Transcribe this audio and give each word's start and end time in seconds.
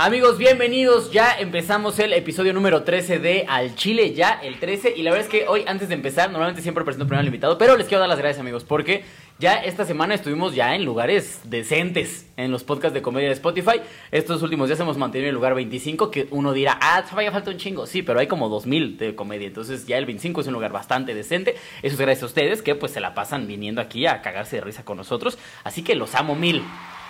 Amigos, 0.00 0.38
bienvenidos. 0.38 1.10
Ya 1.10 1.32
empezamos 1.38 1.98
el 1.98 2.12
episodio 2.12 2.52
número 2.52 2.84
13 2.84 3.18
de 3.18 3.44
Al 3.48 3.74
Chile, 3.74 4.14
ya 4.14 4.38
el 4.40 4.60
13. 4.60 4.94
Y 4.96 5.02
la 5.02 5.10
verdad 5.10 5.26
es 5.26 5.30
que 5.30 5.48
hoy, 5.48 5.64
antes 5.66 5.88
de 5.88 5.96
empezar, 5.96 6.30
normalmente 6.30 6.62
siempre 6.62 6.84
presento 6.84 7.04
primero 7.04 7.20
al 7.20 7.26
invitado, 7.26 7.58
pero 7.58 7.76
les 7.76 7.88
quiero 7.88 7.98
dar 7.98 8.08
las 8.08 8.18
gracias, 8.18 8.38
amigos, 8.38 8.62
porque 8.62 9.02
ya 9.38 9.54
esta 9.54 9.84
semana 9.84 10.14
estuvimos 10.14 10.54
ya 10.54 10.74
en 10.74 10.84
lugares 10.84 11.40
decentes 11.44 12.26
en 12.36 12.50
los 12.50 12.64
podcasts 12.64 12.94
de 12.94 13.02
comedia 13.02 13.28
de 13.28 13.34
Spotify. 13.34 13.80
Estos 14.10 14.42
últimos 14.42 14.68
días 14.68 14.80
hemos 14.80 14.98
mantenido 14.98 15.28
el 15.28 15.34
lugar 15.34 15.54
25, 15.54 16.10
que 16.10 16.26
uno 16.30 16.52
dirá, 16.52 16.76
ah, 16.80 17.04
todavía 17.08 17.30
falta 17.30 17.50
un 17.50 17.56
chingo. 17.56 17.86
Sí, 17.86 18.02
pero 18.02 18.18
hay 18.18 18.26
como 18.26 18.48
2000 18.48 18.98
de 18.98 19.14
comedia, 19.14 19.46
entonces 19.46 19.86
ya 19.86 19.96
el 19.96 20.06
25 20.06 20.40
es 20.40 20.46
un 20.48 20.54
lugar 20.54 20.72
bastante 20.72 21.14
decente. 21.14 21.54
Eso 21.82 21.94
es 21.94 22.00
gracias 22.00 22.24
a 22.24 22.26
ustedes 22.26 22.62
que 22.62 22.74
pues 22.74 22.92
se 22.92 23.00
la 23.00 23.14
pasan 23.14 23.46
viniendo 23.46 23.80
aquí 23.80 24.06
a 24.06 24.22
cagarse 24.22 24.56
de 24.56 24.62
risa 24.62 24.84
con 24.84 24.96
nosotros. 24.96 25.38
Así 25.62 25.82
que 25.82 25.94
los 25.94 26.14
amo 26.16 26.34
mil. 26.34 26.64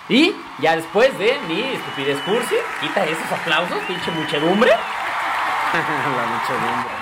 Y 0.07 0.31
ya 0.59 0.75
después 0.75 1.17
de 1.17 1.33
mi 1.47 1.61
estupidez 1.61 2.19
cursi, 2.21 2.55
quita 2.79 3.05
esos 3.05 3.31
aplausos, 3.31 3.77
pinche 3.87 4.11
muchedumbre. 4.11 4.69
La 5.71 6.25
muchedumbre. 6.25 6.98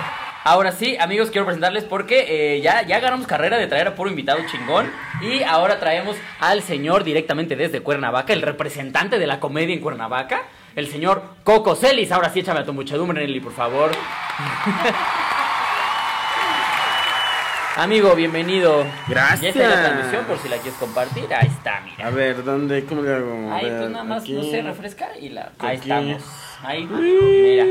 Ahora 0.48 0.72
sí, 0.72 0.96
amigos, 0.98 1.30
quiero 1.30 1.44
presentarles 1.44 1.84
porque 1.84 2.56
eh, 2.56 2.62
ya, 2.62 2.82
ya 2.84 3.02
ganamos 3.02 3.28
carrera 3.28 3.58
de 3.58 3.68
traer 3.68 3.90
a 3.90 3.96
puro 3.96 4.10
invitado 4.10 4.40
chingón. 4.50 4.90
Y 5.20 5.44
ahora 5.44 5.78
traemos 5.78 6.16
al 6.40 6.64
señor 6.64 7.04
directamente 7.04 7.58
desde 7.58 7.82
Cuernavaca, 7.82 8.32
el 8.32 8.42
representante 8.42 9.20
de 9.20 9.28
la 9.28 9.42
comedia 9.42 9.76
en 9.76 9.82
Cuernavaca, 9.82 10.44
el 10.78 10.88
señor 10.88 11.22
Coco 11.44 11.76
Celis. 11.76 12.14
Ahora 12.14 12.30
sí, 12.30 12.40
échame 12.40 12.62
a 12.62 12.64
tu 12.64 12.72
muchedumbre, 12.72 13.20
Nelly, 13.20 13.42
por 13.42 13.52
favor. 13.52 13.92
Amigo, 17.76 18.16
bienvenido. 18.16 18.86
Gracias. 19.10 19.42
Ya 19.42 19.50
está 19.50 19.68
la 19.68 19.84
transmisión 19.90 20.24
por 20.28 20.40
si 20.40 20.48
la 20.48 20.56
quieres 20.60 20.80
compartir. 20.80 21.26
Ahí 21.34 21.48
está, 21.48 21.82
mira. 21.82 22.08
A 22.08 22.10
ver, 22.10 22.42
¿dónde? 22.46 22.86
¿Cómo 22.86 23.02
le 23.02 23.14
hago? 23.14 23.52
Ahí 23.52 23.66
ver, 23.66 23.80
pues 23.80 23.92
nada 23.92 24.04
más, 24.06 24.24
aquí. 24.24 24.32
no 24.32 24.44
sé, 24.44 24.62
refresca 24.62 25.10
y 25.20 25.28
la... 25.28 25.52
Ahí 25.60 25.76
Aquí. 25.76 25.90
estamos. 25.90 26.24
Ahí, 26.64 26.88
mira. 26.90 27.66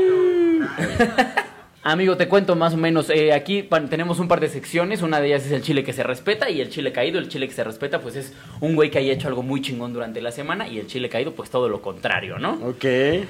Amigo, 1.83 2.17
te 2.17 2.27
cuento 2.27 2.55
más 2.57 2.73
o 2.73 2.77
menos. 2.77 3.09
eh, 3.09 3.31
aquí 3.31 3.63
tenemos 3.89 4.19
un 4.19 4.27
par 4.27 4.41
de 4.41 4.49
secciones. 4.49 5.01
Una 5.03 5.21
de 5.21 5.27
ellas 5.27 5.45
es 5.45 5.51
el 5.53 5.61
chile 5.61 5.85
que 5.85 5.93
se 5.93 6.03
respeta 6.03 6.49
y 6.49 6.59
el 6.59 6.69
chile 6.69 6.91
caído. 6.91 7.17
El 7.17 7.29
chile 7.29 7.47
que 7.47 7.53
se 7.53 7.63
respeta, 7.63 8.01
pues 8.01 8.17
es 8.17 8.33
un 8.59 8.75
güey 8.75 8.91
que 8.91 8.97
haya 8.97 9.13
hecho 9.13 9.29
algo 9.29 9.41
muy 9.41 9.61
chingón 9.61 9.93
durante 9.93 10.19
la 10.21 10.31
semana. 10.31 10.67
Y 10.67 10.79
el 10.79 10.87
chile 10.87 11.07
caído, 11.07 11.31
pues 11.33 11.49
todo 11.49 11.69
lo 11.69 11.81
contrario, 11.81 12.39
¿no? 12.39 12.53
Ok. 12.55 12.83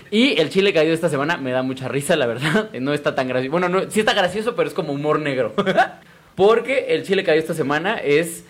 Y 0.09 0.39
el 0.39 0.49
chile 0.49 0.73
caído 0.73 0.93
esta 0.93 1.09
semana 1.09 1.37
me 1.37 1.51
da 1.51 1.61
mucha 1.61 1.87
risa, 1.87 2.15
la 2.15 2.25
verdad. 2.25 2.69
No 2.81 2.93
está 2.93 3.13
tan 3.13 3.27
gracioso. 3.27 3.51
Bueno, 3.51 3.69
no, 3.69 3.91
sí 3.91 3.99
está 3.99 4.13
gracioso, 4.13 4.55
pero 4.55 4.67
es 4.67 4.73
como 4.73 4.93
humor 4.93 5.19
negro. 5.19 5.53
Porque 6.35 6.87
el 6.89 7.03
chile 7.03 7.23
caído 7.23 7.41
esta 7.41 7.53
semana 7.53 7.97
es 7.97 8.43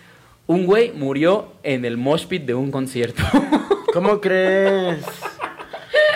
un 0.46 0.64
güey 0.64 0.92
murió 0.92 1.52
en 1.62 1.84
el 1.84 1.96
mosh 1.98 2.26
pit 2.26 2.44
de 2.44 2.54
un 2.54 2.70
concierto. 2.70 3.22
¿Cómo 3.92 4.20
crees? 4.20 5.04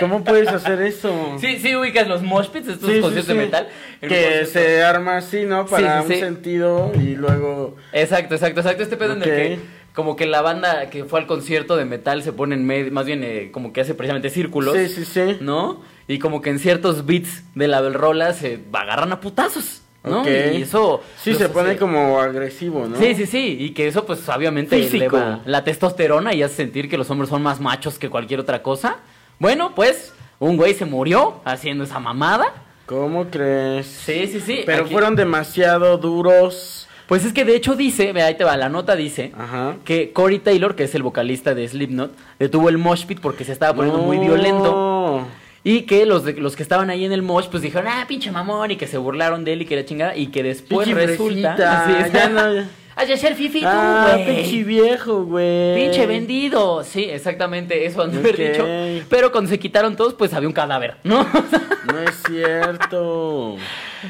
¿Cómo 0.00 0.24
puedes 0.24 0.48
hacer 0.48 0.80
eso? 0.82 1.36
sí, 1.40 1.58
sí 1.58 1.76
ubicas 1.76 2.08
los 2.08 2.22
mosh 2.22 2.48
pits, 2.48 2.68
estos 2.68 2.90
Sí, 2.90 3.00
conciertos 3.00 3.32
sí. 3.32 3.38
de 3.38 3.44
metal. 3.44 3.68
Que 4.00 4.46
se 4.46 4.82
arma 4.82 5.18
así, 5.18 5.44
¿no? 5.44 5.66
Para 5.66 6.02
Sí, 6.02 6.06
sí, 6.08 6.12
un 6.12 6.14
sí. 6.14 6.20
sentido 6.20 6.92
y 6.94 7.14
luego. 7.14 7.76
Exacto, 7.92 8.34
exacto, 8.34 8.60
exacto. 8.60 8.82
Este 8.82 8.96
pedo 8.96 9.12
en 9.12 9.22
el 9.22 9.24
que 9.28 9.58
como 9.94 10.16
que 10.16 10.24
la 10.26 10.40
banda 10.40 10.88
que 10.88 11.04
fue 11.04 11.20
al 11.20 11.26
concierto 11.26 11.76
de 11.76 11.84
metal 11.84 12.22
se 12.22 12.32
pone 12.32 12.54
en 12.54 12.64
medio, 12.66 12.90
más 12.92 13.04
bien 13.04 13.22
eh, 13.22 13.50
como 13.52 13.72
que 13.74 13.82
hace 13.82 13.94
precisamente 13.94 14.30
círculos. 14.30 14.74
Sí, 14.76 14.88
sí, 14.88 15.04
sí. 15.04 15.36
¿no? 15.40 15.82
Y 16.08 16.18
como 16.18 16.40
que 16.40 16.50
en 16.50 16.58
ciertos 16.58 17.04
beats 17.06 17.44
de 17.54 17.68
la 17.68 17.80
rola 17.90 18.32
se 18.32 18.58
agarran 18.72 19.12
a 19.12 19.20
putazos, 19.20 19.82
¿no? 20.02 20.24
Y 20.26 20.62
eso... 20.62 21.02
Sí, 21.18 21.34
se 21.34 21.44
hace- 21.44 21.52
pone 21.52 21.76
como 21.76 22.18
agresivo, 22.20 22.88
¿no? 22.88 22.96
Sí, 22.98 23.14
sí, 23.14 23.26
sí, 23.26 23.56
y 23.60 23.70
que 23.70 23.86
eso 23.86 24.04
pues 24.06 24.26
obviamente 24.30 24.76
Físico. 24.78 25.16
eleva 25.16 25.42
la 25.44 25.62
testosterona 25.62 26.34
y 26.34 26.42
hace 26.42 26.56
sentir 26.56 26.88
que 26.88 26.96
los 26.96 27.08
hombres 27.10 27.28
son 27.28 27.42
más 27.42 27.60
machos 27.60 27.98
que 27.98 28.08
cualquier 28.08 28.40
otra 28.40 28.62
cosa. 28.62 28.96
Bueno, 29.42 29.72
pues 29.74 30.14
un 30.38 30.56
güey 30.56 30.72
se 30.72 30.84
murió 30.84 31.40
haciendo 31.44 31.82
esa 31.82 31.98
mamada. 31.98 32.44
¿Cómo 32.86 33.26
crees? 33.28 33.88
Sí, 33.88 34.28
sí, 34.28 34.38
sí. 34.38 34.62
Pero 34.64 34.84
aquí- 34.84 34.92
fueron 34.92 35.16
demasiado 35.16 35.98
duros. 35.98 36.86
Pues 37.08 37.24
es 37.24 37.32
que 37.32 37.44
de 37.44 37.56
hecho 37.56 37.74
dice, 37.74 38.12
ve 38.12 38.22
ahí 38.22 38.36
te 38.36 38.44
va, 38.44 38.56
la 38.56 38.68
nota 38.68 38.94
dice 38.94 39.32
Ajá. 39.36 39.74
que 39.84 40.12
Corey 40.12 40.38
Taylor, 40.38 40.76
que 40.76 40.84
es 40.84 40.94
el 40.94 41.02
vocalista 41.02 41.56
de 41.56 41.66
Slipknot, 41.66 42.12
detuvo 42.38 42.68
el 42.68 42.78
mosh 42.78 43.04
pit 43.04 43.18
porque 43.20 43.42
se 43.44 43.50
estaba 43.50 43.74
poniendo 43.74 44.00
muy 44.00 44.18
violento. 44.18 45.26
Y 45.64 45.82
que 45.82 46.06
los, 46.06 46.22
de- 46.24 46.34
los 46.34 46.54
que 46.54 46.62
estaban 46.62 46.88
ahí 46.90 47.04
en 47.04 47.10
el 47.10 47.22
mosh, 47.22 47.46
pues 47.50 47.64
dijeron, 47.64 47.88
ah, 47.88 48.04
pinche 48.06 48.30
mamón, 48.30 48.70
y 48.70 48.76
que 48.76 48.86
se 48.86 48.96
burlaron 48.96 49.44
de 49.44 49.54
él 49.54 49.62
y 49.62 49.64
que 49.66 49.74
la 49.74 49.84
chingada, 49.84 50.16
y 50.16 50.28
que 50.28 50.44
después 50.44 50.88
resulta. 50.88 51.54
Así 51.54 51.92
es. 52.06 52.12
ya 52.12 52.28
no- 52.28 52.64
Has 53.02 53.08
de 53.08 53.16
ser 53.16 53.34
fifi 53.34 53.60
tú, 53.60 53.66
Ah, 53.68 54.12
güey. 54.14 54.36
pinche 54.36 54.62
viejo, 54.62 55.24
güey. 55.24 55.74
Pinche 55.74 56.06
vendido. 56.06 56.84
Sí, 56.84 57.02
exactamente, 57.04 57.84
eso 57.84 58.02
han 58.02 58.12
de 58.12 58.18
haber 58.18 58.34
Ok. 58.34 58.40
dicho. 58.40 59.06
Pero 59.10 59.32
cuando 59.32 59.50
se 59.50 59.58
quitaron 59.58 59.96
todos, 59.96 60.14
pues 60.14 60.32
había 60.34 60.46
un 60.48 60.54
cadáver, 60.54 60.96
¿no? 61.04 61.26
No 61.92 61.98
es 61.98 62.22
cierto. 62.24 63.56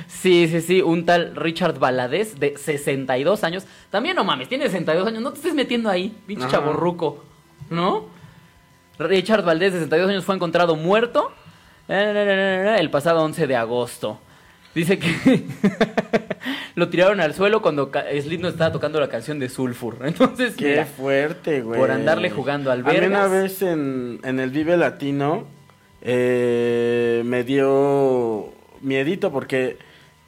sí, 0.07 0.47
sí, 0.47 0.61
sí, 0.61 0.83
un 0.83 1.07
tal 1.07 1.35
Richard 1.35 1.79
Valadez 1.79 2.39
de 2.39 2.59
62 2.59 3.45
años. 3.45 3.65
También 3.91 4.15
no 4.15 4.25
mames, 4.25 4.49
tiene 4.49 4.65
62 4.67 5.07
años, 5.09 5.23
no 5.23 5.31
te 5.33 5.39
estés 5.39 5.55
metiendo 5.55 5.89
ahí, 5.89 6.15
pinche 6.27 6.45
Ajá. 6.45 6.53
chaborruco, 6.59 7.25
¿no? 7.71 8.05
Richard 8.99 9.43
Valdés, 9.43 9.73
de 9.73 9.79
62 9.81 10.11
años, 10.11 10.25
fue 10.25 10.35
encontrado 10.35 10.77
muerto 10.77 11.33
eh, 11.89 12.77
el 12.79 12.91
pasado 12.91 13.23
11 13.25 13.47
de 13.47 13.57
agosto. 13.57 14.19
Dice 14.75 14.99
que 14.99 15.45
lo 16.75 16.89
tiraron 16.89 17.21
al 17.21 17.35
suelo 17.35 17.61
cuando 17.61 17.91
Slipknot 17.93 18.53
estaba 18.53 18.73
tocando 18.73 18.99
la 19.01 19.09
canción 19.09 19.39
de 19.39 19.49
Sulfur. 19.49 19.99
Entonces, 20.05 20.55
Qué 20.57 20.71
mira, 20.71 20.87
fuerte, 20.87 21.61
güey. 21.63 21.79
por 21.79 21.91
andarle 21.91 22.31
jugando 22.31 22.71
al 22.71 22.81
A 22.81 22.91
mí 22.93 22.97
una 22.99 23.27
vergas. 23.27 23.31
vez 23.31 23.63
en, 23.63 24.21
en 24.25 24.41
el 24.41 24.51
Vive 24.51 24.77
Latino 24.77 25.45
eh, 26.01 27.23
me 27.25 27.45
dio 27.45 28.53
miedito 28.81 29.31
porque 29.31 29.79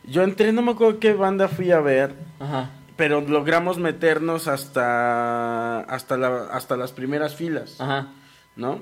yo 0.04 0.22
entré, 0.22 0.52
no 0.52 0.62
me 0.62 0.72
acuerdo 0.72 1.00
qué 1.00 1.14
banda 1.14 1.48
fui 1.48 1.70
a 1.72 1.80
ver, 1.80 2.14
Ajá. 2.38 2.70
pero 2.96 3.20
logramos 3.22 3.78
meternos 3.78 4.46
hasta 4.48 5.80
hasta 5.80 6.16
la, 6.16 6.44
hasta 6.52 6.76
las 6.76 6.92
primeras 6.92 7.34
filas, 7.34 7.80
Ajá. 7.80 8.08
¿no? 8.56 8.80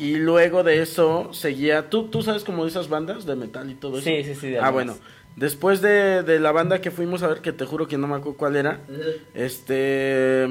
Y 0.00 0.16
luego 0.16 0.62
de 0.62 0.80
eso 0.80 1.28
seguía, 1.34 1.90
¿tú, 1.90 2.04
tú 2.08 2.22
sabes 2.22 2.42
como 2.42 2.64
de 2.64 2.70
esas 2.70 2.88
bandas 2.88 3.26
de 3.26 3.36
metal 3.36 3.70
y 3.70 3.74
todo 3.74 3.98
eso? 3.98 4.08
Sí, 4.08 4.24
sí, 4.24 4.34
sí, 4.34 4.56
Ah, 4.56 4.70
bueno. 4.70 4.96
Después 5.36 5.82
de, 5.82 6.22
de 6.22 6.40
la 6.40 6.52
banda 6.52 6.80
que 6.80 6.90
fuimos 6.90 7.22
a 7.22 7.28
ver, 7.28 7.40
que 7.40 7.52
te 7.52 7.66
juro 7.66 7.86
que 7.86 7.98
no 7.98 8.06
me 8.08 8.16
acuerdo 8.16 8.38
cuál 8.38 8.56
era, 8.56 8.80
este... 9.34 10.44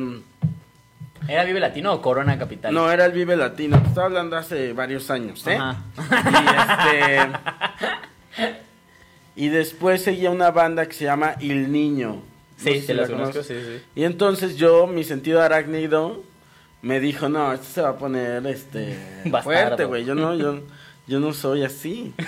¿Era 1.27 1.43
Vive 1.43 1.59
Latino 1.59 1.93
o 1.93 2.01
Corona 2.01 2.37
Capital? 2.39 2.73
No, 2.73 2.91
era 2.91 3.05
el 3.05 3.11
Vive 3.11 3.35
Latino. 3.35 3.79
Te 3.81 3.87
estaba 3.87 4.05
hablando 4.07 4.37
hace 4.37 4.73
varios 4.73 5.09
años, 5.11 5.45
¿eh? 5.47 5.57
Ajá. 5.59 5.83
Y, 5.97 6.95
este, 6.95 8.55
y 9.35 9.49
después 9.49 10.01
seguía 10.03 10.31
una 10.31 10.51
banda 10.51 10.85
que 10.87 10.93
se 10.93 11.05
llama 11.05 11.35
Il 11.39 11.71
Niño. 11.71 12.21
Sí, 12.57 12.65
No 12.65 12.71
sé 12.73 12.79
te 12.81 12.85
si 12.87 12.93
la 12.93 13.07
conozco, 13.07 13.43
sí, 13.43 13.53
sí. 13.55 13.81
Y 13.95 14.03
entonces 14.03 14.55
yo, 14.57 14.87
mi 14.87 15.03
sentido 15.03 15.41
arácnido, 15.41 16.23
me 16.81 16.99
dijo, 16.99 17.29
no, 17.29 17.53
esto 17.53 17.65
se 17.73 17.81
va 17.81 17.89
a 17.89 17.97
poner 17.97 18.45
este 18.47 18.97
Bastardo. 19.25 19.41
fuerte, 19.43 19.85
güey. 19.85 20.05
Yo 20.05 20.15
no, 20.15 20.35
yo, 20.35 20.61
yo 21.07 21.19
no 21.19 21.33
soy 21.33 21.63
así. 21.63 22.13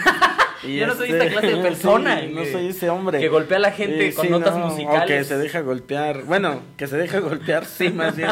Y 0.64 0.78
Yo 0.78 0.86
no 0.86 0.94
soy 0.94 1.10
este, 1.10 1.26
esta 1.26 1.32
clase 1.40 1.56
de 1.56 1.62
persona, 1.70 2.22
sí, 2.22 2.28
no 2.36 2.46
soy 2.46 2.68
ese 2.68 2.88
hombre. 2.92 3.20
que 3.20 3.30
golpea 3.30 3.58
a 3.58 3.62
la 3.62 3.72
gente 3.72 4.10
Y 4.10 4.14
con 4.14 4.30
notas 4.30 4.56
no, 4.56 4.68
musicales. 4.68 5.02
O 5.02 5.08
que 5.08 5.24
se 5.24 5.38
deja 5.40 5.62
golpear. 5.62 6.22
Bueno, 6.26 6.62
que 6.78 6.86
se 6.86 6.98
deja 6.98 7.20
golpear, 7.20 7.66
sí, 7.66 7.90
más 7.90 8.16
bien. 8.16 8.30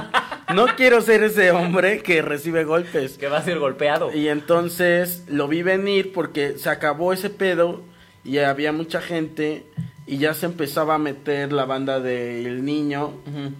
No 0.53 0.67
quiero 0.77 1.01
ser 1.01 1.23
ese 1.23 1.49
hombre 1.49 2.03
que 2.03 2.21
recibe 2.21 2.65
golpes. 2.65 3.17
Que 3.17 3.29
va 3.29 3.39
a 3.39 3.41
ser 3.43 3.57
golpeado. 3.57 4.13
Y 4.13 4.27
entonces 4.27 5.23
lo 5.27 5.47
vi 5.47 5.63
venir 5.63 6.13
porque 6.13 6.59
se 6.59 6.69
acabó 6.69 7.13
ese 7.13 7.31
pedo 7.31 7.81
y 8.23 8.37
había 8.37 8.71
mucha 8.73 9.01
gente 9.01 9.65
y 10.05 10.19
ya 10.19 10.35
se 10.35 10.45
empezaba 10.45 10.93
a 10.93 10.97
meter 10.99 11.51
la 11.51 11.65
banda 11.65 11.99
del 11.99 12.63
niño 12.63 13.07
Ujú. 13.25 13.53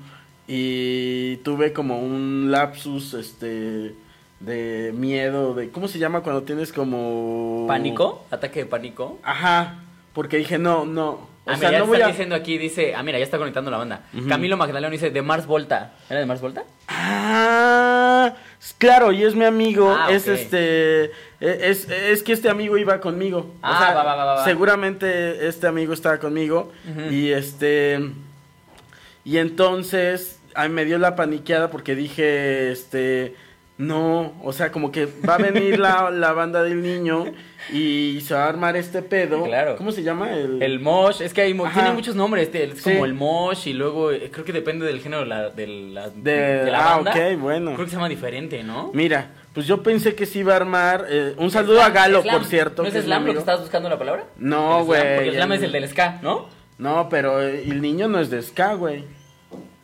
Y 0.52 1.38
tuve 1.38 1.74
como 1.74 2.00
un 2.00 2.50
lapsus 2.50 3.14
este 3.14 3.94
de 4.40 4.92
miedo 4.96 5.54
de 5.54 5.70
¿cómo 5.70 5.88
se 5.88 6.00
llama 6.00 6.22
cuando 6.22 6.42
tienes 6.42 6.74
como 6.74 7.66
¿Pánico? 7.68 8.26
¿Ataque 8.32 8.62
de 8.62 8.66
pánico? 8.66 9.20
Ajá, 9.22 9.76
porque 10.14 10.38
dije, 10.38 10.58
no, 10.58 10.86
no. 10.86 11.10
O 11.46 11.52
ah, 11.52 11.56
sea, 11.56 11.70
mira, 11.70 11.72
ya 11.72 11.80
no 11.80 11.86
voy 11.86 11.98
está 11.98 12.08
a 12.08 12.12
diciendo 12.12 12.36
aquí, 12.36 12.58
dice, 12.58 12.96
ah, 12.96 13.04
mira, 13.04 13.20
ya 13.20 13.24
está 13.24 13.38
conectando 13.38 13.70
la 13.70 13.78
banda. 13.78 14.02
Camilo 14.28 14.58
Magdaleno 14.58 14.92
dice, 14.92 15.12
de 15.12 15.22
Mars 15.22 15.46
Volta. 15.46 15.94
¿Era 16.10 16.20
de 16.20 16.26
Mars 16.26 16.42
Volta? 16.42 16.64
Ah, 16.88 18.34
claro, 18.80 19.12
y 19.12 19.24
es 19.24 19.36
mi 19.36 19.46
amigo, 19.46 19.96
Ah, 19.96 20.12
es 20.12 20.28
este, 20.28 21.06
e- 21.06 21.12
es, 21.40 21.90
es 21.90 22.24
que 22.24 22.34
este 22.34 22.50
amigo 22.50 22.78
iba 22.78 23.00
conmigo. 23.00 23.54
Ah, 23.62 23.72
o 23.72 23.80
sea, 23.80 23.94
va, 23.94 24.04
va, 24.04 24.16
va, 24.16 24.26
va. 24.26 24.44
seguramente 24.46 25.48
este 25.48 25.68
amigo 25.68 25.94
estaba 25.94 26.18
conmigo 26.18 26.72
y 27.12 27.30
este, 27.30 28.00
y 29.24 29.38
entonces 29.38 30.39
a 30.62 30.68
mí 30.68 30.74
me 30.74 30.86
dio 30.86 30.98
la 30.98 31.16
paniqueada 31.16 31.70
porque 31.70 31.96
dije, 31.96 32.72
este, 32.72 33.36
No, 33.78 34.34
o 34.44 34.52
sea, 34.52 34.72
como 34.74 34.92
que 34.92 35.08
va 35.28 35.36
a 35.36 35.38
venir 35.38 35.80
la, 35.80 36.10
la 36.12 36.34
banda 36.34 36.62
del 36.64 36.82
niño 36.82 37.26
y 37.72 38.20
se 38.22 38.34
va 38.34 38.44
a 38.46 38.50
armar 38.50 38.76
este 38.76 39.02
pedo. 39.02 39.44
Claro. 39.46 39.78
¿Cómo 39.78 39.92
se 39.94 40.04
llama? 40.04 40.34
El, 40.34 40.62
El 40.62 40.80
mosh, 40.82 41.22
es 41.22 41.34
que 41.34 41.42
hay, 41.42 41.58
Ajá. 41.58 41.74
tiene 41.74 41.92
muchos 41.96 42.14
nombres, 42.16 42.44
este, 42.48 42.66
es 42.66 42.82
Sí. 42.82 42.92
como 42.92 43.06
el 43.06 43.14
mosh 43.14 43.68
y 43.68 43.74
luego 43.74 44.12
eh, 44.12 44.30
creo 44.32 44.44
que 44.44 44.52
depende 44.52 44.86
del 44.86 45.00
género 45.00 45.22
de 45.24 45.28
la, 45.30 45.50
de 45.50 45.68
la, 45.68 46.10
de, 46.10 46.32
de 46.66 46.72
la 46.72 46.80
ah, 46.94 46.96
banda. 46.98 47.12
ok, 47.12 47.40
bueno. 47.40 47.74
Creo 47.76 47.86
que 47.86 47.90
se 47.92 47.96
llama 47.96 48.10
diferente, 48.10 48.64
¿no? 48.64 48.92
Mira, 48.94 49.32
pues 49.54 49.66
yo 49.66 49.82
pensé 49.82 50.14
que 50.14 50.26
se 50.26 50.40
iba 50.40 50.54
a 50.54 50.58
armar. 50.58 51.06
eh, 51.10 51.36
un 51.38 51.50
saludo 51.50 51.82
a 51.82 51.90
Galo, 51.90 52.22
Slam. 52.22 52.36
por 52.36 52.46
cierto. 52.46 52.82
¿No 52.82 52.90
es 52.90 52.94
que 52.96 53.02
slam 53.02 53.26
lo 53.26 53.32
que 53.34 53.40
estabas 53.40 53.62
buscando 53.62 53.88
la 53.88 53.98
palabra? 53.98 54.26
No, 54.38 54.84
güey. 54.84 55.00
Porque 55.16 55.30
el 55.30 55.36
slam 55.36 55.52
es 55.54 55.64
el 55.64 55.72
del 55.72 55.88
ska, 55.88 56.20
¿no? 56.22 56.48
No, 56.78 57.08
pero 57.10 57.42
eh, 57.42 57.64
el 57.66 57.82
niño 57.82 58.08
no 58.10 58.20
es 58.20 58.30
de 58.30 58.42
ska, 58.42 58.74
güey. 58.74 59.04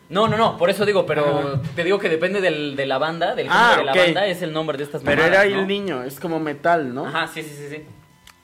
No, 0.09 0.27
no, 0.27 0.37
no, 0.37 0.57
por 0.57 0.69
eso 0.69 0.85
digo, 0.85 1.05
pero 1.05 1.59
te 1.75 1.83
digo 1.83 1.97
que 1.97 2.09
depende 2.09 2.39
del, 2.41 2.75
de 2.75 2.85
la 2.85 2.97
banda, 2.99 3.33
del 3.33 3.47
Ah, 3.49 3.71
género 3.75 3.83
de 3.85 3.89
ok. 3.89 3.95
la 3.95 4.03
banda, 4.05 4.27
es 4.27 4.41
el 4.43 4.53
nombre 4.53 4.77
de 4.77 4.83
estas 4.83 5.01
Pero 5.03 5.23
mamadas, 5.23 5.45
era 5.45 5.55
¿no? 5.55 5.61
el 5.61 5.67
niño, 5.67 6.03
es 6.03 6.19
como 6.19 6.39
metal, 6.39 6.93
¿no? 6.93 7.07
Ajá, 7.07 7.27
sí, 7.27 7.41
sí, 7.41 7.49
sí, 7.57 7.67
sí. 7.75 7.83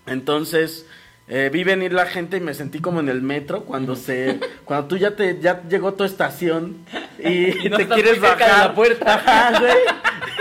Entonces, 0.08 0.88
eh, 1.28 1.50
vi 1.54 1.64
venir 1.64 1.94
la 1.94 2.06
gente 2.08 2.38
y 2.38 2.40
me 2.40 2.54
sentí 2.54 2.80
como 2.80 3.00
en 3.00 3.10
el 3.10 3.22
metro 3.22 3.62
cuando 3.64 3.96
se, 3.96 4.40
cuando 4.66 4.88
tú 4.88 4.98
ya 4.98 5.16
te, 5.16 5.40
ya 5.40 5.62
llegó 5.70 5.94
tu 5.94 6.04
estación 6.04 6.78
y, 7.20 7.58
Y 7.66 7.70
no 7.70 7.78
te 7.78 7.88
quieres 7.88 8.14
de 8.16 8.20
bajar. 8.28 8.68
la 8.70 8.76
puerta. 8.76 9.14
Ajá, 9.16 9.60
güey. 9.60 9.74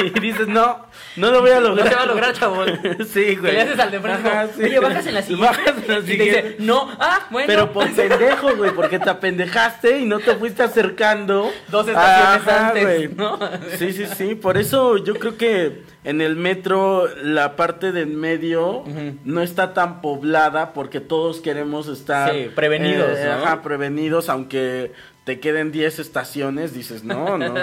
Y 0.17 0.20
dices, 0.20 0.49
no, 0.49 0.87
no 1.17 1.31
lo 1.31 1.41
voy 1.41 1.50
a 1.50 1.61
No 1.61 1.69
lograr. 1.70 1.88
se 1.88 1.94
va 1.94 2.02
a 2.02 2.06
lograr, 2.06 2.32
chavos. 2.35 2.69
sí, 3.12 3.37
güey. 3.37 3.41
Que 3.43 3.52
le 3.52 3.61
haces 3.62 3.79
al 3.79 3.91
de 3.91 4.00
frente 4.00 4.29
Ajá, 4.29 4.47
sí. 4.56 4.62
oye, 4.64 4.79
bajas 4.81 5.06
en 5.06 5.14
la 5.14 5.23
siguiente. 5.23 5.47
Bajas 5.50 5.75
en 5.85 5.88
la 5.88 5.99
Y 5.99 6.02
te 6.19 6.25
dice, 6.25 6.56
no, 6.61 6.88
ah, 6.99 7.26
bueno. 7.31 7.47
Pero 7.47 7.73
por 7.73 7.91
pendejo, 7.91 8.56
güey, 8.56 8.70
porque 8.73 8.99
te 8.99 9.11
apendejaste 9.11 9.99
y 10.00 10.06
no 10.06 10.19
te 10.20 10.35
fuiste 10.37 10.62
acercando. 10.62 11.50
Dos 11.69 11.88
estaciones 11.88 12.49
Ajá, 12.49 12.69
antes, 12.69 12.82
güey. 12.85 13.08
¿no? 13.14 13.38
Sí, 13.79 13.93
sí, 13.93 14.06
sí. 14.17 14.35
Por 14.35 14.56
eso 14.56 14.97
yo 14.99 15.14
creo 15.14 15.37
que 15.37 15.82
en 16.05 16.20
el 16.20 16.37
metro 16.37 17.06
la 17.23 17.56
parte 17.56 17.93
del 17.93 18.08
medio 18.08 18.85
no 19.25 19.43
está 19.43 19.75
tan 19.75 20.00
poblada 20.00 20.73
porque 20.73 21.00
todos 21.00 21.41
queremos 21.41 21.88
estar. 21.88 22.32
Sí, 22.32 22.50
prevenidos, 22.55 23.19
eh, 23.19 23.25
¿no? 23.26 23.44
Ajá, 23.44 23.62
prevenidos, 23.62 24.29
aunque 24.29 24.93
te 25.31 25.38
queden 25.38 25.71
10 25.71 26.00
estaciones, 26.00 26.75
dices, 26.75 27.05
no, 27.05 27.38
no, 27.38 27.55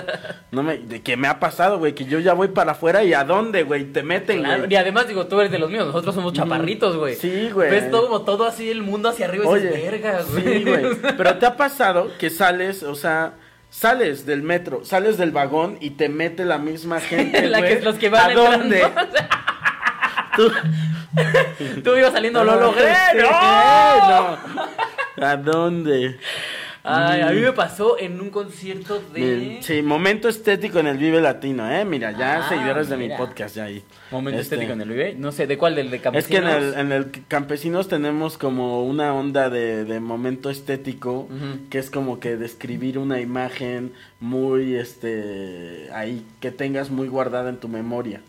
no 0.51 0.63
me, 0.63 0.77
de 0.77 1.01
qué 1.01 1.17
me 1.17 1.27
ha 1.27 1.37
pasado, 1.41 1.79
güey, 1.79 1.93
que 1.93 2.05
yo 2.05 2.17
ya 2.19 2.31
voy 2.31 2.47
para 2.47 2.71
afuera 2.71 3.03
y 3.03 3.13
a 3.13 3.25
dónde, 3.25 3.63
güey, 3.63 3.83
te 3.91 4.03
meten, 4.03 4.39
Claro, 4.39 4.59
güey. 4.59 4.71
y 4.73 4.75
además, 4.77 5.05
digo, 5.09 5.27
tú 5.27 5.37
eres 5.41 5.51
de 5.51 5.59
los 5.59 5.69
míos, 5.69 5.85
nosotros 5.85 6.15
somos 6.15 6.31
chaparritos, 6.31 6.95
güey. 6.95 7.15
Sí, 7.15 7.49
güey. 7.51 7.69
Ves 7.69 7.91
todo, 7.91 8.07
como 8.07 8.21
todo 8.21 8.45
así, 8.45 8.71
el 8.71 8.83
mundo 8.83 9.09
hacia 9.09 9.25
arriba 9.25 9.43
y 9.51 9.61
dices, 9.61 9.83
verga, 9.83 10.21
güey. 10.31 10.43
sí, 10.59 10.63
güey. 10.63 10.85
Pero 11.17 11.35
te 11.39 11.45
ha 11.45 11.57
pasado 11.57 12.09
que 12.17 12.29
sales, 12.29 12.83
o 12.83 12.95
sea, 12.95 13.33
sales 13.69 14.25
del 14.25 14.43
metro, 14.43 14.85
sales 14.85 15.17
del 15.17 15.31
vagón 15.31 15.77
y 15.81 15.89
te 15.89 16.07
mete 16.07 16.45
la 16.45 16.59
misma 16.59 16.99
gente, 17.01 17.49
La 17.49 17.59
güey. 17.59 17.79
que, 17.79 17.83
los 17.83 17.95
que 17.95 18.07
van 18.07 18.31
¿A 18.31 18.33
dónde? 18.33 18.87
Tú- 20.37 20.51
Tú 21.83 21.95
ibas 21.97 22.13
saliendo, 22.13 22.43
lo 22.45 22.57
logré, 22.61 22.93
¡no! 23.15 24.37
no. 25.17 25.25
¿A 25.25 25.35
dónde? 25.35 26.17
Ay, 26.89 27.21
a 27.21 27.29
mí 27.31 27.41
me 27.41 27.51
pasó 27.51 27.99
en 27.99 28.19
un 28.21 28.29
concierto 28.29 29.01
de... 29.13 29.59
Sí, 29.61 29.81
momento 29.81 30.29
estético 30.29 30.79
en 30.79 30.87
el 30.87 30.97
Vive 30.97 31.19
Latino, 31.21 31.69
eh. 31.71 31.83
Mira, 31.85 32.11
ya 32.11 32.45
Ah, 32.45 32.49
seguidores 32.49 32.87
de 32.89 32.97
mi 32.97 33.09
podcast 33.09 33.55
ya 33.55 33.65
ahí. 33.65 33.83
Momento 34.11 34.39
Este, 34.39 34.55
estético 34.55 34.73
en 34.73 34.81
el 34.81 34.89
Vive. 34.89 35.15
No 35.17 35.31
sé, 35.31 35.47
¿de 35.47 35.57
cuál? 35.57 35.75
¿Del 35.75 35.89
de 35.91 35.97
Es 36.13 36.27
que 36.27 36.37
en 36.37 36.43
Campesinos? 36.43 36.73
el, 36.75 36.79
en 36.79 36.91
el 36.91 37.11
Campesinos 37.27 37.87
tenemos 37.87 38.37
como 38.37 38.83
una 38.85 39.13
onda 39.13 39.49
de, 39.49 39.83
de 39.85 39.99
momento 39.99 40.49
estético, 40.49 41.27
que 41.69 41.79
es 41.79 41.89
como 41.91 42.19
que 42.19 42.37
describir 42.37 42.97
una 42.97 43.19
imagen 43.19 43.91
muy, 44.19 44.75
este, 44.75 45.89
ahí, 45.93 46.25
que 46.39 46.51
tengas 46.51 46.89
muy 46.89 47.07
guardada 47.07 47.49
en 47.49 47.57
tu 47.57 47.67
memoria. 47.67 48.21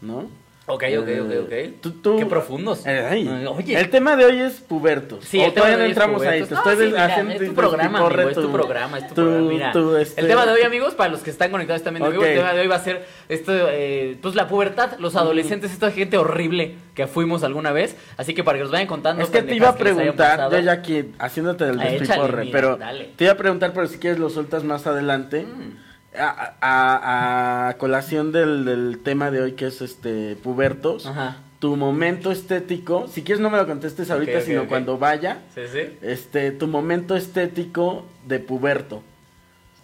¿no? 0.00 0.26
Ok, 0.64 0.84
ok, 0.96 1.08
ok, 1.22 1.30
ok. 1.44 1.52
Eh, 1.52 1.74
tú- 1.80 1.90
tú- 1.90 2.16
Qué 2.18 2.24
profundos. 2.26 2.86
Eh, 2.86 3.04
ay, 3.10 3.46
Oye. 3.48 3.78
El 3.80 3.90
tema 3.90 4.14
de 4.14 4.24
hoy 4.26 4.38
es 4.40 4.60
pubertos. 4.60 5.24
Sí, 5.24 5.40
O 5.40 5.52
todavía 5.52 5.76
de 5.76 5.82
no 5.82 5.88
entramos 5.88 6.22
ahí. 6.22 6.44
Te 6.44 6.54
No, 6.54 6.58
estoy 6.58 6.76
sí, 6.76 6.82
mira, 6.92 7.04
haciendo 7.06 7.32
es 7.32 7.38
tu 7.40 7.46
tu- 7.46 7.54
programa, 7.54 7.98
amigo, 7.98 8.28
es 8.28 8.34
tu 8.36 8.42
tu- 8.42 8.52
programa, 8.52 8.98
es 8.98 9.08
tu, 9.08 9.14
tu- 9.14 9.22
programa. 9.22 9.48
Mira, 9.48 9.72
tu, 9.72 9.96
este- 9.96 10.20
el 10.20 10.28
tema 10.28 10.46
de 10.46 10.52
hoy, 10.52 10.62
amigos, 10.62 10.94
para 10.94 11.10
los 11.10 11.20
que 11.22 11.30
están 11.30 11.50
conectados 11.50 11.82
viendo 11.82 12.06
en 12.06 12.12
vivo, 12.12 12.22
Ok. 12.22 12.28
el 12.28 12.36
tema 12.38 12.52
de 12.52 12.60
hoy 12.60 12.68
va 12.68 12.76
a 12.76 12.78
ser 12.84 13.04
esto, 13.28 13.52
eh, 13.70 14.16
pues 14.22 14.36
la 14.36 14.46
pubertad, 14.46 14.98
los 15.00 15.16
adolescentes, 15.16 15.72
esta 15.72 15.90
gente 15.90 16.16
horrible 16.16 16.76
que 16.94 17.08
fuimos 17.08 17.42
alguna 17.42 17.72
vez. 17.72 17.96
Así 18.16 18.32
que 18.32 18.44
para 18.44 18.58
que 18.58 18.62
nos 18.62 18.70
vayan 18.72 18.86
contando. 18.86 19.20
Es 19.24 19.30
que 19.30 19.42
te 19.42 19.56
iba 19.56 19.70
a 19.70 19.74
que 19.76 19.82
preguntar, 19.82 20.48
yo 20.52 20.58
ya 20.60 20.72
aquí, 20.72 21.06
haciéndote 21.18 21.64
el 21.64 21.80
Ah, 21.80 21.84
despiporre, 21.90 22.48
pero 22.52 22.76
dale. 22.76 23.10
te 23.16 23.24
iba 23.24 23.32
a 23.32 23.36
preguntar, 23.36 23.72
pero 23.74 23.88
si 23.88 23.98
quieres 23.98 24.20
lo 24.20 24.30
sueltas 24.30 24.62
más 24.62 24.86
adelante. 24.86 25.42
Mm. 25.42 25.91
A, 26.18 26.54
a- 26.60 27.68
a 27.68 27.78
colación 27.78 28.32
del, 28.32 28.64
del 28.66 28.98
tema 29.02 29.30
de 29.30 29.40
hoy 29.40 29.52
que 29.52 29.66
es 29.68 29.80
este 29.80 30.36
pubertos, 30.36 31.06
Ajá. 31.06 31.38
tu 31.58 31.76
momento 31.76 32.30
estético, 32.30 33.08
si 33.08 33.22
quieres 33.22 33.40
no 33.40 33.48
me 33.48 33.56
lo 33.56 33.66
contestes 33.66 34.10
ahorita, 34.10 34.42
sino 34.42 34.66
cuando 34.68 34.98
vaya, 34.98 35.38
Sí, 35.54 35.62
sí. 35.72 35.96
este, 36.02 36.50
tu 36.50 36.66
momento 36.68 37.16
estético 37.16 38.04
de 38.26 38.40
puberto. 38.40 39.02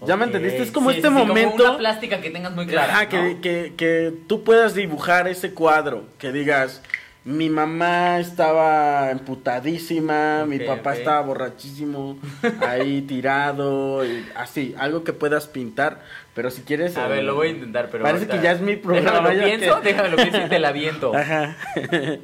¿Ya 0.07 0.17
me 0.17 0.27
entendiste? 0.27 0.63
Es 0.63 0.71
como 0.71 0.91
Sí, 0.91 0.99
este 0.99 1.11
momento... 1.11 1.57
Como 1.57 1.69
una 1.71 1.79
plástica 1.79 2.21
que 2.21 2.31
tengas 2.31 2.55
muy 2.55 2.67
clara. 2.67 2.93
Ajá, 2.93 3.09
que, 3.09 3.39
que, 3.43 3.73
que 3.77 4.13
tú 4.29 4.45
puedas 4.45 4.75
dibujar 4.75 5.27
ese 5.27 5.55
cuadro, 5.55 6.05
que 6.19 6.31
digas, 6.31 6.83
mi 7.29 7.51
mamá 7.51 8.21
estaba 8.21 9.11
emputadísima, 9.11 10.47
mi 10.47 10.61
papá 10.61 10.95
estaba 10.95 11.21
borrachísimo, 11.21 12.19
ahí 12.67 13.03
tirado, 13.03 14.03
y 14.03 14.27
así, 14.35 14.75
algo 14.79 15.05
que 15.05 15.13
puedas 15.13 15.47
pintar, 15.47 16.01
pero 16.35 16.51
si 16.51 16.63
quieres... 16.63 16.97
A 16.97 17.05
eh, 17.05 17.09
ver, 17.11 17.25
lo 17.25 17.35
voy 17.35 17.49
a 17.49 17.51
intentar, 17.51 17.91
pero. 17.91 18.03
Parece 18.03 18.25
ahorita- 18.25 18.39
que 18.39 18.43
ya 18.43 18.53
es 18.53 18.63
mi 18.63 18.77
programa. 18.77 19.29
Déjame 19.29 19.35
lo 19.35 19.45
pienso, 19.45 19.81
que- 19.83 19.89
déjame 19.89 20.09
lo 20.09 20.17
pienso 20.17 20.39
y 20.39 20.49
te 20.49 20.59
la 20.59 20.73
viento. 20.73 21.15
Ajá. 21.15 21.59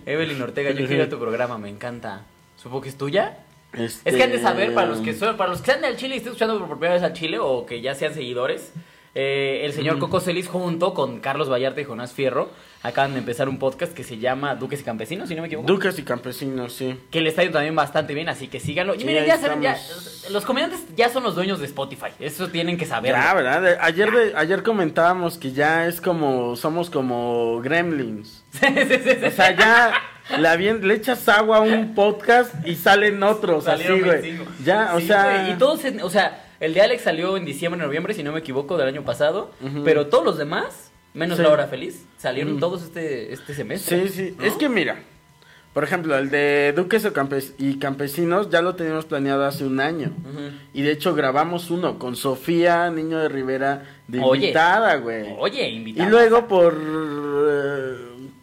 Evelyn 0.07 0.41
Ortega, 0.41 0.71
yo 0.71 0.87
quiero 0.87 1.07
tu 1.11 1.19
programa, 1.19 1.59
me 1.59 1.69
encanta. 1.69 2.23
Supongo 2.57 2.81
que 2.81 2.89
es 2.89 2.97
tuya. 2.97 3.37
Este, 3.75 4.09
Es 4.09 4.17
que 4.17 4.23
han 4.23 4.33
de 4.33 4.41
saber, 4.41 4.73
para 4.73 4.87
los 4.87 5.01
que 5.01 5.13
son, 5.13 5.37
para 5.37 5.51
los 5.51 5.61
que 5.61 5.67
sean 5.73 5.83
del 5.83 5.99
Chile 5.99 6.15
y 6.15 6.19
estén 6.19 6.33
escuchando 6.33 6.59
por 6.59 6.79
primera 6.79 6.95
vez 6.95 7.03
al 7.03 7.13
Chile 7.13 7.39
o 7.39 7.67
que 7.67 7.83
ya 7.83 7.95
sean 7.95 8.15
seguidores, 8.15 8.73
eh, 9.15 9.61
el 9.65 9.75
señor 9.75 9.99
Coco 9.99 10.21
Celis 10.21 10.49
junto 10.49 10.95
con 10.95 11.21
Carlos 11.21 11.51
Vallarta 11.51 11.83
y 11.83 11.85
Jonás 11.85 12.15
Fierro 12.15 12.49
acaban 12.85 13.15
de 13.15 13.19
empezar 13.19 13.49
un 13.49 13.59
podcast 13.59 13.93
que 13.93 14.05
se 14.05 14.19
llama 14.19 14.55
Duques 14.55 14.81
y 14.81 14.85
Campesinos, 14.85 15.29
si 15.29 15.35
no 15.35 15.41
me 15.43 15.47
equivoco. 15.49 15.67
Duques 15.67 15.99
y 15.99 16.03
campesinos, 16.05 16.75
sí. 16.75 16.97
que 17.11 17.21
le 17.21 17.31
está 17.31 17.43
yendo 17.43 17.57
también 17.57 17.75
bastante 17.75 18.15
bien, 18.15 18.29
así 18.29 18.47
que 18.47 18.61
síganlo. 18.61 18.95
Y 18.95 19.01
Sí, 19.01 19.07
miren, 19.07 19.25
ya 19.27 19.39
saben, 19.39 19.61
ya, 19.63 19.77
los 20.31 20.45
comediantes 20.45 20.85
ya 20.95 21.09
son 21.09 21.23
los 21.25 21.35
dueños 21.35 21.59
de 21.59 21.67
Spotify. 21.67 22.09
Eso 22.21 22.49
tienen 22.49 22.77
que 22.77 22.85
saberlo. 22.87 23.19
Ya, 23.19 23.35
¿verdad? 23.35 23.79
Ayer, 23.81 24.11
de- 24.13 24.33
ayer 24.37 24.63
comentábamos 24.63 25.39
que 25.39 25.51
ya 25.53 25.87
es 25.89 26.01
como, 26.01 26.55
somos 26.57 26.91
como 26.91 27.61
gremlins. 27.61 28.45
Sí, 28.55 28.67
sí, 28.89 28.99
sí. 29.03 29.25
O 29.27 29.31
sea, 29.33 29.57
ya 29.57 29.93
le, 30.39 30.95
echas 30.95 31.29
agua 31.29 31.57
a 31.57 31.61
un 31.61 31.95
podcast 31.95 32.55
y 32.67 32.77
salen 32.77 33.23
otros, 33.23 33.65
Salieron 33.65 33.97
así, 34.01 34.05
güey. 34.09 34.21
25. 34.23 34.51
Ya, 34.65 34.93
o 34.95 35.01
sea. 35.01 35.49
Y 35.51 35.55
todos, 35.55 35.85
en- 35.85 36.01
o 36.03 36.11
sea, 36.11 36.45
el 36.61 36.73
de 36.75 36.83
Alex 36.83 37.03
salió 37.03 37.37
en 37.37 37.45
diciembre, 37.45 37.81
noviembre, 37.83 38.15
si 38.15 38.23
no 38.23 38.31
me 38.33 38.41
equivoco, 38.41 38.77
del 38.77 38.89
año 38.89 39.05
pasado. 39.05 39.53
Pero 39.85 40.07
todos 40.07 40.25
los 40.25 40.39
demás, 40.39 40.93
menos 41.15 41.37
Sí. 41.39 41.43
La 41.43 41.51
Hora 41.51 41.67
Feliz, 41.67 42.05
salieron 42.19 42.53
Ujú. 42.53 42.61
todos 42.61 42.83
este, 42.83 43.33
este 43.33 43.55
semestre. 43.55 44.09
Sí, 44.09 44.13
sí. 44.13 44.35
¿no? 44.39 44.45
Es 44.45 44.55
que 44.55 44.69
mira, 44.69 44.97
por 45.73 45.83
ejemplo, 45.85 46.17
el 46.17 46.31
de 46.31 46.73
Duques 46.77 47.05
o 47.05 47.13
Campes- 47.13 47.55
y 47.59 47.79
Campesinos 47.79 48.51
ya 48.51 48.63
lo 48.63 48.75
teníamos 48.77 49.07
planeado 49.07 49.45
hace 49.45 49.65
un 49.65 49.81
año. 49.81 50.13
Y 50.73 50.83
de 50.83 50.93
hecho 50.93 51.15
grabamos 51.15 51.71
uno 51.71 51.99
con 51.99 52.15
Sofía 52.17 52.91
Niño 52.91 53.19
de 53.19 53.29
Rivera 53.29 53.83
de 54.07 54.21
Oye. 54.21 54.41
invitada, 54.47 54.97
güey. 54.97 55.35
Oye, 55.39 55.69
Y 55.69 55.77
invitado. 55.77 56.11
luego 56.11 56.47
por 56.47 56.75
eh, 56.77 57.97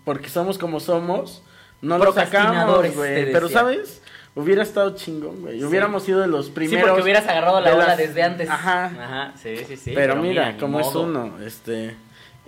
porque 0.03 0.29
somos 0.29 0.57
como 0.57 0.79
somos, 0.79 1.41
no 1.81 1.97
lo 1.97 2.11
sacamos, 2.13 2.93
güey. 2.95 3.31
Pero 3.31 3.47
sabes, 3.49 4.01
hubiera 4.35 4.63
estado 4.63 4.95
chingón, 4.95 5.41
güey. 5.41 5.59
Sí. 5.59 5.63
Hubiéramos 5.63 6.03
sido 6.03 6.19
de 6.21 6.27
los 6.27 6.47
Sí, 6.47 6.51
primeros. 6.51 6.89
porque 6.89 7.03
hubieras 7.03 7.27
agarrado 7.27 7.61
la 7.61 7.69
de 7.69 7.75
ola 7.75 7.87
las- 7.87 7.97
desde 7.97 8.23
antes. 8.23 8.49
Ajá. 8.49 8.85
Ajá, 8.85 9.33
sí, 9.41 9.55
sí, 9.67 9.77
sí. 9.77 9.91
pero, 9.95 10.15
mira, 10.17 10.51
ni 10.51 10.59
como 10.59 10.79
es 10.79 10.93
uno, 10.95 11.37
este 11.45 11.95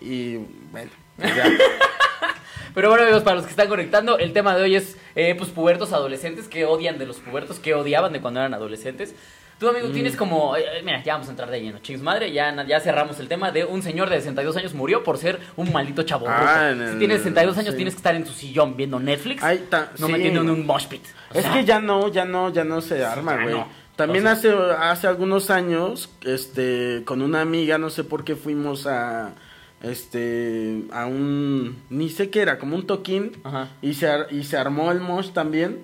y 0.02 0.38
bueno, 0.72 0.92
pues 1.18 1.36
ya. 1.36 1.46
Pero 2.74 2.90
bueno, 2.90 3.04
amigos, 3.04 3.22
para 3.24 3.36
los 3.36 3.46
que 3.46 3.52
están 3.52 3.68
conectando, 3.68 4.18
el 4.18 4.34
tema 4.34 4.56
de 4.56 4.64
hoy 4.64 4.76
es 4.76 4.98
eh, 5.16 5.36
pues 5.38 5.52
pubertos 5.52 5.94
adolescentes 5.94 6.48
que 6.48 6.66
odian 6.66 6.98
de 6.98 7.06
los 7.06 7.18
pubertos, 7.18 7.60
que 7.60 7.76
odiaban 7.76 8.14
de 8.14 8.22
cuando 8.22 8.40
eran 8.40 8.54
adolescentes. 8.56 9.14
Tú, 9.60 9.70
amigo, 9.70 9.90
Mm. 9.90 9.94
tienes 9.94 10.16
como. 10.16 10.58
eh, 10.58 10.64
eh, 10.80 10.82
mira, 10.84 11.04
ya 11.04 11.14
vamos 11.14 11.28
a 11.28 11.32
entrar 11.32 11.52
de 11.52 11.62
lleno. 11.62 11.78
Chings 11.80 12.02
madre, 12.02 12.32
ya, 12.34 12.66
ya 12.66 12.80
cerramos 12.80 13.20
el 13.20 13.28
tema 13.28 13.52
de 13.52 13.64
un 13.66 13.84
señor 13.84 14.10
de 14.10 14.16
62 14.18 14.58
años 14.58 14.74
murió 14.74 15.04
por 15.04 15.20
ser 15.20 15.40
un 15.56 15.72
maldito 15.72 16.02
chavo. 16.02 16.26
Ah, 16.28 16.70
en 16.72 16.94
si 16.94 16.98
tienes 16.98 17.20
62 17.20 17.58
años, 17.60 17.70
sí. 17.72 17.76
tienes 17.76 17.94
que 17.94 18.00
estar 18.00 18.16
en 18.16 18.24
tu 18.26 18.32
sillón 18.32 18.76
viendo 18.76 19.00
Netflix, 19.00 19.44
Ay, 19.44 19.68
no 20.00 20.08
sí. 20.08 20.12
metiendo 20.12 20.42
en 20.42 20.50
un 20.50 20.66
mosh 20.66 20.88
pit. 20.88 21.04
O 21.32 21.38
Es 21.38 21.44
sea, 21.44 21.54
que 21.54 21.64
ya 21.66 21.80
no, 21.80 22.08
ya 22.12 22.26
no, 22.26 22.52
ya 22.52 22.64
no 22.64 22.82
se 22.82 23.06
arma, 23.06 23.36
güey. 23.36 23.54
no. 23.54 23.68
También 23.96 24.26
O 24.26 24.30
hace, 24.32 24.52
hace 24.80 25.06
algunos 25.06 25.52
años, 25.52 26.10
este, 26.26 27.04
con 27.06 27.22
una 27.22 27.42
amiga, 27.42 27.78
no 27.78 27.92
sé 27.92 28.04
por 28.04 28.24
qué 28.24 28.36
fuimos 28.36 28.88
a, 28.88 29.36
este, 29.84 30.84
a 30.92 31.06
un, 31.06 31.78
ni 31.90 32.10
sé 32.10 32.30
qué 32.30 32.42
era, 32.42 32.58
como 32.58 32.76
un 32.76 32.88
toquín, 32.88 33.34
Ajá. 33.44 33.70
y 33.82 33.94
se, 33.94 34.08
ar- 34.10 34.28
y 34.32 34.44
se 34.44 34.58
armó 34.58 34.92
el 34.92 35.00
mosh 35.00 35.32
también, 35.32 35.80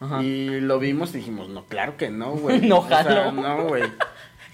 Ajá. 0.00 0.22
y 0.22 0.60
lo 0.60 0.78
vimos 0.78 1.14
y 1.14 1.18
dijimos, 1.18 1.48
no, 1.48 1.64
claro 1.64 1.96
que 1.96 2.10
no, 2.10 2.32
güey. 2.32 2.60
No 2.68 2.78
O 2.80 2.88
sea, 2.88 3.02
jalo. 3.04 3.32
no, 3.32 3.64
güey. 3.68 3.82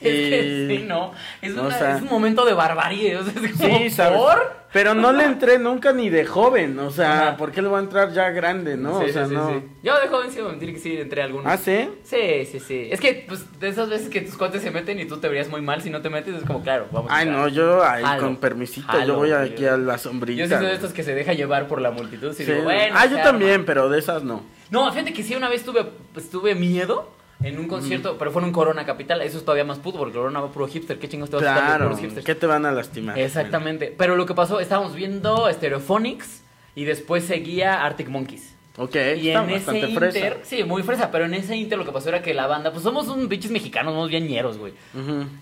Es 0.01 0.11
que 0.11 0.67
sí, 0.69 0.85
no. 0.87 1.13
Es, 1.41 1.53
una- 1.55 1.71
sea- 1.71 1.97
es 1.97 2.03
un 2.03 2.09
momento 2.09 2.45
de 2.45 2.53
barbarie. 2.53 3.17
O 3.17 3.25
sea, 3.25 3.33
es 3.43 3.53
como, 3.53 3.79
Sí, 3.79 3.91
¿sabes? 3.91 4.19
¿por? 4.19 4.64
Pero 4.75 4.93
no 4.93 5.13
le 5.13 5.23
entré 5.23 5.57
nunca 5.61 5.93
ni 5.93 6.11
de 6.11 6.27
joven, 6.27 6.77
o 6.81 6.91
sea, 6.91 7.29
Ajá. 7.29 7.37
¿por 7.37 7.53
qué 7.53 7.63
le 7.63 7.69
voy 7.69 7.79
a 7.79 7.83
entrar 7.85 8.13
ya 8.13 8.31
grande, 8.31 8.77
no? 8.77 8.99
Sí, 9.01 9.09
o 9.09 9.13
sea, 9.13 9.29
sí, 9.29 9.33
no. 9.33 9.49
sí. 9.49 9.63
Yo 9.85 9.95
de 10.01 10.09
joven 10.09 10.33
sí 10.33 10.43
me 10.43 10.49
mentir 10.49 10.73
que 10.75 10.81
sí 10.81 10.97
entré 10.97 11.23
a 11.23 11.27
algunos. 11.27 11.47
¿Ah, 11.47 11.57
sí? 11.57 11.89
Sí, 12.03 12.45
sí, 12.51 12.59
sí. 12.59 12.89
Es 12.91 13.01
que, 13.01 13.25
pues, 13.29 13.61
de 13.61 13.69
esas 13.69 13.89
veces 13.89 14.09
que 14.09 14.21
tus 14.21 14.37
cuates 14.37 14.63
se 14.63 14.73
meten 14.73 14.99
y 14.99 15.05
tú 15.05 15.19
te 15.19 15.29
verías 15.29 15.49
muy 15.49 15.61
mal 15.63 15.81
si 15.81 15.91
no 15.91 16.03
te 16.03 16.11
metes, 16.11 16.35
es 16.35 16.43
como, 16.43 16.61
claro, 16.61 16.89
vamos 16.91 17.09
a 17.09 17.19
Ay, 17.19 17.29
entrar. 17.29 17.43
no, 17.43 17.49
yo 17.49 17.85
ahí 17.85 18.03
Jalo. 18.03 18.23
con 18.23 18.37
permisito, 18.39 19.05
yo 19.07 19.15
voy 19.15 19.31
aquí 19.31 19.65
a 19.65 19.77
la 19.77 19.97
sombrita. 19.97 20.41
Yo 20.43 20.49
sí 20.49 20.55
soy 20.55 20.67
de 20.67 20.75
estos 20.75 20.93
que 20.93 21.05
se 21.05 21.15
deja 21.15 21.35
llevar 21.35 21.69
por 21.69 21.81
la 21.81 21.93
multitud. 21.93 22.33
Sí, 22.35 22.45
digo, 22.45 22.65
bueno, 22.65 22.97
ah, 22.99 23.07
yo 23.07 23.19
también, 23.19 23.65
pero 23.65 23.89
de 23.89 24.01
esas 24.01 24.25
no. 24.25 24.43
No, 24.73 24.91
fíjate 24.91 25.13
que 25.13 25.23
sí, 25.23 25.37
una 25.37 25.49
vez 25.49 25.63
tuve, 25.63 25.87
pues, 26.13 26.29
tuve 26.31 26.57
miedo 26.57 27.09
en 27.43 27.59
un 27.59 27.69
concierto, 27.69 28.17
pero 28.19 28.31
fue 28.31 28.41
en 28.43 28.47
un 28.49 28.53
Corona 28.53 28.87
Capital. 28.87 29.21
Eso 29.23 29.39
es 29.39 29.45
todavía 29.45 29.65
más 29.65 29.79
puto, 29.79 29.99
porque 29.99 30.15
Corona 30.15 30.41
va 30.41 30.51
puro 30.51 30.67
hipster. 30.69 30.99
¿Qué 30.99 31.09
chingos 31.09 31.31
te 31.31 31.37
vas 31.37 31.45
a 31.45 31.49
estar 31.49 31.63
de 31.63 31.69
Claro, 31.69 31.85
puros 31.87 32.01
hipsters? 32.01 32.25
¿qué 32.27 32.35
te 32.35 32.47
van 32.47 32.65
a 32.67 32.73
lastimar? 32.73 33.19
Exactamente. 33.19 33.95
Pero 33.97 34.17
lo 34.17 34.25
que 34.27 34.35
pasó, 34.35 34.61
estábamos 34.61 34.95
viendo 34.95 35.51
Stereophonics 35.53 36.43
y 36.75 36.85
después 36.85 37.25
seguía 37.25 37.85
Arctic 37.85 38.09
Monkeys. 38.09 38.55
Ok, 38.77 38.97
Y 38.97 39.29
está 39.29 39.45
en 39.45 39.51
ese 39.51 39.55
bastante 39.55 39.79
inter, 39.89 40.13
fresa. 40.13 40.37
sí, 40.43 40.65
muy 40.65 40.83
fresa, 40.83 41.13
pero 41.13 41.27
en 41.27 41.35
ese 41.35 41.55
inter 41.55 41.79
lo 41.79 41.85
que 41.85 41.93
pasó 41.93 42.09
era 42.09 42.23
que 42.23 42.35
la 42.35 42.49
banda, 42.49 42.73
pues 42.73 42.83
somos 42.83 43.07
un 43.07 43.29
bichos 43.29 43.53
mexicanos, 43.53 43.93
somos 43.93 44.09
bien 44.09 44.27
ñeros, 44.27 44.59
güey. 44.59 44.73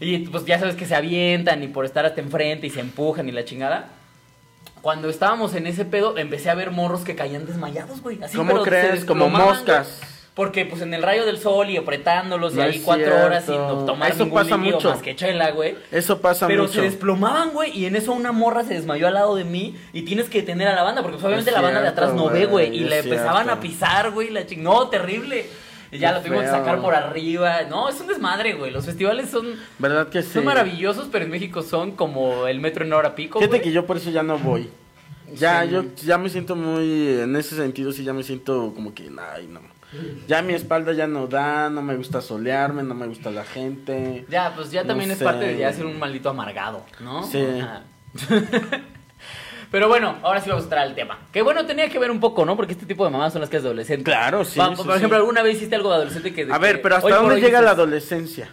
Y 0.01 0.19
pues 0.27 0.45
ya 0.45 0.59
sabes 0.59 0.75
que 0.75 0.85
se 0.85 0.95
avientan 0.95 1.63
y 1.63 1.69
por 1.69 1.87
estar 1.87 2.05
hasta 2.05 2.21
enfrente 2.21 2.67
y 2.67 2.71
se 2.71 2.81
empujan 2.81 3.27
y 3.29 3.33
la 3.33 3.45
chingada. 3.47 3.89
Cuando 4.83 5.09
estábamos 5.09 5.55
en 5.55 5.67
ese 5.67 5.85
pedo, 5.87 6.19
empecé 6.19 6.51
a 6.51 6.55
ver 6.55 6.73
morros 6.73 7.05
que 7.05 7.15
caían 7.15 7.47
desmayados, 7.47 8.03
güey. 8.03 8.23
Así, 8.23 8.37
¿Cómo 8.37 8.51
pero 8.53 8.65
crees? 8.65 9.05
Como 9.07 9.31
moscas. 9.31 10.03
Porque 10.35 10.65
pues 10.65 10.81
en 10.81 10.95
el 10.95 11.03
rayo 11.03 11.27
del 11.27 11.37
sol 11.39 11.69
y 11.69 11.77
apretándolos 11.77 12.55
y 12.57 12.61
ahí 12.61 12.81
cuatro 12.83 13.15
horas 13.23 13.45
sin 13.45 13.55
no 13.57 13.85
tomar 13.85 14.13
Eso 14.13 14.25
ningún 14.25 14.39
pasa 14.43 14.57
mucho. 14.57 14.89
más 14.91 15.03
que 15.03 15.15
chela, 15.15 15.51
güey. 15.51 15.75
Eso 15.91 16.23
pasa 16.23 16.47
Pero 16.47 16.63
mucho. 16.63 16.75
se 16.75 16.81
desplomaban, 16.81 17.51
güey, 17.51 17.77
y 17.79 17.85
en 17.85 17.97
eso 17.97 18.13
una 18.13 18.33
morra 18.33 18.65
se 18.65 18.73
desmayó 18.73 19.09
al 19.09 19.15
lado 19.15 19.37
de 19.37 19.45
mí 19.45 19.77
y 19.93 20.03
tienes 20.03 20.31
que 20.31 20.41
detener 20.41 20.69
a 20.69 20.75
la 20.75 20.83
banda, 20.85 21.03
porque 21.03 21.17
pues, 21.17 21.25
obviamente 21.27 21.51
Es 21.51 21.57
la 21.57 21.61
banda 21.61 21.83
de 21.83 21.89
atrás 21.89 22.15
no 22.15 22.31
ve, 22.31 22.47
güey, 22.47 22.75
y 22.75 22.81
le 22.85 23.01
empezaban 23.01 23.51
a 23.51 23.61
pisar, 23.61 24.11
güey, 24.13 24.31
la 24.31 24.47
ching... 24.47 24.63
No, 24.63 24.89
terrible. 24.89 25.45
Y 25.91 25.99
ya 25.99 26.09
Qué 26.09 26.15
lo 26.15 26.21
tuvimos 26.23 26.45
que 26.45 26.49
sacar 26.51 26.81
por 26.81 26.95
arriba. 26.95 27.65
No, 27.69 27.91
es 27.91 28.01
un 28.01 28.07
desmadre, 28.07 28.55
güey. 28.55 28.71
Los 28.71 28.87
festivales 28.87 29.29
son, 29.29 29.55
¿Verdad 29.79 30.09
que 30.09 30.23
sí? 30.23 30.31
son 30.33 30.47
maravillosos, 30.47 31.09
pero 31.13 31.27
en 31.27 31.31
México 31.31 31.61
son 31.61 31.91
como 31.91 32.47
el 32.47 32.59
metro 32.61 32.87
en 32.87 32.95
hora 32.95 33.15
pico, 33.15 33.39
Fíjate 33.39 33.59
güey. 33.59 33.63
que 33.69 33.73
yo 33.73 33.85
por 33.85 33.99
eso 33.99 34.09
ya 34.09 34.23
no 34.23 34.39
voy. 34.39 34.71
Ya, 35.35 35.63
Sí. 35.65 35.69
yo 35.71 35.85
ya 36.03 36.17
me 36.17 36.31
siento 36.31 36.57
muy, 36.57 37.21
en 37.21 37.37
ese 37.37 37.55
sentido 37.57 37.93
sí 37.93 38.03
ya 38.05 38.15
me 38.15 38.23
siento 38.23 38.73
como 38.75 38.95
que, 38.95 39.11
ay, 39.35 39.47
no. 39.47 39.61
Ya 40.27 40.43
mi 40.43 40.55
espalda 40.55 40.93
ya 40.93 41.07
no 41.07 41.27
da, 41.27 41.69
no 41.71 41.83
me 41.83 41.97
gusta 41.97 42.21
solearme, 42.21 42.83
no 42.83 42.95
me 42.95 43.07
gusta 43.07 43.31
la 43.31 43.45
gente. 43.45 44.25
Ya, 44.29 44.53
pues 44.55 44.71
ya 44.71 44.83
No 44.83 44.89
también 44.89 45.11
es 45.11 45.19
sé. 45.19 45.25
parte 45.25 45.45
de 45.47 45.59
ya 45.59 45.73
ser 45.73 45.87
un 45.87 45.99
maldito 45.99 46.31
amargado, 46.31 46.85
¿no? 47.01 47.23
Sí. 47.25 47.45
Pero 49.71 49.89
bueno, 49.89 50.17
ahora 50.23 50.41
sí 50.41 50.51
vamos 50.51 50.65
a 50.65 50.67
entrar 50.67 50.83
al 50.83 50.95
tema. 50.95 51.19
Que 51.33 51.41
bueno, 51.41 51.65
tenía 51.65 51.89
que 51.89 51.99
ver 51.99 52.11
un 52.11 52.21
poco, 52.21 52.45
¿no? 52.45 52.57
Porque 52.57 52.75
este 52.75 52.85
tipo 52.85 53.05
de 53.07 53.11
mamás 53.11 53.33
son 53.33 53.41
las 53.41 53.49
que 53.49 53.57
es 53.57 53.65
adolescente. 53.65 54.05
Claro, 54.05 54.45
sí, 54.45 54.59
por 54.61 54.97
ejemplo, 54.97 55.17
sí. 55.17 55.21
¿alguna 55.23 55.43
vez 55.43 55.57
hiciste 55.57 55.75
algo 55.77 55.89
de 55.89 55.95
adolescente 55.97 56.35
que... 56.35 56.47
A 56.53 56.59
ver, 56.59 56.83
pero 56.83 56.97
¿hasta 56.97 57.17
dónde 57.17 57.41
llega 57.41 57.63
la 57.63 57.71
adolescencia? 57.71 58.51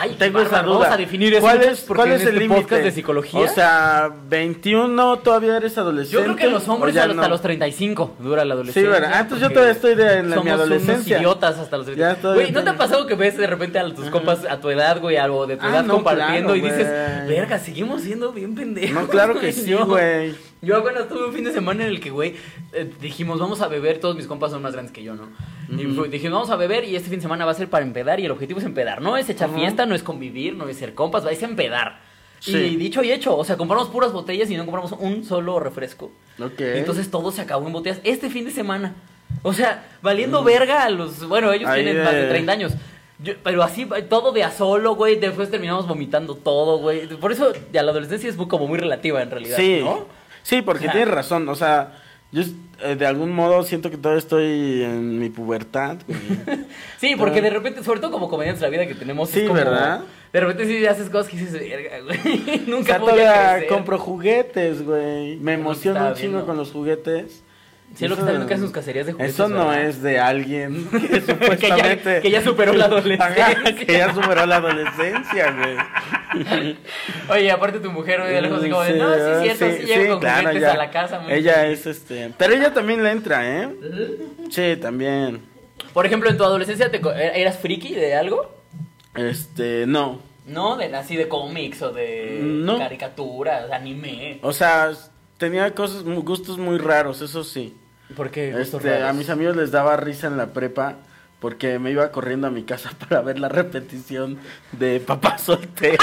Ay, 0.00 0.16
Tengo 0.18 0.40
esa 0.40 0.62
duda. 0.62 0.78
Vamos 0.78 0.88
a 0.88 0.96
definir 0.96 1.32
eso. 1.34 1.42
¿Cuál 1.42 1.62
es, 1.62 1.80
porque 1.82 1.98
cuál 2.02 2.12
es 2.12 2.22
el 2.22 2.28
este 2.28 2.40
límite? 2.40 2.60
podcast 2.62 2.82
de 2.84 2.90
psicología. 2.90 3.40
O 3.40 3.48
sea, 3.48 4.10
21 4.28 5.18
todavía 5.20 5.56
eres 5.56 5.76
adolescente. 5.78 6.16
yo 6.16 6.22
creo 6.24 6.36
que 6.36 6.48
los 6.48 6.66
hombres 6.68 6.96
hasta 6.96 7.12
no? 7.14 7.28
los 7.28 7.40
treintaño 7.40 7.72
dura 8.18 8.44
la 8.44 8.54
Sí, 8.54 8.58
adolescencia. 8.60 8.90
¿verdad? 8.90 9.10
Ah, 9.14 9.20
entonces 9.20 9.48
yo 9.48 9.52
todavía 9.54 9.72
estoy 9.72 9.94
de, 9.94 10.18
en 10.18 10.30
la- 10.30 10.36
mi 10.36 10.42
somos 10.42 10.52
adolescencia. 10.52 11.16
unos 11.18 11.22
idiotas 11.22 11.58
hasta 11.58 11.76
los 11.78 11.86
Ya 11.86 11.92
30. 11.94 12.20
todavía 12.20 12.42
Güey, 12.42 12.52
¿no 12.52 12.62
te 12.64 12.70
ha 12.70 12.76
pasado 12.76 13.06
que 13.06 13.14
ves 13.14 13.36
de 13.36 13.46
repente 13.46 13.78
a 13.78 13.94
tus 13.94 14.08
compas 14.10 14.40
a 14.48 14.60
tu 14.60 14.70
edad, 14.70 15.00
güey, 15.00 15.16
algo 15.16 15.46
de 15.46 15.56
tu 15.56 15.66
Ah, 15.66 15.70
edad 15.70 15.84
no, 15.84 15.94
compartiendo 15.94 16.52
claro, 16.52 16.56
y 16.56 16.60
dices, 16.60 16.88
verga, 17.28 17.58
seguimos 17.58 18.02
siendo 18.02 18.32
bien 18.32 18.54
pendejos? 18.54 18.94
No, 19.02 19.08
claro 19.08 19.38
que 19.38 19.52
sí, 19.52 19.72
güey. 19.74 20.34
Yo 20.62 20.76
apenas 20.76 21.08
tuve 21.08 21.26
un 21.26 21.32
fin 21.34 21.42
de 21.44 21.52
semana 21.52 21.82
en 21.84 21.90
el 21.90 22.00
que, 22.00 22.10
güey, 22.10 22.36
eh, 22.72 22.88
dijimos, 23.00 23.40
vamos 23.40 23.60
a 23.60 23.66
beber, 23.68 23.98
todos 23.98 24.14
mis 24.14 24.26
compas 24.28 24.52
son 24.52 24.62
más 24.62 24.72
grandes 24.72 24.92
que 24.92 25.02
yo, 25.02 25.14
¿no? 25.14 25.28
Dijimos, 25.68 26.32
vamos 26.32 26.50
a 26.50 26.56
beber 26.56 26.84
y 26.84 26.94
este 26.94 27.08
fin 27.10 27.18
de 27.18 27.22
semana 27.22 27.44
va 27.44 27.50
a 27.50 27.54
ser 27.54 27.68
para 27.68 27.84
empedar 27.84 28.20
y 28.20 28.26
el 28.26 28.30
objetivo 28.30 28.60
es 28.60 28.64
empedar. 28.66 29.02
No 29.02 29.16
es 29.16 29.28
echar 29.28 29.50
Ujú. 29.50 29.58
fiesta, 29.58 29.86
no 29.86 29.94
es 29.94 30.02
convivir, 30.02 30.54
no 30.54 30.68
es 30.68 30.76
ser 30.76 30.94
compas, 30.94 31.26
va 31.26 31.30
a 31.30 31.34
ser 31.34 31.50
empedar. 31.50 32.00
Sí. 32.38 32.56
Y 32.56 32.76
dicho 32.76 33.02
y 33.02 33.10
hecho, 33.12 33.36
o 33.36 33.44
sea, 33.44 33.56
compramos 33.56 33.88
puras 33.88 34.12
botellas 34.12 34.50
y 34.50 34.56
no 34.56 34.64
compramos 34.66 34.92
un 34.98 35.24
solo 35.24 35.58
refresco. 35.60 36.12
Ok. 36.40 36.60
Entonces 36.60 37.10
todo 37.10 37.32
se 37.32 37.40
acabó 37.42 37.66
en 37.66 37.72
botellas 37.72 38.00
este 38.04 38.30
fin 38.30 38.44
de 38.44 38.50
semana. 38.50 38.94
O 39.42 39.52
sea, 39.52 39.88
valiendo 40.02 40.44
verga 40.44 40.84
a 40.84 40.90
los... 40.90 41.26
Bueno, 41.26 41.52
ellos 41.52 41.68
Ahí 41.68 41.82
tienen 41.82 41.96
de- 41.98 42.04
más 42.04 42.14
de 42.14 42.26
30 42.28 42.52
años. 42.52 42.72
Yo- 43.18 43.34
pero 43.42 43.62
así, 43.62 43.86
todo 44.08 44.30
de 44.32 44.44
a 44.44 44.50
solo, 44.50 44.94
güey. 44.94 45.16
Después 45.18 45.50
terminamos 45.50 45.88
vomitando 45.88 46.34
todo, 46.34 46.78
güey. 46.78 47.06
Por 47.08 47.32
eso 47.32 47.52
ya 47.72 47.82
la 47.82 47.92
adolescencia 47.92 48.28
es 48.28 48.36
muy- 48.36 48.48
como 48.48 48.66
muy 48.68 48.78
relativa 48.78 49.22
en 49.22 49.30
realidad, 49.30 49.56
Sí, 49.56 49.80
¿no? 49.82 50.06
Sí, 50.42 50.62
porque 50.62 50.88
tienes 50.88 51.08
razón. 51.08 51.48
O 51.48 51.54
sea, 51.54 51.92
yo 52.32 52.42
eh, 52.82 52.96
de 52.96 53.06
algún 53.06 53.30
modo 53.32 53.62
siento 53.62 53.90
que 53.90 53.96
todavía 53.96 54.18
estoy 54.18 54.82
en 54.82 55.18
mi 55.18 55.28
pubertad. 55.28 55.98
Sí, 56.98 57.16
porque 57.16 57.42
de 57.42 57.50
repente, 57.50 57.82
sobre 57.82 57.98
todo 57.98 58.12
como 58.12 58.28
comediantes, 58.28 58.62
la 58.62 58.68
vida 58.68 58.86
que 58.86 58.94
tenemos 58.94 59.28
Sí, 59.28 59.40
es 59.40 59.48
como... 59.48 59.58
¿verdad? 59.58 60.02
De 60.32 60.40
repente 60.40 60.66
sí 60.66 60.86
haces 60.86 61.10
cosas 61.10 61.28
que 61.28 61.36
dices, 61.36 61.52
verga, 61.52 61.98
güey. 62.00 62.62
o 62.66 62.70
Nunca 62.70 62.92
sea, 62.94 62.98
voy 62.98 63.20
a 63.20 63.66
compro 63.68 63.98
juguetes, 63.98 64.84
güey. 64.84 65.36
Me 65.38 65.54
emociono 65.54 66.08
un 66.08 66.14
chingo 66.14 66.46
con 66.46 66.56
los 66.56 66.70
juguetes. 66.70 67.42
Sí, 67.94 68.04
es 68.04 68.10
lo 68.10 68.16
que 68.16 68.20
está 68.22 68.30
viendo 68.32 68.46
que 68.48 68.54
hacen 68.54 68.64
sus 68.66 68.72
cacerías 68.74 69.04
de 69.06 69.12
juguetes, 69.12 69.34
Eso 69.34 69.48
no 69.48 69.68
¿verdad? 69.68 69.82
es 69.86 70.00
de 70.02 70.18
alguien 70.18 70.88
que 70.90 71.08
que, 71.08 71.20
supuestamente... 71.20 72.14
ya, 72.14 72.20
que 72.22 72.30
ya 72.30 72.42
superó 72.42 72.72
la 72.72 72.86
adolescencia. 72.86 73.46
Ajá, 73.46 73.62
que 73.74 73.92
ya 73.92 74.14
superó 74.14 74.46
la 74.46 74.56
adolescencia, 74.56 75.50
güey. 75.52 76.76
Oye, 77.28 77.50
aparte 77.50 77.80
tu 77.80 77.90
mujer, 77.92 78.20
güey, 78.20 78.32
de 78.34 78.42
lejos 78.42 78.60
así 78.60 78.70
como 78.70 78.82
de, 78.82 78.94
no, 78.94 79.14
sí 79.14 79.50
cierto, 79.54 79.76
sí, 79.76 79.84
llego 79.86 80.12
con 80.14 80.20
claro, 80.20 80.40
juguetes 80.48 80.62
ya. 80.62 80.72
a 80.72 80.76
la 80.76 80.90
casa. 80.90 81.20
muy 81.20 81.32
Ella 81.32 81.54
feliz". 81.54 81.80
es 81.80 81.86
este. 81.98 82.32
Pero 82.38 82.54
ella 82.54 82.72
también 82.72 83.02
le 83.02 83.10
entra, 83.10 83.46
¿eh? 83.62 83.68
Sí, 84.50 84.76
también. 84.80 85.42
Por 85.92 86.06
ejemplo, 86.06 86.30
en 86.30 86.36
tu 86.38 86.44
adolescencia, 86.44 86.90
te, 86.90 87.00
co- 87.00 87.12
¿eras 87.12 87.58
friki 87.58 87.94
de 87.94 88.14
algo? 88.14 88.50
Este, 89.14 89.84
no. 89.86 90.20
¿No? 90.46 90.76
De, 90.76 90.86
así 90.96 91.16
de 91.16 91.28
cómics 91.28 91.82
o 91.82 91.92
de 91.92 92.38
No. 92.42 92.78
caricaturas, 92.78 93.70
anime. 93.70 94.38
O 94.42 94.52
sea, 94.52 94.90
tenía 95.36 95.74
cosas, 95.74 96.02
gustos 96.04 96.56
muy 96.58 96.78
raros, 96.78 97.20
eso 97.20 97.44
sí. 97.44 97.76
¿Por 98.16 98.30
qué? 98.30 98.50
Este, 98.60 99.02
a 99.02 99.12
mis 99.12 99.30
amigos 99.30 99.56
les 99.56 99.70
daba 99.70 99.96
risa 99.96 100.26
en 100.26 100.36
la 100.36 100.46
prepa 100.52 100.96
porque 101.40 101.78
me 101.78 101.90
iba 101.90 102.10
corriendo 102.12 102.46
a 102.46 102.50
mi 102.50 102.62
casa 102.64 102.90
para 103.08 103.20
ver 103.22 103.38
la 103.38 103.48
repetición 103.48 104.38
de 104.72 105.00
Papá 105.00 105.38
Soltero. 105.38 105.98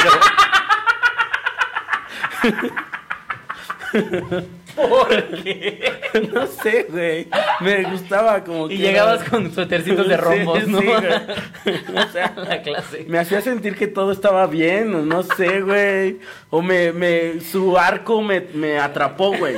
¿Por 4.76 5.10
qué? 5.44 5.92
no 6.34 6.48
sé, 6.48 6.88
güey. 6.90 7.28
Me 7.62 7.84
gustaba 7.90 8.44
como 8.44 8.68
Y 8.70 8.78
que 8.78 8.84
llegabas 8.84 9.22
era- 9.22 9.30
con 9.30 9.52
suétercitos 9.54 10.08
de 10.08 10.18
rombos, 10.18 10.60
Sí, 10.64 10.72
¿no? 10.72 10.80
sí. 10.80 10.88
O 10.88 12.12
sea, 12.12 12.34
la 12.38 12.62
clase. 12.62 13.06
me 13.08 13.20
hacía 13.20 13.42
sentir 13.42 13.76
que 13.76 13.88
todo 13.88 14.12
estaba 14.12 14.46
bien, 14.48 15.08
no 15.10 15.24
sé, 15.24 15.62
güey. 15.62 16.20
O 16.50 16.62
me, 16.62 16.92
me, 16.94 17.40
su 17.42 17.78
arco 17.78 18.22
me, 18.22 18.42
me 18.54 18.80
atrapó, 18.80 19.36
güey. 19.36 19.58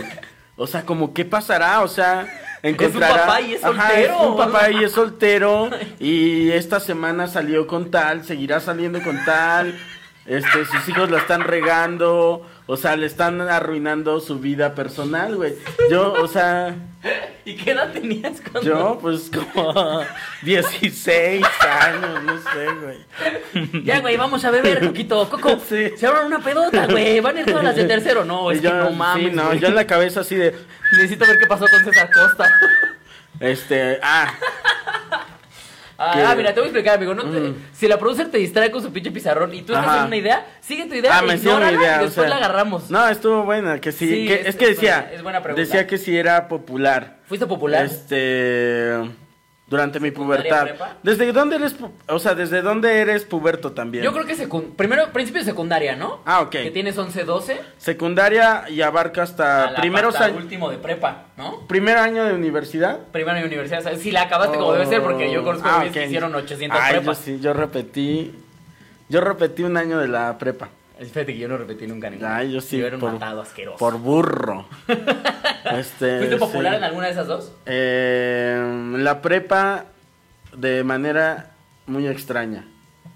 O 0.61 0.67
sea, 0.67 0.85
como, 0.85 1.11
¿qué 1.11 1.25
pasará? 1.25 1.81
O 1.81 1.87
sea, 1.87 2.27
encontrará... 2.61 3.21
papá 3.21 3.41
y 3.41 3.53
es 3.53 3.63
Ajá, 3.63 3.87
soltero. 3.87 4.13
es 4.13 4.21
un 4.21 4.37
papá 4.37 4.71
y 4.71 4.83
es 4.83 4.91
soltero. 4.91 5.69
Y 5.99 6.51
esta 6.51 6.79
semana 6.79 7.27
salió 7.27 7.65
con 7.65 7.89
tal, 7.89 8.23
seguirá 8.23 8.59
saliendo 8.59 9.01
con 9.01 9.25
tal. 9.25 9.75
Este, 10.27 10.65
sus 10.65 10.87
hijos 10.87 11.09
la 11.09 11.17
están 11.17 11.41
regando. 11.41 12.45
O 12.71 12.77
sea, 12.77 12.95
le 12.95 13.05
están 13.05 13.41
arruinando 13.41 14.21
su 14.21 14.39
vida 14.39 14.75
personal, 14.75 15.35
güey. 15.35 15.55
Yo, 15.89 16.13
o 16.13 16.25
sea... 16.29 16.73
¿Y 17.43 17.57
qué 17.57 17.71
edad 17.71 17.91
tenías 17.91 18.39
cuando...? 18.39 18.61
Yo, 18.61 18.97
pues 19.01 19.29
como 19.29 19.99
16 20.43 21.45
años, 21.69 22.23
no 22.23 22.37
sé, 22.37 22.67
güey. 22.81 23.83
Ya, 23.83 23.99
güey, 23.99 24.15
vamos 24.15 24.45
a 24.45 24.51
beber, 24.51 24.87
Coquito. 24.87 25.29
Coco, 25.29 25.59
Sí. 25.67 25.91
se 25.97 26.07
abran 26.07 26.27
una 26.27 26.39
pedota, 26.39 26.87
güey. 26.87 27.19
Van 27.19 27.35
a 27.35 27.41
ir 27.41 27.45
todas 27.45 27.65
las 27.65 27.75
de 27.75 27.83
tercero. 27.83 28.23
No, 28.23 28.49
es 28.51 28.59
Y 28.59 28.61
que 28.61 28.67
yo, 28.69 28.73
no 28.77 28.91
mames, 28.91 29.31
Sí, 29.31 29.35
no, 29.35 29.47
güey. 29.47 29.59
yo 29.59 29.67
en 29.67 29.75
la 29.75 29.85
cabeza 29.85 30.21
así 30.21 30.35
de, 30.37 30.55
Necesito 30.93 31.25
ver 31.27 31.39
qué 31.39 31.47
pasó 31.47 31.65
con 31.67 31.83
César 31.83 32.09
Costa. 32.09 32.49
este, 33.41 33.99
ah, 34.01 34.33
Ah, 36.03 36.11
Que- 36.13 36.21
ah, 36.23 36.33
mira, 36.35 36.49
te 36.53 36.59
voy 36.59 36.63
a 36.63 36.69
explicar, 36.71 36.95
amigo. 36.95 37.13
No 37.13 37.23
te- 37.23 37.39
Mm. 37.39 37.55
Si 37.73 37.87
la 37.87 37.99
producer 37.99 38.31
te 38.31 38.37
distrae 38.39 38.71
con 38.71 38.81
su 38.81 38.91
pinche 38.91 39.11
pizarrón 39.11 39.53
y 39.53 39.61
tú 39.61 39.73
estás 39.73 39.99
en 39.99 40.05
una 40.05 40.15
idea, 40.15 40.45
sigue 40.59 40.85
tu 40.87 40.95
idea, 40.95 41.17
ah, 41.17 41.21
me 41.21 41.35
ignórala 41.35 41.71
idea, 41.71 41.95
y 41.97 41.99
o 41.99 42.05
después 42.05 42.27
sea, 42.27 42.29
la 42.29 42.35
agarramos. 42.37 42.89
No, 42.89 43.07
estuvo 43.07 43.43
buena, 43.43 43.79
que 43.79 43.91
sí, 43.91 44.07
Sí, 44.07 44.27
que, 44.27 44.33
es- 44.41 44.47
es, 44.47 44.55
que 44.55 44.67
decía, 44.67 45.01
buena- 45.01 45.13
es 45.15 45.23
buena 45.23 45.43
pregunta. 45.43 45.61
decía 45.61 45.85
que 45.87 45.97
sí 45.99 46.17
era 46.17 46.47
popular, 46.47 47.17
¿Fuiste 47.27 47.45
popular? 47.45 47.85
este, 47.85 48.95
durante 49.71 50.01
mi 50.01 50.09
¿Secundaria, 50.09 50.49
pubertad. 50.49 50.63
prepa? 50.65 50.97
¿Desde 51.01 51.31
dónde 51.31 51.55
eres, 51.55 51.75
o 52.09 52.19
sea, 52.19 52.35
desde 52.35 52.61
dónde 52.61 52.99
eres 52.99 53.23
puberto 53.23 53.71
también? 53.71 54.03
Yo 54.03 54.11
creo 54.11 54.25
que 54.25 54.35
primero, 54.75 55.09
principio 55.13 55.39
de 55.39 55.45
secundaria, 55.45 55.95
¿no? 55.95 56.19
Ah, 56.25 56.41
ok. 56.41 56.49
Que 56.49 56.71
tienes 56.71 56.97
11, 56.97 57.23
12. 57.23 57.61
Secundaria 57.77 58.65
y 58.69 58.81
abarca 58.81 59.21
a 59.21 59.23
hasta 59.23 59.71
la 59.71 59.79
primeros 59.79 60.17
años, 60.17 60.35
último 60.43 60.69
de 60.69 60.77
prepa, 60.77 61.27
¿no? 61.37 61.65
primer 61.67 61.97
año 61.97 62.25
de 62.25 62.33
universidad. 62.33 62.99
Primero 63.13 63.37
en 63.37 63.45
universidad, 63.45 63.81
¿sabes? 63.81 64.01
Si 64.01 64.11
la 64.11 64.23
acabaste 64.23 64.57
como 64.57 64.73
debe 64.73 64.87
ser, 64.87 65.01
porque 65.01 65.31
yo 65.31 65.41
conozco 65.41 65.65
Ah, 65.71 65.75
güeyes 65.77 65.93
que 65.93 66.05
hicieron 66.05 66.35
800 66.35 66.77
Ay, 66.79 66.95
prepas. 66.97 67.17
Yo 67.19 67.23
sí, 67.23 67.39
yo 67.39 67.53
repetí 67.53 68.35
Yo 69.07 69.21
repetí 69.21 69.63
un 69.63 69.77
año 69.77 69.99
de 69.99 70.09
la 70.09 70.37
prepa. 70.37 70.67
Fíjate 71.01 71.33
que 71.33 71.37
yo 71.37 71.47
no 71.47 71.57
repetí 71.57 71.87
nunca 71.87 72.09
ninguna. 72.09 72.37
Ay, 72.37 72.51
yo 72.51 72.61
sí. 72.61 72.77
Yo 72.77 72.87
era 72.87 72.95
un 72.95 73.01
por, 73.01 73.13
matado 73.13 73.41
asqueroso. 73.41 73.77
por 73.77 73.97
burro. 73.97 74.65
este, 75.77 76.17
¿Fuiste 76.19 76.37
popular 76.37 76.73
sí. 76.73 76.77
en 76.77 76.83
alguna 76.83 77.05
de 77.07 77.11
esas 77.11 77.27
dos? 77.27 77.51
Eh, 77.65 78.93
la 78.97 79.21
prepa 79.21 79.85
de 80.55 80.83
manera 80.83 81.51
muy 81.87 82.07
extraña. 82.07 82.65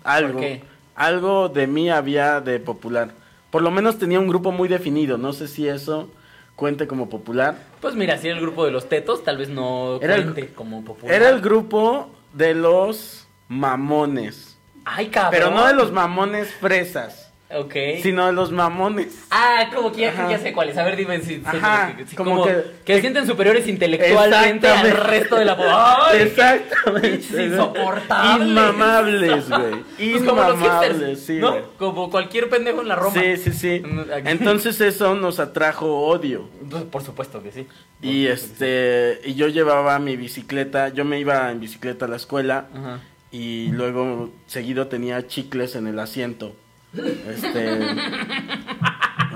Algo. 0.04 0.34
¿Por 0.34 0.42
qué? 0.42 0.64
Algo 0.96 1.50
de 1.50 1.68
mí 1.68 1.90
había 1.90 2.42
de 2.42 2.60
popular. 2.60 3.12
Por 3.52 3.62
lo 3.62 3.72
menos 3.72 3.98
tenía 4.00 4.20
un 4.20 4.28
grupo 4.28 4.52
muy 4.52 4.68
definido. 4.68 5.18
No 5.18 5.34
sé 5.34 5.48
si 5.48 5.68
eso 5.68 6.10
cuente 6.56 6.88
como 6.88 7.10
popular. 7.10 7.56
Pues 7.82 7.96
mira, 7.96 8.18
si 8.18 8.28
era 8.28 8.36
el 8.38 8.42
grupo 8.42 8.66
de 8.66 8.72
los 8.72 8.88
tetos, 8.90 9.24
tal 9.24 9.38
vez 9.38 9.50
no 9.50 10.00
Era 10.02 10.16
el- 10.16 10.24
cuente 10.24 10.54
como 10.54 10.84
popular. 10.84 11.14
Era 11.16 11.30
el 11.30 11.42
grupo 11.42 12.10
de 12.34 12.56
los 12.56 13.28
mamones. 13.48 14.58
Ay, 14.86 15.08
cabrón. 15.08 15.32
Pero 15.32 15.52
no 15.52 15.66
de 15.68 15.74
los 15.74 15.92
mamones 15.92 16.54
fresas, 16.54 17.25
Ok. 17.58 17.74
sino 18.02 18.26
de 18.28 18.34
los 18.34 18.52
mamones. 18.52 19.26
Ah, 19.32 19.70
como 19.74 19.92
que 19.92 20.02
ya, 20.02 20.38
sé 20.40 20.52
cuáles. 20.54 20.78
A 20.78 20.84
ver, 20.84 20.96
dime 20.96 21.22
si. 21.22 21.42
Ajá, 21.46 21.96
si- 22.08 22.16
como 22.16 22.32
como, 22.32 22.46
que- 22.46 22.64
que, 22.84 22.96
se 22.96 23.02
sienten 23.02 23.26
superiores 23.26 23.68
intelectualmente 23.68 24.68
al 24.68 24.92
resto 24.92 25.36
de 25.38 25.46
la 25.46 25.56
población. 25.58 26.22
Exactamente. 26.22 27.44
insoportables. 27.46 28.48
Inmamables, 28.48 29.50
güey. 29.50 29.86
Pues 30.16 30.24
como 30.24 30.42
los 30.44 30.56
Inmamables, 30.60 30.92
hipsters, 30.98 31.20
sí, 31.22 31.34
¿no? 31.40 31.56
Como 31.78 32.10
cualquier 32.10 32.50
pendejo 32.50 32.82
en 32.82 32.88
la 32.88 32.96
Roma. 32.96 33.20
Sí, 33.22 33.38
sí, 33.38 33.52
sí. 33.54 33.82
Mm. 33.86 34.28
Entonces 34.28 34.80
eso 34.82 35.16
nos 35.16 35.40
atrajo 35.40 36.02
odio. 36.08 36.50
Pues, 36.70 36.84
por 36.84 37.04
supuesto 37.04 37.42
que 37.42 37.52
sí. 37.52 37.68
Y 38.02 38.28
este, 38.28 39.22
y 39.24 39.36
yo 39.36 39.48
llevaba 39.48 39.98
mi 40.00 40.18
bicicleta, 40.18 40.90
yo 40.90 41.06
me 41.06 41.20
iba 41.20 41.50
en 41.52 41.60
bicicleta 41.60 42.06
a 42.06 42.08
la 42.08 42.18
escuela 42.18 42.68
Ajá. 42.76 43.00
y 43.32 43.68
luego 43.70 44.30
seguido 44.48 44.88
tenía 44.88 45.26
chicles 45.28 45.76
en 45.76 45.88
el 45.88 45.98
asiento. 46.00 46.56
Este, 47.30 47.80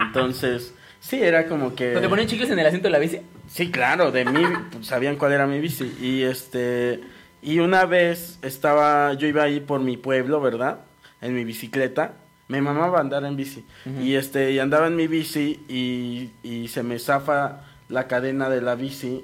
entonces, 0.01 0.73
sí, 0.99 1.21
era 1.21 1.47
como 1.47 1.75
que... 1.75 1.93
¿Te 1.93 2.09
ponen 2.09 2.27
chicles 2.27 2.49
en 2.49 2.59
el 2.59 2.65
asiento 2.65 2.87
de 2.87 2.91
la 2.91 2.99
bici? 2.99 3.19
Sí, 3.47 3.71
claro, 3.71 4.11
de 4.11 4.25
mí 4.25 4.43
pues, 4.71 4.87
sabían 4.87 5.15
cuál 5.17 5.33
era 5.33 5.47
mi 5.47 5.59
bici. 5.59 5.95
Y 6.01 6.23
este 6.23 7.01
y 7.41 7.59
una 7.59 7.85
vez 7.85 8.39
estaba, 8.41 9.13
yo 9.13 9.27
iba 9.27 9.43
ahí 9.43 9.59
por 9.59 9.79
mi 9.79 9.97
pueblo, 9.97 10.41
¿verdad? 10.41 10.79
En 11.21 11.33
mi 11.33 11.43
bicicleta. 11.43 12.13
Me 12.47 12.61
mamaba 12.61 12.99
andar 12.99 13.23
en 13.25 13.35
bici. 13.35 13.63
Y 14.01 14.15
este, 14.15 14.51
y 14.51 14.59
andaba 14.59 14.87
en 14.87 14.95
mi 14.95 15.07
bici 15.07 15.59
y, 15.69 16.31
y 16.41 16.67
se 16.69 16.81
me 16.81 16.97
zafa 16.97 17.61
la 17.89 18.07
cadena 18.07 18.49
de 18.49 18.61
la 18.61 18.75
bici. 18.75 19.23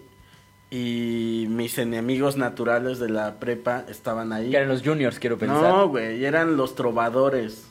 Y 0.70 1.48
mis 1.50 1.78
enemigos 1.78 2.38
naturales 2.38 3.00
de 3.00 3.10
la 3.10 3.40
prepa 3.40 3.84
estaban 3.90 4.32
ahí. 4.32 4.52
Que 4.52 4.58
eran 4.58 4.70
los 4.70 4.84
juniors, 4.84 5.20
quiero 5.20 5.38
pensar. 5.38 5.62
No, 5.62 5.90
güey, 5.90 6.24
eran 6.24 6.56
los 6.56 6.76
trovadores. 6.76 7.68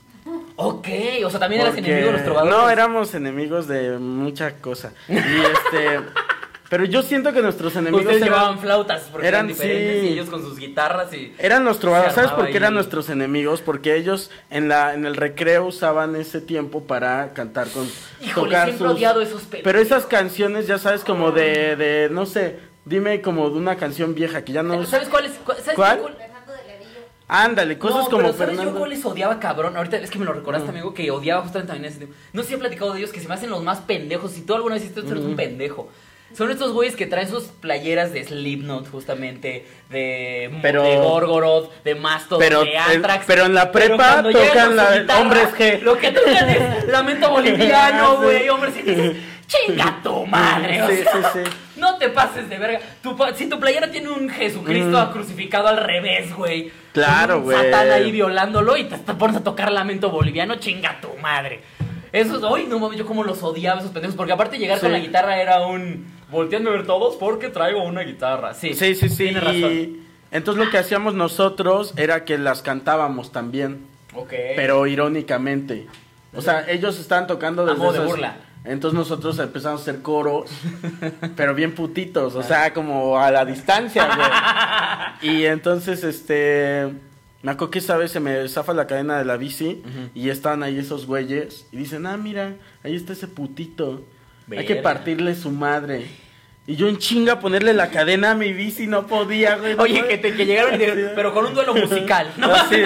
Ok, 0.56 0.88
o 1.24 1.30
sea, 1.30 1.40
también 1.40 1.62
eras 1.62 1.76
enemigo 1.76 2.06
de 2.06 2.12
los 2.12 2.24
trovadores. 2.24 2.54
No, 2.56 2.70
éramos 2.70 3.14
enemigos 3.14 3.66
de 3.66 3.98
mucha 3.98 4.56
cosa. 4.56 4.92
Y 5.08 5.16
este. 5.16 6.00
pero 6.70 6.84
yo 6.84 7.02
siento 7.02 7.32
que 7.32 7.42
nuestros 7.42 7.74
enemigos 7.74 8.02
Ustedes 8.02 8.22
eran, 8.22 8.32
llevaban 8.32 8.58
flautas 8.60 9.08
porque 9.10 9.26
eran, 9.26 9.46
eran, 9.46 9.48
diferentes 9.48 10.00
sí. 10.00 10.06
y 10.06 10.12
ellos 10.12 10.30
con 10.30 10.42
sus 10.42 10.58
guitarras 10.58 11.12
y... 11.12 11.34
eran 11.38 11.64
los 11.64 11.78
trovadores. 11.78 12.14
¿Sabes 12.14 12.30
por 12.30 12.48
qué 12.50 12.56
eran 12.56 12.74
nuestros 12.74 13.10
enemigos? 13.10 13.62
Porque 13.62 13.96
ellos 13.96 14.30
en 14.50 14.68
la 14.68 14.94
en 14.94 15.04
el 15.06 15.16
recreo 15.16 15.66
usaban 15.66 16.14
ese 16.16 16.40
tiempo 16.40 16.84
para 16.84 17.32
cantar 17.32 17.68
con. 17.68 17.88
Híjole, 18.20 18.50
tocar 18.50 18.66
siempre 18.68 18.86
sus- 18.88 18.96
odiado 18.96 19.20
esos 19.22 19.42
pendejos. 19.42 19.64
Pero 19.64 19.78
esas 19.80 20.06
canciones, 20.06 20.66
ya 20.68 20.78
sabes, 20.78 21.02
como 21.02 21.32
de, 21.32 21.74
de. 21.76 22.08
No 22.12 22.26
sé, 22.26 22.60
dime 22.84 23.20
como 23.22 23.50
de 23.50 23.56
una 23.56 23.76
canción 23.76 24.14
vieja 24.14 24.44
que 24.44 24.52
ya 24.52 24.62
no. 24.62 24.84
¿Sabes 24.86 25.08
cuál 25.08 25.24
es? 25.26 25.32
cuál- 25.44 25.58
¿Sabes 25.58 25.74
¿Cuál? 25.74 26.16
Ándale, 27.26 27.78
cosas 27.78 28.04
no, 28.04 28.10
como 28.10 28.16
pero 28.24 28.32
¿sabes 28.34 28.56
Fernando. 28.56 28.78
yo 28.80 28.86
les 28.86 29.04
odiaba, 29.04 29.40
cabrón? 29.40 29.76
Ahorita 29.76 29.96
es 29.96 30.10
que 30.10 30.18
me 30.18 30.26
lo 30.26 30.32
recordaste, 30.34 30.68
amigo, 30.68 30.92
que 30.92 31.10
odiaba 31.10 31.40
justamente 31.42 31.72
también 31.72 31.90
ese 31.90 32.00
tipo. 32.04 32.14
No 32.34 32.42
sé 32.42 32.48
si 32.48 32.54
he 32.54 32.58
platicado 32.58 32.92
de 32.92 32.98
ellos, 32.98 33.12
que 33.12 33.20
se 33.20 33.28
me 33.28 33.34
hacen 33.34 33.48
los 33.50 33.62
más 33.62 33.78
pendejos. 33.80 34.32
Si 34.32 34.42
tú 34.42 34.54
alguna 34.54 34.74
vez 34.74 34.84
hiciste, 34.84 35.02
tú 35.02 35.12
eres 35.12 35.24
un 35.24 35.34
pendejo. 35.36 35.88
Son 36.36 36.50
estos 36.50 36.72
güeyes 36.72 36.96
que 36.96 37.06
traen 37.06 37.28
sus 37.28 37.44
playeras 37.44 38.12
de 38.12 38.24
Slipknot, 38.24 38.90
justamente, 38.90 39.66
de, 39.88 40.50
Pero- 40.62 40.82
de 40.82 40.96
Gorgoroth, 40.96 41.70
de 41.84 41.94
Mastodon, 41.94 42.40
Pero 42.40 42.64
de 42.64 42.76
Anthrax. 42.76 43.24
pero 43.26 43.46
en 43.46 43.54
la 43.54 43.70
prepa 43.70 44.22
tocan 44.22 44.74
la 44.76 44.98
guitarra, 44.98 45.20
Hombres 45.20 45.48
G. 45.56 45.80
Lo 45.82 45.96
que 45.96 46.10
tocan 46.10 46.50
es 46.50 46.88
Lamento 46.88 47.30
Boliviano, 47.30 48.16
Sí. 48.18 48.22
güey, 48.24 48.48
hombres 48.48 48.74
G. 48.74 49.16
Chinga 49.46 50.00
tu 50.02 50.26
madre, 50.26 50.82
o 50.82 50.88
Sí, 50.88 50.96
sea, 51.04 51.32
sí, 51.32 51.40
no 51.76 51.96
te 51.98 52.08
pases 52.08 52.48
de 52.48 52.58
verga. 52.58 52.80
Tu 53.02 53.16
si 53.36 53.46
tu 53.48 53.60
playera 53.60 53.90
tiene 53.90 54.08
un 54.08 54.28
Jesucristo 54.28 55.10
crucificado 55.12 55.68
al 55.68 55.76
revés, 55.76 56.34
güey. 56.34 56.72
Claro, 56.94 57.42
güey. 57.42 57.58
Satán 57.58 57.90
ahí 57.90 58.10
violándolo 58.10 58.76
y 58.78 58.84
te, 58.84 58.96
te 58.96 59.14
pones 59.14 59.36
a 59.36 59.44
tocar 59.44 59.70
lamento 59.70 60.10
boliviano, 60.10 60.54
chinga 60.56 61.00
tu 61.02 61.08
madre. 61.20 61.60
Eso 62.12 62.36
es, 62.38 62.42
hoy 62.44 62.64
no 62.66 62.78
mames, 62.78 62.96
yo 62.96 63.04
como 63.04 63.24
los 63.24 63.42
odiaba 63.42 63.80
esos 63.80 63.90
pendejos, 63.92 64.16
porque 64.16 64.32
aparte 64.32 64.56
llegar 64.56 64.78
con 64.80 64.92
la 64.92 65.00
guitarra 65.00 65.42
era 65.42 65.66
un 65.66 66.06
volteando 66.30 66.70
a 66.70 66.72
ver 66.74 66.86
todos 66.86 67.16
porque 67.16 67.48
traigo 67.48 67.82
una 67.82 68.02
guitarra. 68.02 68.54
Sí, 68.54 68.72
Sí, 68.74 68.94
sí, 68.94 69.08
sí. 69.08 69.16
Tienes 69.24 69.42
razón. 69.42 69.72
Y 69.72 70.00
entonces 70.30 70.64
lo 70.64 70.70
que 70.70 70.78
hacíamos 70.78 71.14
nosotros 71.14 71.92
era 71.96 72.24
que 72.24 72.38
las 72.38 72.62
cantábamos 72.62 73.32
también, 73.32 73.84
Ok. 74.14 74.32
pero 74.54 74.86
irónicamente. 74.86 75.86
O 76.36 76.40
sea, 76.42 76.64
ellos 76.70 76.98
estaban 77.00 77.26
tocando 77.26 77.62
A 77.62 77.66
desde 77.66 77.78
modo 77.78 77.92
de 77.92 78.06
burla. 78.06 78.36
Entonces 78.64 78.98
nosotros 78.98 79.38
empezamos 79.38 79.80
a 79.80 79.82
hacer 79.82 80.00
coros, 80.00 80.50
pero 81.36 81.54
bien 81.54 81.74
putitos, 81.74 82.34
o 82.34 82.42
sea, 82.42 82.72
como 82.72 83.18
a 83.18 83.30
la 83.30 83.44
distancia, 83.44 84.06
güey. 84.06 84.28
Y 85.36 85.44
entonces, 85.46 86.02
este, 86.04 86.90
me 87.42 87.52
acuerdo 87.52 87.70
que 87.70 87.78
esa 87.78 87.96
vez 87.96 88.10
se 88.10 88.20
me 88.20 88.48
zafa 88.48 88.74
la 88.74 88.86
cadena 88.86 89.18
de 89.18 89.24
la 89.24 89.36
bici 89.36 89.82
y 90.14 90.28
estaban 90.28 90.62
ahí 90.62 90.78
esos 90.78 91.06
güeyes 91.06 91.66
y 91.72 91.76
dicen, 91.76 92.06
ah, 92.06 92.16
mira, 92.16 92.54
ahí 92.82 92.94
está 92.96 93.12
ese 93.12 93.28
putito. 93.28 94.02
Hay 94.50 94.66
que 94.66 94.76
partirle 94.76 95.34
su 95.34 95.50
madre. 95.50 96.06
Y 96.66 96.76
yo 96.76 96.88
en 96.88 96.96
chinga 96.96 97.40
ponerle 97.40 97.74
la 97.74 97.90
cadena 97.90 98.30
a 98.30 98.34
mi 98.34 98.54
bici, 98.54 98.86
no 98.86 99.06
podía, 99.06 99.56
güey. 99.56 99.74
Oye, 99.78 100.06
que, 100.08 100.16
te, 100.16 100.34
que 100.34 100.46
llegaron 100.46 100.80
Sí. 100.80 100.86
pero 101.14 101.34
con 101.34 101.44
un 101.44 101.54
duelo 101.54 101.74
musical, 101.74 102.32
¿no? 102.38 102.54
Así, 102.54 102.76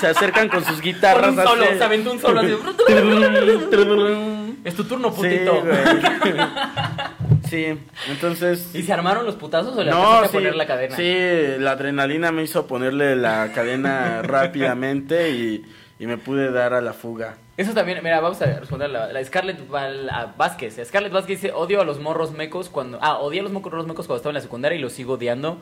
se 0.00 0.08
acercan 0.08 0.48
con 0.48 0.64
sus 0.64 0.80
guitarras. 0.80 1.30
Con 1.30 1.38
un 1.38 1.44
solo, 1.46 1.64
así. 1.64 1.78
se 1.78 1.84
aventó 1.84 2.12
un 2.12 2.20
solo 2.20 2.40
así. 2.40 2.52
Es 4.64 4.74
tu 4.74 4.84
turno, 4.84 5.10
Sí, 5.10 5.16
putito. 5.16 5.60
güey. 5.62 5.76
Sí, 7.48 7.66
entonces. 8.08 8.74
¿Y 8.74 8.82
se 8.82 8.92
armaron 8.94 9.26
los 9.26 9.34
putazos 9.34 9.76
o 9.76 9.82
le 9.84 9.90
No, 9.90 10.02
a 10.20 10.22
poner 10.28 10.54
la 10.56 10.66
cadena? 10.66 10.96
sí, 10.96 11.14
la 11.58 11.72
adrenalina 11.72 12.32
me 12.32 12.44
hizo 12.44 12.66
ponerle 12.66 13.14
la 13.14 13.52
cadena 13.54 14.22
rápidamente 14.22 15.30
y, 15.32 15.62
y 15.98 16.06
me 16.06 16.16
pude 16.16 16.50
dar 16.50 16.72
a 16.72 16.80
la 16.80 16.94
fuga. 16.94 17.36
Eso 17.58 17.74
también, 17.74 18.00
mira, 18.02 18.20
vamos 18.20 18.40
a 18.40 18.46
responder 18.58 18.88
la, 18.88 19.12
la 19.12 19.22
Scarlett 19.22 19.68
Val- 19.68 20.08
a 20.08 20.32
Vázquez. 20.38 20.80
Scarlett 20.82 21.12
Vázquez 21.12 21.42
dice, 21.42 21.52
odio 21.54 21.82
a 21.82 21.84
los 21.84 22.00
morros 22.00 22.32
mecos 22.32 22.70
cuando... 22.70 22.98
Ah, 23.02 23.18
odié 23.18 23.40
a 23.40 23.42
los 23.42 23.52
morros 23.52 23.86
mecos 23.86 24.06
cuando 24.06 24.16
estaba 24.16 24.30
en 24.30 24.36
la 24.36 24.40
secundaria 24.40 24.78
y 24.78 24.80
los 24.80 24.94
sigo 24.94 25.14
odiando 25.14 25.58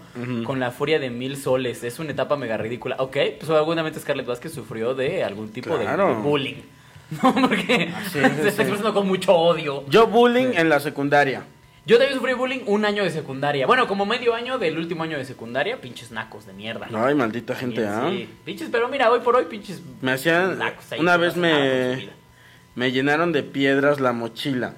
con 0.47 0.61
la 0.61 0.71
furia 0.71 1.01
de 1.01 1.11
mil 1.11 1.37
soles. 1.37 1.83
Es 1.83 1.99
una 1.99 2.13
etapa 2.13 2.37
mega 2.37 2.57
ridícula. 2.57 2.95
Ok, 3.01 3.17
pues 3.41 3.47
seguramente 3.49 3.99
Scarlett 3.99 4.27
Vázquez 4.27 4.53
sufrió 4.53 4.95
de 4.95 5.25
algún 5.25 5.49
tipo 5.51 5.77
Claro. 5.77 6.09
de, 6.09 6.15
bullying. 6.23 6.63
No, 7.23 7.35
porque 7.35 7.91
se 8.13 8.23
está 8.25 8.39
sí. 8.41 8.47
expresando 8.49 8.95
con 8.95 9.07
mucho 9.09 9.35
odio. 9.35 9.85
Yo 9.89 10.07
bullying 10.07 10.53
en 10.55 10.69
la 10.69 10.79
secundaria. 10.81 11.43
Yo 11.87 11.97
también 11.99 12.17
sufrí 12.19 12.35
bullying 12.35 12.61
un 12.67 12.85
año 12.85 13.03
de 13.03 13.11
secundaria. 13.11 13.67
Bueno, 13.67 13.89
como 13.89 14.07
medio 14.07 14.35
año 14.35 14.59
del 14.59 14.79
último 14.79 15.03
año 15.03 15.17
de 15.19 15.25
secundaria, 15.25 15.81
pinches 15.81 16.13
nacos 16.13 16.47
de 16.47 16.53
mierda. 16.53 16.87
Ay, 16.95 17.15
maldita 17.15 17.55
gente, 17.57 17.85
¿ah? 17.87 18.07
Sí, 18.11 18.29
pinches, 18.45 18.69
pero 18.71 18.89
mira, 18.89 19.11
hoy 19.11 19.21
por 19.21 19.35
hoy, 19.35 19.47
pinches 19.47 19.81
Me 20.03 20.13
hacían. 20.13 20.59
nacos 20.59 20.93
ahí 20.93 21.01
Una 21.01 21.17
vez 21.17 21.35
no 21.37 21.43
me, 21.43 22.11
me 22.77 22.93
llenaron 22.93 23.33
de 23.33 23.43
piedras 23.43 23.99
la 23.99 24.13
mochila. 24.13 24.75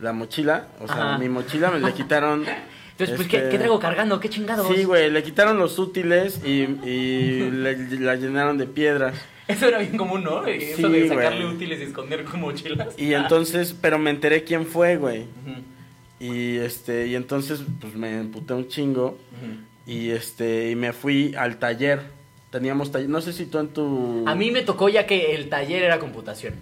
La 0.00 0.12
mochila, 0.12 0.68
o 0.80 0.86
sea, 0.86 0.96
Ajá. 1.10 1.18
mi 1.18 1.28
mochila 1.28 1.70
me 1.70 1.78
le 1.80 1.92
quitaron. 1.92 2.40
Entonces, 2.92 3.14
pues, 3.16 3.28
este, 3.28 3.28
¿qué, 3.44 3.48
qué 3.50 3.58
traigo 3.58 3.78
cargando? 3.78 4.18
¿Qué 4.18 4.28
chingados? 4.28 4.66
Sí, 4.74 4.82
güey, 4.84 5.10
le 5.10 5.22
quitaron 5.22 5.56
los 5.58 5.78
útiles 5.78 6.40
y, 6.44 6.62
y 6.84 7.50
le- 7.50 7.76
la 8.00 8.16
llenaron 8.16 8.58
de 8.58 8.66
piedras. 8.66 9.14
Eso 9.48 9.66
era 9.66 9.78
bien 9.78 9.96
común, 9.96 10.22
¿no? 10.24 10.46
Eso 10.46 10.76
Sí, 10.76 10.82
de 10.92 11.08
sacarle 11.08 11.44
güey. 11.44 11.56
útiles 11.56 11.80
y 11.80 11.84
esconder 11.84 12.24
con 12.24 12.40
mochilas. 12.40 12.98
Y 12.98 13.14
entonces, 13.14 13.74
pero 13.80 13.98
me 13.98 14.10
enteré 14.10 14.44
quién 14.44 14.66
fue, 14.66 14.96
güey. 14.96 15.24
Y 16.20 16.56
este, 16.58 17.06
y 17.06 17.14
entonces, 17.14 17.62
pues 17.80 17.94
me 17.94 18.20
emputé 18.20 18.52
un 18.54 18.68
chingo. 18.68 19.18
Y 19.86 20.10
este, 20.10 20.70
y 20.70 20.74
me 20.76 20.92
fui 20.92 21.34
al 21.36 21.58
taller. 21.58 22.02
Teníamos 22.50 22.92
taller, 22.92 23.08
no 23.08 23.20
sé 23.20 23.32
si 23.32 23.46
tú 23.46 23.58
en 23.58 23.68
tu. 23.68 24.24
A 24.26 24.34
mí 24.34 24.50
me 24.50 24.62
tocó 24.62 24.88
ya 24.88 25.06
que 25.06 25.34
el 25.34 25.48
taller 25.48 25.82
era 25.82 25.98
computación. 25.98 26.54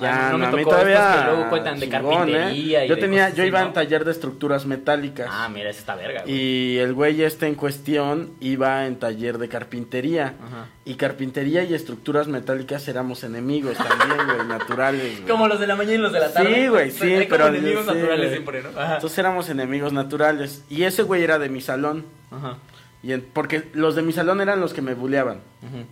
Ya, 0.00 0.30
no, 0.30 0.32
no, 0.32 0.38
me 0.38 0.46
a 0.46 0.50
mí 0.50 0.56
tocó 0.64 0.70
todavía. 0.70 1.18
que 1.24 1.30
luego 1.30 1.50
cuentan 1.50 1.78
de 1.78 1.88
chingón, 1.88 2.02
carpintería 2.30 2.84
¿eh? 2.84 2.88
Yo 2.88 2.98
tenía, 2.98 3.30
yo 3.30 3.44
iba 3.44 3.60
¿no? 3.60 3.66
en 3.68 3.72
taller 3.74 4.04
de 4.04 4.10
estructuras 4.10 4.66
metálicas. 4.66 5.28
Ah, 5.30 5.48
mira, 5.48 5.70
esa 5.70 5.78
está 5.80 5.94
verga. 5.94 6.22
güey. 6.22 6.34
Y 6.34 6.78
el 6.78 6.94
güey 6.94 7.22
este 7.22 7.46
en 7.46 7.54
cuestión 7.54 8.32
iba 8.40 8.86
en 8.86 8.98
taller 8.98 9.38
de 9.38 9.48
carpintería. 9.48 10.34
Ajá. 10.44 10.66
Y 10.84 10.94
carpintería 10.96 11.62
y 11.64 11.74
estructuras 11.74 12.26
metálicas 12.26 12.86
éramos 12.88 13.22
enemigos 13.24 13.76
también, 13.76 14.18
güey, 14.26 14.48
naturales. 14.48 15.20
güey. 15.20 15.28
Como 15.28 15.46
los 15.48 15.60
de 15.60 15.66
la 15.68 15.76
mañana 15.76 15.94
y 15.94 15.98
los 15.98 16.12
de 16.12 16.20
la 16.20 16.32
tarde. 16.32 16.54
Sí, 16.54 16.66
güey, 16.68 16.90
sí, 16.90 17.04
Hay 17.14 17.26
como 17.26 17.28
pero 17.30 17.46
enemigos 17.48 17.84
sí, 17.86 17.92
naturales 17.94 18.18
güey. 18.18 18.30
siempre, 18.30 18.62
¿no? 18.62 18.68
Ajá. 18.80 18.94
Entonces 18.96 19.18
éramos 19.18 19.48
enemigos 19.48 19.92
naturales. 19.92 20.64
Y 20.68 20.82
ese 20.82 21.02
güey 21.04 21.22
era 21.22 21.38
de 21.38 21.48
mi 21.48 21.60
salón. 21.60 22.04
Ajá. 22.32 22.56
Y 23.02 23.12
en- 23.12 23.24
porque 23.32 23.68
los 23.74 23.94
de 23.94 24.02
mi 24.02 24.12
salón 24.12 24.40
eran 24.40 24.60
los 24.60 24.74
que 24.74 24.82
me 24.82 24.94
buleaban. 24.94 25.38
Ujú. 25.62 25.84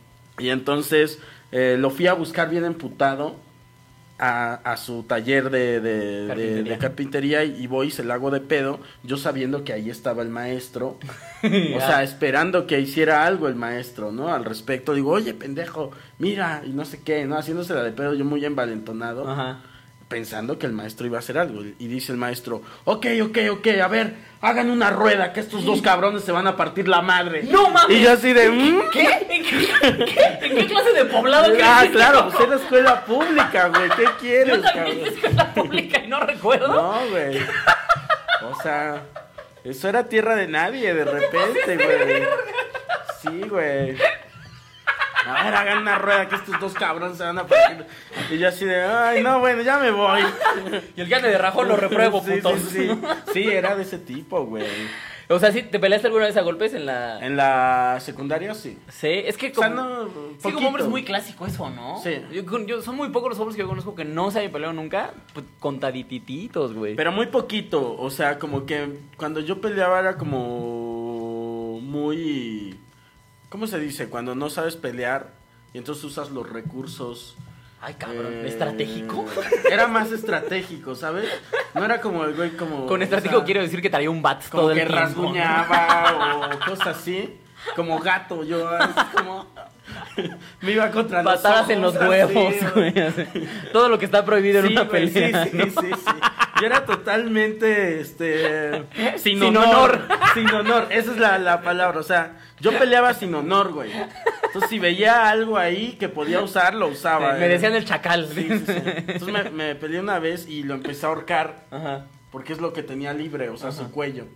Y 0.43 0.49
entonces 0.49 1.21
eh, 1.53 1.77
lo 1.79 1.91
fui 1.91 2.07
a 2.07 2.15
buscar 2.15 2.49
bien 2.51 2.65
emputado 2.65 3.37
a, 4.25 4.55
a 4.55 4.77
su 4.77 5.03
taller 5.03 5.51
de, 5.51 5.81
de- 5.81 6.27
Carpintería. 6.29 6.73
de 6.73 6.79
carpintería 6.79 7.45
y 7.45 7.67
voy 7.67 7.89
y 7.89 7.91
se 7.91 8.05
la 8.05 8.15
hago 8.15 8.31
de 8.31 8.41
pedo, 8.41 8.79
yo 9.03 9.17
sabiendo 9.17 9.65
que 9.65 9.73
ahí 9.73 9.91
estaba 9.91 10.23
el 10.23 10.29
maestro, 10.29 10.99
o 11.43 11.81
sea, 11.81 12.05
esperando 12.05 12.69
que 12.69 12.79
hiciera 12.81 13.27
algo 13.27 13.49
el 13.49 13.57
maestro, 13.57 14.13
¿no? 14.13 14.33
Al 14.33 14.45
respecto, 14.45 14.95
digo, 14.95 15.11
oye, 15.11 15.35
pendejo, 15.35 15.91
mira, 16.19 16.63
y 16.65 16.71
no 16.71 16.85
sé 16.85 17.01
qué, 17.03 17.25
¿no? 17.25 17.37
Haciéndosela 17.37 17.83
de 17.83 17.91
pedo, 17.91 18.15
yo 18.15 18.25
muy 18.25 18.45
envalentonado 18.45 19.29
Ajá. 19.29 19.59
Pensando 20.13 20.59
que 20.59 20.67
el 20.67 20.73
maestro 20.73 21.07
iba 21.07 21.17
a 21.17 21.21
hacer 21.21 21.39
algo. 21.39 21.63
Y 21.79 21.87
dice 21.89 22.13
el 22.13 22.19
maestro, 22.19 22.63
ok, 22.85 23.07
ok, 23.25 23.39
ok, 23.51 23.67
a 23.83 23.89
ver, 23.89 24.15
hagan 24.43 24.71
una 24.71 24.91
rueda, 24.91 25.33
que 25.33 25.41
estos 25.41 25.65
dos 25.65 25.81
cabrones 25.83 26.23
se 26.23 26.31
van 26.33 26.47
a 26.47 26.55
partir 26.57 26.87
la 26.87 27.01
madre. 27.01 27.45
¡No 27.45 27.71
mames! 27.71 27.97
Y 27.97 28.03
yo 28.03 28.13
así 28.13 28.33
de, 28.33 28.51
"¿Mm?". 28.51 28.81
¿Qué? 28.93 29.27
¿En 29.31 29.43
qué, 29.45 29.69
qué? 30.05 30.47
¿En 30.47 30.57
qué 30.57 30.67
clase 30.67 30.93
de 30.93 31.05
poblado 31.07 31.53
Ah, 31.65 31.85
claro, 31.91 32.29
es? 32.29 32.35
pues 32.35 32.47
era 32.49 32.57
escuela 32.57 33.05
pública, 33.05 33.69
güey, 33.69 33.89
¿qué 33.97 34.05
quieres, 34.21 34.57
Yo 34.57 34.63
también 34.63 34.99
cabrón? 35.01 35.15
escuela 35.15 35.55
pública 35.55 35.99
y 36.05 36.09
no 36.09 36.21
recuerdo. 36.21 36.69
No, 36.69 37.09
güey. 37.11 37.39
O 38.51 38.63
sea, 38.63 39.03
eso 39.65 39.89
era 39.89 40.09
tierra 40.09 40.37
de 40.37 40.47
nadie 40.49 40.93
de 40.93 41.05
repente, 41.05 41.77
güey. 41.77 42.23
Sí, 43.23 43.49
güey. 43.49 43.97
A 45.27 45.45
ver, 45.45 45.55
hagan 45.55 45.79
una 45.79 45.99
rueda 45.99 46.29
que 46.29 46.35
estos 46.35 46.59
dos 46.61 46.75
cabrones 46.75 47.17
se 47.19 47.25
van 47.25 47.39
a 47.39 47.47
partir. 47.47 47.85
Y 48.31 48.39
yo 48.39 48.49
así 48.49 48.65
de, 48.65 48.83
ay, 48.83 49.23
no, 49.23 49.39
bueno, 49.41 49.63
ya 49.63 49.79
me 49.79 49.91
voy. 49.91 50.21
Y 50.97 51.01
el 51.01 51.09
gane 51.09 51.29
de 51.29 51.39
rajón 51.39 51.69
lo 51.69 51.77
repruebo, 51.77 52.21
Sí, 52.25 52.33
putos. 52.41 52.61
Sí, 52.61 52.89
sí, 52.89 53.01
sí, 53.33 53.49
era 53.49 53.77
de 53.77 53.83
ese 53.83 53.99
tipo, 53.99 54.45
güey. 54.47 54.65
O 55.29 55.39
sea, 55.39 55.51
¿sí 55.53 55.63
te 55.63 55.79
peleaste 55.79 56.09
alguna 56.09 56.27
vez 56.27 56.37
a 56.37 56.43
golpes 56.43 56.75
en 56.75 56.85
la...? 56.85 57.25
En 57.25 57.37
la 57.37 57.97
secundaria, 58.01 58.53
sí. 58.55 58.77
Sí, 58.89 59.07
es 59.09 59.39
que 59.39 59.51
O 59.51 59.55
sea, 59.55 59.71
como... 59.71 59.83
no, 59.83 60.09
Sí, 60.39 60.51
como 60.53 60.67
hombre 60.69 60.83
es 60.83 60.89
muy 60.89 61.05
clásico 61.05 61.47
eso, 61.47 61.71
¿no? 61.71 61.99
Sí. 62.03 62.21
Yo, 62.33 62.45
con- 62.45 62.67
yo- 62.67 62.83
son 62.83 62.97
muy 62.97 63.09
pocos 63.11 63.31
los 63.31 63.39
hombres 63.39 63.57
que 63.57 63.63
yo 63.63 63.69
conozco 63.69 63.95
que 63.95 64.05
no 64.05 64.31
se 64.31 64.41
hayan 64.41 64.53
peleado 64.53 64.75
nunca, 64.75 65.13
pues, 65.33 65.47
contaditititos, 65.61 66.75
güey. 66.75 66.97
Pero 66.97 67.13
muy 67.13 67.27
poquito, 67.29 67.97
o 67.99 68.11
sea, 68.11 68.39
como 68.39 68.67
que 68.67 68.89
cuando 69.17 69.41
yo 69.41 69.61
peleaba 69.61 70.01
era 70.01 70.17
como 70.19 71.79
muy... 71.81 72.79
¿Cómo 73.53 73.67
se 73.67 73.79
dice? 73.79 74.09
Cuando 74.09 74.35
no 74.35 74.49
sabes 74.49 74.77
pelear 74.77 75.29
y 75.75 75.79
entonces 75.79 76.03
usas 76.05 76.31
los 76.31 76.49
recursos... 76.49 77.37
Ay, 77.83 77.93
cabrón, 77.99 78.33
eh, 78.33 78.49
¿estratégico? 78.49 79.27
Era 79.71 79.89
más 79.89 80.11
estratégico, 80.11 80.95
¿sabes? 80.95 81.29
No 81.75 81.85
era 81.85 82.01
como 82.01 82.25
el 82.25 82.33
güey 82.35 82.57
como... 82.57 82.87
Con 82.87 83.03
o 83.03 83.05
estratégico 83.05 83.41
sea, 83.41 83.45
quiero 83.45 83.61
decir 83.61 83.83
que 83.83 83.91
traía 83.91 84.09
un 84.09 84.23
bat 84.23 84.43
Como 84.49 84.63
todo 84.63 84.71
el 84.73 84.79
que 84.79 84.87
tiempo. 84.87 85.05
rasguñaba 85.05 86.51
o 86.55 86.65
cosas 86.65 86.87
así. 86.87 87.39
Como 87.77 87.99
gato, 87.99 88.43
yo 88.43 88.67
así 88.71 89.01
como... 89.15 89.47
Me 90.61 90.73
iba 90.73 90.91
contra 90.91 91.23
los 91.23 91.35
Patadas 91.35 91.71
en 91.71 91.81
los 91.81 91.95
huevos, 91.95 92.55
güey. 92.75 92.95
Todo 93.73 93.89
lo 93.89 93.99
que 93.99 94.05
está 94.05 94.25
prohibido 94.25 94.61
en 94.61 94.67
una 94.73 94.85
güey, 94.85 95.11
pelea. 95.11 95.45
Sí, 95.45 95.51
sí, 95.51 95.57
¿no? 95.57 95.65
sí, 95.65 95.91
sí. 95.93 96.13
Yo 96.61 96.67
era 96.67 96.85
totalmente, 96.85 98.01
este, 98.01 98.85
sin, 99.17 99.41
Sin 99.41 99.43
honor, 99.43 99.67
honor. 99.67 100.09
Sin 100.35 100.49
honor, 100.51 100.87
esa 100.91 101.11
es 101.11 101.17
la, 101.19 101.39
la 101.39 101.63
palabra. 101.63 101.99
O 101.99 102.05
sea, 102.05 102.37
yo 102.61 102.79
peleaba 102.79 103.15
sin 103.15 103.35
honor, 103.35 103.73
güey. 103.73 103.91
Entonces, 104.45 104.71
si 104.71 104.79
veía 104.79 105.29
algo 105.29 105.57
ahí 105.59 105.97
que 105.99 106.09
podía 106.09 106.41
usar, 106.41 106.75
lo 106.75 106.89
usaba. 106.89 107.33
Me 107.35 107.47
eh. 107.47 107.49
decían 107.49 107.75
el 107.75 107.85
chacal. 107.85 108.29
Sí, 108.33 108.49
sí, 108.49 108.65
sí. 108.67 108.73
Entonces 108.85 109.33
me, 109.33 109.51
me 109.51 109.75
peleé 109.75 109.99
una 109.99 110.19
vez 110.19 110.47
y 110.47 110.63
lo 110.63 110.75
empecé 110.75 111.07
a 111.07 111.09
ahorcar 111.09 111.65
Ajá. 111.71 112.07
porque 112.31 112.53
es 112.53 112.61
lo 112.61 112.73
que 112.73 112.83
tenía 112.83 113.13
libre, 113.13 113.49
o 113.49 113.57
sea, 113.57 113.71
Ajá. 113.71 113.79
su 113.79 113.91
cuello. 113.91 114.27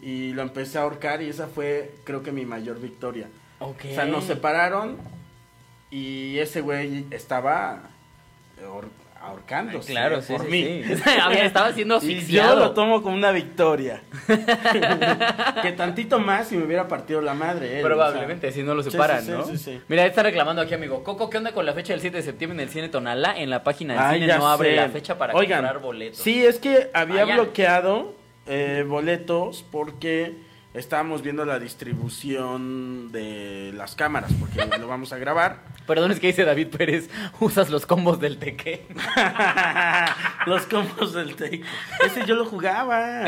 Y 0.00 0.32
lo 0.32 0.42
empecé 0.42 0.78
a 0.78 0.82
ahorcar 0.82 1.22
y 1.22 1.28
esa 1.28 1.48
fue, 1.48 1.92
creo 2.04 2.22
que 2.22 2.32
mi 2.32 2.46
mayor 2.46 2.80
victoria. 2.80 3.26
Ok. 3.60 3.84
O 3.90 3.94
sea, 3.94 4.04
nos 4.06 4.24
separaron 4.24 4.96
y 5.90 6.38
ese 6.38 6.60
güey 6.60 7.06
estaba 7.10 7.80
ahor- 8.62 8.88
ahorcándose 9.20 9.90
Claro, 9.92 10.18
eh, 10.18 10.22
sí, 10.22 10.32
por 10.32 10.42
sí, 10.44 10.50
mí. 10.50 10.82
sí. 10.84 11.02
Estaba 11.40 11.72
siendo 11.72 11.96
Y 11.96 12.00
yo 12.00 12.06
asfixiado. 12.12 12.56
lo 12.60 12.70
tomo 12.72 13.02
como 13.02 13.16
una 13.16 13.32
victoria. 13.32 14.02
que 15.62 15.72
tantito 15.72 16.18
más 16.20 16.48
si 16.48 16.56
me 16.56 16.64
hubiera 16.64 16.86
partido 16.88 17.20
la 17.20 17.34
madre. 17.34 17.78
él, 17.78 17.82
Probablemente, 17.82 18.46
o 18.48 18.50
sea. 18.50 18.60
si 18.60 18.62
no 18.66 18.74
lo 18.74 18.82
Sí, 18.82 18.90
separan, 18.90 19.24
sí, 19.24 19.30
¿no? 19.30 19.44
sí, 19.44 19.56
sí. 19.58 19.80
Mira, 19.88 20.06
está 20.06 20.22
reclamando 20.22 20.62
aquí, 20.62 20.74
amigo. 20.74 21.02
Coco, 21.02 21.28
¿qué 21.30 21.38
onda 21.38 21.52
con 21.52 21.66
la 21.66 21.72
fecha 21.72 21.92
del 21.92 22.00
7 22.00 22.16
de 22.18 22.22
septiembre 22.22 22.54
en 22.62 22.68
el 22.68 22.72
cine 22.72 22.88
Tonala? 22.88 23.36
En 23.38 23.50
la 23.50 23.64
página 23.64 23.94
del 23.94 24.02
Ay, 24.02 24.20
cine 24.20 24.36
no 24.38 24.48
abre 24.48 24.76
la 24.76 24.88
fecha 24.88 25.18
para 25.18 25.34
Oigan, 25.34 25.60
comprar 25.62 25.82
boletos. 25.82 26.18
Sí, 26.20 26.44
es 26.44 26.58
que 26.58 26.90
había 26.94 27.22
Ah, 27.22 27.34
bloqueado 27.34 28.14
eh, 28.46 28.84
boletos 28.86 29.64
porque 29.70 30.36
estábamos 30.74 31.22
viendo 31.22 31.44
la 31.44 31.58
distribución 31.58 33.10
de 33.12 33.72
las 33.74 33.94
cámaras, 33.94 34.32
porque 34.38 34.78
lo 34.78 34.86
vamos 34.88 35.12
a 35.12 35.18
grabar. 35.18 35.62
Perdón, 35.86 36.10
es 36.12 36.20
que 36.20 36.28
dice 36.28 36.44
David 36.44 36.68
Pérez, 36.68 37.08
usas 37.40 37.70
los 37.70 37.86
combos 37.86 38.20
del 38.20 38.38
teque. 38.38 38.86
Los 40.46 40.62
combos 40.66 41.12
del 41.12 41.34
take. 41.36 41.62
Ese 42.04 42.24
yo 42.24 42.34
lo 42.34 42.46
jugaba. 42.46 43.24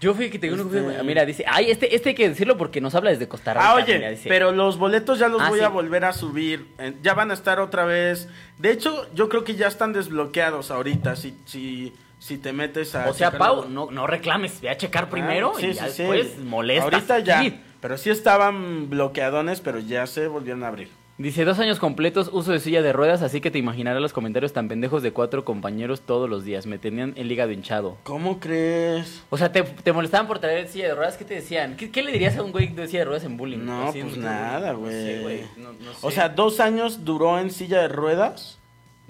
Yo 0.00 0.14
fui 0.14 0.30
que 0.30 0.38
te 0.38 0.48
Este- 0.48 1.02
mira, 1.04 1.24
dice, 1.24 1.44
ay, 1.48 1.70
este, 1.70 1.94
este 1.94 2.10
hay 2.10 2.14
que 2.14 2.28
decirlo 2.28 2.56
porque 2.56 2.80
nos 2.80 2.94
habla 2.94 3.10
desde 3.10 3.26
Costa 3.28 3.54
Rica. 3.54 3.70
Ah, 3.70 3.74
oye, 3.74 3.96
mira, 3.98 4.10
dice. 4.10 4.28
pero 4.28 4.52
los 4.52 4.78
boletos 4.78 5.18
ya 5.18 5.28
los 5.28 5.40
Ah, 5.42 5.48
voy 5.48 5.60
sí. 5.60 5.64
a 5.64 5.68
volver 5.68 6.04
a 6.04 6.12
subir. 6.12 6.66
Ya 7.02 7.14
van 7.14 7.30
a 7.30 7.34
estar 7.34 7.58
otra 7.60 7.84
vez. 7.84 8.28
De 8.58 8.70
hecho, 8.70 9.12
yo 9.14 9.28
creo 9.28 9.42
que 9.44 9.54
ya 9.56 9.66
están 9.68 9.92
desbloqueados 9.92 10.70
ahorita. 10.70 11.16
Si, 11.16 11.36
si, 11.46 11.92
si 12.22 12.38
te 12.38 12.52
metes 12.52 12.94
a. 12.94 13.08
O 13.10 13.14
sea. 13.14 13.32
Pau, 13.32 13.68
no, 13.68 13.90
no 13.90 14.06
reclames, 14.06 14.60
ve 14.60 14.70
a 14.70 14.76
checar 14.76 15.10
primero 15.10 15.52
Ah, 15.56 15.58
sí, 15.60 15.66
y 15.66 15.72
sí, 15.72 15.78
ya 15.80 15.88
sí. 15.88 16.02
después 16.02 16.38
molestas. 16.38 16.84
Ahorita 16.92 17.18
ya. 17.18 17.42
Pero 17.80 17.98
sí 17.98 18.10
estaban 18.10 18.88
bloqueadones, 18.88 19.60
pero 19.60 19.80
ya 19.80 20.06
se 20.06 20.28
volvieron 20.28 20.62
a 20.62 20.68
abrir. 20.68 20.88
Dice, 21.18 21.44
dos 21.44 21.58
años 21.58 21.78
completos, 21.78 22.30
uso 22.32 22.52
de 22.52 22.58
silla 22.58 22.80
de 22.80 22.92
ruedas, 22.92 23.22
así 23.22 23.40
que 23.40 23.50
te 23.50 23.58
imaginarás 23.58 24.00
los 24.00 24.12
comentarios 24.12 24.52
tan 24.52 24.66
pendejos 24.68 25.02
de 25.02 25.12
cuatro 25.12 25.44
compañeros 25.44 26.00
todos 26.00 26.28
los 26.28 26.44
días. 26.44 26.66
Me 26.66 26.78
tenían 26.78 27.12
el 27.16 27.30
hígado 27.30 27.52
hinchado. 27.52 27.98
¿Cómo 28.04 28.40
crees? 28.40 29.22
O 29.30 29.36
sea, 29.36 29.52
te, 29.52 29.62
te 29.62 29.92
molestaban 29.92 30.26
por 30.26 30.38
traer 30.38 30.68
silla 30.68 30.86
de 30.88 30.94
ruedas, 30.94 31.16
¿qué 31.16 31.24
te 31.24 31.34
decían? 31.34 31.76
¿Qué, 31.76 31.90
qué 31.90 32.02
le 32.02 32.12
dirías 32.12 32.36
a 32.38 32.42
un 32.42 32.50
güey 32.50 32.68
de 32.68 32.86
silla 32.86 33.00
de 33.00 33.04
ruedas 33.04 33.24
en 33.24 33.36
bullying? 33.36 33.58
No, 33.64 33.88
Así, 33.88 34.02
pues 34.02 34.16
nada, 34.16 34.72
no 34.72 34.86
sé, 34.88 35.18
güey. 35.22 35.42
no- 35.58 35.72
no 35.72 35.90
O 36.00 36.10
sea, 36.10 36.28
dos 36.30 36.60
años 36.60 37.04
duró 37.04 37.38
en 37.38 37.50
silla 37.50 37.82
de 37.82 37.88
ruedas. 37.88 38.58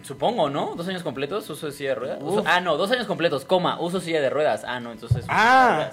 Supongo, 0.03 0.51
¿no? 0.51 0.75
¿Dos 0.75 0.87
años 0.89 1.03
completos, 1.03 1.49
uso 1.49 1.67
de 1.67 1.73
silla 1.73 1.91
de 1.91 1.95
ruedas? 1.97 2.19
Uso- 2.23 2.43
ah, 2.47 2.61
no, 2.61 2.77
dos 2.77 2.91
años 2.91 3.07
completos, 3.07 3.45
coma, 3.45 3.81
uso 3.81 4.01
silla 4.01 4.21
de 4.21 4.31
ruedas. 4.31 4.65
Ah, 4.67 4.81
no, 4.81 4.93
entonces... 4.93 5.25
Ah, 5.29 5.91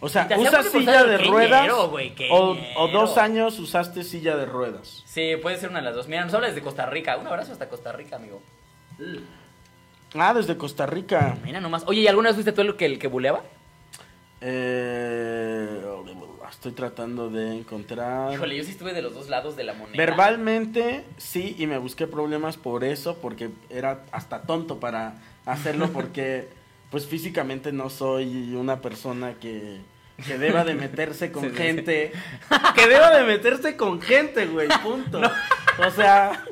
o 0.00 0.08
sea, 0.10 0.28
¿usas 0.36 0.66
silla 0.70 1.04
de 1.04 1.16
ruedas? 1.18 1.68
güey, 1.88 2.14
o, 2.30 2.56
o 2.76 2.88
dos 2.88 3.16
años 3.16 3.58
usaste 3.58 4.02
silla 4.04 4.36
de 4.36 4.44
ruedas. 4.44 5.02
Sí, 5.06 5.36
puede 5.40 5.56
ser 5.56 5.70
una 5.70 5.78
de 5.78 5.86
las 5.86 5.94
dos. 5.94 6.06
Mira, 6.06 6.24
nos 6.24 6.34
habla 6.34 6.48
desde 6.48 6.60
Costa 6.60 6.84
Rica. 6.86 7.16
Un 7.16 7.26
abrazo 7.26 7.52
hasta 7.52 7.68
Costa 7.70 7.92
Rica, 7.92 8.16
amigo. 8.16 8.42
Ah, 10.14 10.34
desde 10.34 10.56
Costa 10.58 10.84
Rica. 10.84 11.36
Mira 11.42 11.60
nomás. 11.60 11.84
Oye, 11.86 12.02
¿y 12.02 12.08
alguna 12.08 12.28
vez 12.28 12.36
fuiste 12.36 12.52
tú 12.52 12.60
el 12.60 12.76
que, 12.76 12.84
el 12.84 12.98
que 12.98 13.08
buleaba? 13.08 13.40
Eh, 14.42 15.80
estoy 16.68 16.72
tratando 16.72 17.30
de 17.30 17.58
encontrar. 17.58 18.32
Híjole, 18.32 18.56
yo 18.56 18.64
sí 18.64 18.72
estuve 18.72 18.92
de 18.92 19.02
los 19.02 19.14
dos 19.14 19.28
lados 19.28 19.54
de 19.56 19.62
la 19.62 19.74
moneda. 19.74 19.96
Verbalmente, 19.96 21.04
sí, 21.16 21.54
y 21.58 21.66
me 21.66 21.78
busqué 21.78 22.08
problemas 22.08 22.56
por 22.56 22.82
eso, 22.82 23.18
porque 23.18 23.50
era 23.70 24.04
hasta 24.10 24.42
tonto 24.42 24.80
para 24.80 25.14
hacerlo, 25.44 25.88
porque 25.92 26.48
pues 26.90 27.06
físicamente 27.06 27.72
no 27.72 27.88
soy 27.88 28.54
una 28.54 28.80
persona 28.80 29.34
que, 29.34 29.78
que 30.26 30.38
deba 30.38 30.64
de 30.64 30.74
meterse 30.74 31.30
con 31.30 31.44
Sí, 31.44 31.50
sí, 31.50 31.56
sí. 31.56 31.62
gente. 31.62 32.12
Que 32.74 32.88
deba 32.88 33.16
de 33.16 33.24
meterse 33.24 33.76
con 33.76 34.00
gente, 34.00 34.46
güey, 34.46 34.68
punto. 34.82 35.20
O 35.78 35.90
sea, 35.90 36.42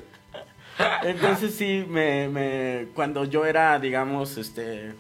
entonces 1.03 1.55
sí, 1.55 1.83
me, 1.89 2.29
me, 2.29 2.89
cuando 2.95 3.25
yo 3.25 3.47
era, 3.47 3.79
digamos, 3.81 4.37
este, 4.37 4.93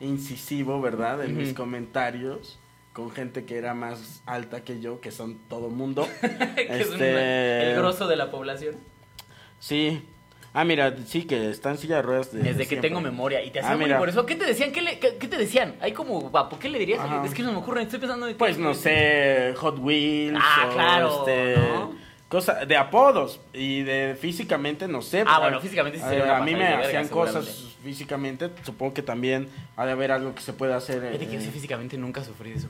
incisivo, 0.00 0.82
¿verdad? 0.82 1.24
En 1.24 1.34
mis 1.34 1.54
comentarios 1.54 2.59
con 3.00 3.10
gente 3.10 3.44
que 3.44 3.56
era 3.58 3.74
más 3.74 4.22
alta 4.26 4.62
que 4.62 4.80
yo, 4.80 5.00
que 5.00 5.10
son 5.10 5.38
todo 5.48 5.68
mundo. 5.70 6.06
que 6.20 6.80
es 6.80 6.88
un- 6.88 6.94
Este- 6.94 7.70
el 7.72 7.76
grosso 7.78 8.06
de 8.06 8.16
la 8.16 8.30
población. 8.30 8.76
Sí. 9.58 10.02
Ah, 10.52 10.64
mira, 10.64 10.94
sí, 11.06 11.24
que 11.26 11.48
está 11.50 11.70
en 11.70 11.78
silla 11.78 11.96
de 11.96 12.02
ruedas. 12.02 12.32
de- 12.32 12.42
Desde 12.42 12.66
que 12.66 12.76
tengo 12.78 13.00
memoria. 13.00 13.42
Y 13.44 13.50
te 13.50 13.60
Ah, 13.60 13.62
hacían 13.66 13.78
mira. 13.78 13.98
por 13.98 14.08
eso. 14.08 14.26
¿Qué 14.26 14.34
te 14.34 14.44
decían? 14.44 14.72
¿Qué, 14.72 14.82
le- 14.82 14.98
qué, 14.98 15.16
qué 15.16 15.28
te 15.28 15.36
decían? 15.38 15.76
Hay 15.80 15.92
como, 15.92 16.20
guapo, 16.22 16.58
¿qué 16.58 16.68
le 16.68 16.78
dirías? 16.80 16.98
Ajá. 17.00 17.22
Es 17.24 17.34
que 17.34 17.42
no 17.44 17.52
me 17.52 17.58
ocurre, 17.58 17.82
estoy 17.82 18.00
pensando 18.00 18.26
en... 18.26 18.36
Pues 18.36 18.58
no 18.58 18.74
sé, 18.74 19.54
Hot 19.58 19.78
Wheels. 19.78 20.38
Ah, 20.40 20.66
o, 20.68 20.74
claro, 20.74 21.18
Este, 21.20 21.56
¿no? 21.56 21.92
cosa, 22.28 22.64
de 22.66 22.76
apodos. 22.76 23.40
Y 23.52 23.82
de 23.82 24.16
físicamente, 24.20 24.88
no 24.88 25.02
sé. 25.02 25.20
Ah, 25.20 25.24
pero- 25.26 25.40
bueno, 25.42 25.60
físicamente 25.60 25.98
sí 25.98 26.04
a, 26.04 26.38
a 26.38 26.40
mí 26.42 26.54
me 26.54 26.66
hacían 26.74 27.06
cosas. 27.08 27.69
Físicamente. 27.82 28.50
Supongo 28.64 28.94
que 28.94 29.02
también 29.02 29.48
ha 29.76 29.86
de 29.86 29.92
haber 29.92 30.12
algo 30.12 30.34
que 30.34 30.42
se 30.42 30.52
pueda 30.52 30.76
hacer. 30.76 31.18
Que 31.18 31.24
eh, 31.24 31.28
yo 31.32 31.40
sí 31.40 31.50
físicamente 31.50 31.96
nunca 31.98 32.22
sufrí 32.24 32.52
eso. 32.52 32.68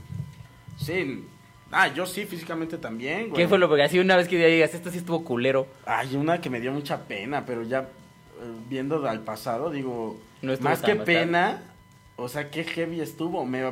sí. 0.79 1.25
Ah, 1.73 1.87
yo 1.87 2.05
sí, 2.05 2.25
físicamente 2.25 2.79
también, 2.79 3.29
güey. 3.29 3.41
¿Qué 3.45 3.49
fue 3.49 3.57
lo 3.57 3.73
que 3.73 3.81
así 3.81 4.01
una 4.01 4.17
vez 4.17 4.27
que 4.27 4.41
ya 4.41 4.47
digas, 4.47 4.75
esto 4.75 4.91
sí 4.91 4.99
estuvo 4.99 5.23
culero? 5.23 5.69
Hay 5.87 6.17
una 6.17 6.41
que 6.41 6.51
me 6.51 6.59
dio 6.61 6.73
mucha 6.73 7.05
pena, 7.05 7.47
pero 7.47 7.63
ya 7.63 7.83
eh, 7.83 7.85
viendo 8.69 9.09
al 9.09 9.21
pasado, 9.21 9.71
digo, 9.71 10.19
No 10.43 10.53
más 10.59 10.83
que 10.83 10.97
pena, 10.97 11.63
o 12.17 12.29
sea, 12.29 12.51
qué 12.51 12.65
heavy 12.65 13.01
estuvo. 13.01 13.47
Me, 13.47 13.63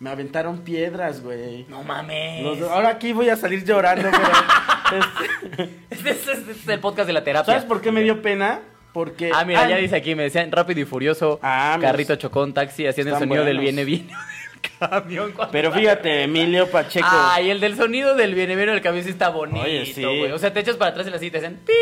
me 0.00 0.08
aventaron 0.08 0.62
piedras, 0.62 1.22
güey. 1.22 1.66
No 1.68 1.82
mames. 1.82 2.42
Los- 2.42 2.70
ahora 2.70 2.88
aquí 2.88 3.12
voy 3.12 3.28
a 3.28 3.36
salir 3.36 3.66
llorando, 3.66 4.08
pero, 4.10 5.68
Este 5.90 6.10
es, 6.10 6.26
este 6.26 6.52
es 6.52 6.68
el 6.68 6.80
podcast 6.80 7.06
de 7.06 7.12
la 7.12 7.22
terapia. 7.22 7.52
¿Sabes 7.52 7.66
por 7.68 7.82
qué 7.82 7.92
me 7.92 8.02
dio 8.02 8.22
pena? 8.22 8.60
Porque. 8.92 9.30
Ah, 9.34 9.44
mira, 9.44 9.68
ya 9.68 9.76
dice 9.76 9.96
aquí, 9.96 10.14
me 10.14 10.24
decían 10.24 10.50
rápido 10.52 10.80
y 10.80 10.84
furioso, 10.84 11.38
Ah, 11.42 11.78
carrito 11.80 12.16
chocó 12.16 12.42
un 12.42 12.52
taxi 12.54 12.86
haciendo 12.86 13.14
el 13.14 13.18
sonido 13.20 13.44
del 13.44 13.58
viene 13.58 13.84
viene 13.84 14.06
del 14.08 14.78
camión. 14.78 15.32
Pero 15.50 15.72
fíjate, 15.72 16.24
Emilio 16.24 16.70
Pacheco. 16.70 17.06
Ay, 17.10 17.50
el 17.50 17.60
del 17.60 17.76
sonido 17.76 18.14
del 18.14 18.34
viene 18.34 18.54
viene 18.56 18.72
del 18.72 18.80
camión 18.82 19.02
sí 19.04 19.10
está 19.10 19.30
bonito, 19.30 19.60
Oye, 19.64 19.86
sí. 19.86 20.04
O 20.04 20.38
sea, 20.38 20.52
te 20.52 20.60
echas 20.60 20.76
para 20.76 20.90
atrás 20.90 21.06
y 21.06 21.10
la 21.10 21.18
silla 21.18 21.32
te 21.32 21.38
hacen 21.38 21.54
pip, 21.56 21.74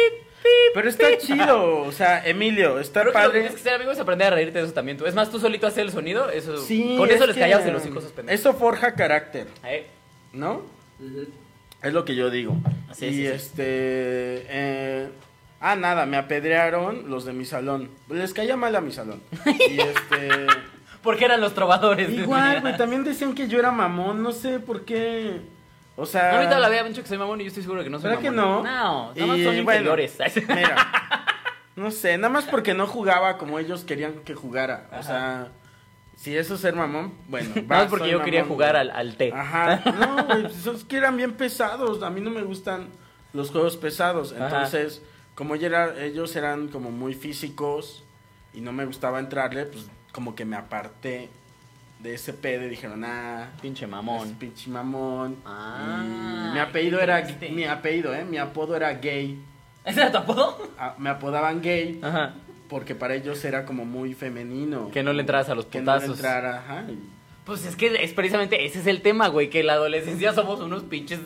pip. 0.42 0.51
Pero 0.75 0.88
está 0.88 1.18
chido. 1.18 1.83
O 1.83 1.92
sea, 1.92 2.25
Emilio, 2.27 2.79
está 2.79 3.01
Creo 3.03 3.12
que 3.12 3.18
lo 3.18 3.23
que 3.25 3.27
padre. 3.29 3.40
tienes 3.40 3.57
que 3.57 3.62
ser 3.62 3.75
amigo 3.75 3.90
es 3.90 3.99
aprender 3.99 4.29
a 4.29 4.37
reírte 4.37 4.59
de 4.59 4.64
eso 4.64 4.73
también. 4.73 4.96
tú. 4.96 5.05
Es 5.07 5.14
más, 5.14 5.31
tú 5.31 5.40
solito 5.40 5.66
haces 5.66 5.79
el 5.79 5.90
sonido, 5.90 6.31
eso, 6.31 6.57
Sí, 6.59 6.94
con 6.96 7.11
eso 7.11 7.23
es 7.25 7.27
les 7.29 7.35
que 7.35 7.40
callabas 7.40 7.66
en 7.66 7.73
los 7.75 7.85
hijos 7.87 8.05
pendejos. 8.05 8.40
Eso 8.40 8.55
forja 8.55 8.94
carácter, 8.94 9.46
Eh, 9.64 9.87
¿no? 10.33 10.62
Es 11.83 11.92
lo 11.92 12.05
que 12.05 12.14
yo 12.14 12.31
digo. 12.31 12.57
Así 12.88 13.07
y 13.07 13.27
es, 13.27 13.42
este. 13.46 13.62
eh, 14.49 15.09
ah, 15.61 15.77
nada, 15.77 16.07
me 16.07 16.16
apedrearon 16.16 17.09
los 17.09 17.25
de 17.25 17.33
mi 17.33 17.44
salón. 17.44 17.90
Les 18.09 18.35
caía 18.35 18.57
mal 18.57 18.75
a 18.75 18.81
mi 18.81 18.92
salón. 18.92 19.20
Y 19.46 19.79
este. 19.81 20.46
Porque 21.03 21.25
eran 21.25 21.40
los 21.40 21.55
trovadores. 21.55 22.11
Igual, 22.11 22.61
güey, 22.62 22.77
también 22.77 23.05
decían 23.05 23.35
que 23.35 23.49
yo 23.49 23.59
era 23.59 23.70
mamón, 23.70 24.23
no 24.23 24.33
sé 24.33 24.59
por 24.61 24.85
qué. 24.85 25.40
O 25.96 26.07
sea. 26.07 26.37
Ahorita 26.37 26.59
la 26.59 26.66
había 26.66 26.83
dicho 26.85 27.03
que 27.03 27.09
soy 27.09 27.18
mamón 27.18 27.40
y 27.40 27.44
yo 27.44 27.49
estoy 27.49 27.62
seguro 27.62 27.83
que 27.83 27.90
no 27.90 27.99
soy 27.99 28.11
¿Verdad 28.11 28.23
que 28.23 28.31
mamón. 28.31 28.64
no? 28.64 28.70
No, 28.70 29.14
nada 29.14 29.27
más 29.27 29.38
Y, 29.38 29.44
son 29.44 29.64
bueno, 29.64 29.81
inferiores. 29.81 30.18
Mira, 30.49 31.27
no 31.77 31.90
sé, 31.90 32.16
nada 32.18 32.29
más 32.33 32.44
porque 32.44 32.75
no 32.75 32.87
jugaba 32.87 33.38
como 33.38 33.59
ellos 33.59 33.85
querían 33.85 34.14
que 34.25 34.35
jugara. 34.35 34.88
O 34.99 35.03
sea, 35.03 35.49
si 36.16 36.37
eso 36.37 36.55
es 36.55 36.61
ser 36.61 36.75
mamón, 36.75 37.14
bueno. 37.29 37.49
Nada 37.55 37.66
va, 37.66 37.77
más 37.83 37.87
porque 37.87 38.11
yo 38.11 38.23
quería 38.23 38.44
jugar 38.44 38.73
güey. 38.73 38.81
al, 38.83 38.90
al 38.90 39.16
té. 39.16 39.33
Ajá, 39.33 39.83
no, 39.87 40.25
güey, 40.27 40.42
pues 40.42 40.59
esos 40.59 40.85
que 40.85 40.99
eran 40.99 41.16
bien 41.16 41.33
pesados. 41.33 42.03
A 42.03 42.11
mí 42.11 42.20
no 42.20 42.31
me 42.31 42.42
gustan 42.42 42.88
los 43.33 43.51
juegos 43.51 43.79
pesados. 43.79 44.35
Ajá. 44.38 44.68
Como 45.40 45.55
ellos 45.55 46.37
eran 46.37 46.68
como 46.68 46.90
muy 46.90 47.14
físicos 47.14 48.05
y 48.53 48.61
no 48.61 48.72
me 48.74 48.85
gustaba 48.85 49.18
entrarle, 49.18 49.64
pues 49.64 49.87
como 50.12 50.35
que 50.35 50.44
me 50.44 50.55
aparté 50.55 51.31
de 51.98 52.12
ese 52.12 52.35
pedo 52.35 52.66
y 52.66 52.68
dijeron, 52.68 53.03
ah, 53.07 53.48
Pinche 53.62 53.87
es 53.87 53.90
mamón. 53.90 54.35
pinche 54.35 54.68
mamón. 54.68 55.37
Ah, 55.46 56.03
y 56.05 56.53
mi 56.53 56.59
apellido 56.59 57.00
era, 57.00 57.24
triste. 57.24 57.48
mi 57.48 57.64
apellido, 57.64 58.14
eh, 58.14 58.22
mi 58.26 58.37
apodo 58.37 58.76
era 58.76 58.92
gay. 58.92 59.42
¿Ese 59.83 60.03
era 60.03 60.12
tu 60.12 60.18
apodo? 60.18 60.59
Ah, 60.79 60.94
me 60.98 61.09
apodaban 61.09 61.62
gay 61.62 61.98
Ajá. 62.03 62.35
porque 62.68 62.94
para 62.94 63.14
ellos 63.14 63.42
era 63.42 63.64
como 63.64 63.87
muy 63.87 64.12
femenino. 64.12 64.90
Que 64.90 65.03
no 65.03 65.14
le 65.14 65.22
entraras 65.22 65.48
a 65.48 65.55
los 65.55 65.64
Que 65.64 65.81
no 65.81 65.94
le 65.94 66.00
putazos. 66.00 66.18
entrara, 66.18 66.59
ajá. 66.59 66.85
Pues 67.46 67.64
es 67.64 67.76
que 67.76 67.87
es 68.05 68.12
precisamente 68.12 68.66
ese 68.66 68.81
es 68.81 68.87
el 68.87 69.00
tema, 69.00 69.29
güey, 69.29 69.48
que 69.48 69.61
en 69.61 69.68
la 69.68 69.72
adolescencia 69.72 70.35
somos 70.35 70.61
unos 70.61 70.83
pinches 70.83 71.18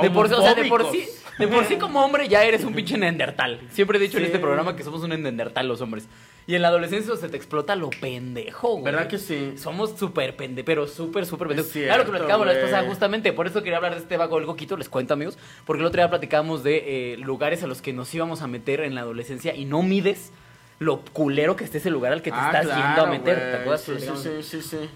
de 0.00 0.10
por 0.10 0.28
sí, 0.28 0.34
o 0.34 0.40
sea, 0.40 0.54
de 0.54 0.66
por 0.68 0.88
sí. 0.92 1.04
De 1.38 1.48
por 1.48 1.64
sí 1.64 1.76
como 1.76 2.04
hombre 2.04 2.28
ya 2.28 2.44
eres 2.44 2.64
un 2.64 2.74
pinche 2.74 2.96
nendertal. 2.96 3.60
Siempre 3.70 3.98
he 3.98 4.00
dicho 4.00 4.18
en 4.18 4.24
este 4.24 4.38
programa 4.38 4.76
que 4.76 4.82
somos 4.82 5.02
un 5.02 5.10
nendertal 5.10 5.68
los 5.68 5.80
hombres. 5.80 6.08
Y 6.48 6.54
en 6.54 6.62
la 6.62 6.68
adolescencia 6.68 7.16
se 7.16 7.28
te 7.28 7.36
explota 7.36 7.74
lo 7.74 7.90
pendejo, 7.90 8.68
güey. 8.74 8.84
¿Verdad 8.84 9.08
que 9.08 9.18
sí? 9.18 9.54
Somos 9.56 9.98
súper 9.98 10.36
pende, 10.36 10.62
pero 10.62 10.86
súper, 10.86 11.26
súper 11.26 11.48
pendejos. 11.48 11.74
Es 11.74 11.86
claro 11.86 12.04
que 12.04 12.10
platicamos 12.10 12.46
la 12.46 12.52
vez 12.52 12.62
pasada, 12.62 12.86
justamente, 12.88 13.32
por 13.32 13.48
eso 13.48 13.62
quería 13.64 13.78
hablar 13.78 13.94
de 13.94 14.00
este 14.00 14.16
vago 14.16 14.38
algo 14.38 14.54
quito, 14.54 14.76
les 14.76 14.88
cuento, 14.88 15.14
amigos, 15.14 15.36
porque 15.64 15.80
el 15.80 15.86
otro 15.86 16.00
día 16.00 16.08
platicábamos 16.08 16.62
de 16.62 17.14
eh, 17.14 17.16
lugares 17.16 17.64
a 17.64 17.66
los 17.66 17.82
que 17.82 17.92
nos 17.92 18.14
íbamos 18.14 18.42
a 18.42 18.46
meter 18.46 18.80
en 18.80 18.94
la 18.94 19.00
adolescencia 19.00 19.56
y 19.56 19.64
no 19.64 19.82
mides 19.82 20.30
lo 20.78 21.00
culero 21.00 21.56
que 21.56 21.64
esté 21.64 21.78
ese 21.78 21.90
lugar 21.90 22.12
al 22.12 22.22
que 22.22 22.30
te 22.30 22.36
Ah, 22.38 22.46
estás 22.46 22.66
claro, 22.66 22.82
yendo 22.86 23.02
a 23.02 23.06
meter. 23.10 23.38
¿Te 23.38 23.56
acuerdas? 23.56 23.80
Sí, 23.82 23.92
sí, 23.98 24.42
sí, 24.42 24.62
sí. 24.62 24.90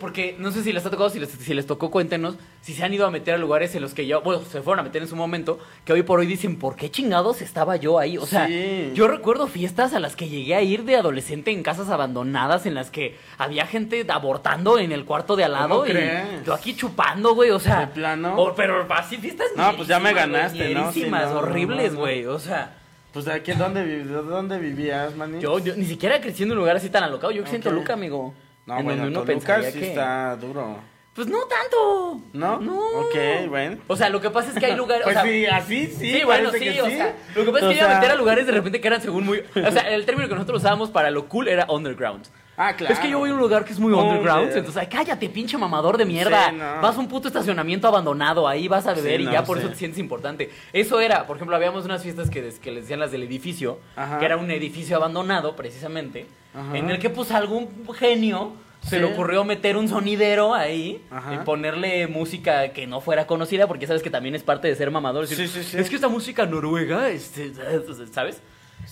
Porque 0.00 0.34
no 0.38 0.50
sé 0.50 0.62
si 0.64 0.72
les 0.72 0.84
ha 0.84 0.90
tocado, 0.90 1.10
si 1.10 1.20
les, 1.20 1.28
si 1.30 1.54
les 1.54 1.64
tocó, 1.66 1.90
cuéntenos 1.92 2.34
si 2.60 2.74
se 2.74 2.82
han 2.84 2.92
ido 2.92 3.06
a 3.06 3.10
meter 3.10 3.34
a 3.34 3.38
lugares 3.38 3.74
en 3.76 3.82
los 3.82 3.94
que 3.94 4.06
yo, 4.06 4.20
bueno, 4.20 4.42
se 4.42 4.60
fueron 4.62 4.80
a 4.80 4.82
meter 4.82 5.00
en 5.02 5.08
su 5.08 5.14
momento, 5.16 5.58
que 5.84 5.92
hoy 5.92 6.02
por 6.02 6.18
hoy 6.18 6.26
dicen, 6.26 6.58
¿por 6.58 6.74
qué 6.76 6.90
chingados 6.90 7.40
estaba 7.40 7.76
yo 7.76 7.98
ahí? 7.98 8.18
O 8.18 8.26
sea, 8.26 8.46
Sí. 8.48 8.90
yo 8.94 9.06
recuerdo 9.08 9.46
fiestas 9.46 9.94
a 9.94 10.00
las 10.00 10.16
que 10.16 10.28
llegué 10.28 10.54
a 10.56 10.62
ir 10.62 10.84
de 10.84 10.96
adolescente 10.96 11.52
en 11.52 11.62
casas 11.62 11.88
abandonadas, 11.88 12.66
en 12.66 12.74
las 12.74 12.90
que 12.90 13.16
había 13.38 13.64
gente 13.66 14.04
abortando 14.08 14.78
en 14.78 14.90
el 14.92 15.04
cuarto 15.04 15.36
de 15.36 15.44
al 15.44 15.52
lado 15.52 15.68
¿Cómo 15.68 15.86
y 15.86 15.90
crees? 15.90 16.44
yo 16.44 16.52
aquí 16.52 16.74
chupando, 16.74 17.34
güey, 17.34 17.50
o 17.50 17.60
sea. 17.60 17.80
¿De 17.80 17.86
plano? 17.86 18.34
o- 18.36 18.54
pero 18.54 18.86
así 18.92 19.16
fiestas 19.18 19.46
No, 19.56 19.76
pues 19.76 19.86
ya 19.88 20.00
me 20.00 20.12
ganaste, 20.12 20.74
¿no? 20.74 20.92
Sí, 20.92 21.06
no, 21.08 21.38
horribles, 21.38 21.92
no, 21.92 21.98
no. 21.98 22.00
güey, 22.00 22.26
o 22.26 22.38
sea. 22.38 22.76
Pues 23.12 23.24
de 23.24 23.32
aquí, 23.32 23.52
¿dónde, 23.52 23.82
vi- 23.84 24.04
de 24.04 24.14
dónde 24.22 24.58
vivías, 24.58 25.14
maní? 25.16 25.40
Yo, 25.40 25.58
yo 25.58 25.74
ni 25.76 25.84
siquiera 25.86 26.20
crecí 26.20 26.42
en 26.42 26.50
un 26.52 26.58
lugar 26.58 26.76
así 26.76 26.90
tan 26.90 27.02
alocado, 27.04 27.32
yo 27.32 27.42
crecí 27.42 27.56
en 27.56 27.62
Ok. 27.62 27.68
Toluca, 27.68 27.92
amigo. 27.94 28.34
No, 28.70 28.78
en 28.78 28.84
bueno, 28.84 29.02
donde 29.04 29.18
uno 29.18 29.26
Toluca 29.26 29.54
pensaría 29.56 29.70
sí 29.72 29.78
que... 29.80 29.88
está 29.88 30.36
duro. 30.36 30.78
Pues 31.14 31.26
no 31.26 31.38
tanto. 31.42 32.20
¿No? 32.32 32.60
No. 32.60 32.78
Ok, 33.00 33.48
bueno. 33.48 33.78
O 33.88 33.96
sea, 33.96 34.08
lo 34.08 34.20
que 34.20 34.30
pasa 34.30 34.50
es 34.52 34.58
que 34.58 34.66
hay 34.66 34.76
lugares. 34.76 35.02
Pues 35.04 35.16
o 35.16 35.20
sea, 35.20 35.28
sí, 35.30 35.44
así 35.46 35.86
sí. 35.88 36.12
Sí, 36.18 36.24
bueno, 36.24 36.50
sí, 36.52 36.60
que 36.60 36.80
o 36.80 36.86
sea, 36.88 37.16
lo 37.34 37.44
que 37.44 37.50
pasa 37.50 37.66
es 37.66 37.72
que 37.76 37.78
iba 37.84 37.90
a 37.90 37.94
meter 37.96 38.12
a 38.12 38.14
lugares 38.14 38.46
de 38.46 38.52
repente 38.52 38.80
que 38.80 38.86
eran 38.88 39.02
según 39.02 39.26
muy. 39.26 39.38
O 39.40 39.70
sea, 39.72 39.82
el 39.92 40.06
término 40.06 40.28
que 40.28 40.34
nosotros 40.34 40.62
usábamos 40.62 40.88
para 40.90 41.10
lo 41.10 41.26
cool 41.28 41.48
era 41.48 41.66
underground. 41.68 42.26
Ah, 42.56 42.74
claro. 42.76 42.92
Es 42.94 43.00
que 43.00 43.08
yo 43.10 43.18
voy 43.18 43.30
a 43.30 43.34
un 43.34 43.40
lugar 43.40 43.64
que 43.64 43.72
es 43.72 43.78
muy 43.78 43.90
Under. 43.92 44.06
underground, 44.18 44.48
entonces, 44.54 44.76
ay, 44.76 44.86
cállate, 44.86 45.28
pinche 45.30 45.56
mamador 45.56 45.96
de 45.96 46.04
mierda. 46.04 46.50
Sí, 46.50 46.56
no. 46.56 46.80
Vas 46.82 46.94
a 46.96 47.00
un 47.00 47.08
puto 47.08 47.26
estacionamiento 47.28 47.88
abandonado, 47.88 48.46
ahí 48.46 48.68
vas 48.68 48.86
a 48.86 48.92
beber 48.92 49.16
Sí, 49.16 49.22
y 49.22 49.26
no, 49.26 49.32
ya 49.32 49.44
por 49.44 49.56
sí. 49.56 49.62
eso 49.64 49.72
te 49.72 49.78
sientes 49.78 49.98
importante. 49.98 50.50
Eso 50.74 51.00
era, 51.00 51.26
por 51.26 51.36
ejemplo, 51.36 51.56
habíamos 51.56 51.86
unas 51.86 52.02
fiestas 52.02 52.28
que, 52.28 52.42
des- 52.42 52.58
que 52.58 52.70
les 52.70 52.82
decían 52.84 53.00
las 53.00 53.12
del 53.12 53.22
edificio, 53.22 53.78
Ajá. 53.96 54.18
que 54.18 54.26
era 54.26 54.36
un 54.36 54.50
edificio 54.50 54.96
abandonado, 54.96 55.56
precisamente, 55.56 56.26
Ajá. 56.54 56.76
en 56.76 56.90
el 56.90 56.98
que 56.98 57.10
pues 57.10 57.30
algún 57.30 57.68
genio 57.94 58.52
se 58.82 58.90
Sí. 58.90 58.96
le 58.96 59.04
ocurrió 59.04 59.44
meter 59.44 59.76
un 59.76 59.88
sonidero 59.88 60.54
ahí 60.54 61.02
Ajá. 61.10 61.34
y 61.34 61.38
ponerle 61.44 62.06
música 62.06 62.72
que 62.72 62.86
no 62.86 63.00
fuera 63.02 63.26
conocida, 63.26 63.66
porque 63.68 63.86
sabes 63.86 64.02
que 64.02 64.08
también 64.10 64.34
es 64.34 64.42
parte 64.42 64.68
de 64.68 64.74
ser 64.74 64.90
mamador. 64.90 65.24
Es 65.24 65.30
decir, 65.30 65.48
Sí, 65.48 65.62
sí, 65.62 65.70
sí. 65.72 65.78
Es 65.78 65.90
que 65.90 65.96
esta 65.96 66.08
música 66.08 66.46
noruega, 66.46 67.08
este, 67.10 67.52
¿sabes? 68.12 68.40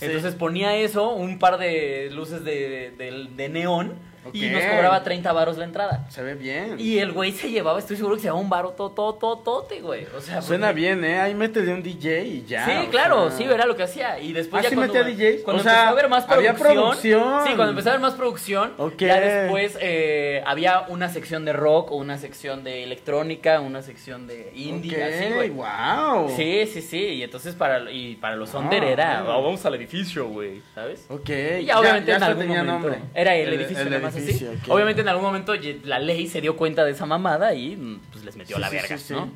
Entonces 0.01 0.35
ponía 0.35 0.77
eso, 0.77 1.09
un 1.15 1.39
par 1.39 1.59
de 1.59 2.11
luces 2.13 2.45
de, 2.45 2.93
de- 2.99 3.29
de 3.35 3.49
neón 3.49 3.95
y 4.33 4.47
nos 4.49 4.63
cobraba 4.65 5.03
30 5.03 5.33
varos 5.33 5.57
la 5.59 5.65
entrada. 5.65 6.07
Se 6.11 6.23
ve 6.23 6.35
bien. 6.35 6.77
Y 6.79 6.99
el 6.99 7.13
güey 7.13 7.33
se 7.33 7.51
llevaba, 7.51 7.79
estoy 7.79 7.97
seguro 7.97 8.15
que 8.17 8.21
se 8.23 8.27
llevaba 8.27 8.41
un 8.43 8.51
varo 8.51 8.71
totototote, 8.71 9.81
güey. 9.81 10.07
O 10.17 10.21
sea, 10.21 10.43
Suena 10.43 10.69
porque- 10.69 10.81
bien, 10.81 11.05
¿eh? 11.05 11.21
Ahí 11.21 11.35
métele 11.35 11.73
un 11.73 11.83
DJ 11.83 12.23
y 12.25 12.45
ya. 12.47 12.65
Sí, 12.67 12.89
claro, 12.91 13.29
sea. 13.31 13.39
sí, 13.39 13.45
era 13.45 13.67
lo 13.67 13.77
que 13.77 13.83
hacía. 13.85 14.19
Y 14.21 14.33
después 14.33 14.61
Ah, 14.61 14.63
ya 14.65 14.71
sí 14.71 14.77
cuando, 14.77 14.95
metía 14.95 15.09
DJs. 15.33 15.43
cuando 15.43 15.61
O 15.61 15.65
sea, 15.65 15.73
empezó 15.73 15.87
a 15.87 15.91
haber 15.91 16.09
más 16.09 16.25
había 16.29 16.55
producción, 16.55 16.75
producción. 16.91 17.47
Sí, 17.47 17.53
cuando 17.55 17.71
empezó 17.71 17.89
a 17.89 17.93
haber 17.93 18.03
más 18.03 18.15
producción, 18.15 18.73
Ok. 18.79 18.97
ya 18.99 19.21
después 19.21 19.79
eh, 19.81 20.43
había 20.47 20.83
una 20.89 21.09
sección 21.09 21.45
de 21.45 21.53
rock, 21.53 21.93
una 21.93 22.19
sección 22.19 22.65
de 22.65 22.85
electrónica, 22.85 23.61
una 23.61 23.83
sección 23.83 24.27
de 24.27 24.53
indie, 24.55 24.97
Ok, 24.97 25.03
así, 25.13 25.35
güey. 25.35 25.51
wow. 25.51 26.29
Sí, 26.37 26.67
sí, 26.67 26.83
sí. 26.83 26.99
Y 26.99 27.23
entonces 27.23 27.55
para, 27.55 27.91
y 27.91 28.17
para 28.17 28.37
los 28.37 28.55
Ah, 28.55 28.59
era. 28.93 29.23
"Oh, 29.27 29.43
vamos 29.43 29.65
al 29.67 29.75
edificio, 29.75 30.29
güey, 30.29 30.63
¿sabes? 30.75 31.07
Ok. 31.09 31.29
Y 31.61 31.65
ya, 31.65 31.79
obviamente 31.81 32.11
en 32.11 32.17
hasta 32.17 32.27
algún 32.27 32.43
tenía 32.45 32.63
momento. 32.65 32.89
nombre. 32.89 33.11
Era 33.15 33.35
el, 33.35 33.53
edificio, 33.53 33.83
el 33.85 33.91
nada 33.91 34.08
más 34.15 34.17
así. 34.17 34.47
Obviamente 34.69 35.03
en 35.03 35.09
algún 35.09 35.25
momento 35.25 35.53
la 35.85 35.99
ley 35.99 36.27
se 36.29 36.41
dio 36.41 36.57
cuenta 36.57 36.85
de 36.85 36.93
esa 36.93 37.07
mamada 37.07 37.55
y 37.55 37.77
mm, 37.77 38.01
pues 38.13 38.25
les 38.25 38.37
metió 38.37 38.57
Sí, 38.57 38.63
la 38.63 38.71
verga, 38.71 38.99
sí, 38.99 39.05
sí. 39.09 39.15
¿no? 39.15 39.31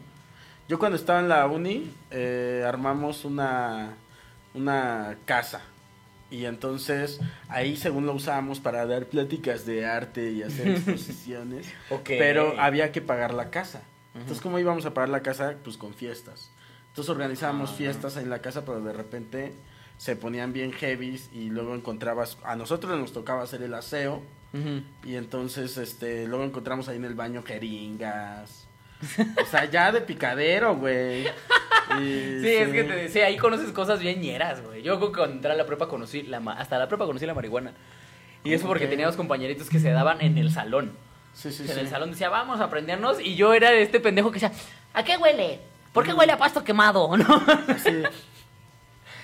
Yo 0.68 0.78
cuando 0.78 0.96
estaba 0.96 1.20
en 1.20 1.28
la 1.28 1.46
uni, 1.46 1.90
eh, 2.11 2.64
armamos 2.66 3.24
una, 3.24 3.94
una 4.54 5.16
casa. 5.24 5.62
Y 6.30 6.46
entonces 6.46 7.20
ahí 7.48 7.76
según 7.76 8.06
lo 8.06 8.14
usábamos 8.14 8.58
para 8.61 8.87
dar 8.87 9.04
pláticas 9.06 9.66
de 9.66 9.85
arte 9.85 10.30
y 10.32 10.42
hacer 10.42 10.68
exposiciones. 10.76 11.66
Pero 12.06 12.54
había 12.58 12.90
que 12.92 13.02
pagar 13.02 13.35
la 13.35 13.50
casa. 13.50 13.82
Entonces, 14.14 14.40
¿cómo 14.42 14.58
íbamos 14.58 14.85
a 14.87 14.92
pagar 14.94 15.08
la 15.08 15.20
casa? 15.20 15.54
Pues 15.64 15.76
con 15.76 15.94
fiestas. 15.94 16.50
Entonces 16.88 17.11
organizábamos 17.11 17.70
Ah. 17.70 17.74
fiestas 17.76 18.16
en 18.18 18.28
la 18.30 18.40
casa, 18.40 18.64
pero 18.64 18.80
de 18.82 18.92
repente 18.92 19.52
se 19.98 20.16
ponían 20.16 20.52
bien 20.52 20.72
heavies 20.72 21.30
y 21.32 21.48
luego 21.50 21.74
encontrabas, 21.74 22.37
a 22.44 22.56
nosotros 22.56 22.98
nos 22.98 23.12
tocaba 23.12 23.42
hacer 23.42 23.62
el 23.62 23.72
aseo 23.74 24.22
Y 25.05 25.17
entonces 25.17 25.77
este 25.79 26.27
luego 26.27 26.45
encontramos 26.45 26.88
ahí 26.88 26.97
en 26.97 27.05
el 27.05 27.15
baño 27.15 27.43
jeringas. 27.43 28.67
O 29.43 29.47
sea, 29.47 29.65
ya 29.65 29.91
de 29.93 30.01
picadero, 30.01 30.77
güey. 30.77 31.25
Sí, 31.99 32.49
es 32.49 32.71
que 32.71 32.85
te 32.85 32.95
decía, 32.95 33.27
ahí 33.27 33.37
conoces 33.37 33.71
cosas 33.73 33.99
bien 34.01 34.21
ñeras, 34.21 34.62
güey. 34.62 34.83
Yo 34.83 34.99
cuando 35.12 35.25
entré 35.35 35.53
a 35.53 35.55
la 35.57 35.67
prepa 35.67 35.88
conocí, 35.88 36.23
la 36.23 36.41
ma- 36.41 36.55
hasta 36.55 36.79
la 36.79 36.88
prepa 36.88 37.05
conocí 37.05 37.27
la 37.27 37.35
marihuana. 37.35 37.73
Y 38.45 38.55
eso 38.55 38.67
porque 38.67 38.85
Ok. 38.85 38.91
teníamos 38.91 39.17
compañeritos 39.17 39.69
que 39.69 39.79
se 39.79 39.91
daban 39.91 40.23
en 40.23 40.38
el 40.38 40.51
salón. 40.51 40.93
Sí, 41.35 41.51
sí, 41.53 41.71
en 41.71 41.79
el 41.79 41.88
salón 41.88 42.11
decía, 42.12 42.31
vamos 42.31 42.61
a 42.61 42.65
aprendernos. 42.65 43.21
Y 43.21 43.35
yo 43.35 43.53
era 43.53 43.73
este 43.73 44.01
pendejo 44.01 44.31
que 44.31 44.41
decía, 44.41 44.53
¿a 44.95 45.05
qué 45.05 45.19
huele? 45.19 45.61
¿Por 45.93 46.05
qué 46.05 46.15
huele 46.15 46.33
a 46.33 46.38
pasto 46.38 46.65
quemado? 46.65 47.15
¿No? 47.17 47.45
Sí. 47.85 48.03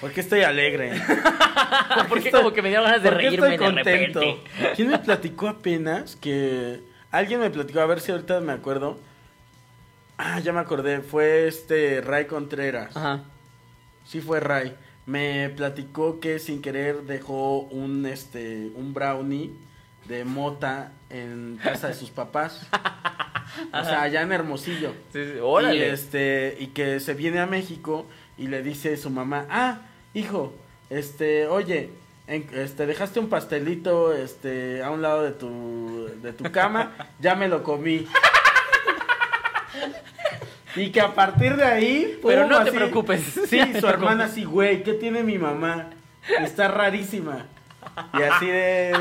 ¿Por 0.01 0.13
qué 0.13 0.21
estoy 0.21 0.43
alegre? 0.43 0.93
Porque 2.09 2.29
estoy- 2.29 2.41
como 2.43 2.53
que 2.55 2.63
me 2.63 2.69
dieron 2.69 2.87
ganas 2.87 3.03
de 3.03 3.09
¿Por 3.11 3.19
qué 3.19 3.27
reírme 3.31 3.55
estoy 3.55 3.59
de 3.69 3.75
contento? 3.75 4.21
repente. 4.21 4.75
¿Quién 4.77 4.89
me 4.89 4.99
platicó 4.99 5.49
apenas 5.49 6.17
que 6.17 6.81
alguien 7.11 7.41
me 7.41 7.51
platicó, 7.51 7.81
a 7.81 7.87
ver 7.87 8.01
si 8.01 8.13
ahorita 8.13 8.41
me 8.41 8.53
acuerdo. 8.53 8.99
Ah, 10.17 10.41
ya 10.41 10.53
me 10.53 10.61
acordé, 10.61 11.01
fue 11.01 11.47
este 11.49 12.01
Ray 12.01 12.27
Contreras. 12.27 12.97
Ajá. 12.97 13.23
Sí 14.05 14.21
fue 14.21 14.41
Ray. 14.41 14.75
Me 15.07 15.49
platicó 15.51 16.21
que 16.21 16.39
sin 16.39 16.61
querer 16.61 17.03
dejó 17.03 17.61
un 17.61 18.05
este 18.07 18.71
un 18.75 18.93
brownie 18.95 19.53
de 20.07 20.25
mota 20.25 20.93
en 21.11 21.59
casa 21.63 21.89
de 21.89 21.95
sus 21.95 22.11
papás. 22.11 22.67
O 23.73 23.83
sea, 23.85 24.03
allá 24.03 24.23
en 24.23 24.31
Hermosillo. 24.31 24.93
Sí, 25.13 25.25
sí, 25.25 25.33
Y 25.37 25.41
órale. 25.41 25.91
este, 25.91 26.57
y 26.61 26.69
que 26.69 27.01
se 27.01 27.15
viene 27.15 27.41
a 27.41 27.47
México 27.47 28.07
y 28.37 28.47
le 28.47 28.63
dice 28.63 28.97
su 28.97 29.11
mamá, 29.11 29.47
ah, 29.51 29.81
hijo, 30.15 30.53
este, 30.91 31.47
oye, 31.47 31.91
en- 32.27 32.49
este, 32.53 32.87
dejaste 32.87 33.21
un 33.21 33.29
pastelito, 33.29 34.13
este, 34.15 34.83
a 34.83 34.91
un 34.91 35.03
lado 35.03 35.23
de 35.23 35.33
tu, 35.33 36.11
de 36.23 36.33
tu 36.33 36.51
cama, 36.53 36.93
ya 37.21 37.35
me 37.35 37.49
lo 37.49 37.63
comí. 37.63 38.07
Y 40.77 40.91
que 40.91 41.01
a 41.01 41.15
partir 41.15 41.57
de 41.57 41.65
ahí, 41.65 42.19
Pero 42.23 42.43
pum, 42.43 42.51
no 42.51 42.65
te 42.65 42.73
preocupes. 42.73 43.23
Sí, 43.49 43.61
su 43.81 43.87
hermana 43.89 44.25
así, 44.27 44.45
güey, 44.45 44.83
¿qué 44.83 44.93
tiene 44.95 45.23
mi 45.23 45.39
mamá? 45.39 45.91
Está 46.41 46.69
rarísima. 46.69 47.47
Y 48.15 48.23
así 48.23 48.47
de... 48.47 48.93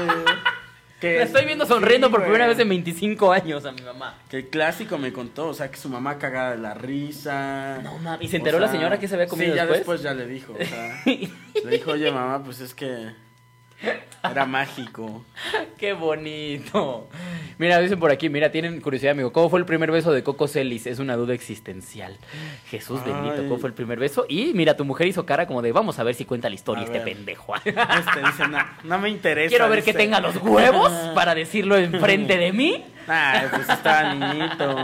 Que 1.00 1.18
La 1.18 1.24
estoy 1.26 1.46
viendo 1.46 1.66
sonriendo 1.68 2.08
sí, 2.08 2.12
por 2.12 2.24
primera 2.24 2.48
vez 2.48 2.58
en 2.58 2.70
25 2.70 3.32
años 3.32 3.66
a 3.66 3.72
mi 3.72 3.82
mamá. 3.84 4.18
Que 4.30 4.38
el 4.38 4.48
clásico 4.48 4.98
me 4.98 5.14
contó, 5.14 5.50
o 5.50 5.54
sea, 5.54 5.70
que 5.70 5.78
su 5.78 5.90
mamá 5.90 6.18
cagada 6.18 6.52
de 6.52 6.58
la 6.58 6.74
risa. 6.74 7.80
No, 7.84 8.00
mames, 8.00 8.26
¿y 8.26 8.28
se 8.30 8.38
O 8.38 8.40
enteró 8.40 8.60
la 8.60 8.68
señora 8.68 9.00
que 9.00 9.08
se 9.08 9.14
había 9.14 9.28
comido 9.28 9.52
Sí, 9.52 9.58
ya 9.58 9.66
después? 9.68 10.02
después 10.02 10.02
ya 10.02 10.14
le 10.16 10.26
dijo, 10.26 10.54
o 10.60 10.66
sea, 10.66 11.02
le 11.06 11.70
dijo, 11.70 11.92
oye 11.92 12.12
mamá, 12.12 12.44
pues 12.44 12.62
es 12.62 12.74
que 12.74 13.12
era 14.24 14.46
mágico. 14.46 15.24
Qué 15.78 15.94
bonito. 15.94 17.08
Mira, 17.58 17.80
dicen 17.80 18.00
por 18.00 18.12
aquí, 18.12 18.30
mira, 18.30 18.52
tienen 18.52 18.82
curiosidad, 18.82 19.12
amigo. 19.14 19.32
¿Cómo 19.32 19.50
fue 19.50 19.60
el 19.60 19.66
primer 19.66 19.92
beso 19.92 20.12
de 20.12 20.24
Coco 20.24 20.48
Celis? 20.48 20.86
Es 20.88 21.00
una 21.00 21.16
duda 21.16 21.34
existencial. 21.34 22.18
Jesús 22.70 23.00
Ay. 23.06 23.12
bendito, 23.14 23.44
¿cómo 23.48 23.58
fue 23.60 23.70
el 23.70 23.74
primer 23.76 24.00
beso? 24.00 24.26
Y 24.28 24.54
mira, 24.54 24.76
tu 24.76 24.86
mujer 24.86 25.08
hizo 25.08 25.26
cara 25.26 25.48
como 25.48 25.62
de, 25.62 25.72
vamos 25.72 26.00
a 26.00 26.04
ver 26.04 26.16
si 26.16 26.26
cuenta 26.26 26.50
la 26.50 26.56
historia 26.56 26.82
A 26.84 26.86
este 26.86 27.00
ver. 27.00 27.14
pendejo. 27.16 27.54
Este 27.66 28.20
dice, 28.26 28.48
no, 28.48 28.60
no 28.84 29.00
me 29.00 29.10
interesa. 29.10 29.50
Quiero 29.50 29.70
ver 29.70 29.84
que 29.84 29.94
tenga 29.94 30.20
los 30.20 30.36
huevos 30.38 30.92
para 31.16 31.34
decirlo 31.36 31.78
enfrente 31.78 32.38
de 32.38 32.52
mí. 32.54 32.84
Ay, 33.08 33.48
pues 33.50 33.70
estaba 33.70 34.14
niñito. 34.14 34.76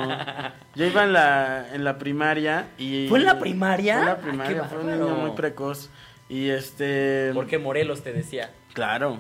Yo 0.76 0.86
iba 0.86 1.04
en 1.04 1.14
la, 1.14 1.68
en 1.74 1.84
la 1.84 1.98
primaria 1.98 2.68
y... 2.78 3.08
¿Fue 3.10 3.20
en 3.20 3.26
la 3.26 3.38
primaria? 3.40 3.94
Fue 3.96 4.02
en 4.02 4.08
la 4.08 4.14
Ay, 4.14 4.22
primaria, 4.22 4.64
fue 4.66 4.80
un 4.80 4.92
niño 4.92 5.16
muy 5.16 5.32
precoz. 5.32 5.90
Y 6.30 6.50
este... 6.50 7.32
Porque 7.34 7.58
Morelos 7.60 8.02
te 8.02 8.14
decía. 8.14 8.52
Claro. 8.74 9.20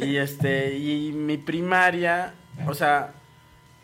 Y 0.00 0.16
este, 0.16 0.76
y 0.78 1.12
mi 1.12 1.36
primaria, 1.36 2.34
o 2.66 2.74
sea, 2.74 3.12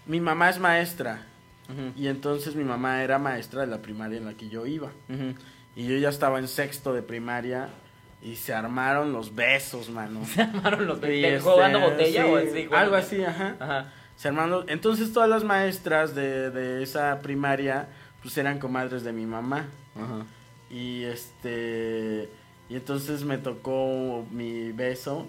mi 0.06 0.20
mamá 0.20 0.50
es 0.50 0.58
maestra. 0.58 1.26
Ujú, 1.68 1.92
Y 2.00 2.08
entonces 2.08 2.54
mi 2.56 2.64
mamá 2.64 3.02
era 3.02 3.18
maestra 3.18 3.60
de 3.60 3.66
la 3.68 3.78
primaria 3.78 4.18
en 4.18 4.26
la 4.26 4.34
que 4.34 4.48
yo 4.48 4.66
iba. 4.66 4.88
ujú. 5.08 5.34
Y 5.76 5.86
yo 5.86 5.96
ya 5.98 6.08
estaba 6.08 6.38
en 6.40 6.48
sexto 6.48 6.92
de 6.92 7.02
primaria 7.02 7.68
y 8.22 8.34
se 8.36 8.52
armaron 8.52 9.12
los 9.12 9.34
besos, 9.34 9.88
mano. 9.88 10.24
Se 10.26 10.42
armaron 10.42 10.86
los 10.86 10.98
Y, 10.98 11.00
¿Te 11.02 11.36
este, 11.36 11.40
jugando 11.50 11.80
botella 11.80 12.24
sí, 12.24 12.28
o 12.30 12.36
así? 12.36 12.68
Algo 12.72 12.96
así, 12.96 13.24
ajá. 13.24 13.56
Ajá. 13.60 13.92
Se 14.16 14.28
armaron 14.28 14.64
Entonces 14.68 15.12
todas 15.12 15.28
las 15.30 15.42
maestras 15.44 16.14
de, 16.14 16.50
de 16.50 16.82
esa 16.82 17.20
primaria, 17.20 17.88
pues 18.22 18.36
eran 18.36 18.58
comadres 18.58 19.04
de 19.04 19.12
mi 19.12 19.26
mamá. 19.26 19.66
Ajá. 19.96 20.26
Y 20.70 21.04
este. 21.04 22.28
Y 22.70 22.76
entonces 22.76 23.24
me 23.24 23.36
tocó 23.36 24.24
mi 24.30 24.70
beso. 24.70 25.26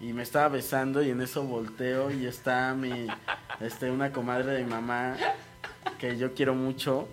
Y 0.00 0.12
me 0.12 0.24
estaba 0.24 0.48
besando. 0.48 1.02
Y 1.02 1.10
en 1.10 1.22
eso 1.22 1.44
volteo. 1.44 2.10
Y 2.10 2.26
está 2.26 2.74
mi. 2.74 3.06
Este, 3.60 3.90
una 3.92 4.12
comadre 4.12 4.52
de 4.52 4.64
mi 4.64 4.70
mamá. 4.70 5.16
Que 5.98 6.18
yo 6.18 6.34
quiero 6.34 6.54
mucho. 6.54 7.08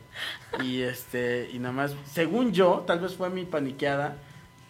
Y 0.64 0.82
este. 0.82 1.50
Y 1.54 1.60
nada 1.60 1.74
más. 1.74 1.96
Según 2.12 2.54
yo, 2.54 2.84
tal 2.88 3.00
vez 3.00 3.14
fue 3.14 3.30
mi 3.30 3.46
paniqueada. 3.46 4.18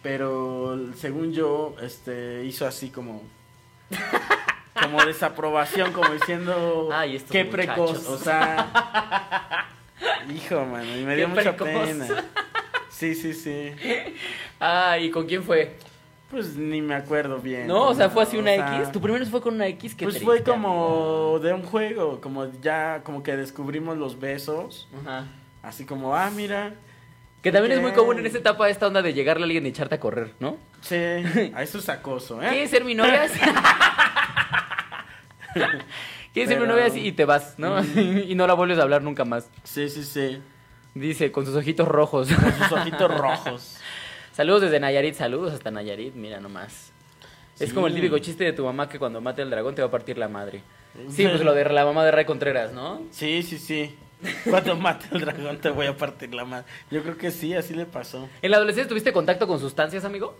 Pero 0.02 0.78
según 0.96 1.32
yo, 1.32 1.74
este. 1.80 2.44
Hizo 2.44 2.66
así 2.66 2.90
como. 2.90 3.22
Como 4.74 5.04
desaprobación, 5.04 5.92
como 5.92 6.12
diciendo. 6.12 6.90
Ay, 6.92 7.18
qué 7.30 7.44
muchachos". 7.44 7.66
precoz. 7.74 8.08
O 8.08 8.18
sea. 8.18 9.68
Hijo, 10.34 10.66
mano. 10.66 10.96
Y 10.96 11.04
me 11.04 11.16
dio 11.16 11.28
mucha 11.28 11.56
precoz. 11.56 11.88
pena. 11.88 12.06
Sí, 13.02 13.14
sí, 13.16 13.34
sí. 13.34 13.72
Ah, 14.60 14.96
¿y 14.96 15.10
con 15.10 15.26
quién 15.26 15.42
fue? 15.42 15.74
Pues 16.30 16.54
ni 16.54 16.80
me 16.80 16.94
acuerdo 16.94 17.38
bien. 17.38 17.66
No, 17.66 17.88
o 17.88 17.94
sea, 17.94 18.08
fue 18.08 18.22
así 18.22 18.36
O 18.36 18.40
una 18.40 18.54
sea, 18.54 18.76
X. 18.78 18.92
Tu 18.92 19.00
primero 19.00 19.26
fue 19.26 19.40
con 19.40 19.54
una 19.54 19.66
X 19.66 19.96
que 19.96 20.04
Pues 20.04 20.22
fue 20.22 20.44
como 20.44 21.40
de 21.42 21.52
un 21.52 21.64
juego, 21.64 22.20
como 22.20 22.48
ya, 22.60 23.00
como 23.02 23.24
que 23.24 23.36
descubrimos 23.36 23.98
los 23.98 24.20
besos, 24.20 24.88
Ajá. 25.04 25.26
así 25.64 25.84
como, 25.84 26.14
ah, 26.14 26.30
mira, 26.30 26.74
Que 27.42 27.50
también 27.50 27.72
es 27.72 27.80
muy 27.82 27.90
común 27.90 28.20
en 28.20 28.26
esta 28.26 28.38
etapa 28.38 28.70
esta 28.70 28.86
onda 28.86 29.02
de 29.02 29.12
llegarle 29.14 29.42
a 29.42 29.46
alguien 29.46 29.66
y 29.66 29.70
echarte 29.70 29.96
a 29.96 30.00
correr, 30.00 30.32
¿no? 30.38 30.56
sí, 30.80 30.94
a 31.56 31.62
eso 31.64 31.78
es 31.78 31.88
acoso, 31.88 32.40
¿eh? 32.40 32.50
¿Quieres 32.50 32.70
ser 32.70 32.84
mi 32.84 32.94
novia? 32.94 33.26
¿Quieres 36.32 36.50
ser 36.50 36.60
mi 36.60 36.68
novia? 36.68 36.86
Y 36.94 37.10
te 37.10 37.24
vas, 37.24 37.58
¿no? 37.58 37.82
y 37.82 38.36
no 38.36 38.46
la 38.46 38.54
vuelves 38.54 38.78
a 38.78 38.82
hablar 38.82 39.02
nunca 39.02 39.24
más. 39.24 39.50
Sí, 39.64 39.88
sí, 39.88 40.04
sí, 40.04 40.40
Dice, 40.94 41.32
con 41.32 41.46
sus 41.46 41.56
ojitos 41.56 41.88
rojos. 41.88 42.28
con 42.32 42.52
sus 42.52 42.72
ojitos 42.72 43.18
rojos. 43.18 43.78
Saludos 44.32 44.62
desde 44.62 44.80
Nayarit, 44.80 45.14
saludos 45.14 45.52
hasta 45.52 45.70
Nayarit, 45.70 46.14
mira 46.14 46.40
nomás. 46.40 46.90
Es 47.60 47.72
como 47.72 47.86
el 47.86 47.94
típico 47.94 48.18
chiste 48.18 48.44
de 48.44 48.52
tu 48.54 48.64
mamá 48.64 48.88
que 48.88 48.98
cuando 48.98 49.20
mate 49.20 49.42
al 49.42 49.50
dragón 49.50 49.74
te 49.74 49.82
va 49.82 49.88
a 49.88 49.90
partir 49.90 50.16
la 50.16 50.28
madre. 50.28 50.62
Sí, 51.10 51.26
pues 51.26 51.42
lo 51.42 51.52
de 51.54 51.64
la 51.66 51.84
mamá 51.84 52.04
de 52.04 52.10
Ray 52.10 52.24
Contreras, 52.24 52.72
¿no? 52.72 53.02
Sí, 53.10 53.42
sí, 53.42 53.58
sí. 53.58 53.94
Cuando 54.48 54.74
mate 54.76 55.06
al 55.12 55.20
dragón 55.20 55.58
te 55.58 55.68
voy 55.70 55.86
a 55.86 55.96
partir 55.96 56.34
la 56.34 56.44
mano. 56.44 56.64
Yo 56.90 57.02
creo 57.02 57.18
que 57.18 57.30
sí, 57.30 57.54
así 57.54 57.74
le 57.74 57.84
pasó. 57.84 58.28
¿En 58.40 58.50
la 58.50 58.56
adolescencia 58.56 58.88
tuviste 58.88 59.12
contacto 59.12 59.46
con 59.46 59.58
sustancias, 59.58 60.04
amigo? 60.04 60.34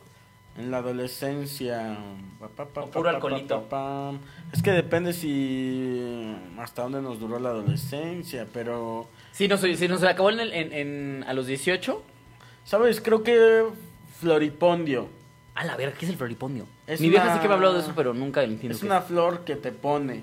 En 0.56 0.70
la 0.70 0.78
adolescencia. 0.78 1.98
pa, 2.38 2.48
pa, 2.48 2.66
pa, 2.66 2.82
O 2.82 2.90
puro 2.90 3.08
alcoholito. 3.08 3.66
Es 4.52 4.62
que 4.62 4.70
depende 4.70 5.12
si. 5.12 6.34
hasta 6.58 6.82
dónde 6.82 7.00
nos 7.00 7.18
duró 7.20 7.38
la 7.38 7.50
adolescencia, 7.50 8.46
pero. 8.52 9.08
Sí, 9.32 9.48
nos, 9.48 9.60
sí, 9.60 9.88
nos 9.88 10.02
acabó 10.04 10.30
en, 10.30 10.40
el- 10.40 10.52
en- 10.52 10.72
en- 10.72 11.24
a 11.26 11.32
los 11.34 11.46
18. 11.46 12.02
¿Sabes? 12.64 13.00
Creo 13.00 13.22
que 13.22 13.64
Floripondio. 14.20 15.08
A 15.54 15.64
la 15.64 15.76
verga, 15.76 15.96
¿qué 15.98 16.06
es 16.06 16.10
el 16.12 16.16
floripondio? 16.16 16.66
Es 16.86 17.00
Mi 17.00 17.08
vieja 17.10 17.24
una- 17.24 17.34
sí 17.34 17.40
que 17.40 17.48
me 17.48 17.54
ha 17.54 17.56
hablado 17.56 17.74
de 17.74 17.80
eso, 17.80 17.92
pero 17.94 18.14
nunca 18.14 18.42
entiendo. 18.42 18.74
Es 18.74 18.80
qué 18.80 18.86
una 18.86 19.02
flor 19.02 19.44
que 19.44 19.56
te 19.56 19.70
pone. 19.72 20.22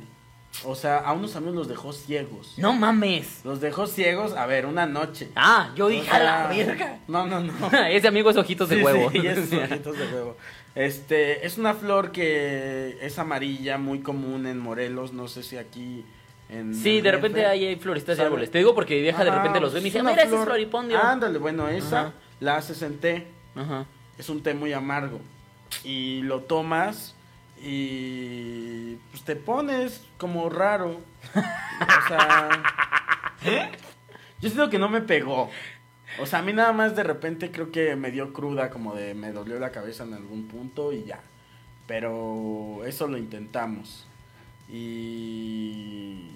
O 0.63 0.73
sea, 0.73 0.97
a 0.97 1.13
unos 1.13 1.35
amigos 1.35 1.55
los 1.55 1.67
dejó 1.67 1.93
ciegos. 1.93 2.55
No 2.57 2.73
mames. 2.73 3.41
Los 3.43 3.61
dejó 3.61 3.85
ciegos, 3.85 4.33
a 4.33 4.47
ver, 4.47 4.65
una 4.65 4.87
noche. 4.87 5.29
Ah, 5.35 5.71
yo 5.75 5.85
O 5.85 5.89
dije 5.89 6.09
a 6.09 6.19
la 6.19 6.51
sea, 6.53 6.65
verga. 6.65 6.99
No, 7.07 7.27
no, 7.27 7.39
no. 7.41 7.53
Ese 7.89 8.07
amigo 8.07 8.31
es 8.31 8.37
ojitos 8.37 8.67
de 8.69 8.77
Sí, 8.77 8.83
huevo. 8.83 9.11
sí, 9.11 9.19
esos 9.19 9.51
ojitos 9.71 9.97
de 9.99 10.05
huevo. 10.07 10.37
Este, 10.73 11.45
es 11.45 11.57
una 11.59 11.75
flor 11.75 12.11
que 12.11 12.97
es 13.01 13.19
amarilla, 13.19 13.77
muy 13.77 13.99
común 13.99 14.47
en 14.47 14.57
Morelos, 14.57 15.13
no 15.13 15.27
sé 15.27 15.43
si 15.43 15.57
aquí 15.57 16.03
en 16.49 16.73
Sí, 16.73 17.01
de 17.01 17.12
repente 17.12 17.45
ahí 17.45 17.65
hay 17.65 17.75
floristas 17.75 18.17
y 18.17 18.21
árboles. 18.21 18.49
Te 18.51 18.57
digo 18.57 18.73
porque 18.75 18.95
mi 18.95 19.01
vieja 19.01 19.23
de 19.23 19.31
repente 19.31 19.59
los 19.59 19.73
ve 19.73 19.79
y 19.79 19.83
dice, 19.83 19.99
mira, 20.01 20.13
ese 20.13 20.23
es 20.23 20.29
flor- 20.31 20.45
floripondio. 20.45 20.97
Ándale, 21.03 21.38
bueno, 21.39 21.67
esa 21.69 21.99
Ajá. 22.01 22.13
la 22.39 22.57
haces 22.57 22.81
en 22.81 22.97
té. 22.99 23.27
Ajá. 23.55 23.85
Es 24.17 24.29
un 24.29 24.41
té 24.43 24.53
muy 24.53 24.73
amargo. 24.73 25.19
Y 25.83 26.21
lo 26.23 26.41
tomas 26.41 27.15
y 27.62 28.95
pues 29.12 29.23
te 29.23 29.35
pones 29.35 30.03
como 30.17 30.49
raro. 30.49 30.99
O 31.79 32.07
sea, 32.09 32.49
yo 34.41 34.49
siento 34.49 34.69
que 34.69 34.79
no 34.79 34.89
me 34.89 34.99
pegó. 35.01 35.49
O 36.19 36.25
sea, 36.25 36.39
a 36.39 36.41
mí 36.41 36.51
nada 36.51 36.73
más 36.73 36.93
de 36.95 37.03
repente 37.03 37.51
creo 37.51 37.71
que 37.71 37.95
me 37.95 38.12
dio 38.12 38.33
cruda, 38.33 38.69
como 38.69 38.95
de 38.95 39.13
me 39.13 39.31
dolió 39.31 39.59
la 39.59 39.71
cabeza 39.71 40.03
en 40.03 40.13
algún 40.13 40.47
punto 40.49 40.91
y 40.91 41.05
ya. 41.05 41.21
Pero 41.88 42.81
eso 42.85 43.07
lo 43.07 43.17
intentamos. 43.17 44.05
Y... 44.71 46.29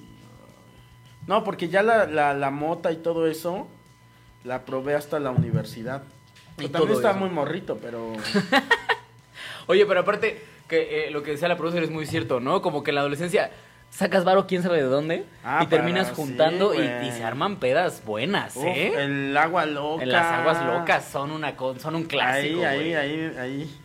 No, 1.28 1.44
porque 1.44 1.70
ya 1.70 1.84
la, 1.84 2.06
la, 2.06 2.34
la 2.34 2.52
mota 2.52 2.92
y 2.92 2.98
todo 2.98 3.28
eso 3.28 3.68
la 4.44 4.64
probé 4.66 4.96
hasta 4.96 5.20
la 5.20 5.32
universidad. 5.32 6.04
Y 6.58 6.64
también 6.68 6.72
todo 6.88 6.94
estaba 6.94 7.12
eso. 7.16 7.20
muy 7.20 7.30
morrito, 7.30 7.78
pero... 7.82 8.14
Oye, 9.68 9.86
pero 9.86 10.02
aparte, 10.02 10.44
que 10.68 11.08
eh, 11.08 11.12
lo 11.12 11.24
que 11.24 11.32
decía 11.32 11.48
la 11.48 11.58
producer 11.58 11.84
es 11.84 11.90
muy 11.90 12.06
cierto, 12.06 12.40
¿no? 12.42 12.62
Como 12.62 12.84
que 12.84 12.92
en 12.92 12.96
la 12.96 13.02
adolescencia 13.02 13.52
sacas 13.90 14.26
varo 14.26 14.46
quién 14.48 14.62
sabe 14.64 14.78
de 14.78 14.84
dónde 14.84 15.26
Ah, 15.44 15.62
y 15.64 15.68
terminas 15.68 16.06
para- 16.08 16.16
juntando 16.16 16.74
sí, 16.74 16.80
y, 16.82 17.12
se 17.12 17.24
arman 17.24 17.58
pedas 17.58 18.04
buenas, 18.04 18.58
Uf, 18.58 18.66
¿eh? 18.66 18.94
el 19.06 19.38
agua 19.38 19.66
loca. 19.66 20.04
En 20.04 20.12
las 20.12 20.26
aguas 20.26 20.66
locas 20.66 21.06
son 21.06 21.32
una 21.32 21.56
son 21.80 21.96
un 21.96 22.04
clásico. 22.04 22.66
Ahí, 22.66 22.94
ahí, 22.94 22.96
ahí, 22.96 23.36
ahí. 23.40 23.80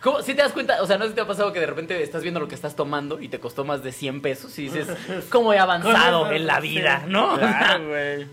¿Cómo? 0.00 0.22
¿Sí 0.22 0.34
te 0.34 0.42
das 0.42 0.52
cuenta? 0.52 0.80
O 0.82 0.86
sea, 0.86 0.96
¿no 0.96 1.04
sé 1.04 1.10
si 1.10 1.14
te 1.14 1.20
ha 1.20 1.26
pasado 1.26 1.52
que 1.52 1.60
de 1.60 1.66
repente 1.66 2.02
estás 2.02 2.22
viendo 2.22 2.40
lo 2.40 2.48
que 2.48 2.54
estás 2.54 2.74
tomando 2.74 3.20
y 3.20 3.28
te 3.28 3.38
costó 3.38 3.64
más 3.64 3.82
de 3.82 3.92
100 3.92 4.22
pesos 4.22 4.58
y 4.58 4.62
dices, 4.62 4.88
¿cómo 5.30 5.52
he 5.52 5.58
avanzado 5.58 6.32
en 6.32 6.46
la 6.46 6.58
vida, 6.60 7.02
Sí, 7.04 7.10
no? 7.12 7.36
Claro, 7.36 7.88
güey. 7.88 8.26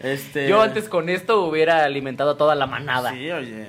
este... 0.00 0.48
Yo 0.48 0.60
antes 0.62 0.88
con 0.88 1.08
esto 1.08 1.44
hubiera 1.44 1.84
alimentado 1.84 2.30
a 2.32 2.36
toda 2.36 2.54
la 2.54 2.66
manada. 2.66 3.12
Sí, 3.12 3.18
Sí, 3.18 3.30
oye. 3.30 3.68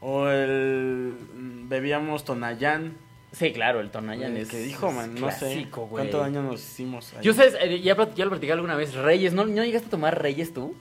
O 0.00 0.28
el... 0.28 1.14
Bebíamos 1.68 2.24
Tonayán. 2.24 2.96
claro, 3.54 3.80
el 3.80 3.90
Tonayan 3.90 4.36
eh, 4.36 4.40
es. 4.42 4.48
que 4.48 4.58
dijo, 4.58 4.90
man, 4.90 5.14
no 5.14 5.30
sé. 5.30 5.38
clásico, 5.50 5.82
güey. 5.86 6.04
¿Cuánto 6.08 6.18
daño 6.18 6.42
nos 6.42 6.60
hicimos 6.60 7.12
ahí? 7.14 7.22
Yo 7.22 7.34
sabes, 7.34 7.56
eh, 7.60 7.80
ya, 7.80 7.94
ya 8.14 8.24
lo 8.24 8.30
platicé 8.30 8.52
alguna 8.52 8.74
vez, 8.74 8.94
Reyes, 8.94 9.32
¿no, 9.32 9.44
¿no 9.44 9.64
llegaste 9.64 9.88
a 9.88 9.90
tomar 9.90 10.20
Reyes 10.20 10.54
tú? 10.54 10.74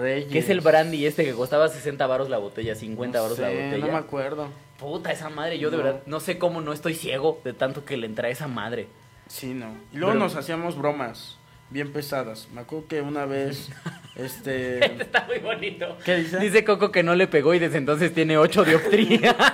Reyes. 0.00 0.30
Que 0.32 0.38
es 0.38 0.48
el 0.48 0.60
brandy 0.60 1.06
este 1.06 1.24
que 1.24 1.32
costaba 1.32 1.68
60 1.68 2.06
varos 2.06 2.28
la 2.30 2.38
botella, 2.38 2.74
50 2.74 3.18
No 3.18 3.22
varos 3.24 3.38
la 3.38 3.48
botella. 3.48 3.78
No 3.78 3.86
me 3.92 3.98
acuerdo. 3.98 4.48
Puta, 4.78 5.12
esa 5.12 5.28
madre, 5.30 5.58
yo 5.58 5.70
de 5.70 5.76
verdad 5.76 6.00
no 6.06 6.20
sé 6.20 6.38
cómo 6.38 6.60
no 6.60 6.72
estoy 6.72 6.94
ciego 6.94 7.40
de 7.44 7.52
tanto 7.52 7.84
que 7.84 7.96
le 7.96 8.06
entra 8.06 8.28
esa 8.28 8.48
madre. 8.48 8.88
Sí, 9.28 9.54
no. 9.54 9.76
Y 9.92 9.96
luego 9.98 10.12
Pero- 10.12 10.24
nos 10.24 10.36
hacíamos 10.36 10.76
bromas. 10.76 11.38
bien 11.70 11.92
pesadas. 11.92 12.48
Me 12.52 12.60
acuerdo 12.60 12.86
que 12.88 13.00
una 13.00 13.24
vez, 13.26 13.70
este... 14.16 14.84
Este 14.84 15.02
está 15.02 15.24
muy 15.26 15.38
bonito. 15.38 15.96
¿Qué 16.04 16.16
dice? 16.16 16.38
Dice 16.38 16.64
Coco 16.64 16.90
que 16.92 17.02
no 17.02 17.14
le 17.14 17.26
pegó 17.26 17.54
y 17.54 17.58
desde 17.58 17.78
entonces 17.78 18.12
tiene 18.14 18.36
8 18.38 18.64
dioptría. 18.64 19.34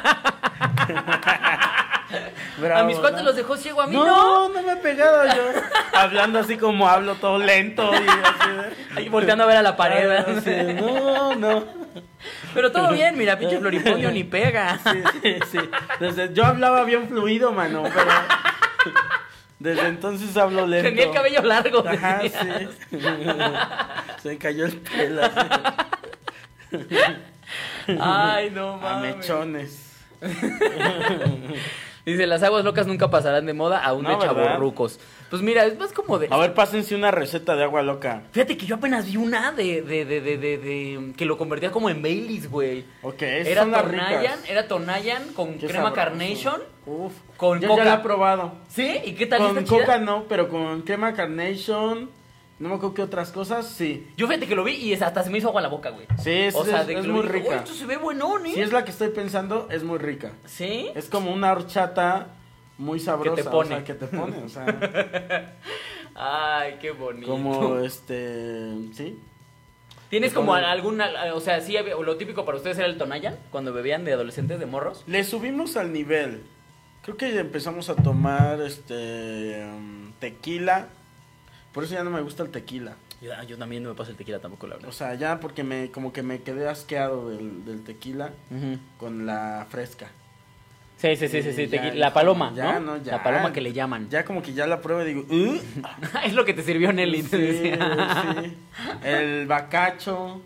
Bravo, 2.60 2.80
a 2.80 2.84
mis 2.84 2.98
cuates 2.98 3.22
los 3.22 3.34
dejó 3.36 3.56
ciego, 3.56 3.80
a 3.82 3.86
mí 3.86 3.94
no. 3.94 4.04
No, 4.06 4.48
no 4.50 4.62
me 4.62 4.72
he 4.72 4.76
pegado 4.76 5.24
yo. 5.26 5.60
Hablando 5.98 6.38
así 6.38 6.56
como 6.56 6.88
hablo 6.88 7.14
todo 7.16 7.38
lento 7.38 7.90
y 7.92 7.96
así. 7.96 8.50
Ahí 8.96 9.08
volteando 9.08 9.44
a 9.44 9.46
ver 9.46 9.56
a 9.58 9.62
la 9.62 9.76
pared. 9.76 10.08
¿verdad? 10.08 10.42
Sí, 10.44 10.74
no, 10.74 11.34
no. 11.36 11.64
Pero 12.54 12.70
todo 12.70 12.92
bien, 12.92 13.16
mira, 13.16 13.38
pinche 13.38 13.58
floripondio 13.58 14.10
ni 14.10 14.24
pega. 14.24 14.78
Sí, 14.84 15.02
sí, 15.22 15.38
sí. 15.52 15.58
Desde, 15.98 16.32
yo 16.34 16.44
hablaba 16.44 16.84
bien 16.84 17.08
fluido, 17.08 17.52
mano, 17.52 17.82
pero 17.82 18.10
desde 19.58 19.86
entonces 19.88 20.36
hablo 20.36 20.66
lento. 20.66 20.88
Tenía 20.88 21.04
el 21.04 21.10
cabello 21.12 21.42
largo. 21.42 21.84
Ajá, 21.88 22.20
sí. 22.22 22.68
Se 24.22 24.38
cayó 24.38 24.66
el 24.66 24.76
pelo. 24.78 25.22
así. 25.24 25.40
Ay, 28.00 28.50
no 28.50 28.74
A 28.74 28.76
mames. 28.76 29.16
mechones. 29.16 29.86
Dice, 32.06 32.26
las 32.26 32.42
aguas 32.42 32.64
locas 32.64 32.86
nunca 32.86 33.10
pasarán 33.10 33.46
de 33.46 33.52
moda, 33.52 33.84
aún 33.84 34.02
No, 34.04 34.10
de 34.10 34.16
¿verdad? 34.16 34.34
chavorrucos. 34.34 34.98
Pues 35.28 35.42
mira, 35.42 35.64
es 35.66 35.78
más 35.78 35.92
como 35.92 36.18
de... 36.18 36.28
A 36.30 36.36
ver, 36.38 36.54
pásense 36.54 36.94
una 36.94 37.10
receta 37.10 37.54
de 37.56 37.62
agua 37.64 37.82
loca. 37.82 38.22
Fíjate 38.32 38.56
que 38.56 38.66
yo 38.66 38.76
apenas 38.76 39.06
vi 39.06 39.16
una 39.16 39.52
de, 39.52 39.82
de, 39.82 40.04
de, 40.04 40.20
de, 40.20 40.38
de, 40.38 40.58
de- 40.58 41.12
que 41.16 41.24
lo 41.24 41.36
convertía 41.38 41.70
como 41.70 41.88
en 41.90 42.02
Baileys, 42.02 42.50
güey. 42.50 42.84
Ok, 43.02 43.22
esas 43.22 43.46
Era 43.48 43.62
son 43.62 43.70
las 43.72 43.82
Tonayan, 43.82 44.20
ricas. 44.22 44.50
era 44.50 44.66
Tonayan 44.68 45.22
con 45.34 45.54
Qué 45.58 45.66
crema 45.66 45.90
sabroso. 45.90 45.94
Carnation. 45.94 46.62
Uf. 46.86 47.12
Con 47.36 47.60
Yo 47.60 47.68
coca. 47.68 47.84
ya 47.84 47.90
la 47.90 47.96
he 47.96 48.02
probado. 48.02 48.52
¿Sí? 48.68 49.00
¿Y 49.04 49.12
qué 49.12 49.26
tal? 49.26 49.38
Con 49.40 49.58
¿Está 49.58 49.64
chida? 49.70 49.80
coca 49.84 49.98
no, 49.98 50.24
pero 50.28 50.48
con 50.48 50.82
crema 50.82 51.12
carnation, 51.12 52.10
no 52.60 52.68
me 52.68 52.74
acuerdo 52.76 52.94
qué 52.94 53.02
otras 53.02 53.32
cosas, 53.32 53.66
sí. 53.68 54.06
Yo 54.16 54.28
fíjate 54.28 54.46
que 54.46 54.54
lo 54.54 54.62
vi 54.62 54.74
y 54.74 54.94
hasta 54.94 55.24
se 55.24 55.30
me 55.30 55.38
hizo 55.38 55.48
agua 55.48 55.60
en 55.60 55.64
la 55.64 55.68
boca, 55.70 55.90
güey. 55.90 56.06
Sí, 56.22 56.30
es, 56.30 56.54
o 56.54 56.64
sea, 56.64 56.82
es- 56.82 56.86
de 56.86 56.94
que 56.94 57.00
es 57.00 57.06
muy 57.06 57.22
vi, 57.22 57.26
dije, 57.26 57.38
rica. 57.38 57.48
"Uy, 57.50 57.56
esto 57.56 57.72
se 57.74 57.86
ve 57.86 57.96
buenón, 57.96 58.46
¿eh? 58.46 58.52
Si 58.54 58.60
es 58.60 58.72
la 58.72 58.84
que 58.84 58.92
estoy 58.92 59.08
pensando, 59.08 59.66
es 59.70 59.82
muy 59.82 59.98
rica. 59.98 60.32
¿Sí? 60.46 60.90
Es 60.94 61.06
como 61.08 61.32
una 61.32 61.50
horchata 61.52 62.28
muy 62.78 63.00
sabrosa. 63.00 63.34
Que 63.36 63.42
te 63.42 63.50
pone. 63.50 63.74
O 63.74 63.78
sea, 63.78 63.84
que 63.84 63.94
te 63.94 64.06
pone, 64.06 64.36
o 64.44 64.48
sea, 64.48 65.54
Ay, 66.14 66.74
qué 66.80 66.90
bonito. 66.90 67.26
como 67.28 67.78
este, 67.78 68.72
sí. 68.94 69.18
¿Tienes 70.10 70.32
como 70.32 70.54
alguna, 70.54 71.08
o 71.34 71.40
sea, 71.40 71.60
sí, 71.60 71.76
lo 72.02 72.16
típico 72.16 72.44
para 72.44 72.56
ustedes 72.58 72.76
era 72.78 72.86
el 72.88 72.98
Tonayan, 72.98 73.36
cuando 73.50 73.72
bebían 73.72 74.04
de 74.04 74.12
adolescentes, 74.12 74.58
de 74.58 74.66
morros? 74.66 75.04
Le 75.06 75.22
subimos 75.22 75.76
al 75.76 75.92
nivel. 75.92 76.42
Creo 77.02 77.16
que 77.16 77.38
empezamos 77.38 77.88
a 77.90 77.94
tomar 77.96 78.60
este 78.60 79.64
um, 79.72 80.12
tequila. 80.18 80.88
Por 81.72 81.84
eso 81.84 81.94
ya 81.94 82.02
no 82.04 82.10
me 82.10 82.20
gusta 82.20 82.42
el 82.42 82.50
tequila. 82.50 82.94
Yo, 83.22 83.32
ah, 83.34 83.44
yo 83.44 83.56
también 83.58 83.82
no 83.82 83.90
me 83.90 83.94
paso 83.94 84.10
el 84.10 84.16
tequila 84.16 84.38
tampoco, 84.38 84.66
la 84.66 84.74
verdad. 84.76 84.88
O 84.88 84.92
sea, 84.92 85.14
ya 85.14 85.40
porque 85.40 85.62
me 85.62 85.90
como 85.90 86.12
que 86.12 86.22
me 86.22 86.40
quedé 86.42 86.68
asqueado 86.68 87.28
del, 87.30 87.64
del 87.64 87.82
tequila 87.84 88.30
con 88.98 89.26
la 89.26 89.66
fresca. 89.68 90.08
Sí, 90.96 91.16
sí, 91.16 91.28
sí, 91.28 91.42
sí, 91.42 91.52
sí, 91.54 91.66
ya, 91.68 91.82
tequi- 91.82 91.94
la 91.94 92.12
paloma, 92.12 92.52
ya, 92.54 92.74
¿no? 92.78 92.96
no, 92.98 93.02
ya. 93.02 93.12
La 93.12 93.22
paloma 93.22 93.52
que 93.54 93.60
le 93.62 93.72
llaman. 93.72 94.08
Ya 94.10 94.24
como 94.24 94.42
que 94.42 94.52
ya 94.52 94.66
la 94.66 94.80
pruebo 94.82 95.02
y 95.02 95.06
digo, 95.14 95.26
"Uh". 95.30 95.58
es 96.24 96.34
lo 96.34 96.44
que 96.44 96.52
te 96.54 96.62
sirvió 96.62 96.92
Nelly. 96.92 97.22
Sí, 97.22 97.28
sí. 97.62 97.72
El 99.04 99.46
bacacho. 99.46 100.42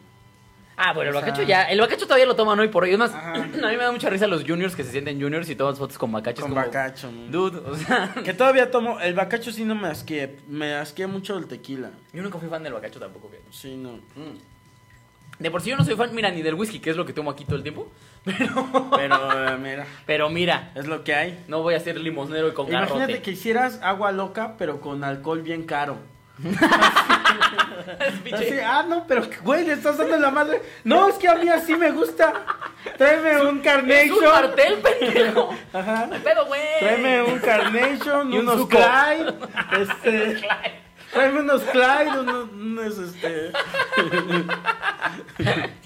Ah, 0.76 0.92
bueno, 0.92 1.10
el 1.10 1.14
bacacho 1.14 1.42
ya, 1.42 1.62
el 1.64 1.80
bacacho 1.80 2.04
todavía 2.04 2.26
lo 2.26 2.34
toman 2.34 2.58
hoy 2.58 2.68
por 2.68 2.82
hoy. 2.82 2.90
Es 2.92 2.98
más, 2.98 3.12
a 3.14 3.34
mí 3.38 3.76
me 3.76 3.76
da 3.84 3.92
mucha 3.92 4.10
risa 4.10 4.26
los 4.26 4.44
juniors 4.44 4.74
que 4.74 4.82
se 4.82 4.90
sienten 4.90 5.20
juniors 5.20 5.48
y 5.48 5.54
toman 5.56 5.76
fotos 5.76 5.98
con 5.98 6.10
bacacho. 6.10 6.42
Con 6.42 6.50
como, 6.50 6.62
bacacho. 6.64 7.10
¿no? 7.12 7.30
Dude, 7.30 7.58
o 7.58 7.76
sea, 7.76 8.12
Que 8.24 8.34
todavía 8.34 8.70
tomo. 8.70 8.98
El 9.00 9.14
bacacho 9.14 9.52
sí 9.52 9.64
no 9.64 9.74
me 9.74 9.88
asqué. 9.88 10.36
Me 10.48 10.74
asqué 10.74 11.06
mucho 11.06 11.36
el 11.38 11.46
tequila. 11.46 11.90
yo 12.12 12.22
nunca 12.22 12.38
fui 12.38 12.48
fan 12.48 12.62
del 12.62 12.72
bacacho 12.72 12.98
tampoco. 12.98 13.30
que- 13.30 13.40
Sí, 13.50 13.76
no. 13.76 13.92
Mm. 14.16 14.38
De 15.38 15.50
por 15.50 15.60
sí 15.62 15.70
yo 15.70 15.76
no 15.76 15.84
soy 15.84 15.96
fan, 15.96 16.14
mira, 16.14 16.30
ni 16.30 16.42
del 16.42 16.54
whisky, 16.54 16.78
que 16.78 16.90
es 16.90 16.96
lo 16.96 17.04
que 17.04 17.12
tomo 17.12 17.30
aquí 17.30 17.44
todo 17.44 17.56
el 17.56 17.62
tiempo. 17.62 17.90
Pero, 18.24 18.88
Pero 18.96 19.48
eh, 19.48 19.58
mira, 19.58 19.86
pero 20.06 20.30
mira, 20.30 20.72
es 20.74 20.86
lo 20.86 21.04
que 21.04 21.14
hay. 21.14 21.44
no 21.48 21.60
voy 21.62 21.74
a 21.74 21.80
ser 21.80 22.00
limosnero 22.00 22.48
y 22.48 22.52
con 22.52 22.68
Imagínate 22.68 22.98
garrote. 23.00 23.20
que 23.22 23.32
hicieras 23.32 23.80
agua 23.82 24.12
loca, 24.12 24.54
pero 24.56 24.80
con 24.80 25.04
alcohol 25.04 25.42
bien 25.42 25.64
caro. 25.64 25.98
Así, 28.32 28.58
ah, 28.64 28.84
no, 28.88 29.06
pero 29.06 29.22
güey, 29.42 29.64
le 29.64 29.74
estás 29.74 29.98
dando 29.98 30.16
la 30.18 30.30
madre. 30.30 30.62
No, 30.82 31.08
es 31.08 31.16
que 31.16 31.28
a 31.28 31.36
mí 31.36 31.48
así 31.48 31.76
me 31.76 31.90
gusta. 31.90 32.32
Tráeme 32.96 33.42
un 33.42 33.58
Es 33.58 33.64
Carnation. 33.64 34.18
un 34.18 34.24
cartel, 34.24 34.74
pendejo. 34.82 35.54
Ajá. 35.72 36.08
Pedo, 36.22 36.46
güey. 36.46 36.60
Tráeme 36.80 37.22
un 37.22 37.38
Carnation, 37.38 38.32
Y 38.32 38.38
un 38.38 38.48
unos. 38.48 38.66
Clyde. 38.68 39.34
Este. 39.80 40.42
Tráeme 41.12 41.40
unos 41.40 41.62
Clyde, 41.62 42.18
unos, 42.20 42.48
unos, 42.50 42.98
este. 42.98 43.52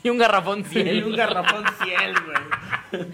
Y 0.03 0.09
un 0.09 0.18
garrafón 0.18 0.64
ciel. 0.64 0.96
Y 0.99 1.03
un 1.03 1.16
garrafón 1.16 1.64
ciel, 1.82 2.14
güey. 2.24 3.07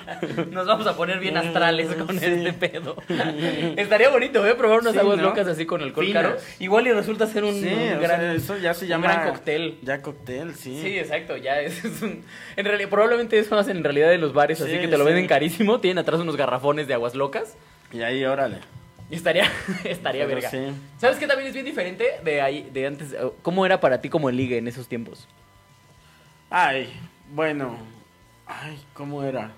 Nos 0.50 0.66
vamos 0.66 0.86
a 0.86 0.96
poner 0.96 1.18
bien 1.20 1.36
astrales 1.36 1.94
con 1.94 2.18
Sí. 2.18 2.24
este 2.26 2.52
pedo. 2.52 2.96
Estaría 3.76 4.08
bonito, 4.10 4.46
¿eh? 4.46 4.54
Probar 4.54 4.80
unas 4.80 4.92
Sí, 4.92 4.98
aguas 4.98 5.16
¿no? 5.18 5.24
locas 5.24 5.46
así 5.46 5.66
con 5.66 5.82
alcohol 5.82 6.06
Finas. 6.06 6.22
caro. 6.22 6.36
Igual 6.58 6.86
y 6.86 6.92
resulta 6.92 7.26
ser 7.26 7.44
un, 7.44 7.54
Sí, 7.54 7.68
un 7.68 7.98
o 7.98 8.00
gran... 8.00 8.20
sea, 8.20 8.32
eso 8.34 8.56
ya 8.58 8.74
se 8.74 8.84
un 8.84 8.88
llama. 8.90 9.12
gran 9.12 9.28
cóctel. 9.32 9.78
Ya 9.82 10.02
cóctel, 10.02 10.54
sí. 10.54 10.78
Sí, 10.80 10.98
exacto, 10.98 11.36
ya 11.36 11.60
es, 11.60 11.84
es 11.84 12.02
un... 12.02 12.24
En 12.56 12.64
realidad, 12.64 12.88
probablemente 12.88 13.38
eso 13.38 13.56
hacen 13.58 13.78
en 13.78 13.84
realidad 13.84 14.12
en 14.12 14.20
los 14.20 14.32
bares, 14.32 14.60
así 14.60 14.70
Sí, 14.72 14.78
que 14.78 14.88
te 14.88 14.96
lo 14.98 15.04
venden 15.04 15.26
carísimo. 15.26 15.80
Tienen 15.80 15.98
atrás 15.98 16.20
unos 16.20 16.36
garrafones 16.36 16.86
de 16.88 16.94
aguas 16.94 17.14
locas. 17.14 17.56
Y 17.92 18.02
ahí, 18.02 18.24
órale. 18.24 18.58
Y 19.10 19.16
estaría, 19.16 19.44
estaría 19.84 20.24
Pero 20.24 20.36
verga. 20.36 20.50
sí. 20.50 20.58
¿Sabes 20.98 21.18
qué 21.18 21.26
también 21.26 21.48
es 21.48 21.54
bien 21.54 21.66
diferente 21.66 22.06
de 22.24 22.40
ahí, 22.40 22.68
de 22.72 22.86
antes? 22.86 23.14
¿Cómo 23.42 23.66
era 23.66 23.78
para 23.80 24.00
ti 24.00 24.08
como 24.08 24.30
el 24.30 24.36
ligue 24.36 24.56
en 24.56 24.68
esos 24.68 24.88
tiempos? 24.88 25.28
Ay, 26.50 26.92
bueno. 27.34 27.76
Ay, 28.46 28.78
¿cómo 28.94 29.22
era? 29.22 29.52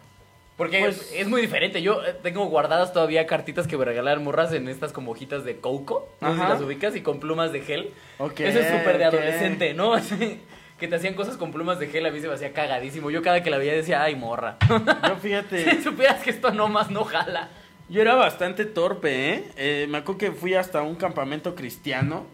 Porque 0.57 0.79
Pues- 0.81 1.13
es 1.15 1.27
muy 1.27 1.41
diferente. 1.41 1.83
Yo 1.83 2.05
eh, 2.05 2.15
tengo 2.23 2.45
guardadas 2.47 2.93
todavía 2.93 3.27
cartitas 3.27 3.67
que 3.67 3.77
me 3.77 3.85
regalaron 3.85 4.23
morras 4.23 4.53
en 4.53 4.69
estas 4.69 4.93
como 4.93 5.11
hojitas 5.13 5.45
de 5.45 5.59
coco. 5.59 6.09
No 6.21 6.35
sé 6.35 6.41
si 6.43 6.47
las 6.49 6.61
ubicas 6.61 6.95
y 6.97 7.01
con 7.01 7.19
plumas 7.21 7.53
de 7.53 7.61
gel. 7.63 7.91
Eso 8.39 8.61
es 8.61 8.69
súper 8.69 8.99
de 8.99 9.05
adolescente, 9.07 9.75
¿no? 9.75 9.95
Así, 9.95 10.41
que 10.79 10.87
te 10.89 10.95
hacían 10.97 11.15
cosas 11.15 11.37
con 11.37 11.51
plumas 11.53 11.79
de 11.81 11.89
gel, 11.89 12.07
a 12.07 12.11
mí 12.11 12.21
se 12.21 12.29
me 12.29 12.35
hacía 12.35 12.53
cagadísimo. 12.53 13.11
Yo 13.11 13.21
cada 13.23 13.43
que 13.43 13.51
la 13.51 13.59
veía 13.59 13.73
decía, 13.73 14.03
ay, 14.03 14.15
morra. 14.15 14.57
Yo 14.69 14.79
si 15.17 15.21
fíjate, 15.29 15.83
supieras 15.83 16.23
que 16.23 16.31
esto 16.31 16.53
no 16.53 16.69
más 16.69 16.89
no 16.91 17.05
jala. 17.05 17.49
yo 17.89 18.01
era 18.01 18.15
bastante 18.15 18.65
torpe, 18.65 19.31
¿eh? 19.35 19.45
Eh, 19.57 19.87
Me 19.91 19.99
acuerdo 19.99 20.19
que 20.19 20.31
fui 20.33 20.55
hasta 20.55 20.83
un 20.83 20.95
campamento 20.95 21.55
cristiano 21.57 22.27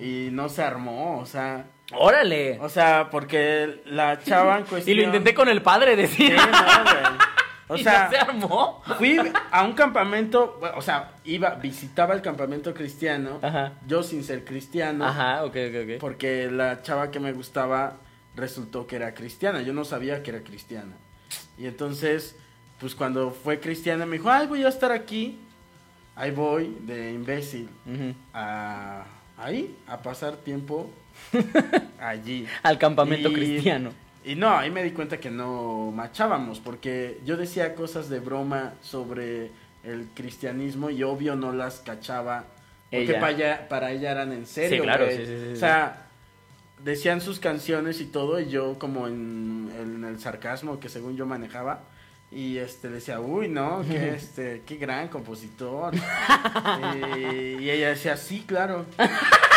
y 0.00 0.28
no 0.30 0.48
se 0.48 0.62
armó, 0.62 1.18
o 1.18 1.26
sea. 1.26 1.64
¡Órale! 1.92 2.58
O 2.60 2.68
sea, 2.68 3.08
porque 3.10 3.80
la 3.86 4.20
chava 4.22 4.58
en 4.58 4.64
cuestión. 4.64 4.96
Y 4.96 5.00
lo 5.00 5.06
intenté 5.06 5.34
con 5.34 5.48
el 5.48 5.60
padre, 5.60 5.94
Sí, 5.96 6.02
decía. 6.02 6.36
no, 6.36 6.82
güey. 6.84 7.18
O 7.68 7.76
¿Y 7.78 7.82
sea, 7.82 8.04
no 8.04 8.10
se 8.10 8.16
armó? 8.18 8.82
fui 8.98 9.18
a 9.50 9.62
un 9.62 9.72
campamento, 9.72 10.60
o 10.76 10.82
sea, 10.82 11.12
iba, 11.24 11.50
visitaba 11.56 12.14
el 12.14 12.20
campamento 12.22 12.74
cristiano, 12.74 13.38
Ajá. 13.42 13.72
yo 13.86 14.02
sin 14.02 14.22
ser 14.24 14.44
cristiano, 14.44 15.04
Ajá, 15.06 15.44
ok, 15.44 15.56
ok, 15.70 15.74
ok. 15.94 16.00
porque 16.00 16.50
la 16.50 16.82
chava 16.82 17.10
que 17.10 17.20
me 17.20 17.32
gustaba 17.32 17.96
resultó 18.36 18.86
que 18.86 18.96
era 18.96 19.14
cristiana, 19.14 19.62
yo 19.62 19.72
no 19.72 19.84
sabía 19.84 20.22
que 20.22 20.30
era 20.30 20.40
cristiana. 20.42 20.92
Y 21.56 21.66
entonces, 21.66 22.36
pues 22.80 22.94
cuando 22.94 23.30
fue 23.30 23.60
cristiana 23.60 24.04
me 24.06 24.16
dijo, 24.18 24.28
ay, 24.30 24.46
voy 24.46 24.64
a 24.64 24.68
estar 24.68 24.90
aquí, 24.92 25.38
ahí 26.16 26.30
voy 26.32 26.76
de 26.80 27.12
imbécil 27.12 27.68
a 28.34 29.04
ahí, 29.38 29.76
a 29.86 29.98
pasar 29.98 30.36
tiempo 30.36 30.90
allí. 32.00 32.46
Al 32.62 32.78
campamento 32.78 33.28
Y- 33.30 33.34
cristiano. 33.34 33.90
Y 34.24 34.36
no, 34.36 34.56
ahí 34.56 34.70
me 34.70 34.82
di 34.82 34.92
cuenta 34.92 35.18
que 35.18 35.30
no 35.30 35.92
machábamos, 35.94 36.58
porque 36.60 37.20
yo 37.26 37.36
decía 37.36 37.74
cosas 37.74 38.08
de 38.08 38.20
broma 38.20 38.72
sobre 38.82 39.50
el 39.84 40.08
cristianismo 40.14 40.88
y 40.88 41.02
obvio 41.02 41.36
no 41.36 41.52
las 41.52 41.80
cachaba. 41.80 42.44
Porque 42.90 43.02
Ella. 43.10 43.20
para 43.20 43.32
ella, 43.32 43.68
para 43.68 43.92
ella 43.92 44.10
eran 44.12 44.32
en 44.32 44.46
serio. 44.46 44.78
Sí, 44.78 44.82
claro, 44.82 45.06
sí, 45.10 45.26
sí, 45.26 45.52
O 45.52 45.56
sea, 45.56 46.06
decían 46.82 47.20
sus 47.20 47.38
canciones 47.38 48.00
y 48.00 48.06
todo, 48.06 48.40
y 48.40 48.48
yo 48.48 48.78
como 48.78 49.08
en, 49.08 49.70
en 49.78 50.04
el 50.04 50.18
sarcasmo 50.20 50.80
que 50.80 50.88
según 50.88 51.16
yo 51.16 51.26
manejaba. 51.26 51.80
Y 52.30 52.56
este 52.56 52.88
decía, 52.88 53.20
uy, 53.20 53.48
no, 53.48 53.84
que 53.86 54.08
este, 54.14 54.62
qué 54.66 54.76
gran 54.76 55.08
compositor. 55.08 55.94
y, 55.94 57.62
y 57.62 57.70
ella 57.70 57.90
decía, 57.90 58.16
sí, 58.16 58.42
claro. 58.46 58.86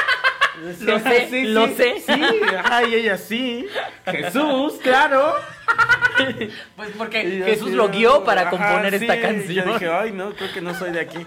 Lo 0.62 1.00
sé, 1.00 1.44
lo 1.46 1.68
sé. 1.68 2.00
Sí, 2.00 2.22
ajá, 2.58 2.84
y 2.88 2.96
ella 2.96 3.18
sí. 3.18 3.68
Jesús, 4.06 4.74
claro. 4.82 5.36
Pues 6.76 6.90
porque 6.98 7.44
Jesús 7.46 7.72
lo 7.72 7.90
guió 7.90 8.24
para 8.24 8.42
ajá, 8.42 8.50
componer 8.50 8.94
esta 8.94 9.14
sí, 9.16 9.22
canción. 9.22 9.66
Yo 9.66 9.74
dije, 9.74 9.88
ay, 9.90 10.12
no, 10.12 10.32
creo 10.34 10.52
que 10.52 10.62
no 10.62 10.74
soy 10.74 10.92
de 10.92 11.02
aquí. 11.02 11.20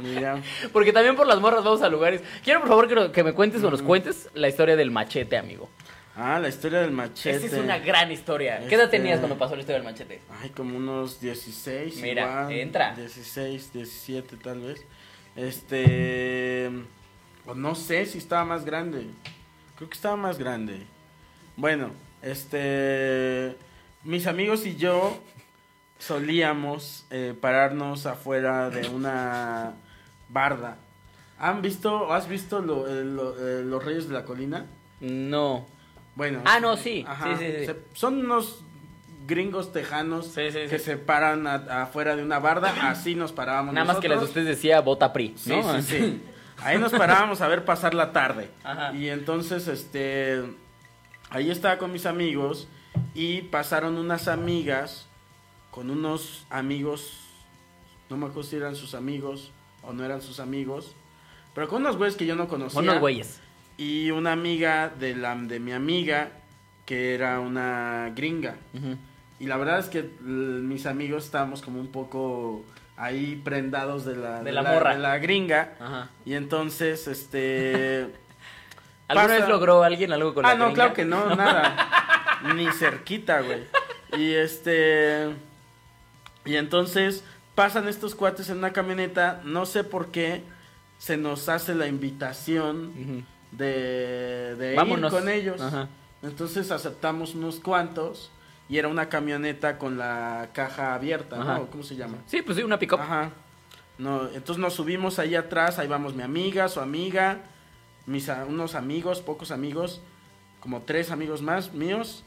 Mira. 0.00 0.40
Porque 0.72 0.92
también 0.92 1.16
por 1.16 1.26
las 1.26 1.40
morras 1.40 1.64
vamos 1.64 1.82
a 1.82 1.88
lugares. 1.88 2.22
Quiero 2.44 2.60
por 2.60 2.68
favor 2.68 2.88
que, 2.88 3.12
que 3.12 3.24
me 3.24 3.32
cuentes 3.32 3.64
o 3.64 3.70
nos 3.70 3.82
cuentes 3.82 4.28
la 4.34 4.48
historia 4.48 4.76
del 4.76 4.90
machete, 4.90 5.36
amigo. 5.36 5.68
Ah, 6.14 6.38
la 6.38 6.48
historia 6.48 6.80
del 6.80 6.92
machete. 6.92 7.36
Esa 7.36 7.46
es 7.46 7.62
una 7.62 7.78
gran 7.78 8.10
historia. 8.10 8.60
¿Qué 8.68 8.74
edad 8.74 8.84
Este- 8.86 8.98
tenías 8.98 9.18
cuando 9.18 9.36
pasó 9.36 9.54
la 9.54 9.60
historia 9.60 9.82
del 9.82 9.90
machete? 9.90 10.20
Ay, 10.40 10.50
como 10.50 10.76
unos 10.76 11.20
16. 11.20 11.96
Mira, 11.96 12.22
igual, 12.22 12.52
entra. 12.52 12.94
16, 12.94 13.72
17 13.72 14.36
tal 14.36 14.60
vez. 14.60 14.84
Este... 15.34 16.70
O 17.46 17.54
no 17.54 17.74
sé 17.74 18.06
si 18.06 18.18
estaba 18.18 18.44
más 18.44 18.64
grande. 18.64 19.06
Creo 19.76 19.88
que 19.88 19.94
estaba 19.94 20.16
más 20.16 20.38
grande. 20.38 20.82
Bueno, 21.56 21.90
este. 22.22 23.56
Mis 24.04 24.26
amigos 24.26 24.66
y 24.66 24.76
yo 24.76 25.18
solíamos 25.98 27.04
eh, 27.10 27.34
pararnos 27.40 28.06
afuera 28.06 28.70
de 28.70 28.88
una 28.88 29.72
barda. 30.28 30.76
¿Han 31.38 31.60
visto, 31.62 31.94
o 32.08 32.12
has 32.12 32.28
visto 32.28 32.60
lo- 32.60 32.86
eh, 32.88 33.04
lo- 33.04 33.34
eh, 33.38 33.62
los 33.64 33.84
Reyes 33.84 34.08
de 34.08 34.14
la 34.14 34.24
Colina? 34.24 34.66
No. 35.00 35.66
Bueno. 36.14 36.40
Ah, 36.44 36.60
no, 36.60 36.76
sí. 36.76 37.04
Ajá, 37.06 37.36
Sí, 37.36 37.44
sí, 37.44 37.52
sí. 37.60 37.66
se- 37.66 37.76
son 37.94 38.18
unos 38.24 38.62
gringos 39.26 39.72
tejanos 39.72 40.26
Sí, 40.28 40.50
sí, 40.50 40.58
que 40.70 40.78
sí. 40.78 40.84
se 40.84 40.96
paran 40.96 41.46
a- 41.46 41.82
afuera 41.82 42.16
de 42.16 42.22
una 42.22 42.38
barda. 42.38 42.72
Así 42.88 43.14
nos 43.14 43.32
parábamos. 43.32 43.74
Nada 43.74 43.86
más 43.86 43.98
que 43.98 44.08
nosotros. 44.08 44.30
ustedes 44.30 44.46
decía 44.48 44.80
bota 44.80 45.12
PRI, 45.12 45.34
Sí, 45.36 45.50
¿no? 45.50 45.80
sí, 45.80 45.82
sí. 45.82 46.22
Ahí 46.58 46.78
nos 46.78 46.92
parábamos 46.92 47.40
a 47.40 47.48
ver 47.48 47.64
pasar 47.64 47.94
la 47.94 48.12
tarde. 48.12 48.50
Ajá. 48.64 48.94
Y 48.94 49.08
entonces, 49.08 49.68
este, 49.68 50.42
ahí 51.30 51.50
estaba 51.50 51.78
con 51.78 51.92
mis 51.92 52.06
amigos 52.06 52.68
y 53.14 53.42
pasaron 53.42 53.98
unas 53.98 54.28
amigas 54.28 55.06
con 55.70 55.90
unos 55.90 56.46
amigos, 56.48 57.20
no 58.08 58.16
me 58.16 58.24
acuerdo 58.24 58.48
si 58.48 58.56
eran 58.56 58.76
sus 58.76 58.94
amigos 58.94 59.52
o 59.82 59.92
no 59.92 60.04
eran 60.04 60.22
sus 60.22 60.40
amigos, 60.40 60.94
pero 61.54 61.68
con 61.68 61.82
unos 61.82 61.98
güeyes 61.98 62.16
que 62.16 62.24
yo 62.24 62.34
no 62.34 62.48
conocía. 62.48 62.80
Unos 62.80 62.98
güeyes. 62.98 63.40
Y 63.76 64.10
una 64.10 64.32
amiga 64.32 64.88
de, 64.88 65.14
la, 65.14 65.36
de 65.36 65.60
mi 65.60 65.72
amiga 65.72 66.30
que 66.86 67.14
era 67.14 67.40
una 67.40 68.10
gringa. 68.16 68.56
Y 69.38 69.46
la 69.46 69.58
verdad 69.58 69.78
es 69.78 69.86
que 69.86 70.02
mis 70.22 70.86
amigos 70.86 71.26
estábamos 71.26 71.60
como 71.60 71.78
un 71.78 71.88
poco 71.88 72.64
ahí 72.96 73.40
prendados 73.44 74.04
de 74.04 74.16
la, 74.16 74.42
De 74.42 74.52
la 74.52 74.62
morra. 74.62 74.94
de 74.94 74.98
la 75.00 75.18
gringa. 75.18 75.74
Ajá. 75.80 76.08
Y 76.24 76.34
entonces, 76.34 77.06
este... 77.08 78.02
¿Alguna 79.08 79.28
Pasa- 79.28 79.38
vez 79.40 79.48
logró 79.48 79.82
alguien 79.84 80.12
algo 80.12 80.34
con 80.34 80.42
la 80.42 80.50
ah, 80.50 80.54
no, 80.54 80.64
gringa? 80.66 80.74
claro 80.74 80.94
que 80.94 81.04
no, 81.04 81.34
nada. 81.36 82.40
Ni 82.54 82.66
cerquita, 82.72 83.40
güey. 83.40 83.64
Y 84.16 84.32
este... 84.34 85.28
Y 86.44 86.56
entonces 86.56 87.24
pasan 87.54 87.88
estos 87.88 88.14
cuates 88.14 88.48
en 88.50 88.58
una 88.58 88.72
camioneta, 88.72 89.40
no 89.44 89.66
sé 89.66 89.82
por 89.84 90.08
qué 90.08 90.42
se 90.98 91.16
nos 91.16 91.48
hace 91.48 91.74
la 91.74 91.86
invitación 91.88 92.88
Ujú. 92.88 93.22
de, 93.56 94.54
de 94.56 94.74
ir 94.74 95.08
con 95.10 95.28
ellos. 95.28 95.60
Ajá. 95.60 95.88
Entonces 96.22 96.70
aceptamos 96.70 97.34
unos 97.34 97.56
cuantos 97.60 98.30
y 98.68 98.78
era 98.78 98.88
una 98.88 99.08
camioneta 99.08 99.78
con 99.78 99.96
la 99.98 100.48
caja 100.52 100.94
abierta, 100.94 101.40
Ajá. 101.40 101.58
¿no? 101.58 101.66
¿Cómo 101.66 101.82
se 101.82 101.96
llama? 101.96 102.18
Sí, 102.26 102.42
pues 102.42 102.56
sí, 102.58 102.64
una 102.64 102.78
pick-up. 102.78 103.00
Ajá. 103.00 103.30
No, 103.98 104.26
entonces 104.28 104.58
nos 104.58 104.74
subimos 104.74 105.18
ahí 105.18 105.34
atrás, 105.34 105.78
ahí 105.78 105.88
vamos 105.88 106.14
mi 106.14 106.22
amiga, 106.22 106.68
su 106.68 106.80
amiga, 106.80 107.42
mis 108.06 108.28
a- 108.28 108.44
unos 108.44 108.74
amigos, 108.74 109.22
pocos 109.22 109.50
amigos, 109.50 110.02
como 110.60 110.82
tres 110.82 111.10
amigos 111.10 111.42
más 111.42 111.72
míos 111.72 112.24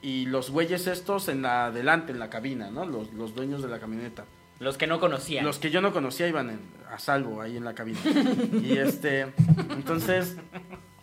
y 0.00 0.26
los 0.26 0.50
güeyes 0.50 0.86
estos 0.88 1.28
en 1.28 1.42
la 1.42 1.70
delante 1.70 2.10
en 2.12 2.18
la 2.18 2.28
cabina, 2.28 2.70
¿no? 2.70 2.84
Los, 2.86 3.12
los 3.12 3.34
dueños 3.34 3.62
de 3.62 3.68
la 3.68 3.78
camioneta. 3.78 4.24
Los 4.58 4.76
que 4.76 4.86
no 4.86 4.98
conocían. 4.98 5.44
Los 5.44 5.58
que 5.58 5.70
yo 5.70 5.80
no 5.80 5.92
conocía 5.92 6.26
iban 6.26 6.50
en- 6.50 6.60
a 6.90 6.98
salvo 6.98 7.40
ahí 7.40 7.56
en 7.56 7.64
la 7.64 7.74
cabina. 7.74 7.98
y 8.62 8.76
este, 8.78 9.32
entonces 9.70 10.36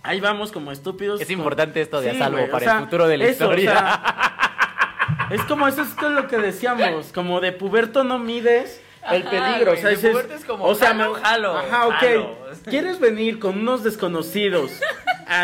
ahí 0.04 0.20
vamos 0.20 0.52
como 0.52 0.72
estúpidos. 0.72 1.22
Es 1.22 1.28
con- 1.28 1.36
importante 1.38 1.82
esto 1.82 2.02
de 2.02 2.12
a 2.12 2.18
salvo 2.18 2.43
o 2.43 2.50
para 2.50 2.66
sea, 2.66 2.78
el 2.78 2.84
futuro 2.86 3.08
de 3.08 3.18
la 3.18 3.26
eso, 3.26 3.47
o 3.47 3.54
historia. 3.56 3.72
sea, 3.72 5.28
es 5.32 5.41
como 5.43 5.68
eso 5.68 5.82
es 5.84 5.89
lo 6.02 6.28
que 6.28 6.38
decíamos, 6.38 7.12
como 7.14 7.39
de 7.41 7.52
puberto 7.52 8.04
no 8.04 8.20
mides 8.20 8.82
el 9.12 9.22
Ajá, 9.26 9.32
peligro, 9.32 9.72
o 9.74 9.76
sea, 9.78 9.89
dices, 9.91 10.16
es 10.30 10.43
como, 10.45 10.66
o 10.66 10.76
sea, 10.76 10.89
jalo, 10.89 11.14
me- 11.14 11.20
jalo, 11.22 11.58
ajá, 11.58 11.88
ok, 11.88 11.93
jalo. 12.00 12.38
¿quieres 12.70 13.00
venir 13.00 13.39
con 13.39 13.58
unos 13.60 13.84
desconocidos 13.84 14.72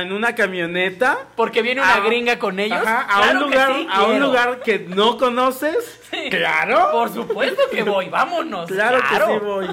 en 0.01 0.12
una 0.12 0.36
camioneta? 0.36 1.20
Porque 1.38 1.62
viene 1.62 1.82
una 1.82 1.95
A- 1.95 1.99
gringa 2.01 2.38
con 2.38 2.60
ellos. 2.60 2.78
Ajá, 2.86 3.01
a 3.01 3.22
Claro 3.22 3.39
un 3.39 3.43
lugar, 3.51 3.74
sí 3.76 3.88
a 3.89 4.03
un 4.03 4.20
lugar 4.20 4.60
que 4.62 4.80
no 4.80 5.18
conoces, 5.18 6.01
Sí. 6.12 6.30
claro, 6.30 6.89
Por 6.91 7.14
supuesto 7.14 7.62
que 7.72 7.84
voy, 7.84 8.10
vámonos. 8.10 8.68
Claro, 8.70 8.99
que 9.10 9.16
sí 9.16 9.39
voy. 9.45 9.68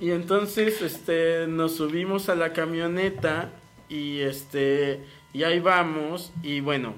Y 0.00 0.10
entonces, 0.12 0.80
este, 0.82 1.46
nos 1.46 1.76
subimos 1.76 2.28
a 2.28 2.34
la 2.34 2.52
camioneta 2.52 3.50
y 3.90 4.20
este, 4.20 5.00
y 5.34 5.42
ahí 5.42 5.58
vamos 5.60 6.32
y 6.42 6.60
bueno, 6.60 6.94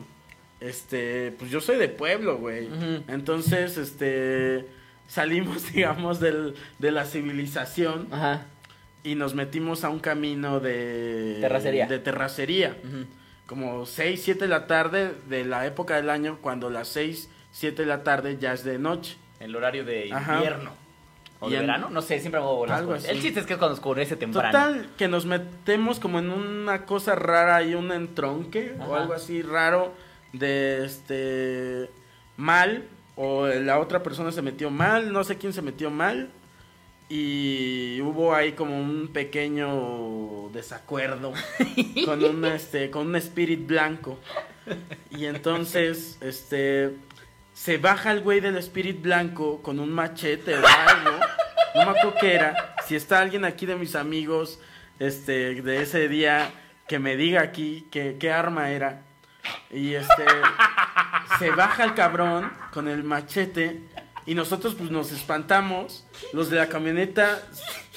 este, 0.60 1.32
pues 1.38 1.50
yo 1.50 1.60
soy 1.60 1.76
de 1.78 1.88
pueblo, 1.88 2.38
güey. 2.38 2.68
Entonces, 3.08 3.78
este, 3.78 4.66
salimos, 5.08 5.72
digamos, 5.72 6.20
del, 6.20 6.54
de 6.78 6.92
la 6.92 7.04
civilización 7.04 8.06
Ajá. 8.12 8.46
y 9.02 9.16
nos 9.16 9.34
metimos 9.34 9.82
a 9.82 9.88
un 9.88 9.98
camino 9.98 10.60
de 10.60 11.38
Terracería. 11.40 11.86
De 11.86 11.98
terracería. 11.98 12.76
Como 13.46 13.86
6, 13.86 14.20
7 14.22 14.40
de 14.40 14.48
la 14.48 14.66
tarde 14.66 15.14
de 15.28 15.44
la 15.44 15.66
época 15.66 15.96
del 15.96 16.10
año 16.10 16.38
cuando 16.40 16.70
las 16.70 16.88
6, 16.88 17.28
7 17.50 17.82
de 17.82 17.88
la 17.88 18.04
tarde 18.04 18.38
ya 18.40 18.52
es 18.52 18.62
de 18.64 18.78
noche. 18.78 19.16
El 19.40 19.56
horario 19.56 19.84
de 19.84 20.12
Ajá. 20.12 20.40
¿O 21.42 21.48
Y 21.48 21.52
de 21.52 21.56
en- 21.58 21.62
verano? 21.66 21.90
No 21.90 22.00
sé, 22.02 22.18
siempre 22.20 22.40
me 22.40 22.46
hago 22.46 22.56
bolas. 22.56 22.78
Algo 22.78 22.94
así. 22.94 23.08
El 23.10 23.20
chiste 23.20 23.40
es 23.40 23.46
que 23.46 23.54
es 23.54 23.58
cuando 23.58 23.74
oscurece 23.74 24.16
temprano. 24.16 24.48
Total, 24.50 24.88
que 24.96 25.08
nos 25.08 25.26
metemos 25.26 25.98
como 26.00 26.18
en 26.20 26.30
una 26.30 26.86
cosa 26.86 27.14
rara 27.16 27.62
y 27.64 27.74
un 27.74 27.90
entronque 27.92 28.74
o 28.86 28.94
algo 28.94 29.12
así 29.12 29.42
raro 29.42 29.92
de 30.32 30.84
este 30.86 31.90
mal 32.36 32.84
o 33.16 33.46
la 33.48 33.78
otra 33.78 34.02
persona 34.02 34.32
se 34.32 34.40
metió 34.40 34.70
mal, 34.70 35.12
no 35.12 35.22
sé 35.24 35.36
quién 35.36 35.52
se 35.52 35.60
metió 35.62 35.90
mal 35.90 36.30
y 37.08 38.00
hubo 38.00 38.34
ahí 38.34 38.52
como 38.52 38.80
un 38.80 39.08
pequeño 39.08 40.48
desacuerdo 40.54 41.32
con 42.06 42.24
un 42.24 42.44
este 42.46 42.90
con 42.90 43.08
un 43.08 43.16
spirit 43.16 43.66
blanco. 43.66 44.18
Y 45.10 45.26
entonces 45.26 46.16
este 46.22 46.92
se 47.54 47.78
baja 47.78 48.12
el 48.12 48.20
güey 48.20 48.40
del 48.40 48.56
spirit 48.58 49.00
blanco 49.00 49.62
con 49.62 49.78
un 49.78 49.92
machete 49.92 50.54
o 50.54 50.66
algo. 50.66 51.18
No 51.74 51.84
me 51.84 51.90
acuerdo 51.98 52.14
qué 52.20 52.34
era. 52.34 52.74
Si 52.86 52.96
está 52.96 53.20
alguien 53.20 53.44
aquí 53.44 53.66
de 53.66 53.76
mis 53.76 53.94
amigos 53.94 54.58
este 54.98 55.62
de 55.62 55.82
ese 55.82 56.08
día 56.08 56.50
que 56.88 56.98
me 56.98 57.16
diga 57.16 57.42
aquí 57.42 57.86
qué, 57.90 58.32
arma 58.32 58.70
era. 58.70 59.02
Y 59.70 59.94
este 59.94 60.24
se 61.38 61.50
baja 61.50 61.84
el 61.84 61.94
cabrón 61.94 62.52
con 62.72 62.88
el 62.88 63.04
machete 63.04 63.80
y 64.26 64.34
nosotros 64.34 64.74
pues 64.74 64.90
nos 64.90 65.12
espantamos. 65.12 66.06
Los 66.32 66.50
de 66.50 66.56
la 66.56 66.68
camioneta 66.68 67.42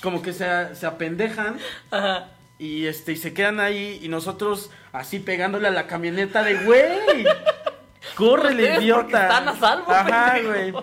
como 0.02 0.22
que 0.22 0.34
se, 0.34 0.76
se 0.76 0.86
apendejan 0.86 1.58
Ajá. 1.92 2.30
y 2.60 2.86
este 2.86 3.14
y 3.14 3.18
se 3.18 3.34
quedan 3.34 3.60
ahí 3.60 4.00
y 4.02 4.10
nosotros 4.10 4.72
así 4.92 5.20
pegándole 5.20 5.68
a 5.68 5.72
la 5.72 5.88
camioneta 5.88 6.44
de 6.44 6.56
güey. 6.56 7.26
Ustedes 8.20 8.82
idiota. 8.82 9.24
están 9.24 9.48
a 9.48 9.56
salvo, 9.56 9.92
Ajá, 9.92 10.38
güey. 10.42 10.74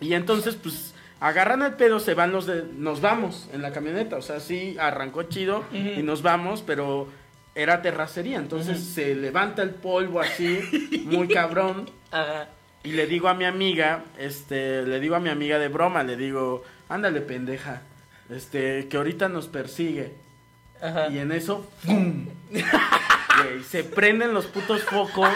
Y 0.00 0.14
entonces 0.14 0.56
pues 0.56 0.94
agarran 1.20 1.62
el 1.62 1.74
pedo, 1.74 2.00
se 2.00 2.14
van 2.14 2.32
los 2.32 2.46
de 2.46 2.64
nos 2.76 3.00
vamos 3.00 3.48
en 3.52 3.62
la 3.62 3.72
camioneta, 3.72 4.16
o 4.16 4.22
sea, 4.22 4.40
sí 4.40 4.76
arrancó 4.78 5.22
chido 5.24 5.64
y 5.72 6.02
nos 6.02 6.22
vamos, 6.22 6.62
pero 6.62 7.08
era 7.54 7.82
terracería, 7.82 8.38
entonces 8.38 8.80
se 8.80 9.14
levanta 9.14 9.62
el 9.62 9.70
polvo 9.70 10.20
así, 10.20 11.04
muy 11.06 11.28
cabrón. 11.28 11.88
Ajá. 12.10 12.48
Y 12.82 12.92
le 12.92 13.06
digo 13.06 13.28
a 13.28 13.34
mi 13.34 13.46
amiga, 13.46 14.04
este, 14.18 14.82
le 14.82 15.00
digo 15.00 15.14
a 15.14 15.20
mi 15.20 15.30
amiga 15.30 15.58
de 15.58 15.68
broma, 15.68 16.02
le 16.02 16.16
digo, 16.16 16.64
ándale 16.88 17.22
pendeja, 17.22 17.80
este, 18.28 18.88
que 18.88 18.96
ahorita 18.98 19.28
nos 19.28 19.48
persigue. 19.48 20.12
Ajá. 20.82 21.08
Y 21.08 21.18
en 21.18 21.32
eso, 21.32 21.66
¡pum! 21.86 22.26
Se 23.66 23.84
prenden 23.84 24.34
los 24.34 24.46
putos 24.46 24.82
focos 24.82 25.30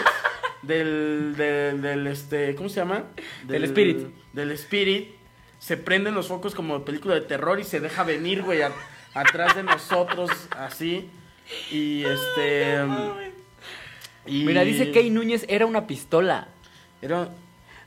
del, 0.61 1.35
del, 1.37 1.81
del, 1.81 2.07
este, 2.07 2.55
¿cómo 2.55 2.69
se 2.69 2.77
llama? 2.81 3.03
Del 3.45 3.63
Spirit. 3.65 4.07
Del 4.33 4.51
Spirit. 4.51 5.09
Se 5.59 5.75
prenden 5.77 6.13
los 6.15 6.27
focos 6.27 6.55
como 6.55 6.85
película 6.85 7.15
de 7.15 7.21
terror 7.21 7.59
y 7.59 7.63
se 7.63 7.79
deja 7.79 8.03
venir, 8.03 8.41
güey, 8.43 8.61
a- 8.61 8.71
atrás 9.13 9.55
de 9.55 9.63
nosotros, 9.63 10.29
así. 10.57 11.09
Y 11.71 12.03
este... 12.05 12.77
y- 14.25 14.43
Mira, 14.45 14.63
dice 14.63 14.91
Kay 14.91 15.09
Núñez 15.09 15.45
era 15.49 15.65
una 15.65 15.87
pistola. 15.87 16.47
Era... 17.01 17.29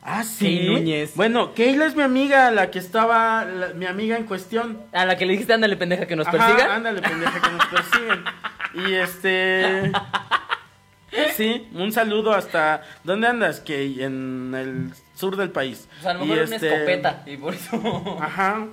Ah, 0.02 0.24
sí. 0.24 0.44
Kay 0.58 0.66
Núñez. 0.68 1.14
Bueno, 1.14 1.54
Kayla 1.54 1.86
es 1.86 1.94
mi 1.94 2.02
amiga, 2.02 2.50
la 2.50 2.70
que 2.70 2.78
estaba, 2.80 3.44
la- 3.44 3.68
mi 3.68 3.86
amiga 3.86 4.16
en 4.16 4.24
cuestión. 4.24 4.82
A 4.92 5.06
la 5.06 5.16
que 5.16 5.24
le 5.26 5.32
dijiste, 5.32 5.52
ándale, 5.52 5.76
pendeja, 5.76 6.06
que 6.06 6.16
nos 6.16 6.26
Ajá, 6.26 6.74
ándale, 6.74 7.00
pendeja, 7.00 7.40
que 7.40 7.50
nos 7.50 7.66
persiguen. 7.66 8.24
Y 8.88 8.94
este. 8.94 9.92
Sí, 11.36 11.68
un 11.74 11.92
saludo 11.92 12.32
hasta. 12.32 12.82
¿Dónde 13.04 13.26
andas? 13.26 13.60
Que 13.60 14.04
en 14.04 14.54
el 14.54 14.90
sur 15.14 15.36
del 15.36 15.50
país. 15.50 15.88
O 15.98 16.02
sea, 16.02 16.10
a 16.12 16.14
lo 16.14 16.24
Y 16.24 16.28
mejor 16.28 16.46
una 16.46 16.56
este, 16.56 16.74
escopeta. 16.74 17.22
Y 17.26 17.36
por 17.36 17.54
eso. 17.54 18.18
Ajá. 18.20 18.66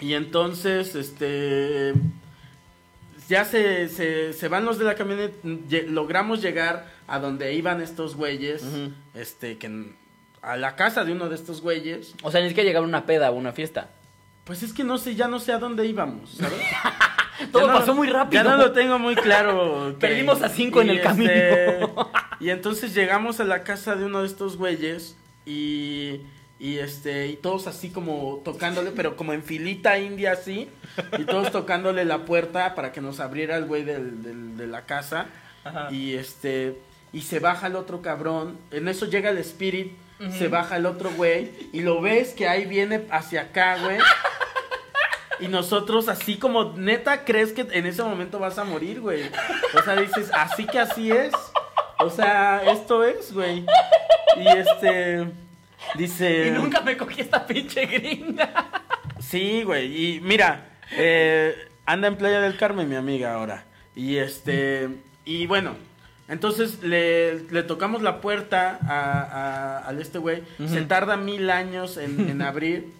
Y 0.00 0.14
entonces, 0.14 0.94
este. 0.94 1.94
Ya 3.28 3.44
se, 3.44 3.88
se, 3.88 4.32
se 4.32 4.48
van 4.48 4.64
los 4.64 4.78
de 4.78 4.84
la 4.84 4.94
camioneta. 4.94 5.36
Logramos 5.86 6.42
llegar 6.42 6.88
a 7.06 7.18
donde 7.18 7.54
iban 7.54 7.80
estos 7.80 8.16
güeyes. 8.16 8.64
Este, 9.14 9.58
que. 9.58 9.92
A 10.42 10.56
la 10.56 10.74
casa 10.74 11.04
de 11.04 11.12
uno 11.12 11.28
de 11.28 11.36
estos 11.36 11.60
güeyes. 11.60 12.14
O 12.24 12.32
sea, 12.32 12.40
ni 12.40 12.48
siquiera 12.48 12.66
llegaba 12.66 12.84
una 12.84 13.06
peda 13.06 13.30
o 13.30 13.34
una 13.34 13.52
fiesta. 13.52 13.90
Pues 14.44 14.64
es 14.64 14.72
que 14.72 14.82
no 14.82 14.98
sé, 14.98 15.14
ya 15.14 15.28
no 15.28 15.38
sé 15.38 15.52
a 15.52 15.58
dónde 15.58 15.86
íbamos, 15.86 16.30
¿sabes? 16.30 16.58
Todo 17.52 17.66
no- 17.68 17.72
pasó 17.78 17.94
muy 17.94 18.08
rápido. 18.08 18.42
Ya 18.42 18.48
no 18.48 18.56
lo 18.56 18.72
tengo 18.72 18.98
muy 18.98 19.14
claro. 19.14 19.96
Perdimos 20.00 20.42
a 20.42 20.48
cinco 20.48 20.80
en 20.82 20.90
el 20.90 21.00
camino. 21.00 21.30
y 22.40 22.50
entonces 22.50 22.94
llegamos 22.94 23.40
a 23.40 23.44
la 23.44 23.62
casa 23.64 23.96
de 23.96 24.04
uno 24.04 24.20
de 24.20 24.26
estos 24.26 24.56
güeyes 24.56 25.16
y, 25.46 26.20
y 26.60 26.78
este 26.78 27.28
y 27.28 27.36
todos 27.36 27.66
así 27.66 27.90
como 27.90 28.40
tocándole, 28.44 28.90
pero 28.92 29.16
como 29.16 29.32
en 29.32 29.42
filita 29.42 29.98
india 29.98 30.32
así, 30.32 30.68
y 31.18 31.24
todos 31.24 31.50
tocándole 31.50 32.04
la 32.04 32.24
puerta 32.24 32.74
para 32.74 32.92
que 32.92 33.00
nos 33.00 33.18
abriera 33.20 33.56
el 33.56 33.64
güey 33.64 33.82
del- 33.84 34.22
del- 34.22 34.56
de 34.56 34.66
la 34.66 34.82
casa. 34.82 35.26
Y 35.90 36.14
este 36.14 36.76
y 37.12 37.22
se 37.22 37.38
baja 37.40 37.66
el 37.68 37.76
otro 37.76 38.02
cabrón. 38.02 38.58
En 38.70 38.88
eso 38.88 39.06
llega 39.06 39.30
el 39.30 39.38
spirit, 39.38 39.92
se 40.38 40.48
baja 40.48 40.76
el 40.76 40.86
otro 40.86 41.10
güey 41.12 41.50
y 41.72 41.80
lo 41.80 42.00
ves 42.00 42.32
que 42.32 42.46
ahí 42.48 42.64
viene 42.66 43.06
hacia 43.10 43.42
acá, 43.42 43.76
güey. 43.82 43.98
Y 45.40 45.48
nosotros 45.48 46.08
así 46.08 46.36
como 46.36 46.74
neta 46.76 47.24
crees 47.24 47.52
que 47.52 47.66
en 47.70 47.86
ese 47.86 48.02
momento 48.02 48.38
vas 48.38 48.58
a 48.58 48.64
morir, 48.64 49.00
güey. 49.00 49.22
O 49.74 49.82
sea, 49.82 49.96
dices, 49.96 50.30
así 50.32 50.66
que 50.66 50.78
así 50.78 51.10
es. 51.10 51.32
O 51.98 52.10
sea, 52.10 52.62
esto 52.70 53.04
es, 53.04 53.32
güey. 53.32 53.64
Y 54.36 54.48
este 54.48 55.26
dice 55.96 56.48
Y 56.48 56.50
nunca 56.50 56.80
me 56.80 56.96
cogí 56.96 57.20
esta 57.20 57.46
pinche 57.46 57.86
gringa. 57.86 58.82
Sí, 59.20 59.62
güey. 59.62 60.16
Y 60.16 60.20
mira, 60.20 60.78
eh, 60.92 61.54
anda 61.86 62.08
en 62.08 62.16
Playa 62.16 62.40
del 62.40 62.56
Carmen, 62.56 62.88
mi 62.88 62.96
amiga, 62.96 63.34
ahora. 63.34 63.64
Y 63.94 64.16
este. 64.16 64.88
Y 65.24 65.46
bueno, 65.46 65.76
entonces 66.28 66.82
le, 66.82 67.40
le 67.50 67.62
tocamos 67.62 68.02
la 68.02 68.20
puerta 68.20 68.78
a, 68.82 69.92
este 70.00 70.18
güey. 70.18 70.42
Se 70.66 70.82
tarda 70.82 71.16
mil 71.16 71.50
años 71.50 71.96
en, 71.96 72.28
en 72.28 72.42
abrir, 72.42 72.92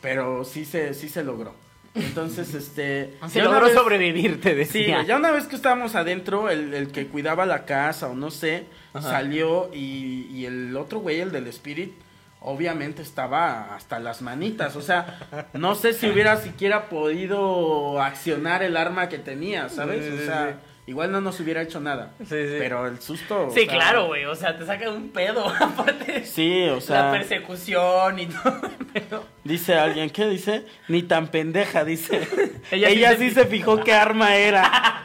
pero 0.00 0.44
sí 0.44 0.64
se, 0.64 0.94
sí 0.94 1.08
se 1.08 1.24
logró. 1.24 1.54
Entonces, 1.98 2.54
este. 2.54 3.14
Se 3.28 3.42
logró 3.42 3.66
vez- 3.66 3.74
sobrevivir, 3.74 4.40
te 4.40 4.54
decía. 4.54 5.02
ya 5.02 5.16
una 5.16 5.30
vez 5.30 5.44
que 5.46 5.56
estábamos 5.56 5.94
adentro, 5.94 6.48
el, 6.50 6.72
el 6.74 6.88
que 6.92 7.06
cuidaba 7.06 7.46
la 7.46 7.64
casa 7.64 8.08
o 8.08 8.14
no 8.14 8.30
sé, 8.30 8.64
Ajá. 8.92 9.10
salió 9.10 9.70
y, 9.74 10.28
y 10.32 10.46
el 10.46 10.76
otro 10.76 11.00
güey, 11.00 11.20
el 11.20 11.30
del 11.32 11.46
Spirit, 11.48 11.92
obviamente 12.40 13.02
estaba 13.02 13.74
hasta 13.74 13.98
las 13.98 14.22
manitas. 14.22 14.76
O 14.76 14.82
sea, 14.82 15.48
no 15.52 15.74
sé 15.74 15.92
si 15.92 16.08
hubiera 16.10 16.36
siquiera 16.36 16.88
podido 16.88 18.00
accionar 18.00 18.62
el 18.62 18.76
arma 18.76 19.08
que 19.08 19.18
tenía, 19.18 19.68
¿sabes? 19.68 20.12
O 20.12 20.24
sea. 20.24 20.58
Igual 20.88 21.12
no 21.12 21.20
nos 21.20 21.38
hubiera 21.40 21.62
hecho 21.62 21.80
nada. 21.80 22.12
Sí, 22.20 22.26
sí. 22.26 22.56
Pero 22.58 22.86
el 22.86 23.00
susto. 23.00 23.48
Sí, 23.54 23.60
sea, 23.66 23.74
claro, 23.74 24.06
güey. 24.06 24.24
O 24.24 24.34
sea, 24.34 24.56
te 24.56 24.64
saca 24.66 24.90
un 24.90 25.10
pedo. 25.10 25.46
Aparte, 25.60 26.24
Sí, 26.24 26.64
o 26.68 26.76
la 26.76 26.80
sea, 26.80 27.10
persecución 27.12 28.18
y 28.18 28.26
todo. 28.26 28.60
Pero... 28.92 29.24
dice 29.44 29.74
alguien, 29.74 30.10
¿qué 30.10 30.26
dice? 30.28 30.64
Ni 30.88 31.02
tan 31.02 31.28
pendeja, 31.28 31.84
dice. 31.84 32.26
Ella 32.70 32.88
Ella, 32.90 33.16
sí 33.16 33.28
se- 33.30 33.42
se 33.42 33.46
fijó 33.46 33.80
qué 33.84 33.92
arma 33.92 34.34
era. 34.36 35.04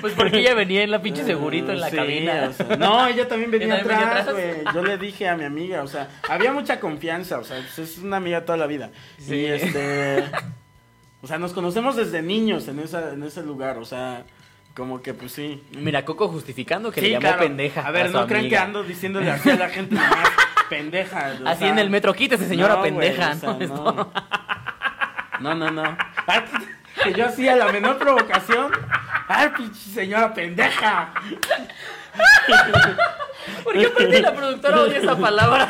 Pues 0.00 0.14
porque 0.14 0.38
ella 0.38 0.54
venía 0.54 0.82
en 0.82 0.90
la 0.90 1.00
pinche 1.02 1.24
segurito 1.24 1.70
en 1.70 1.80
la 1.80 1.90
Sí, 1.90 1.96
cabina. 1.96 2.48
o 2.50 2.52
sea, 2.52 2.76
no, 2.76 3.06
ella 3.06 3.28
también 3.28 3.50
venía 3.50 3.66
¿Ella 3.80 3.84
también 3.86 4.08
atrás? 4.08 4.32
güey. 4.32 4.54
Yo 4.74 4.82
le 4.82 4.98
dije 4.98 5.28
a 5.28 5.36
mi 5.36 5.44
amiga, 5.44 5.82
o 5.82 5.86
sea, 5.86 6.08
había 6.28 6.52
mucha 6.52 6.80
confianza, 6.80 7.38
o 7.38 7.44
sea, 7.44 7.58
pues, 7.60 7.78
es 7.78 7.98
una 7.98 8.16
amiga 8.16 8.44
toda 8.44 8.58
la 8.58 8.66
vida. 8.66 8.90
Sí. 9.18 9.36
Y 9.36 9.44
este. 9.46 10.24
O 11.22 11.26
sea, 11.26 11.38
nos 11.38 11.52
conocemos 11.52 11.96
desde 11.96 12.20
niños 12.22 12.66
en, 12.68 12.80
esa, 12.80 13.12
en 13.12 13.22
ese 13.22 13.42
lugar, 13.42 13.78
o 13.78 13.84
sea, 13.84 14.24
como 14.74 15.00
que 15.02 15.14
pues 15.14 15.32
sí. 15.32 15.62
Mira, 15.76 16.04
Coco 16.04 16.28
justificando 16.28 16.90
que 16.90 17.00
Sí, 17.00 17.06
le 17.06 17.12
llamó 17.12 17.22
claro. 17.28 17.38
pendeja. 17.42 17.80
A 17.86 17.90
ver, 17.90 18.10
no 18.10 18.26
crean 18.26 18.48
que 18.48 18.56
ando 18.58 18.82
diciéndole 18.82 19.30
así 19.30 19.50
a 19.50 19.56
la 19.56 19.68
gente 19.68 19.94
nomás, 19.94 20.28
pendeja. 20.68 21.32
o 21.44 21.48
Así 21.48 21.64
en 21.64 21.78
el 21.78 21.90
metro, 21.90 22.12
quítese, 22.14 22.46
señora 22.48 22.74
no, 22.74 22.80
güey, 22.80 22.90
pendeja. 22.90 23.30
o 23.30 23.34
sea, 23.34 23.52
¿no? 25.40 25.54
No. 25.54 25.70
no. 25.70 25.96
Ay, 26.26 26.42
Que 27.02 27.12
yo 27.12 27.26
hacía 27.26 27.54
la 27.56 27.70
menor 27.72 27.98
provocación. 27.98 28.72
¡Ay, 29.28 29.48
pinche 29.56 29.80
señora 29.90 30.32
pendeja! 30.34 31.12
¿Por 33.62 33.72
qué 33.74 33.86
aparte 33.86 34.20
la 34.22 34.34
productora 34.34 34.80
odia 34.82 34.98
esa 34.98 35.16
palabra? 35.16 35.68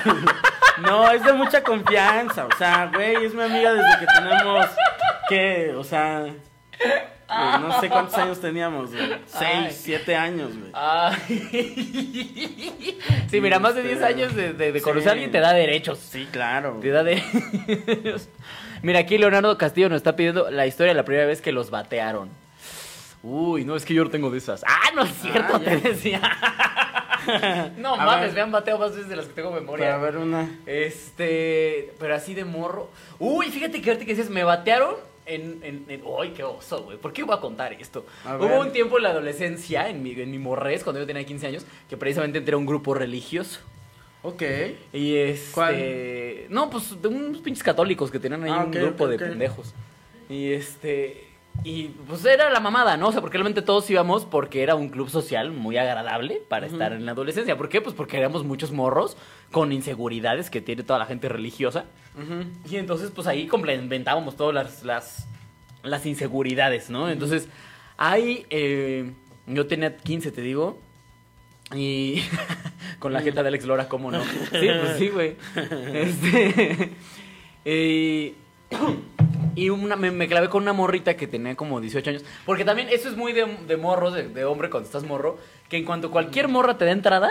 No, 0.82 1.10
es 1.10 1.22
de 1.24 1.32
mucha 1.32 1.62
confianza. 1.62 2.46
O 2.46 2.56
sea, 2.58 2.90
güey, 2.92 3.24
es 3.24 3.34
mi 3.34 3.42
amiga 3.42 3.72
desde 3.72 3.98
que 4.00 4.06
tenemos. 4.06 4.66
¿Qué? 5.28 5.74
O 5.76 5.84
sea. 5.84 6.26
No 7.28 7.80
sé 7.80 7.88
cuántos 7.88 8.14
años 8.18 8.40
teníamos, 8.40 8.90
güey. 8.92 9.16
Seis, 9.26 9.80
siete 9.82 10.14
años, 10.16 10.50
güey. 10.56 10.72
Sí, 13.30 13.40
mira, 13.40 13.58
más 13.58 13.74
de 13.74 13.82
10 13.82 14.02
años 14.02 14.34
de, 14.36 14.52
de- 14.52 14.70
de 14.72 14.80
conocer 14.80 15.02
Sí. 15.04 15.08
a 15.08 15.12
alguien 15.12 15.30
te 15.32 15.40
da 15.40 15.52
derechos. 15.52 15.98
Sí, 15.98 16.28
claro. 16.30 16.78
Te 16.80 16.90
da 16.90 17.02
derechos. 17.02 18.28
Mira, 18.82 19.00
aquí 19.00 19.18
Leonardo 19.18 19.56
Castillo 19.58 19.88
nos 19.88 19.96
está 19.96 20.14
pidiendo 20.14 20.50
la 20.50 20.66
historia 20.66 20.92
de 20.92 20.96
la 20.96 21.04
primera 21.04 21.26
vez 21.26 21.40
que 21.40 21.50
los 21.52 21.70
batearon. 21.70 22.28
Uy, 23.22 23.64
no, 23.64 23.74
es 23.76 23.84
que 23.86 23.94
yo 23.94 24.04
no 24.04 24.10
tengo 24.10 24.30
de 24.30 24.38
esas. 24.38 24.62
Ah, 24.68 24.90
no 24.94 25.02
es 25.02 25.10
cierto, 25.22 25.54
Ah, 25.56 25.58
te 25.60 25.76
decía. 25.78 26.20
no 27.78 27.94
A 27.94 28.04
mames, 28.04 28.26
ver. 28.26 28.34
me 28.34 28.40
han 28.42 28.52
bateado 28.52 28.78
más 28.78 28.90
veces 28.90 29.08
de 29.08 29.16
las 29.16 29.24
que 29.26 29.32
tengo 29.32 29.50
memoria. 29.50 29.86
Para 29.86 29.98
ver 29.98 30.18
una. 30.18 30.48
Este, 30.66 31.92
pero 31.98 32.14
así 32.14 32.34
de 32.34 32.44
morro. 32.44 32.90
Uy, 33.18 33.46
fíjate 33.50 33.80
que 33.80 33.90
ahorita 33.90 34.04
que 34.04 34.14
dices, 34.14 34.28
me 34.30 34.44
batearon 34.44 34.94
en, 35.26 35.60
en, 35.62 35.84
en- 35.88 36.02
¡Ay, 36.20 36.30
qué 36.36 36.42
oso, 36.44 36.84
güey! 36.84 36.98
¿Por 36.98 37.12
qué 37.12 37.22
voy 37.22 37.34
a 37.36 37.40
contar 37.40 37.72
esto? 37.74 38.04
A 38.24 38.36
Hubo 38.36 38.48
ver. 38.48 38.58
un 38.60 38.72
tiempo 38.72 38.96
en 38.98 39.04
la 39.04 39.10
adolescencia, 39.10 39.88
en 39.88 40.02
mi, 40.02 40.12
en 40.12 40.30
mi 40.30 40.38
morrez, 40.38 40.84
cuando 40.84 41.00
yo 41.00 41.06
tenía 41.06 41.24
15 41.24 41.46
años, 41.46 41.66
que 41.88 41.96
precisamente 41.96 42.38
entré 42.38 42.54
a 42.54 42.58
un 42.58 42.66
grupo 42.66 42.94
religioso. 42.94 43.60
Ok. 44.22 44.42
Y 44.92 45.16
este... 45.16 45.52
¿Cuál? 45.52 46.46
No, 46.48 46.70
pues 46.70 47.00
de 47.00 47.08
unos 47.08 47.38
pinches 47.42 47.62
católicos 47.62 48.10
que 48.10 48.18
tenían 48.18 48.42
ahí 48.44 48.50
Ah, 48.52 48.64
un 48.64 48.68
ok, 48.68 48.74
grupo 48.76 49.04
ok, 49.04 49.10
de 49.10 49.16
ok. 49.16 49.22
pendejos. 49.22 49.74
Y 50.30 50.52
este... 50.52 51.24
Y 51.62 51.88
pues 52.06 52.24
era 52.24 52.50
la 52.50 52.60
mamada, 52.60 52.96
¿no? 52.96 53.08
O 53.08 53.12
sea, 53.12 53.20
porque 53.20 53.38
realmente 53.38 53.62
todos 53.62 53.88
íbamos 53.88 54.24
porque 54.24 54.62
era 54.62 54.74
un 54.74 54.88
club 54.88 55.08
social 55.08 55.50
muy 55.50 55.78
agradable 55.78 56.42
para 56.48 56.66
estar 56.66 56.92
en 56.92 57.06
la 57.06 57.12
adolescencia. 57.12 57.56
¿Por 57.56 57.68
qué? 57.68 57.80
Pues 57.80 57.94
porque 57.94 58.18
éramos 58.18 58.44
muchos 58.44 58.72
morros 58.72 59.16
con 59.50 59.72
inseguridades 59.72 60.50
que 60.50 60.60
tiene 60.60 60.82
toda 60.82 60.98
la 60.98 61.06
gente 61.06 61.28
religiosa. 61.28 61.86
Y 62.68 62.76
entonces, 62.76 63.10
pues 63.10 63.26
ahí 63.26 63.46
complementábamos 63.46 64.36
todas 64.36 64.54
las, 64.54 64.82
las, 64.84 65.26
las 65.82 66.04
inseguridades, 66.06 66.90
¿no? 66.90 67.08
Entonces, 67.08 67.48
ahí 67.96 68.46
eh, 68.50 69.12
yo 69.46 69.66
tenía 69.66 69.96
15, 69.96 70.32
te 70.32 70.42
digo. 70.42 70.78
Y 71.74 72.22
con 72.98 73.12
la 73.12 73.22
jeta 73.22 73.42
de 73.42 73.48
Alex 73.48 73.64
Lora, 73.64 73.88
¿cómo 73.88 74.10
no? 74.10 74.22
Sí, 74.50 74.68
pues 74.80 74.98
sí, 74.98 75.08
güey. 75.08 75.36
Este, 75.94 76.90
eh, 77.64 78.34
y 79.54 79.70
una, 79.70 79.96
me, 79.96 80.10
me 80.10 80.28
clavé 80.28 80.48
con 80.48 80.62
una 80.62 80.72
morrita 80.72 81.16
que 81.16 81.26
tenía 81.26 81.54
como 81.54 81.80
18 81.80 82.10
años. 82.10 82.24
Porque 82.46 82.64
también 82.64 82.88
eso 82.90 83.08
es 83.08 83.16
muy 83.16 83.32
de, 83.32 83.46
de 83.66 83.76
morro, 83.76 84.10
de, 84.10 84.28
de 84.28 84.44
hombre 84.44 84.70
cuando 84.70 84.86
estás 84.86 85.04
morro. 85.04 85.38
Que 85.68 85.76
en 85.78 85.84
cuanto 85.84 86.10
cualquier 86.10 86.48
morra 86.48 86.76
te 86.78 86.84
da 86.84 86.90
entrada, 86.92 87.30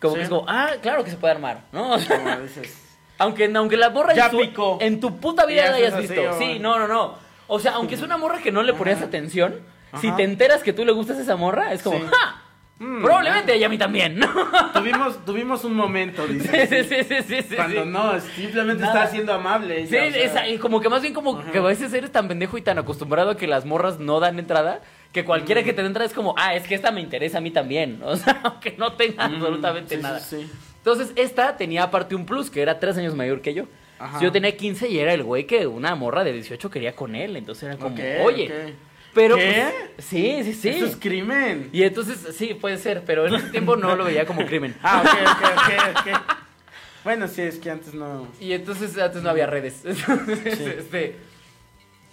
como 0.00 0.14
Sí. 0.14 0.18
que 0.18 0.24
es 0.24 0.28
como, 0.30 0.44
ah, 0.48 0.70
claro 0.82 1.02
que 1.04 1.10
se 1.10 1.16
puede 1.16 1.32
armar, 1.34 1.64
¿no? 1.72 1.92
O 1.94 1.98
sea, 1.98 2.16
Como 2.18 2.36
dices. 2.40 2.76
aunque, 3.18 3.50
aunque 3.54 3.76
la 3.76 3.90
morra 3.90 4.14
Ya 4.14 4.26
en, 4.26 4.30
su- 4.30 4.38
picó. 4.38 4.78
en 4.80 5.00
tu 5.00 5.18
puta 5.18 5.46
vida 5.46 5.70
la 5.70 5.76
hayas 5.76 5.94
así, 5.94 6.06
visto. 6.08 6.30
o- 6.30 6.38
Sí, 6.38 6.58
no, 6.58 6.78
no, 6.78 6.86
no. 6.88 7.14
O 7.46 7.58
sea, 7.58 7.72
aunque 7.72 7.94
es 7.94 8.02
una 8.02 8.16
morra 8.16 8.38
que 8.42 8.52
no 8.52 8.62
le 8.62 8.72
ponías 8.74 9.02
atención, 9.02 9.60
si 10.00 10.08
Ajá. 10.08 10.16
te 10.16 10.22
enteras 10.24 10.62
que 10.62 10.72
tú 10.72 10.84
le 10.84 10.92
gustas 10.92 11.18
a 11.18 11.22
esa 11.22 11.36
morra, 11.36 11.72
es 11.72 11.82
como, 11.82 11.98
Sí. 11.98 12.04
¡ja! 12.10 12.42
Mm, 12.78 13.02
Probablemente 13.02 13.54
ella 13.54 13.66
a 13.66 13.68
mí 13.68 13.78
también, 13.78 14.18
¿no? 14.18 14.26
Tuvimos, 14.74 15.24
tuvimos 15.24 15.64
un 15.64 15.74
momento, 15.74 16.26
Sí, 16.26 16.40
sí, 16.40 16.84
sí, 16.84 17.04
sí, 17.04 17.22
sí, 17.22 17.42
sí, 17.48 17.54
Cuando 17.56 17.84
sí. 17.84 17.88
no, 17.88 18.20
simplemente 18.20 18.82
Nada. 18.82 18.94
está 19.04 19.10
siendo 19.12 19.32
amable. 19.32 19.86
Sí, 19.86 19.96
esa- 19.96 20.48
y 20.48 20.58
como 20.58 20.80
que 20.80 20.88
más 20.88 21.00
bien 21.00 21.14
como 21.14 21.38
Ajá. 21.38 21.52
que 21.52 21.58
a 21.58 21.62
veces 21.62 21.92
eres 21.94 22.10
tan 22.10 22.26
pendejo 22.26 22.58
y 22.58 22.62
tan 22.62 22.76
acostumbrado 22.78 23.30
a 23.30 23.36
que 23.36 23.46
las 23.46 23.64
morras 23.64 24.00
no 24.00 24.18
dan 24.18 24.38
entrada, 24.40 24.80
que 25.12 25.24
cualquiera 25.24 25.60
Mm. 25.60 25.64
que 25.64 25.72
te 25.72 25.82
dé 25.82 25.86
entrada 25.86 26.06
es 26.06 26.12
como, 26.14 26.34
ah, 26.36 26.54
es 26.56 26.64
que 26.66 26.74
esta 26.74 26.90
me 26.90 27.00
interesa 27.00 27.38
a 27.38 27.40
mí 27.40 27.52
también. 27.52 28.00
O 28.04 28.16
sea, 28.16 28.40
aunque 28.42 28.74
no 28.76 28.92
tenga 28.94 29.28
mm, 29.28 29.34
absolutamente 29.34 29.96
sí, 29.96 30.02
nada. 30.02 30.18
Sí, 30.18 30.42
sí. 30.42 30.50
Entonces, 30.78 31.12
esta 31.16 31.56
tenía 31.56 31.84
aparte 31.84 32.14
un 32.16 32.26
plus, 32.26 32.50
que 32.50 32.60
era 32.60 32.80
tres 32.80 32.98
años 32.98 33.14
mayor 33.14 33.40
que 33.40 33.54
yo. 33.54 33.64
Ajá. 34.00 34.18
Yo 34.20 34.32
tenía 34.32 34.54
15 34.56 34.88
y 34.88 34.98
era 34.98 35.14
el 35.14 35.22
güey 35.22 35.46
que 35.46 35.68
una 35.68 35.94
morra 35.94 36.24
de 36.24 36.32
18 36.32 36.68
quería 36.70 36.94
con 36.96 37.14
él. 37.14 37.36
Entonces 37.36 37.62
era 37.62 37.76
como, 37.76 37.94
oye. 38.24 38.74
Pero. 39.14 39.36
¿Qué? 39.36 39.66
pues, 39.94 40.06
sí, 40.06 40.40
sí, 40.44 40.54
sí. 40.54 40.68
Eso 40.70 40.86
es 40.86 40.96
crimen. 40.96 41.70
Y 41.72 41.82
entonces, 41.82 42.34
sí, 42.36 42.54
puede 42.54 42.78
ser, 42.78 43.04
pero 43.06 43.26
en 43.26 43.34
ese 43.34 43.48
tiempo 43.50 43.76
no 43.76 43.94
lo 43.96 44.04
veía 44.04 44.26
como 44.26 44.44
crimen. 44.44 44.74
Ah, 44.82 45.02
ok, 45.02 45.18
ok, 45.30 45.52
ok, 45.56 46.16
ok. 46.16 46.36
Bueno, 47.04 47.28
sí, 47.28 47.42
es 47.42 47.58
que 47.58 47.70
antes 47.70 47.92
no. 47.92 48.28
Y 48.40 48.52
entonces 48.52 48.96
antes 48.98 49.22
no 49.22 49.28
había 49.28 49.46
redes. 49.46 49.80
Entonces, 49.84 50.58
este, 50.58 51.16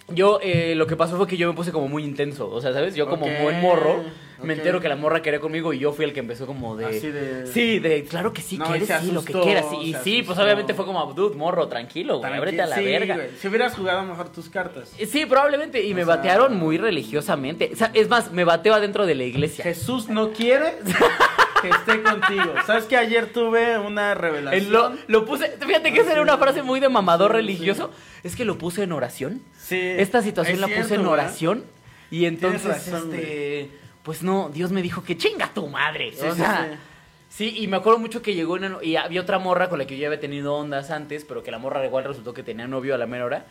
yo, 0.08 0.38
eh, 0.42 0.74
lo 0.74 0.86
que 0.86 0.96
pasó 0.96 1.16
fue 1.16 1.26
que 1.26 1.38
yo 1.38 1.48
me 1.48 1.54
puse 1.54 1.72
como 1.72 1.88
muy 1.88 2.04
intenso. 2.04 2.50
O 2.50 2.60
sea, 2.60 2.74
¿sabes? 2.74 2.94
Yo 2.94 3.08
como 3.08 3.24
Ok, 3.24 3.32
buen 3.42 3.60
morro, 3.62 4.04
me 4.42 4.54
entero 4.54 4.80
que 4.80 4.88
la 4.88 4.96
morra 4.96 5.22
quería 5.22 5.40
conmigo 5.40 5.72
y 5.72 5.78
yo 5.78 5.92
fui 5.92 6.04
el 6.04 6.12
que 6.12 6.20
empezó 6.20 6.46
como 6.46 6.76
de... 6.76 6.86
Así 6.86 7.10
de- 7.10 7.46
Sí, 7.46 7.78
de, 7.78 8.04
claro 8.04 8.32
que 8.32 8.42
sí, 8.42 8.58
No, 8.58 8.66
quieres, 8.66 8.88
se 8.88 9.00
sí, 9.00 9.06
lo 9.12 9.24
que 9.24 9.32
asustó, 9.32 9.42
quieras. 9.42 9.64
Y 9.82 9.94
sí, 10.02 10.22
pues 10.22 10.30
asustó. 10.30 10.42
obviamente 10.44 10.74
fue 10.74 10.84
como, 10.84 11.12
dude, 11.14 11.36
morro, 11.36 11.68
tranquilo, 11.68 12.18
güey, 12.18 12.32
ábrete 12.32 12.62
a 12.62 12.66
la 12.66 12.76
Sí, 12.76 12.84
verga. 12.84 13.14
güey. 13.16 13.28
Si 13.40 13.48
hubieras 13.48 13.74
jugado 13.74 14.02
mejor 14.04 14.28
tus 14.30 14.48
cartas. 14.48 14.92
Eh, 14.98 15.06
Sí, 15.06 15.26
probablemente. 15.26 15.82
Y 15.84 15.92
O 15.92 15.96
me 15.96 16.04
sea- 16.04 16.16
batearon 16.16 16.56
muy 16.56 16.78
religiosamente. 16.78 17.70
O 17.72 17.76
sea, 17.76 17.90
es 17.94 18.08
más, 18.08 18.32
me 18.32 18.44
bateó 18.44 18.74
adentro 18.74 19.06
de 19.06 19.14
la 19.14 19.24
iglesia. 19.24 19.64
Jesús 19.64 20.08
no 20.08 20.32
quiere. 20.32 20.74
que 21.62 21.68
esté 21.68 22.02
contigo. 22.02 22.54
¿Sabes 22.66 22.84
que 22.86 22.96
ayer 22.96 23.32
tuve 23.32 23.78
una 23.78 24.12
El 24.12 24.18
revelación? 24.18 24.72
lo, 24.72 24.92
lo 25.06 25.24
puse, 25.24 25.48
fíjate 25.64 25.92
que 25.92 26.00
esa 26.00 26.10
era 26.12 26.20
una 26.22 26.36
frase 26.36 26.62
muy 26.62 26.80
de 26.80 26.88
mamador 26.88 27.30
Sí, 27.30 27.36
religioso. 27.36 27.90
Es 28.24 28.34
que 28.34 28.44
lo 28.44 28.58
puse 28.58 28.82
en 28.82 28.90
oración. 28.92 29.42
Sí. 29.58 29.78
Esta 29.80 30.22
situación 30.22 30.54
es 30.56 30.60
la 30.60 30.66
cierto, 30.66 30.82
puse 30.82 30.94
en 30.96 31.00
¿verdad? 31.02 31.12
oración. 31.12 31.64
Y 32.10 32.24
entonces, 32.26 32.64
razón, 32.64 33.14
este. 33.14 33.70
Pues 34.02 34.22
no, 34.22 34.50
Dios 34.52 34.72
me 34.72 34.82
dijo 34.82 35.02
que 35.04 35.16
chinga 35.16 35.52
tu 35.54 35.66
madre. 35.68 36.12
Sí, 36.12 36.26
o 36.26 36.34
sea, 36.34 36.68
sí. 36.70 36.78
Sí, 37.28 37.54
y 37.62 37.66
me 37.66 37.78
acuerdo 37.78 37.98
mucho 37.98 38.20
que 38.20 38.34
llegó 38.34 38.52
una, 38.52 38.76
y 38.82 38.96
había 38.96 39.22
otra 39.22 39.38
morra 39.38 39.70
con 39.70 39.78
la 39.78 39.86
que 39.86 39.96
yo 39.96 40.02
ya 40.02 40.08
había 40.08 40.20
tenido 40.20 40.54
ondas 40.54 40.90
antes, 40.90 41.24
pero 41.24 41.42
que 41.42 41.50
la 41.50 41.58
morra 41.58 41.82
igual 41.86 42.04
resultó 42.04 42.34
que 42.34 42.42
tenía 42.42 42.66
novio 42.68 42.94
a 42.94 42.98
la 42.98 43.06
mera 43.06 43.24
hora. 43.24 43.46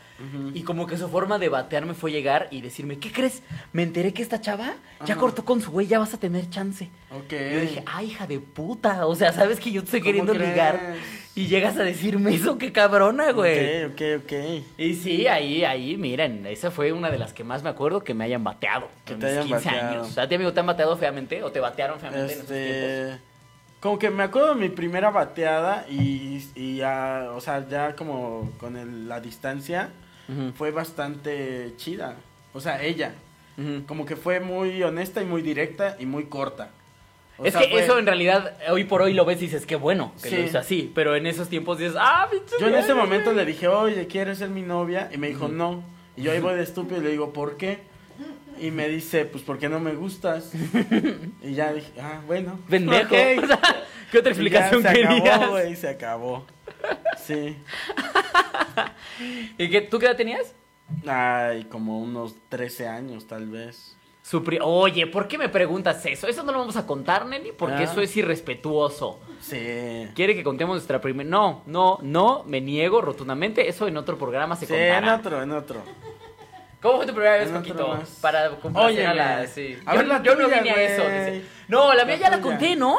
Y 0.54 0.62
como 0.62 0.86
que 0.86 0.98
su 0.98 1.10
forma 1.10 1.40
de 1.40 1.50
batearme 1.50 1.96
fue 1.96 2.12
llegar 2.12 2.48
y 2.52 2.62
decirme, 2.62 3.00
¿qué 3.00 3.12
crees? 3.12 3.42
Me 3.74 3.82
enteré 3.82 4.14
que 4.14 4.22
esta 4.22 4.40
chava 4.40 4.76
ya 5.04 5.16
cortó 5.16 5.44
con 5.44 5.62
su 5.62 5.72
güey, 5.72 5.88
ya 5.88 5.98
vas 5.98 6.14
a 6.14 6.20
tener 6.20 6.48
chance. 6.52 6.92
Ok. 7.10 7.32
Y 7.34 7.54
yo 7.56 7.60
dije, 7.62 7.84
ay, 7.88 8.12
hija 8.12 8.28
de 8.28 8.40
puta. 8.40 9.08
O 9.08 9.16
sea, 9.16 9.34
sabes 9.34 9.60
que 9.60 9.72
yo 9.72 9.82
te 9.82 9.86
estoy 9.86 10.02
¿Cómo 10.02 10.06
queriendo 10.10 10.34
crees? 10.34 10.50
ligar. 10.52 10.94
Y 11.34 11.48
llegas 11.48 11.78
a 11.78 11.84
decirme 11.84 12.34
eso, 12.36 12.58
qué 12.58 12.72
cabrona, 12.74 13.32
güey. 13.32 13.86
Ok, 13.86 13.92
ok, 13.94 14.02
ok. 14.26 14.34
Y 14.78 14.94
sí, 14.96 15.28
ahí, 15.28 15.64
ahí, 15.64 15.96
miren, 15.96 16.46
esa 16.46 16.72
fue 16.72 16.92
una 16.92 17.10
de 17.10 17.18
las 17.18 17.32
que 17.34 17.44
más 17.46 17.64
me 17.64 17.70
acuerdo 17.70 18.04
que 18.04 18.14
me 18.14 18.26
hayan 18.26 18.44
bateado. 18.44 18.90
Que 19.06 19.16
te 19.16 19.26
mis 19.26 19.26
hayan 19.26 19.48
15 19.48 19.66
bateado. 19.70 19.90
años. 19.92 20.08
O 20.10 20.12
sea, 20.12 20.24
¿a 20.24 20.28
ti, 20.28 20.36
amigo, 20.36 20.52
te 20.52 20.60
han 20.60 20.66
bateado 20.68 20.98
feamente 20.98 21.42
o 21.44 21.52
te 21.52 21.60
batearon 21.62 22.00
feamente 22.00 22.34
en 22.34 22.40
esos 22.40 22.48
tiempos? 22.48 22.90
Este. 22.90 23.20
Como 23.80 23.98
que 23.98 24.10
me 24.12 24.24
acuerdo 24.24 24.50
de 24.54 24.62
mi 24.62 24.70
primera 24.70 25.10
bateada 25.10 25.86
y, 25.90 26.46
y 26.54 26.76
ya, 26.78 27.30
o 27.34 27.40
sea, 27.42 27.66
ya 27.68 27.96
como 27.96 28.52
con 28.60 28.76
el- 28.78 29.08
la 29.08 29.20
distancia 29.22 29.90
fue 30.56 30.72
bastante 30.72 31.74
chida. 31.78 32.16
O 32.54 32.60
sea, 32.62 32.82
ella. 32.84 33.14
Como 33.88 34.06
que 34.06 34.16
fue 34.16 34.40
muy 34.40 34.82
honesta 34.84 35.22
y 35.22 35.26
muy 35.26 35.42
directa 35.42 35.96
y 36.00 36.06
muy 36.06 36.26
corta. 36.26 36.70
O 37.42 37.46
es 37.46 37.54
sea, 37.54 37.62
que 37.64 37.70
fue- 37.70 37.84
eso 37.84 37.98
en 38.00 38.06
realidad, 38.06 38.56
hoy 38.70 38.84
por 38.86 39.02
hoy 39.02 39.14
lo 39.14 39.26
ves 39.26 39.38
y 39.40 39.46
dices, 39.46 39.66
qué 39.66 39.76
bueno 39.76 40.14
que 40.22 40.30
Sí. 40.30 40.36
lo 40.38 40.44
hizo 40.44 40.60
así. 40.60 40.92
Pero 40.96 41.16
en 41.16 41.26
esos 41.28 41.50
tiempos 41.50 41.78
dices, 41.80 41.96
ah, 42.00 42.28
pinche 42.32 42.56
Yo 42.60 42.68
en 42.68 42.76
ese 42.76 42.94
momento 42.94 43.32
güey". 43.34 43.46
le 43.46 43.52
dije, 43.52 43.68
oye, 43.68 44.08
¿quieres 44.08 44.38
ser 44.38 44.50
mi 44.50 44.62
novia? 44.62 45.10
Y 45.14 45.18
me 45.18 45.28
dijo, 45.28 45.48
no. 45.48 45.84
Y 46.16 46.22
yo 46.24 46.32
ahí 46.32 46.40
voy 46.40 46.56
de 46.56 46.64
estúpido 46.64 47.00
y 47.02 47.04
le 47.04 47.10
digo, 47.12 47.34
¿por 47.34 47.58
qué? 47.58 47.80
Y 48.60 48.70
me 48.70 48.88
dice, 48.90 49.26
pues 49.26 49.44
porque 49.44 49.70
no 49.70 49.80
me 49.80 49.94
gustas. 49.94 50.52
Y 51.44 51.54
ya 51.54 51.74
dije, 51.74 51.92
ah, 52.00 52.22
bueno. 52.28 52.60
Pendejo. 52.70 53.06
ok. 53.06 53.14
O 53.44 53.48
sea, 53.48 53.60
¿Qué 54.12 54.18
otra 54.20 54.32
Y 54.34 54.36
ya 54.36 54.42
explicación 54.42 54.84
se 54.84 54.94
querías? 54.94 55.22
acabó, 55.38 55.52
güey, 55.52 55.76
se 55.76 55.88
acabó. 55.90 56.46
Sí. 57.18 57.56
¿Y 59.58 59.70
qué, 59.70 59.82
tú 59.82 60.00
qué 60.00 60.06
edad 60.08 60.18
tenías? 60.18 60.54
Ay, 61.08 61.64
como 61.66 62.00
unos 62.02 62.36
13 62.50 62.88
años, 62.88 63.26
tal 63.28 63.48
vez. 63.48 63.96
Su 64.24 64.44
pri- 64.44 64.60
Oye, 64.62 65.08
¿por 65.08 65.28
qué 65.28 65.38
me 65.38 65.50
preguntas 65.50 66.06
eso? 66.06 66.28
Eso 66.28 66.44
no 66.44 66.52
lo 66.52 66.60
vamos 66.60 66.76
a 66.78 66.86
contar, 66.86 67.26
Nelly, 67.26 67.54
porque 67.58 67.78
Ah. 67.78 67.84
eso 67.84 68.02
es 68.02 68.16
irrespetuoso. 68.16 69.20
Sí. 69.42 70.08
¿Quiere 70.14 70.36
que 70.36 70.44
contemos 70.44 70.76
nuestra 70.76 71.02
primera? 71.02 71.28
No, 71.28 71.64
no, 71.66 71.98
no, 72.04 72.44
me 72.46 72.62
niego 72.62 73.02
rotundamente. 73.02 73.68
Eso 73.68 73.88
en 73.88 73.98
otro 73.98 74.18
programa 74.18 74.56
se 74.56 74.68
Sí, 74.68 74.74
en 74.76 74.94
contará. 74.96 75.16
otro, 75.18 75.42
en 75.42 75.52
otro. 75.52 75.82
¿Cómo 76.82 76.98
fue 76.98 77.06
tu 77.08 77.14
primera 77.14 77.34
vez, 77.38 77.48
En 77.50 77.54
más. 77.54 78.10
Para 78.22 78.50
complacer 78.58 79.06
a 79.08 79.14
la... 79.14 79.34
Óyeme. 79.38 79.48
Sí. 79.48 79.78
A 79.86 79.92
yo 79.94 79.98
ver, 80.00 80.08
la 80.08 80.24
yo 80.24 80.36
no 80.36 80.48
vine 80.48 80.70
a 80.72 80.82
eso. 80.84 81.02
dice. 81.04 81.46
No, 81.68 81.94
la 81.94 82.06
mía 82.06 82.16
La 82.16 82.22
ya 82.22 82.30
la 82.30 82.42
conté, 82.42 82.76
¿no? 82.76 82.98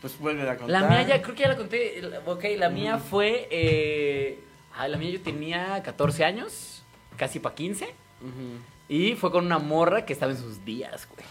Pues 0.00 0.18
vuelve 0.18 0.42
a 0.42 0.56
contar. 0.56 0.68
La 0.82 0.88
mía 0.88 1.02
ya, 1.02 1.22
creo 1.22 1.34
que 1.34 1.42
ya 1.42 1.48
la 1.48 1.56
conté. 1.56 2.02
Ok, 2.26 2.44
la 2.56 2.68
mía 2.70 2.98
fue... 2.98 3.48
Eh... 3.50 4.40
Ah, 4.78 4.88
la 4.88 4.98
mía 4.98 5.10
yo 5.10 5.20
tenía 5.22 5.82
14 5.82 6.24
años, 6.24 6.82
casi 7.16 7.40
para 7.40 7.54
15. 7.54 7.84
Ujú. 8.20 8.30
Y 8.88 9.14
fue 9.14 9.30
con 9.32 9.44
una 9.46 9.58
morra 9.58 10.04
que 10.04 10.12
estaba 10.12 10.32
en 10.32 10.38
sus 10.38 10.64
días, 10.64 11.08
güey. 11.12 11.26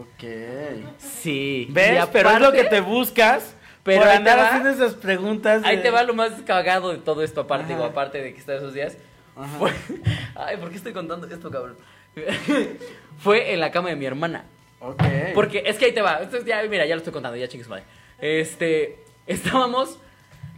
Ok. 0.00 0.86
Sí. 0.98 1.66
¿Ves? 1.70 2.06
Pero 2.12 2.30
es 2.30 2.40
lo 2.40 2.52
que 2.52 2.64
te 2.64 2.80
buscas. 2.80 3.54
Pero 3.82 4.00
por 4.00 4.08
andar 4.10 4.38
haciendo 4.38 4.70
esas 4.70 4.94
preguntas. 4.94 5.62
de- 5.62 5.68
Ahí 5.68 5.82
te 5.82 5.90
va 5.90 6.02
lo 6.04 6.14
más 6.14 6.30
cagado 6.46 6.90
de 6.90 6.98
todo 6.98 7.22
esto, 7.22 7.42
aparte, 7.42 7.74
digo, 7.74 7.84
aparte 7.84 8.22
de 8.22 8.32
que 8.32 8.40
está 8.40 8.54
esos 8.54 8.72
días. 8.72 8.96
Ajá. 9.36 9.58
Fue... 9.58 9.70
Ay, 10.34 10.56
¿por 10.56 10.70
qué 10.70 10.76
estoy 10.76 10.94
contando 10.94 11.26
esto, 11.26 11.50
cabrón? 11.50 11.76
fue 13.18 13.52
en 13.52 13.60
la 13.60 13.70
cama 13.70 13.90
de 13.90 13.96
mi 13.96 14.06
hermana. 14.06 14.44
Ok. 14.80 15.02
Porque 15.34 15.62
es 15.66 15.76
que 15.76 15.86
ahí 15.86 15.92
te 15.92 16.00
va. 16.02 16.22
Esto 16.22 16.38
es 16.38 16.44
ya, 16.46 16.62
mira, 16.68 16.86
ya 16.86 16.94
lo 16.94 16.98
estoy 16.98 17.12
contando, 17.12 17.36
ya 17.36 17.48
chingues 17.48 17.68
madre. 17.68 17.84
Este, 18.18 18.98
estábamos. 19.26 19.98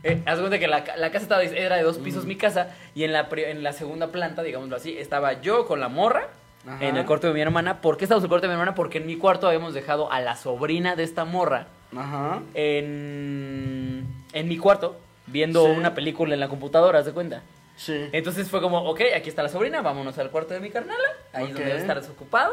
Eh, 0.03 0.23
haz 0.27 0.39
cuenta 0.39 0.59
que 0.59 0.69
la, 0.69 0.85
la 0.97 1.11
casa 1.11 1.23
estaba, 1.25 1.43
era 1.43 1.77
de 1.77 1.83
dos 1.83 1.99
pisos 1.99 2.25
mi 2.27 2.37
casa. 2.37 2.69
Y 2.95 3.05
en 3.05 3.13
la, 3.13 3.29
en 3.33 3.63
la 3.63 3.73
segunda 3.73 4.09
planta, 4.09 4.43
digámoslo 4.43 4.77
así, 4.77 4.97
estaba 4.99 5.41
yo 5.41 5.67
con 5.67 5.81
la 5.81 5.89
morra. 5.89 6.29
Ajá. 6.67 6.85
En 6.85 6.97
el 6.97 7.07
cuarto 7.07 7.29
de 7.29 7.33
mi 7.33 7.41
hermana. 7.41 7.81
¿Por 7.81 7.97
qué 7.97 8.05
estábamos 8.05 8.23
en 8.23 8.27
el 8.27 8.29
cuarto 8.31 8.47
de 8.47 8.49
mi 8.49 8.55
hermana? 8.55 8.75
Porque 8.75 8.99
en 8.99 9.07
mi 9.07 9.17
cuarto 9.17 9.47
habíamos 9.47 9.73
dejado 9.75 10.11
a 10.11 10.21
la 10.21 10.35
sobrina 10.37 10.97
de 10.97 11.05
esta 11.05 11.25
morra 11.25 11.69
Ajá. 11.97 12.41
en, 12.55 14.07
en 14.33 14.49
mi 14.49 14.57
cuarto 14.59 14.97
viendo 15.27 15.65
Sí. 15.65 15.71
una 15.73 15.95
película 15.95 16.35
en 16.35 16.41
la 16.41 16.49
computadora, 16.49 16.99
¿haz 17.01 17.07
de 17.07 17.13
cuenta? 17.13 17.43
Sí. 17.77 18.09
Entonces 18.13 18.49
fue 18.49 18.61
como, 18.61 18.79
ok, 18.89 19.01
aquí 19.17 19.29
está 19.29 19.43
la 19.43 19.49
sobrina, 19.49 19.81
vámonos 19.83 20.17
al 20.19 20.31
cuarto 20.31 20.55
de 20.55 20.61
mi 20.61 20.71
carnala, 20.71 20.99
ahí 21.33 21.45
es 21.45 21.51
Ok. 21.51 21.55
donde 21.57 21.65
debe 21.67 21.81
estar 21.81 22.01
desocupado. 22.01 22.53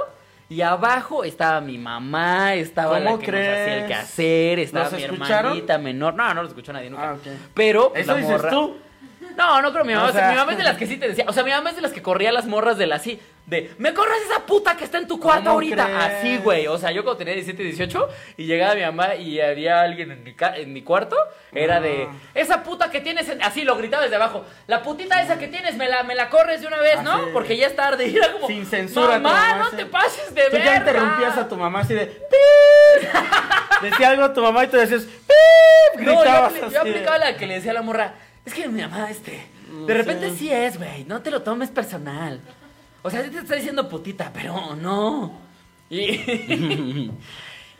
Y 0.53 0.61
abajo 0.61 1.23
estaba 1.23 1.61
mi 1.61 1.79
mamá, 1.79 2.53
estaba 2.53 2.99
la 2.99 3.11
¿Cómo 3.11 3.19
que 3.19 3.31
nos 3.31 3.39
hacía 3.41 3.63
el 3.77 3.85
crees? 3.85 3.87
quehacer, 3.87 4.59
estaba 4.59 4.83
¿Los 4.85 4.93
mi 4.93 5.03
escucharon? 5.03 5.45
hermanita 5.47 5.77
menor. 5.79 6.13
No, 6.13 6.31
no 6.35 6.43
lo 6.43 6.47
escuchó 6.47 6.71
nadie 6.71 6.91
nunca. 6.91 7.11
Ah. 7.13 7.17
Pero 7.55 7.91
¿Eso 7.95 8.11
la 8.11 8.17
dices 8.19 8.31
morra- 8.33 8.49
tú? 8.51 8.77
No, 9.35 9.61
no 9.61 9.71
creo, 9.71 9.83
mi 9.85 9.93
mamá, 9.93 10.09
O 10.09 10.11
sea- 10.11 10.29
mi 10.29 10.35
mamá 10.35 10.51
es 10.53 10.57
de 10.57 10.63
las 10.63 10.77
que 10.77 10.85
sí 10.87 10.97
te 10.97 11.07
decía, 11.09 11.25
o 11.27 11.33
sea, 11.33 11.43
mi 11.43 11.51
mamá 11.51 11.69
es 11.71 11.75
de 11.75 11.81
las 11.81 11.91
que 11.91 12.01
corría 12.01 12.31
las 12.31 12.45
morras 12.45 12.77
de 12.77 12.87
la 12.87 12.95
así, 12.95 13.19
de, 13.45 13.73
me 13.77 13.93
corres 13.93 14.19
esa 14.29 14.45
puta 14.45 14.77
que 14.77 14.85
está 14.85 14.97
en 14.99 15.07
tu 15.07 15.19
cuarto 15.19 15.43
¿Cómo 15.43 15.55
ahorita. 15.55 15.83
crees? 15.85 15.99
Así, 15.99 16.37
güey, 16.37 16.65
o 16.67 16.77
sea, 16.77 16.91
yo 16.91 17.03
cuando 17.03 17.17
tenía 17.17 17.33
17, 17.33 17.61
18 17.61 18.07
y 18.37 18.45
llegaba 18.45 18.73
mi 18.75 18.81
mamá 18.83 19.15
y 19.15 19.41
había 19.41 19.81
alguien 19.81 20.11
en 20.11 20.23
mi, 20.23 20.33
ca- 20.33 20.55
en 20.55 20.71
mi 20.71 20.81
cuarto, 20.81 21.17
era 21.51 21.81
de, 21.81 22.07
Ah. 22.09 22.15
esa 22.35 22.63
puta 22.63 22.89
que 22.89 23.01
tienes, 23.01 23.27
en-", 23.27 23.41
así 23.43 23.63
lo 23.63 23.75
gritaba 23.75 24.03
desde 24.03 24.15
abajo, 24.15 24.45
la 24.67 24.81
putita 24.81 25.21
esa 25.21 25.37
que 25.39 25.47
tienes, 25.49 25.75
me 25.75 25.89
la, 25.89 26.03
me 26.03 26.15
la 26.15 26.29
corres 26.29 26.61
de 26.61 26.67
una 26.67 26.77
vez, 26.79 27.01
¿no? 27.03 27.11
Así. 27.15 27.25
Porque 27.33 27.57
ya 27.57 27.67
es 27.67 27.75
tarde, 27.75 28.07
y 28.07 28.15
era 28.15 28.31
como, 28.31 28.47
Sin 28.47 28.65
censura, 28.65 29.19
mamá, 29.19 29.33
mamá, 29.57 29.69
no 29.71 29.77
te 29.77 29.85
pases 29.87 30.33
de 30.33 30.43
Tú 30.45 30.51
verga. 30.53 30.65
ya 30.65 30.75
interrumpías 30.77 31.37
a 31.37 31.47
tu 31.49 31.57
mamá 31.57 31.81
así 31.81 31.93
de. 31.95 32.05
"Pip". 32.05 33.09
Decía 33.81 34.09
algo 34.09 34.23
a 34.23 34.33
tu 34.33 34.41
mamá 34.41 34.63
y 34.63 34.67
tú 34.67 34.77
decías. 34.77 35.01
"Pip". 35.03 35.99
No, 36.01 36.13
yo, 36.13 36.19
Gritabas 36.21 36.53
apli- 36.53 36.61
yo 36.61 36.69
de- 36.69 36.77
aplicaba 36.79 37.17
la 37.17 37.35
que 37.37 37.45
le 37.45 37.55
decía 37.55 37.71
a 37.71 37.73
la 37.75 37.81
morra. 37.81 38.13
Es 38.45 38.53
que 38.53 38.67
mi 38.67 38.81
mamá, 38.81 39.09
este. 39.09 39.45
Mm, 39.71 39.85
De 39.85 39.93
repente 39.93 40.29
sí. 40.31 40.37
sí, 40.37 40.51
es, 40.51 40.77
güey. 40.77 41.05
No 41.05 41.21
te 41.21 41.31
lo 41.31 41.41
tomes 41.43 41.69
personal. 41.69 42.39
O 43.01 43.09
sea, 43.09 43.23
sí 43.23 43.29
te 43.29 43.39
está 43.39 43.55
diciendo 43.55 43.87
putita, 43.89 44.31
pero 44.33 44.75
no. 44.75 45.39
Y, 45.89 47.11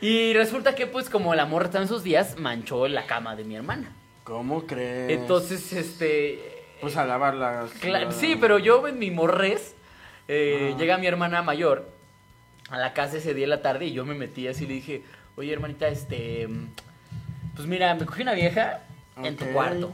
y 0.00 0.32
resulta 0.34 0.74
que, 0.74 0.86
pues, 0.86 1.08
como 1.08 1.34
la 1.34 1.46
morra 1.46 1.66
estaba 1.66 1.82
en 1.82 1.88
sus 1.88 2.02
días, 2.02 2.38
manchó 2.38 2.88
la 2.88 3.06
cama 3.06 3.36
de 3.36 3.44
mi 3.44 3.56
hermana. 3.56 3.92
¿Cómo 4.24 4.66
crees? 4.66 5.10
Entonces, 5.18 5.72
este. 5.72 6.38
Pues 6.80 6.96
a 6.96 7.04
lavar 7.04 7.34
las. 7.34 7.72
Cla- 7.80 8.04
la- 8.06 8.12
sí, 8.12 8.36
pero 8.40 8.58
yo 8.58 8.86
en 8.88 8.98
mi 8.98 9.10
morres, 9.10 9.74
eh, 10.28 10.74
llega 10.78 10.98
mi 10.98 11.06
hermana 11.06 11.42
mayor 11.42 11.90
a 12.70 12.78
la 12.78 12.92
casa 12.94 13.18
ese 13.18 13.34
día 13.34 13.44
en 13.44 13.50
la 13.50 13.62
tarde 13.62 13.86
y 13.86 13.92
yo 13.92 14.04
me 14.04 14.14
metí 14.14 14.48
así 14.48 14.64
y 14.64 14.66
le 14.66 14.74
dije, 14.74 15.02
oye 15.36 15.52
hermanita, 15.52 15.88
este, 15.88 16.48
pues 17.54 17.68
mira, 17.68 17.94
me 17.94 18.04
cogí 18.06 18.22
una 18.22 18.32
vieja 18.32 18.80
en 19.22 19.36
tu 19.36 19.44
cuarto. 19.52 19.92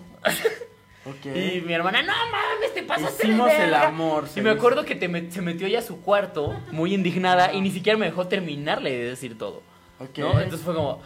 Ok. 1.06 1.26
Y 1.34 1.62
mi 1.62 1.72
hermana, 1.72 2.02
no 2.02 2.12
mames, 2.30 2.74
te 2.74 2.82
pasaste 2.82 3.26
Hicimos 3.26 3.50
el 3.52 3.70
verga". 3.70 3.88
amor, 3.88 4.24
Y 4.36 4.40
me 4.42 4.50
acuerdo 4.50 4.84
que 4.84 4.94
te 4.94 5.08
met- 5.08 5.30
se 5.30 5.40
metió 5.40 5.66
ella 5.66 5.78
a 5.78 5.82
su 5.82 6.02
cuarto, 6.02 6.54
muy 6.72 6.92
indignada, 6.92 7.54
y 7.54 7.60
ni 7.62 7.70
siquiera 7.70 7.98
me 7.98 8.04
dejó 8.06 8.28
terminarle 8.28 8.90
de 8.90 9.04
decir 9.08 9.38
todo. 9.38 9.62
Ok. 9.98 10.18
¿no? 10.18 10.32
Entonces 10.40 10.60
fue 10.60 10.74
como, 10.74 11.00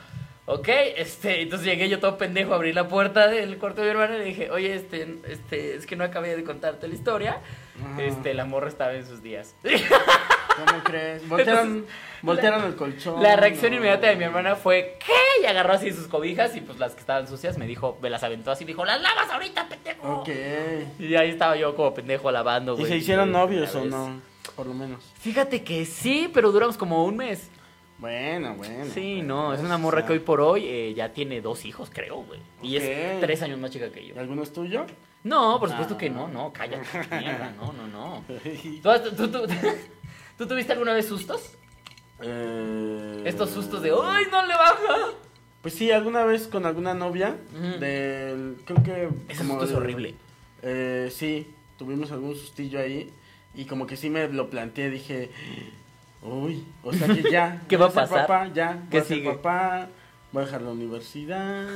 ok, 0.47 0.69
este, 0.97 1.43
entonces 1.43 1.65
llegué 1.67 1.89
yo 1.89 2.01
todo 2.01 2.19
pendejo 2.19 2.53
a 2.53 2.57
abrir 2.57 2.75
la 2.75 2.89
puerta 2.89 3.29
del 3.29 3.57
cuarto 3.57 3.83
de 3.83 3.87
mi 3.87 3.91
hermana 3.93 4.17
y 4.17 4.19
le 4.19 4.25
dije, 4.25 4.51
oye, 4.51 4.75
este, 4.75 5.21
este, 5.29 5.77
es 5.77 5.87
que 5.87 5.95
no 5.95 6.03
acabé 6.03 6.35
de 6.37 6.43
contarte 6.43 6.89
la 6.89 6.95
historia. 6.95 7.39
Ajá. 7.81 8.03
Este, 8.03 8.35
la 8.35 8.45
morra 8.47 8.69
estaba 8.69 8.95
en 8.95 9.07
sus 9.07 9.23
días. 9.23 9.55
¿Cómo 10.57 10.83
crees? 10.85 11.29
Voltearon, 11.29 11.87
voltearon 12.23 12.65
el 12.65 12.77
colchón. 12.77 13.23
La 13.23 13.37
reacción 13.37 13.73
no. 13.73 13.79
inmediata 13.79 14.07
de 14.09 14.17
mi 14.17 14.25
hermana 14.25 14.57
fue, 14.57 14.97
¿qué? 15.05 15.43
Y 15.43 15.47
agarró 15.47 15.73
así 15.75 15.91
sus 15.93 16.07
cobijas 16.07 16.55
y 16.57 16.61
pues 16.61 16.79
las 16.79 16.95
que 16.95 17.01
estaban 17.01 17.27
sucias 17.29 17.59
me 17.59 17.67
dijo, 17.67 17.99
me 18.01 18.11
las 18.11 18.23
aventó 18.23 18.51
así 18.51 18.65
y 18.65 18.67
dijo, 18.67 18.85
las 18.85 19.01
lavas 19.03 19.31
ahorita, 19.31 19.69
pendejo. 19.69 20.21
Ok. 20.21 20.29
Y 20.99 21.15
ahí 21.17 21.31
estaba 21.31 21.57
yo 21.57 21.75
como 21.75 21.93
pendejo 21.95 22.31
lavando, 22.31 22.75
¿Y 22.75 22.77
güey. 22.81 22.89
se 22.89 22.97
hicieron 22.99 23.29
Y, 23.31 23.33
novios 23.33 23.75
o 23.75 23.85
no? 23.85 24.21
Por 24.57 24.67
lo 24.67 24.75
menos. 24.75 25.03
Fíjate 25.19 25.65
que 25.65 25.85
sí, 25.85 26.31
pero 26.33 26.53
duramos 26.53 26.77
como 26.77 27.05
un 27.05 27.17
mes. 27.17 27.51
Bueno, 27.99 28.55
bueno. 28.55 28.85
Sí, 28.93 29.15
pues, 29.17 29.25
no, 29.27 29.55
es 29.55 29.61
una 29.61 29.77
o 29.77 29.79
morra 29.79 29.99
sea, 30.01 30.07
que 30.09 30.13
hoy 30.15 30.19
por 30.19 30.41
hoy 30.41 30.67
eh, 30.67 30.95
ya 30.95 31.11
tiene 31.13 31.41
dos 31.41 31.65
hijos, 31.65 31.91
creo, 31.93 32.17
güey. 32.23 32.41
Y 32.63 32.77
es 32.77 33.21
tres 33.21 33.41
años 33.43 33.59
más 33.59 33.71
chica 33.71 33.91
que 33.91 34.07
yo. 34.07 34.15
¿Y 34.15 34.19
alguno 34.19 34.43
es 34.43 34.53
tuyo? 34.53 34.85
No, 35.23 35.59
por 35.59 35.71
supuesto 35.71 35.95
Ah. 35.95 35.99
que 35.99 36.11
no, 36.11 36.29
no, 36.29 36.53
cállate, 36.53 36.85
mierda, 37.19 37.53
no, 37.57 37.73
no, 37.73 37.87
no. 37.89 38.25
¿Tú, 38.83 38.91
has- 38.91 39.03
tú- 39.17 39.29
tú- 39.29 39.47
tú 40.39 40.47
tuviste 40.47 40.73
alguna 40.73 40.93
vez 40.93 41.07
sustos? 41.07 41.53
Eh, 42.23 43.23
Estos 43.25 43.51
sustos 43.51 43.83
de, 43.83 43.91
¡ay, 43.91 44.25
no 44.31 44.47
le 44.47 44.55
baja! 44.55 44.97
Pues 45.63 45.75
sí, 45.75 45.91
alguna 45.91 46.25
vez 46.25 46.47
con 46.47 46.67
alguna 46.67 46.95
novia 46.95 47.37
Ujú. 47.55 47.79
del... 47.81 48.57
Creo 48.65 48.83
que... 48.83 49.09
Ese 49.29 49.39
como 49.43 49.55
susto 49.61 49.65
es 49.65 49.73
horrible. 49.73 50.15
Eh, 50.63 51.11
sí, 51.15 51.51
tuvimos 51.79 52.11
algún 52.13 52.35
sustillo 52.37 52.79
ahí 52.81 53.11
y 53.55 53.65
como 53.65 53.87
que 53.87 53.97
sí 53.97 54.11
me 54.11 54.29
lo 54.29 54.51
planteé, 54.51 54.91
dije, 54.91 55.31
uy, 56.23 56.65
o 56.83 56.93
sea 56.93 57.07
que 57.09 57.31
ya. 57.31 57.63
¿Qué 57.69 57.77
va 57.77 57.87
a 57.87 57.91
pasar? 57.91 58.27
Papá, 58.27 58.51
ya, 58.53 58.83
¿Qué 58.91 58.99
voy 58.99 59.01
a 59.01 59.05
ser 59.05 59.17
sigue? 59.19 59.33
papá, 59.33 59.89
voy 60.33 60.43
a 60.43 60.47
dejar 60.47 60.63
la 60.63 60.71
universidad, 60.71 61.67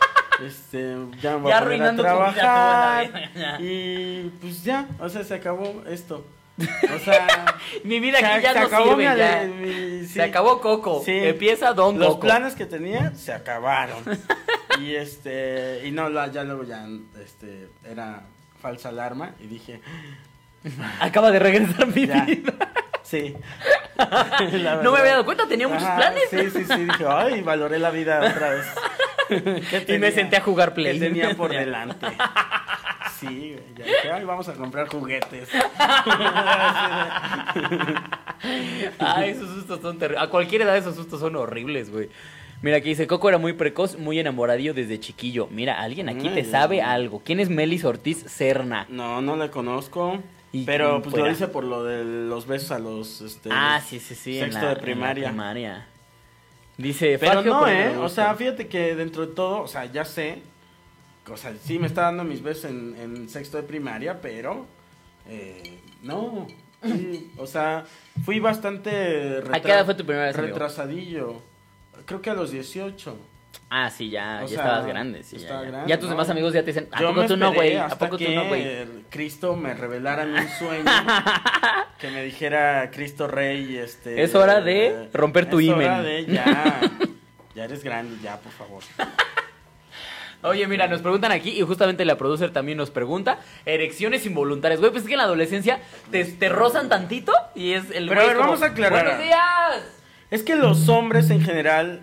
este, 0.44 0.96
ya 1.20 1.36
voy 1.36 1.50
Ya 1.50 1.58
a 1.58 1.62
poner 1.62 1.82
a 1.82 1.88
arruinando 1.90 2.02
tu 2.02 2.08
vida 2.08 2.14
toda 2.14 2.26
la 2.28 2.34
trabajar. 2.34 3.32
vida. 3.34 3.58
Y 3.60 4.32
pues 4.40 4.64
ya, 4.64 4.88
o 4.98 5.08
sea, 5.08 5.22
se 5.24 5.34
acabó 5.34 5.84
esto. 5.88 6.24
O 6.94 6.98
sea, 7.00 7.56
Mi 7.84 8.00
vida 8.00 8.18
se, 8.18 8.26
aquí 8.26 8.42
ya 8.42 8.52
se 8.54 8.60
no 8.60 8.66
acabó 8.66 8.84
sirve 8.90 9.04
ya. 9.04 9.10
ale- 9.12 9.46
mi- 9.48 10.00
sí. 10.06 10.14
Se 10.14 10.22
acabó 10.22 10.60
Coco. 10.60 11.02
Sí. 11.04 11.12
Empieza 11.12 11.72
Don 11.74 11.98
Los 11.98 12.08
Coco. 12.14 12.20
planes 12.20 12.54
que 12.54 12.64
tenía 12.66 13.12
se 13.14 13.32
acabaron. 13.32 14.02
y 14.80 14.94
este, 14.94 15.82
y 15.84 15.90
no, 15.90 16.08
la- 16.08 16.28
ya 16.32 16.44
luego 16.44 16.64
ya, 16.64 16.86
este, 17.22 17.68
era 17.84 18.22
falsa 18.60 18.88
alarma 18.88 19.32
y 19.40 19.46
dije, 19.46 19.80
Acaba 21.00 21.30
de 21.30 21.38
regresar 21.38 21.86
mi 21.88 22.06
Ya. 22.06 22.24
vida. 22.24 22.54
sí. 23.02 23.34
No 24.82 24.92
me 24.92 24.98
había 24.98 25.12
dado 25.12 25.24
cuenta, 25.24 25.46
tenía 25.46 25.68
muchos 25.68 25.84
Ajá, 25.84 25.96
planes. 25.96 26.22
Sí, 26.30 26.50
sí, 26.50 26.64
sí, 26.64 26.84
dije, 26.84 27.04
ay, 27.08 27.40
valoré 27.42 27.78
la 27.78 27.90
vida 27.90 28.18
otra 28.20 28.50
vez. 28.50 28.66
¿Qué 29.28 29.94
Y 29.94 29.98
me 29.98 30.12
senté 30.12 30.36
a 30.36 30.40
jugar 30.40 30.70
¿Qué 30.70 30.74
Play. 30.76 30.98
tenía 31.00 31.34
por 31.34 31.50
delante? 31.50 32.06
Sí, 33.28 33.56
ya 33.76 33.84
dije, 33.84 34.10
ay, 34.12 34.24
vamos 34.24 34.48
a 34.48 34.54
comprar 34.54 34.88
juguetes. 34.88 35.48
Ay, 38.98 39.30
esos 39.30 39.48
sustos 39.50 39.80
son 39.80 39.98
terribles. 39.98 40.22
A 40.22 40.28
cualquier 40.30 40.62
edad 40.62 40.76
esos 40.76 40.94
sustos 40.94 41.20
son 41.20 41.36
horribles, 41.36 41.90
güey. 41.90 42.08
Mira, 42.62 42.78
aquí 42.78 42.88
dice, 42.90 43.06
Coco 43.06 43.28
era 43.28 43.38
muy 43.38 43.52
precoz, 43.52 43.98
muy 43.98 44.18
enamoradillo 44.18 44.72
desde 44.72 44.98
chiquillo. 44.98 45.46
Mira, 45.50 45.80
alguien 45.80 46.08
aquí 46.08 46.28
te 46.30 46.44
sabe 46.44 46.80
algo. 46.82 47.20
¿Quién 47.24 47.38
es 47.40 47.50
Melis 47.50 47.84
Ortiz 47.84 48.18
Serna? 48.26 48.86
No, 48.88 49.20
no 49.20 49.36
le 49.36 49.50
conozco. 49.50 50.18
¿Y 50.52 50.64
Pero 50.64 51.02
pues 51.02 51.10
fuera? 51.10 51.26
lo 51.26 51.32
hice 51.32 51.48
por 51.48 51.64
lo 51.64 51.84
de 51.84 52.02
los 52.04 52.46
besos 52.46 52.70
a 52.70 52.78
los 52.78 53.20
este 53.20 53.50
Ah, 53.52 53.80
sí, 53.86 54.00
sí, 54.00 54.14
sí. 54.14 54.38
en 54.38 54.44
sexto 54.44 54.60
la- 54.60 54.66
de 54.68 54.72
en 54.72 54.76
la 54.78 54.82
primaria. 54.82 55.28
primaria. 55.28 55.86
Dice, 56.78 57.18
Pero 57.18 57.42
no, 57.42 57.66
eh, 57.68 57.96
o 57.98 58.08
sea, 58.08 58.34
fíjate 58.34 58.68
que 58.68 58.94
dentro 58.94 59.26
de 59.26 59.34
todo, 59.34 59.62
o 59.62 59.68
sea, 59.68 59.84
ya 59.86 60.04
sé, 60.04 60.42
o 61.28 61.36
sea, 61.36 61.54
sí 61.62 61.78
me 61.78 61.86
está 61.86 62.02
dando 62.02 62.24
mis 62.24 62.42
besos 62.42 62.66
en, 62.66 62.94
en 63.00 63.28
sexto 63.28 63.56
de 63.56 63.62
primaria, 63.64 64.20
pero 64.20 64.66
eh, 65.28 65.80
no, 66.02 66.46
sí, 66.82 67.32
o 67.36 67.46
sea, 67.46 67.84
fui 68.24 68.38
bastante 68.40 69.42
¿A 69.52 69.60
qué 69.60 69.72
edad 69.72 69.84
fue 69.84 69.94
tu 69.94 70.04
primera 70.04 70.26
vez, 70.26 70.36
amigo? 70.36 70.52
retrasadillo, 70.54 71.42
creo 72.04 72.20
que 72.22 72.30
a 72.30 72.34
los 72.34 72.50
18. 72.50 73.18
Ah, 73.70 73.90
sí, 73.90 74.10
ya, 74.10 74.40
O 74.44 74.46
ya 74.46 74.48
sea, 74.48 74.58
estabas 74.58 74.86
grande. 74.86 75.22
Sí, 75.24 75.36
ya, 75.38 75.42
estaba 75.42 75.62
ya. 75.64 75.70
grande, 75.70 75.88
ya 75.88 75.96
tus 75.96 76.04
¿no? 76.04 76.10
demás 76.10 76.28
amigos 76.30 76.52
ya 76.52 76.60
te 76.60 76.66
dicen, 76.66 76.88
¿a 76.92 77.00
Yo 77.00 77.08
poco 77.14 77.26
tú 77.26 77.36
no, 77.36 77.52
güey? 77.54 77.76
¿A 77.76 77.88
poco 77.88 78.18
tú 78.18 78.24
no, 78.30 78.46
güey? 78.46 78.86
Cristo 79.10 79.56
me 79.56 79.74
revelara 79.74 80.22
en 80.24 80.34
un 80.34 80.48
sueño 80.58 80.84
que 81.98 82.10
me 82.10 82.22
dijera 82.22 82.90
Cristo 82.92 83.26
Rey, 83.26 83.76
este 83.78 84.22
Es 84.22 84.34
hora 84.34 84.60
de 84.60 85.08
romper 85.12 85.48
tu 85.50 85.58
es 85.58 85.68
hora 85.70 86.00
himen. 86.00 86.04
de 86.04 86.26
ya, 86.26 86.80
ya 87.56 87.64
eres 87.64 87.82
grande, 87.82 88.16
ya, 88.22 88.38
por 88.38 88.52
favor. 88.52 88.82
Oye, 90.46 90.66
mira, 90.66 90.86
nos 90.88 91.02
preguntan 91.02 91.32
aquí 91.32 91.50
y 91.50 91.62
justamente 91.62 92.04
la 92.04 92.16
producer 92.16 92.52
también 92.52 92.78
nos 92.78 92.90
pregunta, 92.90 93.40
erecciones 93.64 94.26
involuntarias. 94.26 94.80
Güey, 94.80 94.92
pues 94.92 95.02
es 95.02 95.08
que 95.08 95.14
en 95.14 95.18
la 95.18 95.24
adolescencia 95.24 95.80
te, 96.10 96.24
te 96.24 96.48
rozan 96.48 96.88
tantito 96.88 97.32
y 97.54 97.72
es 97.72 97.90
el 97.90 98.08
Pero 98.08 98.20
a 98.20 98.26
ver, 98.26 98.36
vamos 98.36 98.62
a 98.62 98.66
aclarar. 98.66 99.04
¡Buenos 99.04 99.22
días! 99.22 100.02
Es 100.30 100.42
que 100.42 100.56
los 100.56 100.88
hombres 100.88 101.30
en 101.30 101.40
general 101.40 102.00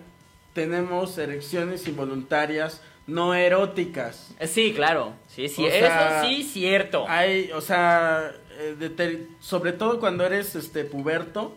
tenemos 0.52 1.18
erecciones 1.18 1.86
involuntarias 1.88 2.80
no 3.06 3.34
eróticas. 3.34 4.34
Eh, 4.38 4.46
Sí, 4.46 4.72
claro. 4.74 5.12
Sí, 5.28 5.48
sí, 5.48 5.64
O 5.66 5.70
sea, 5.70 6.20
eso 6.20 6.28
sí, 6.28 6.42
cierto. 6.42 7.04
Hay, 7.08 7.50
o 7.52 7.60
sea, 7.60 8.30
eh, 8.58 8.76
de 8.78 9.26
sobre 9.40 9.72
todo 9.72 10.00
cuando 10.00 10.24
eres 10.24 10.54
este 10.54 10.84
puberto, 10.84 11.56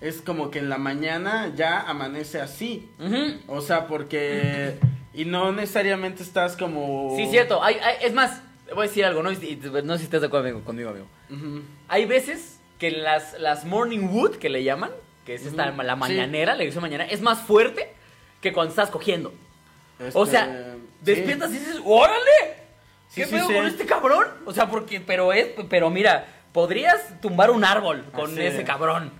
es 0.00 0.20
como 0.22 0.50
que 0.50 0.58
en 0.58 0.68
la 0.68 0.78
mañana 0.78 1.52
ya 1.54 1.80
amanece 1.80 2.40
así. 2.40 2.88
O 3.46 3.60
sea, 3.60 3.86
porque 3.86 4.74
y 5.14 5.24
no 5.24 5.52
necesariamente 5.52 6.22
estás 6.22 6.56
como 6.56 7.14
Sí, 7.16 7.26
cierto. 7.30 7.62
Hay, 7.62 7.76
hay- 7.76 7.96
es 8.02 8.12
más, 8.12 8.42
voy 8.74 8.86
a 8.86 8.88
decir 8.88 9.04
algo, 9.04 9.22
no, 9.22 9.30
Y- 9.32 9.60
no 9.84 9.92
sé 9.94 9.98
si 10.00 10.04
estás 10.04 10.20
de 10.20 10.26
acuerdo 10.26 10.62
conmigo, 10.64 10.90
amigo. 10.90 11.06
Ujú. 11.30 11.62
Hay 11.88 12.04
veces 12.06 12.58
que 12.78 12.90
las, 12.90 13.38
las 13.38 13.64
morning 13.64 14.08
wood, 14.10 14.36
que 14.36 14.48
le 14.48 14.64
llaman, 14.64 14.90
que 15.24 15.34
es 15.34 15.46
esta, 15.46 15.70
la 15.70 15.94
sí. 15.94 15.98
mañanera, 16.00 16.54
la 16.54 16.62
elección 16.62 16.82
mañana, 16.82 17.04
es 17.04 17.20
más 17.22 17.40
fuerte 17.40 17.92
que 18.40 18.52
cuando 18.52 18.70
estás 18.70 18.90
cogiendo. 18.90 19.32
O 20.12 20.24
Este, 20.24 20.36
sea, 20.36 20.46
sí. 20.74 20.82
despiertas 21.02 21.50
y 21.50 21.58
dices, 21.60 21.80
¡órale! 21.84 22.64
¿Qué 23.14 23.24
Sí, 23.24 23.30
sí, 23.30 23.36
pedo 23.36 23.46
sí. 23.48 23.54
con 23.54 23.66
este 23.66 23.86
cabrón? 23.86 24.26
O 24.44 24.52
sea, 24.52 24.68
porque, 24.68 25.00
pero 25.00 25.32
es, 25.32 25.48
pero 25.70 25.88
mira, 25.88 26.26
podrías 26.52 27.20
tumbar 27.20 27.50
un 27.52 27.64
árbol 27.64 28.04
con 28.12 28.32
Así 28.32 28.40
ese 28.42 28.60
es. 28.62 28.66
cabrón. 28.66 29.12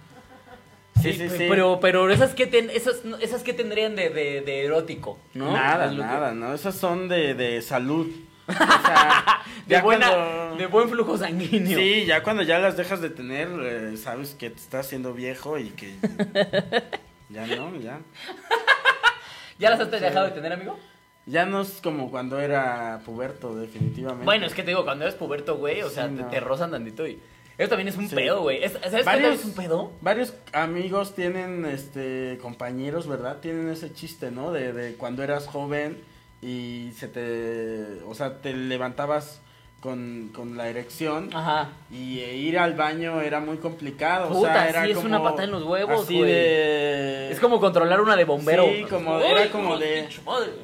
Sí, 1.05 1.13
sí, 1.15 1.29
sí. 1.31 1.47
Pero, 1.49 1.79
pero 1.81 2.11
esas 2.11 2.35
que 2.35 2.47
ten- 2.47 2.71
esas, 2.71 3.03
esas 3.21 3.43
que 3.43 3.53
tendrían 3.53 3.95
de, 3.97 4.11
de, 4.11 4.41
de 4.41 4.65
erótico, 4.65 5.19
¿no? 5.35 5.53
Nada, 5.53 5.89
que- 5.91 5.97
nada, 5.97 6.33
no, 6.33 6.53
esas 6.55 6.75
son 6.75 7.09
de, 7.09 7.35
de 7.35 7.63
salud. 7.63 8.07
O 8.47 8.53
sea, 8.53 9.43
de, 9.67 9.81
buena, 9.81 10.11
cuando- 10.11 10.57
de 10.57 10.67
buen 10.67 10.89
flujo 10.91 11.17
sanguíneo. 11.17 11.79
Sí, 11.79 12.05
ya 12.05 12.23
cuando 12.23 12.43
ya 12.43 12.59
las 12.59 12.77
dejas 12.77 13.01
de 13.01 13.09
tener, 13.11 13.49
eh, 13.63 13.97
sabes 13.97 14.35
que 14.35 14.51
te 14.51 14.61
estás 14.61 14.87
haciendo 14.87 15.15
viejo 15.15 15.59
y 15.59 15.71
que 15.71 15.95
ya 17.31 17.47
no, 17.47 17.75
ya. 17.81 18.01
¿Ya 19.59 19.71
las 19.71 19.81
has 19.81 19.89
Sí. 19.91 19.99
dejado 19.99 20.27
de 20.27 20.33
tener, 20.33 20.53
amigo? 20.53 20.79
Ya 21.27 21.47
no 21.47 21.63
es 21.63 21.81
como 21.83 22.11
cuando 22.11 22.39
era 22.39 23.01
puberto, 23.07 23.55
definitivamente. 23.57 24.25
Bueno, 24.27 24.45
es 24.47 24.53
que 24.55 24.63
te 24.63 24.69
digo, 24.73 24.85
cuando 24.85 25.05
eres 25.07 25.15
puberto, 25.15 25.57
güey, 25.57 25.81
o 25.83 25.89
sea, 25.89 26.11
te 26.31 26.39
rozan 26.41 26.71
tantito 26.73 27.07
y... 27.07 27.19
Eso 27.57 27.69
también 27.69 27.89
es 27.89 27.97
un 27.97 28.09
Sí. 28.09 28.17
pedo, 28.17 28.43
güey. 28.43 28.65
Es- 28.65 28.73
¿Sabes 28.73 29.05
Varios- 29.05 29.39
es 29.41 29.45
un 29.45 29.53
pedo? 29.55 29.93
Varios 30.01 30.35
amigos 30.53 31.15
tienen, 31.15 31.65
este, 31.67 32.39
compañeros, 32.43 33.07
¿verdad? 33.07 33.39
Tienen 33.41 33.69
ese 33.69 33.93
chiste, 33.93 34.31
¿no? 34.31 34.51
De, 34.53 34.73
de 34.73 34.95
cuando 34.95 35.23
eras 35.23 35.47
joven 35.47 35.99
y 36.43 36.91
se 36.99 37.07
te, 37.09 38.03
o 38.07 38.15
sea, 38.15 38.39
te 38.43 38.53
levantabas 38.55 39.41
con, 39.85 40.31
con 40.35 40.57
la 40.57 40.71
erección 40.71 41.29
Ajá. 41.35 41.69
y 41.91 42.21
eh, 42.21 42.37
ir 42.39 42.59
al 42.59 42.73
baño 42.73 43.21
era 43.21 43.41
muy 43.41 43.59
complicado. 43.59 44.31
o 44.31 44.33
Puta, 44.33 44.55
sea, 44.55 44.69
era 44.71 44.85
sí, 44.85 44.93
es 44.93 44.97
como 44.97 45.09
una 45.09 45.23
patada 45.23 45.45
en 45.45 45.51
los 45.51 45.63
huevos, 45.63 46.05
así 46.05 46.23
de... 46.23 47.31
Es 47.31 47.39
como 47.39 47.61
controlar 47.61 48.01
una 48.01 48.17
de 48.17 48.25
bombero. 48.25 48.65
Sí, 48.65 48.87
como- 48.89 49.19
Ay, 49.19 49.25
era 49.31 49.51
como 49.51 49.77
de-. 49.77 50.09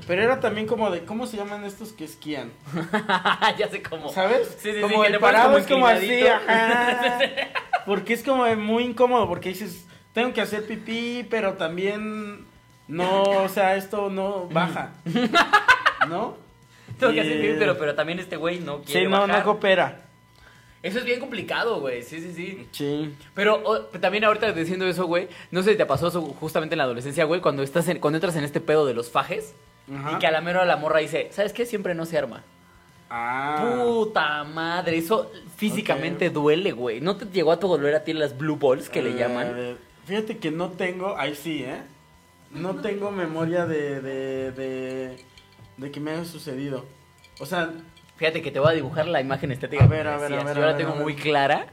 Pero 0.06 0.22
era 0.22 0.40
también 0.40 0.66
como 0.66 0.90
de, 0.90 1.04
¿cómo 1.04 1.26
se 1.26 1.36
llaman 1.36 1.64
estos 1.64 1.92
que 1.92 2.04
esquían? 2.04 2.50
ya 3.58 3.68
sé 3.68 3.82
cómo. 3.82 4.08
¿Sabes? 4.08 4.56
Sí, 4.58 4.70
sí, 4.72 4.76
sí, 4.76 4.80
como 4.80 5.02
que 5.02 5.08
el 5.08 5.18
parado 5.18 5.48
como 5.48 5.58
es 5.58 5.66
como 5.66 5.86
así, 5.86 6.26
ajá. 6.26 7.18
Porque 7.84 8.14
es 8.14 8.22
como 8.22 8.46
muy 8.56 8.84
incómodo, 8.84 9.28
porque 9.28 9.50
dices, 9.50 9.84
tengo 10.14 10.32
que 10.32 10.40
hacer 10.40 10.66
pipí, 10.66 11.26
pero 11.28 11.54
también 11.54 12.46
no, 12.88 13.22
o 13.24 13.48
sea, 13.50 13.76
esto 13.76 14.08
no 14.08 14.46
baja. 14.48 14.92
¿No? 16.08 16.36
Tengo 17.00 17.12
que 17.12 17.20
hacer 17.20 17.56
pero, 17.58 17.76
pero 17.78 17.94
también 17.94 18.18
este 18.20 18.36
güey 18.36 18.60
no 18.60 18.82
quiere 18.82 19.00
Sí, 19.00 19.06
no, 19.06 19.20
bajar. 19.22 19.38
no 19.38 19.44
coopera. 19.44 20.00
Eso 20.82 20.98
es 20.98 21.04
bien 21.04 21.20
complicado, 21.20 21.80
güey. 21.80 22.02
Sí, 22.02 22.20
sí, 22.20 22.32
sí. 22.32 22.68
Sí. 22.72 23.14
Pero 23.34 23.60
o, 23.64 23.80
también 23.98 24.24
ahorita 24.24 24.52
diciendo 24.52 24.86
eso, 24.86 25.04
güey, 25.06 25.28
no 25.50 25.62
sé 25.62 25.72
si 25.72 25.76
te 25.76 25.84
pasó 25.84 26.08
eso 26.08 26.22
justamente 26.22 26.74
en 26.74 26.78
la 26.78 26.84
adolescencia, 26.84 27.24
güey, 27.24 27.40
cuando 27.42 27.62
estás 27.62 27.86
en- 27.88 27.98
cuando 27.98 28.16
entras 28.16 28.36
en 28.36 28.44
este 28.44 28.60
pedo 28.60 28.86
de 28.86 28.94
los 28.94 29.10
fajes 29.10 29.52
Ajá. 29.94 30.12
y 30.12 30.18
que 30.18 30.26
a 30.26 30.30
la 30.30 30.40
mera 30.40 30.64
la 30.64 30.76
morra 30.76 31.00
dice, 31.00 31.28
¿sabes 31.32 31.52
qué? 31.52 31.66
Siempre 31.66 31.94
no 31.94 32.06
se 32.06 32.16
arma. 32.16 32.44
Ah. 33.10 33.74
Puta 33.84 34.44
madre, 34.44 34.96
eso 34.96 35.30
físicamente 35.56 36.30
duele, 36.30 36.72
güey. 36.72 37.00
¿No 37.00 37.16
te 37.16 37.26
llegó 37.26 37.52
a 37.52 37.58
tu 37.60 37.66
doler 37.68 37.94
a 37.96 38.04
ti 38.04 38.12
las 38.12 38.38
blue 38.38 38.56
balls 38.56 38.88
que 38.88 39.02
le 39.02 39.10
Eh, 39.10 39.14
llaman? 39.18 39.76
Fíjate 40.06 40.38
que 40.38 40.50
no 40.50 40.70
tengo, 40.70 41.16
ahí 41.18 41.34
sí, 41.34 41.62
¿eh? 41.64 41.82
No 42.52 42.76
tengo 42.76 43.10
memoria 43.10 43.66
de, 43.66 44.00
de, 44.00 44.52
de, 44.52 45.24
de 45.80 45.90
que 45.90 45.98
me 46.00 46.12
haya 46.12 46.24
sucedido. 46.24 46.84
O 47.40 47.46
sea, 47.46 47.70
Fíjate 48.16 48.42
que 48.42 48.50
te 48.50 48.60
voy 48.60 48.70
a 48.70 48.74
dibujar 48.74 49.08
la 49.08 49.22
imagen 49.22 49.50
estética. 49.50 49.84
A 49.84 49.86
ver, 49.86 50.06
a 50.06 50.18
ver, 50.18 50.34
a 50.34 50.44
ver, 50.44 50.54
Yo 50.54 50.66
la 50.66 50.76
tengo 50.76 50.94
muy 50.94 51.14
clara. 51.14 51.68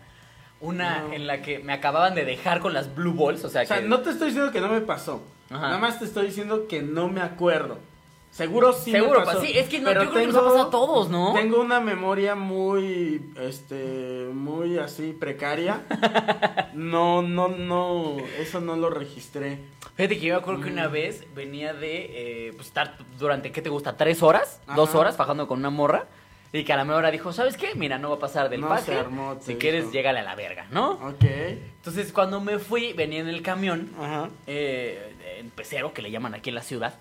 Una 0.62 1.02
No. 1.02 1.14
en 1.14 1.28
la 1.28 1.42
que 1.42 1.60
me 1.60 1.74
acababan 1.74 2.16
de 2.16 2.24
dejar 2.24 2.62
con 2.62 2.74
las 2.74 2.96
blue 2.96 3.14
balls, 3.14 3.44
o 3.44 3.50
sea, 3.50 3.64
o 3.64 3.66
sea, 3.66 3.82
que... 3.82 3.88
no 3.88 4.00
te 4.00 4.12
estoy 4.12 4.30
diciendo 4.30 4.52
que 4.52 4.62
no 4.62 4.70
me 4.70 4.80
pasó. 4.80 5.22
Ajá. 5.50 5.68
Nada 5.68 5.78
más 5.78 6.00
te 6.00 6.06
estoy 6.06 6.28
diciendo 6.28 6.68
que 6.70 6.82
no 6.82 7.10
me 7.10 7.20
acuerdo. 7.22 7.80
Seguro 8.38 8.72
sí 8.72 8.92
Seguro, 8.92 9.22
me 9.22 9.26
pasó. 9.26 9.42
sí, 9.42 9.52
es 9.58 9.68
que 9.68 9.80
no, 9.80 9.92
yo 9.92 10.00
creo 10.12 10.14
que 10.14 10.28
nos 10.28 10.36
ha 10.36 10.42
pasado 10.44 10.62
a 10.68 10.70
todos, 10.70 11.10
¿no? 11.10 11.34
Tengo 11.34 11.60
una 11.60 11.80
memoria 11.80 12.36
muy, 12.36 13.20
este, 13.42 14.30
muy 14.32 14.78
así 14.78 15.12
precaria. 15.20 15.82
no, 16.74 17.24
no, 17.24 17.48
no, 17.48 18.18
eso 18.40 18.62
no 18.62 18.76
lo 18.76 18.92
registré. 18.92 19.60
Fíjate 19.96 20.20
que 20.20 20.26
yo 20.28 20.36
me 20.36 20.40
acuerdo 20.42 20.62
que 20.62 20.70
una 20.70 20.88
Mm. 20.88 20.92
vez 20.92 21.24
venía 21.34 21.74
de 21.74 22.48
eh, 22.50 22.54
pues, 22.56 22.68
estar 22.68 22.96
durante, 23.18 23.52
¿qué 23.52 23.64
te 23.64 23.70
gusta? 23.70 23.98
¿Tres 23.98 24.22
horas? 24.22 24.62
¿Dos 24.76 24.94
horas 24.94 25.16
fajando 25.18 25.48
con 25.48 25.58
una 25.60 25.72
morra? 25.72 26.06
Y 26.54 26.64
que 26.64 26.72
a 26.74 26.78
la 26.78 26.86
media 26.86 26.98
hora 26.98 27.12
dijo, 27.12 27.34
¿sabes 27.34 27.58
qué? 27.58 27.74
Mira, 27.76 27.98
no 27.98 28.10
va 28.10 28.16
a 28.18 28.20
pasar 28.20 28.50
del 28.50 28.62
No 28.62 28.70
paje. 28.70 28.86
se 28.94 28.96
armó, 29.00 29.38
si 29.42 29.56
quieres, 29.56 29.92
llégale 29.92 30.20
a 30.20 30.24
la 30.24 30.36
verga, 30.36 30.68
¿no? 30.72 30.92
Ok. 30.92 31.24
Entonces, 31.24 32.14
cuando 32.14 32.40
me 32.40 32.60
fui, 32.60 32.94
venía 32.94 33.20
en 33.20 33.28
el 33.28 33.42
camión, 33.42 33.90
Ajá. 34.00 34.30
eh, 34.46 35.14
en 35.40 35.50
pecero, 35.50 35.92
que 35.94 36.02
le 36.02 36.12
llaman 36.12 36.36
aquí 36.36 36.50
en 36.50 36.56
la 36.56 36.62
ciudad. 36.62 36.94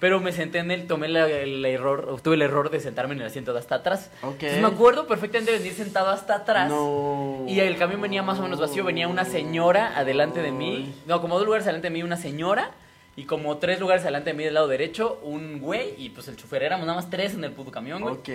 Pero 0.00 0.18
me 0.18 0.32
senté 0.32 0.58
en 0.58 0.70
él, 0.70 0.86
tomé 0.86 1.08
la- 1.08 1.28
el 1.28 1.64
error, 1.66 2.18
tuve 2.22 2.34
el 2.34 2.42
error 2.42 2.70
de 2.70 2.80
sentarme 2.80 3.14
en 3.14 3.20
el 3.20 3.26
asiento 3.26 3.52
de 3.52 3.58
hasta 3.60 3.76
atrás. 3.76 4.10
Ok. 4.22 4.32
Entonces 4.32 4.60
me 4.62 4.66
acuerdo 4.68 5.06
perfectamente 5.06 5.52
de 5.52 5.58
venir 5.58 5.74
sentado 5.74 6.08
hasta 6.08 6.36
atrás. 6.36 6.70
No. 6.70 7.44
Y 7.46 7.60
el 7.60 7.76
camión 7.76 8.00
venía 8.00 8.22
más 8.22 8.38
o 8.38 8.42
menos 8.42 8.58
vacío, 8.58 8.82
venía 8.82 9.06
una 9.08 9.24
señora 9.26 9.92
adelante 9.98 10.40
de 10.42 10.52
mí, 10.52 10.94
no, 11.06 11.20
como 11.20 11.36
dos 11.36 11.44
lugares 11.44 11.66
adelante 11.66 11.88
de 11.88 11.94
mí, 11.94 12.02
una 12.02 12.16
señora 12.16 12.70
Y 13.16 13.24
como 13.24 13.58
tres 13.58 13.78
lugares 13.80 14.02
adelante 14.04 14.30
de 14.30 14.34
mí 14.34 14.44
del 14.44 14.54
lado 14.54 14.68
derecho, 14.68 15.20
un 15.22 15.60
güey 15.60 15.94
y 15.98 16.08
pues 16.10 16.28
el 16.28 16.36
chofer. 16.36 16.62
Éramos 16.62 16.86
nada 16.86 16.96
más 16.96 17.10
tres 17.10 17.34
en 17.34 17.44
el 17.44 17.52
puto 17.52 17.70
camión, 17.70 18.00
güey. 18.00 18.14
Ok. 18.14 18.28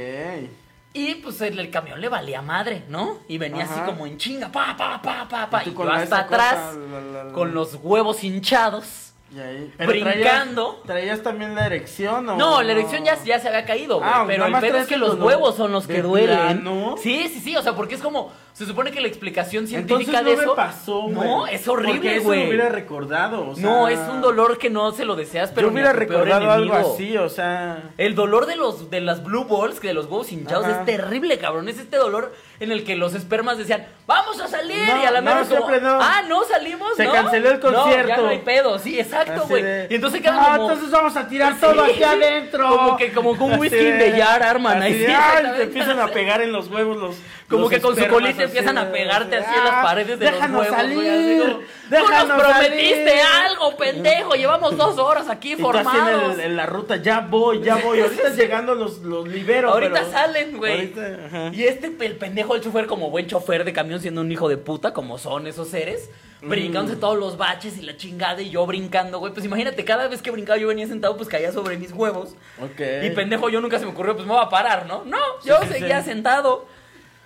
Y 0.93 1.15
pues 1.15 1.41
el, 1.41 1.57
el 1.59 1.69
camión 1.71 1.99
le 1.99 2.07
valía 2.09 2.41
madre, 2.41 2.83
¿no? 2.89 3.17
Y 3.27 3.37
venía 3.37 3.63
así 3.63 3.79
como 3.81 4.05
en 4.05 4.17
chinga, 4.17 4.51
pa, 4.51 4.75
pa, 4.77 5.01
pa, 5.01 5.27
pa, 5.27 5.49
pa. 5.49 5.63
Y 5.65 5.69
Y, 5.69 5.73
yo 5.73 5.89
hasta 5.91 6.27
cosa, 6.27 6.51
atrás, 6.51 6.75
la, 6.75 7.01
la, 7.01 7.23
la. 7.25 7.31
con 7.33 7.53
los 7.53 7.75
huevos 7.81 8.23
hinchados. 8.23 9.04
Y 9.33 9.39
ahí- 9.39 9.73
brincando. 9.77 10.81
¿Traías, 10.85 10.85
traías 10.85 11.23
también 11.23 11.55
la 11.55 11.65
erección 11.65 12.29
o 12.29 12.37
No, 12.37 12.61
la 12.61 12.71
erección 12.71 13.03
ya, 13.03 13.21
ya 13.23 13.39
se 13.39 13.47
había 13.47 13.65
caído, 13.65 13.97
güey. 13.97 14.09
Ah, 14.11 14.23
pero 14.27 14.45
el 14.45 14.53
pedo 14.59 14.77
es 14.77 14.87
que 14.87 14.97
los 14.97 15.19
huevos 15.19 15.55
son 15.55 15.71
los 15.71 15.87
que 15.87 16.01
duelen. 16.01 16.37
plano. 16.37 16.95
Sí, 17.01 17.27
sí, 17.33 17.39
sí. 17.39 17.55
O 17.57 17.61
sea, 17.61 17.75
porque 17.75 17.95
es 17.95 18.01
como. 18.01 18.31
Se 18.55 18.65
supone 18.65 18.89
que 18.91 19.01
la 19.01 19.09
explicación 19.09 19.65
Entonces 19.65 20.07
científica 20.07 20.21
no 20.21 20.29
de 20.29 20.35
me 20.37 20.43
eso. 20.43 20.55
pasó. 20.55 21.07
No, 21.09 21.45
es 21.45 21.67
horrible, 21.67 22.19
güey. 22.19 22.43
lo 22.43 22.47
hubiera 22.47 22.69
recordado, 22.69 23.49
o 23.49 23.53
sea, 23.55 23.63
No, 23.65 23.89
es 23.89 23.99
un 23.99 24.21
dolor 24.21 24.57
que 24.57 24.69
no 24.69 24.93
se 24.93 25.03
lo 25.03 25.17
deseas, 25.17 25.51
pero 25.53 25.67
yo 25.67 25.73
hubiera 25.73 25.91
recordado 25.91 26.49
algo 26.49 26.73
así, 26.73 27.17
o 27.17 27.27
sea... 27.27 27.91
El 27.97 28.15
dolor 28.15 28.45
de 28.45 28.55
los 28.55 28.89
de 28.89 29.01
las 29.01 29.25
blue 29.25 29.43
balls, 29.43 29.81
que 29.81 29.89
de 29.89 29.93
los 29.93 30.05
huevos 30.05 30.31
hinchados, 30.31 30.65
Ajá. 30.65 30.79
es 30.79 30.85
terrible, 30.85 31.37
cabrón. 31.37 31.67
Es 31.67 31.79
este 31.79 31.97
dolor 31.97 32.33
en 32.61 32.71
el 32.71 32.85
que 32.85 32.95
los 32.95 33.13
espermas 33.13 33.57
decían, 33.57 33.87
vamos 34.07 34.39
a 34.39 34.47
salir. 34.47 34.87
No, 34.87 35.01
y 35.03 35.05
a 35.05 35.11
la 35.11 35.19
no, 35.19 35.35
mera 35.35 35.45
como, 35.45 35.69
no. 35.75 35.99
ah, 36.01 36.21
no, 36.25 36.43
salimos, 36.45 36.95
Se 36.95 37.03
¿no? 37.03 37.11
canceló 37.11 37.49
el 37.51 37.59
No, 37.59 37.71
ya 37.71 37.77
concierto. 37.81 38.21
no 38.21 38.27
hay 38.29 38.39
pedo, 38.39 38.79
sí, 38.79 38.97
exacto, 38.97 39.47
güey. 39.49 39.63
de, 39.63 39.87
Y 39.89 39.95
entonces 39.95 40.21
quedan 40.21 40.37
"Ah, 40.39 40.53
como... 40.55 40.69
entonces 40.71 40.91
vamos 40.91 41.17
a 41.17 41.27
tirar 41.27 41.59
todo 41.59 41.83
aquí 41.83 42.01
adentro. 42.03 42.69
Como 42.75 42.95
que- 42.95 43.11
como 43.11 43.37
con 43.37 43.59
whisky 43.59 43.75
de 43.83 44.13
jar 44.21 44.41
arman 44.43 44.77
así 44.77 44.85
ahí, 44.93 44.93
de, 44.93 45.05
sí, 45.07 45.11
"Ay", 45.11 45.15
exactamente. 45.17 45.57
te 45.57 45.63
empiezan 45.63 45.99
a 45.99 46.07
pegar 46.07 46.41
en 46.41 46.53
los 46.53 46.69
huevos 46.69 46.95
los 46.95 47.15
Como 47.49 47.63
los 47.63 47.69
que 47.69 47.81
con 47.81 47.95
su 47.97 48.07
colita 48.07 48.44
empiezan 48.45 48.77
a 48.77 48.91
pegarte 48.91 49.35
así 49.37 49.53
en 49.53 49.61
"Ah, 49.61 49.65
las 49.65 49.83
paredes 49.85 50.19
de 50.19 50.25
los 50.25 50.33
déjanos 50.33 50.61
huevos, 50.61 50.75
salir, 50.77 50.95
güey, 50.95 51.09
así 51.09 51.39
como, 51.51 51.59
déjanos 51.89 52.21
Tú 52.21 52.27
nos 52.33 52.41
prometiste 52.43 53.09
salir". 53.09 53.23
algo, 53.49 53.77
pendejo. 53.77 54.33
Llevamos 54.35 54.77
dos 54.77 54.97
horas 54.97 55.29
aquí 55.29 55.53
así 55.53 55.61
en, 55.61 55.65
formados. 55.67 56.33
el- 56.35 56.39
en 56.41 56.55
la 56.55 56.65
ruta, 56.65 56.95
ya 56.97 57.19
voy, 57.21 57.61
ya 57.61 57.75
voy. 57.77 57.99
Ahorita 58.01 58.29
llegando 58.35 58.75
los, 58.75 58.99
los 58.99 59.27
libero. 59.27 59.69
Ahorita 59.71 59.93
pero- 59.99 60.11
salen, 60.11 60.57
güey. 60.57 60.73
Ahorita. 60.73 61.49
Y 61.53 61.63
este 61.63 61.93
el 62.05 62.15
pendejo 62.17 62.55
el 62.55 62.61
chofer 62.61 62.87
como 62.87 63.09
buen 63.09 63.27
chofer 63.27 63.63
de 63.65 63.73
camión 63.73 63.99
siendo 63.99 64.21
un 64.21 64.31
hijo 64.31 64.47
de 64.49 64.57
puta 64.57 64.93
como 64.93 65.17
son 65.17 65.47
esos 65.47 65.67
seres, 65.69 66.09
brincándose 66.41 66.97
todos 66.97 67.17
los 67.17 67.37
baches 67.37 67.77
y 67.77 67.81
la 67.81 67.97
chingada 67.97 68.41
y 68.41 68.49
yo 68.51 68.65
brincando, 68.65 69.19
güey. 69.19 69.33
Pues 69.33 69.45
imagínate, 69.45 69.83
cada 69.83 70.07
vez 70.07 70.21
que 70.21 70.29
brincaba 70.31 70.57
yo 70.57 70.67
venía 70.67 70.85
sentado 70.87 71.15
pues 71.17 71.27
caía 71.29 71.51
sobre 71.51 71.77
mis 71.77 71.91
huevos. 71.91 72.35
Ok. 72.61 72.81
Y 73.03 73.09
pendejo 73.11 73.49
yo 73.49 73.61
nunca 73.61 73.79
se 73.79 73.85
me 73.85 73.91
ocurrió 73.91 74.15
pues 74.15 74.27
me 74.27 74.33
voy 74.33 74.43
a 74.43 74.49
parar, 74.49 74.85
¿no? 74.85 75.03
No, 75.05 75.17
yo 75.43 75.57
sí, 75.63 75.67
seguía 75.73 76.01
sí. 76.03 76.09
sentado. 76.09 76.65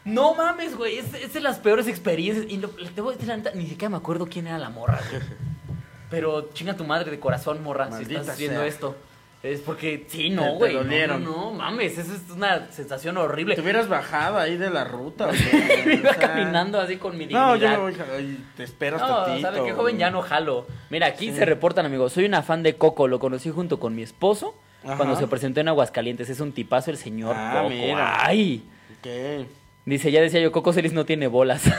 No 0.06 0.34
mames, 0.36 0.76
güey, 0.76 0.97
es, 0.97 1.14
es 1.14 1.34
de 1.34 1.41
las 1.41 1.60
peores 1.60 1.88
experiencias. 1.88 2.45
Y 2.50 2.58
lo, 2.58 2.70
te 2.70 3.02
voy 3.02 3.12
a 3.12 3.18
decir 3.18 3.28
la 3.30 3.38
neta, 3.38 3.52
ni 3.54 3.68
siquiera 3.68 3.89
me 3.89 3.97
acuerdo 3.97 4.26
quién 4.28 4.47
era 4.47 4.58
la 4.58 4.70
morra, 4.70 5.00
güey. 5.10 5.22
Pero 6.10 6.50
chinga 6.54 6.76
tu 6.76 6.84
madre 6.86 7.12
de 7.12 7.20
corazón, 7.20 7.62
morra, 7.64 7.91
si 7.91 8.04
estás 8.16 8.36
sea. 8.38 8.66
esto. 8.66 8.95
Es 9.43 9.62
porque, 9.62 10.06
sí, 10.10 10.30
no, 10.32 10.56
güey. 10.56 10.74
No, 10.74 10.84
no, 10.84 11.20
no, 11.20 11.52
mames, 11.54 11.97
eso 11.97 12.14
es 12.14 12.30
una 12.36 12.70
sensación 12.72 13.16
horrible. 13.16 13.56
Te 13.56 13.62
hubieras 13.62 13.88
bajado 13.88 14.38
ahí 14.38 14.58
de 14.58 14.70
la 14.70 14.84
ruta. 14.84 15.28
Me 15.32 15.38
sea, 15.38 15.93
iba 15.93 16.10
o 16.10 16.14
sea, 16.14 16.16
caminando 16.20 16.78
así 16.80 16.97
con 16.97 17.14
mi 17.14 17.20
dignidad. 17.20 17.45
No, 17.47 17.56
yo 17.56 17.70
me 17.70 17.78
voy. 17.78 17.95
ay, 18.18 18.43
te 18.58 18.64
esperas 18.64 19.00
No, 19.00 19.08
tantito. 19.24 19.41
¿sabe 19.50 19.64
qué 19.64 19.72
joven? 19.72 19.97
Ya 19.97 20.12
no 20.12 20.22
jalo. 20.24 20.68
Mira, 20.89 21.08
aquí 21.08 21.30
Sí. 21.32 21.38
se 21.38 21.45
reportan, 21.45 21.86
amigos. 21.86 22.12
Soy 22.12 22.26
una 22.26 22.41
fan 22.41 22.64
de 22.64 22.76
Coco. 22.76 23.08
Lo 23.08 23.20
conocí 23.20 23.50
junto 23.50 23.80
con 23.80 23.95
mi 23.95 24.02
esposo 24.02 24.56
Ajá. 24.84 24.97
cuando 24.97 25.16
se 25.16 25.26
presentó 25.28 25.62
en 25.62 25.70
Aguascalientes. 25.70 26.30
Es 26.30 26.41
un 26.41 26.52
tipazo 26.52 26.91
el 26.91 26.97
señor 26.97 27.34
Ah, 27.38 27.60
Coco. 27.62 27.70
mira. 27.70 28.26
¡Ay! 28.26 28.64
Ok. 29.00 29.47
Dice, 29.90 30.12
ya 30.12 30.22
decía 30.22 30.40
yo, 30.40 30.52
Coco 30.52 30.74
Celis 30.74 30.94
no 30.94 31.06
tiene 31.06 31.28
bolas. 31.28 31.64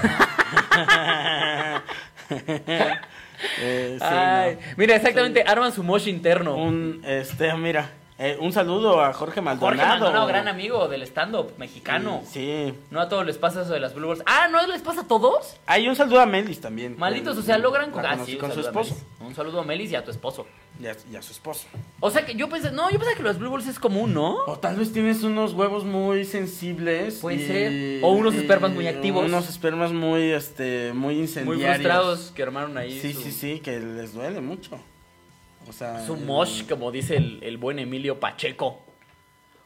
Eh, 3.63 3.97
sí, 3.99 4.05
Ay, 4.07 4.55
no. 4.55 4.61
Mira, 4.77 4.97
exactamente, 4.97 5.43
arman 5.47 5.73
su 5.73 5.83
mosh 5.83 6.09
interno. 6.09 6.57
Un, 6.57 7.03
este, 7.07 7.55
mira, 7.55 7.91
eh, 8.23 8.37
un 8.39 8.53
saludo 8.53 9.01
a 9.03 9.13
Jorge 9.15 9.41
Maldonado. 9.41 9.77
Jorge 9.79 9.89
Maldonado, 9.89 10.27
gran 10.27 10.47
amigo 10.47 10.87
del 10.89 11.03
stand-up 11.05 11.53
mexicano. 11.57 12.23
Sí. 12.27 12.75
No 12.91 13.01
a 13.01 13.09
todos 13.09 13.25
les 13.25 13.39
pasa 13.39 13.63
eso 13.63 13.73
de 13.73 13.81
las 13.81 13.95
Blue 13.95 14.09
Balls. 14.09 14.23
Ah, 14.27 14.47
¿no 14.53 14.65
les 14.67 14.83
pasa 14.83 15.01
a 15.01 15.07
todos? 15.09 15.57
Hay 15.67 15.89
un 15.89 15.97
saludo 15.97 16.21
a 16.21 16.27
Melis 16.27 16.61
también. 16.61 16.97
Malditos, 16.99 17.39
o 17.39 17.43
sea, 17.43 17.57
logran 17.59 17.91
con, 17.91 18.05
ah, 18.05 18.19
sí, 18.25 18.37
con 18.37 18.53
su 18.53 18.61
esposo. 18.61 18.95
Un 19.21 19.35
saludo 19.35 19.61
a 19.61 19.65
Melis 19.65 19.91
y 19.91 19.97
a 19.97 20.05
tu 20.05 20.11
esposo. 20.11 20.47
Y 20.79 20.87
a, 20.87 20.97
y 21.13 21.17
a 21.17 21.23
su 21.23 21.33
esposo. 21.33 21.67
O 22.01 22.11
sea 22.11 22.25
que 22.25 22.35
yo 22.35 22.49
pensé, 22.49 22.71
no, 22.73 22.91
yo 22.91 22.99
pensé 22.99 23.15
que 23.17 23.23
los 23.23 23.39
Blue 23.39 23.51
Balls 23.51 23.67
es 23.67 23.79
común, 23.79 24.15
¿no? 24.15 24.37
O 24.47 24.59
tal 24.59 24.77
vez 24.77 24.93
tienes 24.93 25.23
unos 25.23 25.53
huevos 25.55 25.85
muy 25.85 26.25
sensibles. 26.25 27.17
Puede 27.21 27.37
y- 27.37 27.47
ser. 27.47 28.05
O 28.05 28.13
unos 28.13 28.35
espermas 28.35 28.71
muy 28.73 28.87
activos. 28.87 29.25
Unos 29.25 29.49
espermas 29.49 29.93
muy, 29.93 30.31
este, 30.33 30.93
muy 30.95 31.15
Muy 31.15 31.23
incendiarios. 31.23 31.77
frustrados 31.77 32.33
que 32.35 32.43
armaron 32.43 32.77
ahí 32.79 32.99
Sí, 33.01 33.13
su, 33.13 33.23
sí, 33.23 33.33
sí, 33.33 33.61
que 33.61 33.79
les 33.81 34.13
duele 34.15 34.41
mucho. 34.41 34.79
O 35.71 35.73
sea. 35.73 36.05
su 36.05 36.17
mosh, 36.17 36.67
como 36.69 36.91
dice 36.91 37.17
el, 37.17 37.39
el 37.43 37.57
buen 37.57 37.79
Emilio 37.79 38.19
Pacheco. 38.19 38.83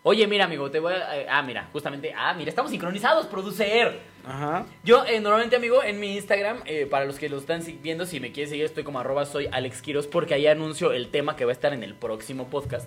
Oye, 0.02 0.26
mira, 0.26 0.44
amigo, 0.44 0.70
te 0.70 0.80
voy 0.80 0.92
a... 0.92 1.18
eh, 1.18 1.26
ah, 1.30 1.40
mira, 1.40 1.70
justamente... 1.72 2.12
Ah, 2.14 2.34
mira, 2.34 2.50
estamos 2.50 2.70
sincronizados, 2.70 3.24
producer. 3.24 4.00
Ajá. 4.26 4.66
Yo, 4.84 5.02
eh, 5.06 5.18
normalmente, 5.18 5.56
amigo, 5.56 5.82
en 5.82 5.98
mi 5.98 6.14
Instagram, 6.14 6.58
eh, 6.66 6.84
para 6.84 7.06
los 7.06 7.18
que 7.18 7.30
lo 7.30 7.38
están 7.38 7.62
viendo, 7.82 8.04
si 8.04 8.20
me 8.20 8.30
quieres 8.30 8.50
seguir, 8.50 8.66
estoy 8.66 8.84
como 8.84 9.00
arroba 9.00 9.24
soy 9.24 9.48
Alex 9.50 9.80
Quiroz, 9.80 10.06
porque 10.06 10.34
ahí 10.34 10.46
anuncio 10.46 10.92
el 10.92 11.08
tema 11.08 11.36
que 11.36 11.46
va 11.46 11.52
a 11.52 11.54
estar 11.54 11.72
en 11.72 11.82
el 11.82 11.94
próximo 11.94 12.48
podcast. 12.48 12.86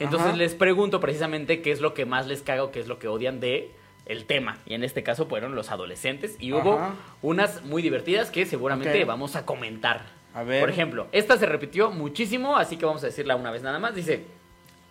Entonces 0.00 0.30
Ajá. 0.30 0.36
les 0.36 0.56
pregunto 0.56 0.98
precisamente 0.98 1.62
qué 1.62 1.70
es 1.70 1.80
lo 1.80 1.94
que 1.94 2.04
más 2.04 2.26
les 2.26 2.42
caga 2.42 2.64
o 2.64 2.72
qué 2.72 2.80
es 2.80 2.88
lo 2.88 2.98
que 2.98 3.06
odian 3.06 3.38
de 3.38 3.70
el 4.06 4.24
tema. 4.24 4.58
Y 4.66 4.74
en 4.74 4.82
este 4.82 5.04
caso 5.04 5.26
fueron 5.26 5.54
los 5.54 5.70
adolescentes. 5.70 6.34
Y 6.40 6.52
hubo 6.52 6.78
Ajá. 6.80 6.94
unas 7.22 7.62
muy 7.64 7.80
divertidas 7.80 8.32
que 8.32 8.44
seguramente 8.44 9.04
vamos 9.04 9.36
a 9.36 9.46
comentar. 9.46 10.15
A 10.36 10.42
ver. 10.44 10.60
Por 10.60 10.70
ejemplo, 10.70 11.06
esta 11.12 11.36
se 11.38 11.46
repitió 11.46 11.90
muchísimo, 11.90 12.56
así 12.56 12.76
que 12.76 12.84
vamos 12.84 13.02
a 13.02 13.06
decirla 13.06 13.36
una 13.36 13.50
vez 13.50 13.62
nada 13.62 13.78
más. 13.78 13.94
Dice 13.94 14.24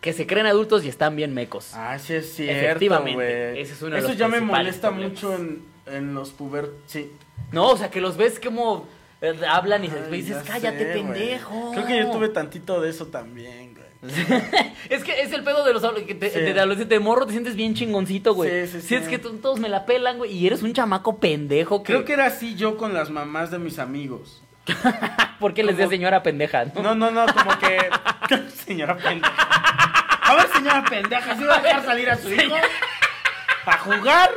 que 0.02 0.12
se 0.12 0.28
creen 0.28 0.46
adultos 0.48 0.84
y 0.84 0.90
están 0.90 1.16
bien 1.16 1.34
mecos. 1.34 1.72
Ah, 1.74 1.98
sí 2.00 2.14
es 2.16 2.34
cierto, 2.36 2.66
Efectivamente, 2.66 3.62
ese 3.62 3.74
es 3.74 3.82
uno 3.82 3.92
de 3.94 4.00
Eso 4.00 4.08
los 4.10 4.18
ya 4.18 4.28
me 4.28 4.42
molesta 4.42 4.90
problemas. 4.90 5.12
mucho 5.14 5.36
en, 5.36 5.62
en 5.88 6.14
los 6.14 6.32
puber... 6.32 6.70
Sí. 6.88 7.12
No, 7.52 7.70
o 7.70 7.78
sea, 7.78 7.90
que 7.90 8.02
los 8.02 8.18
ves 8.18 8.40
como 8.40 8.88
eh, 9.22 9.34
hablan 9.48 9.84
y 9.86 9.90
Ay, 9.90 10.12
dices, 10.12 10.38
cállate, 10.46 10.80
sé, 10.80 10.94
pendejo. 10.94 11.72
Creo 11.74 11.86
que 11.88 11.98
yo 12.00 12.12
tuve 12.12 12.30
tantito 12.30 12.82
de 12.82 12.90
eso 12.90 13.08
también, 13.08 13.74
güey. 13.74 13.86
es 14.90 15.04
que 15.04 15.22
es 15.22 15.32
el 15.32 15.44
pedo 15.44 15.64
de 15.66 15.74
los 15.74 15.84
adol- 15.84 16.06
que 16.06 16.14
te- 16.14 16.30
Sí. 16.30 16.40
de, 16.40 16.54
de 16.54 16.60
adolescente 16.60 16.94
de 16.96 17.00
morro, 17.00 17.26
te 17.26 17.32
sientes 17.32 17.56
bien 17.56 17.74
chingoncito, 17.74 18.34
güey. 18.36 18.68
Sí, 18.68 18.74
sí, 18.74 18.82
Si 18.82 18.88
sí. 18.90 18.96
es 18.96 19.08
que 19.08 19.18
to- 19.18 19.32
todos 19.34 19.60
me 19.60 19.70
la 19.70 19.86
pelan, 19.86 20.18
güey, 20.20 20.32
y 20.32 20.46
eres 20.46 20.62
un 20.62 20.74
chamaco 20.74 21.18
pendejo. 21.18 21.82
Que, 21.82 21.94
Creo 21.94 22.06
que 22.06 22.14
era 22.14 22.26
así 22.28 22.56
yo 22.56 22.78
con 22.78 22.94
las 22.94 23.10
mamás 23.10 23.50
de 23.52 23.58
mis 23.60 23.80
amigos. 23.80 24.42
¿Por 25.40 25.54
qué 25.54 25.64
les 25.64 25.78
decía 25.78 25.90
señora 25.90 26.24
pendeja? 26.24 26.66
no? 26.66 26.82
No, 26.82 26.96
no, 26.96 27.12
no, 27.12 27.26
como 27.34 27.58
que... 27.60 27.78
señora 28.66 28.96
pendeja. 28.98 29.34
A 30.24 30.36
ver, 30.36 30.48
señora 30.54 30.84
pendeja, 30.90 31.36
¿sí 31.38 31.44
va 31.44 31.58
a 31.58 31.62
dejar 31.62 31.86
salir 31.86 32.10
a 32.10 32.18
su 32.18 32.34
hijo? 32.34 32.56
¿Para 33.64 33.78
jugar? 33.80 34.30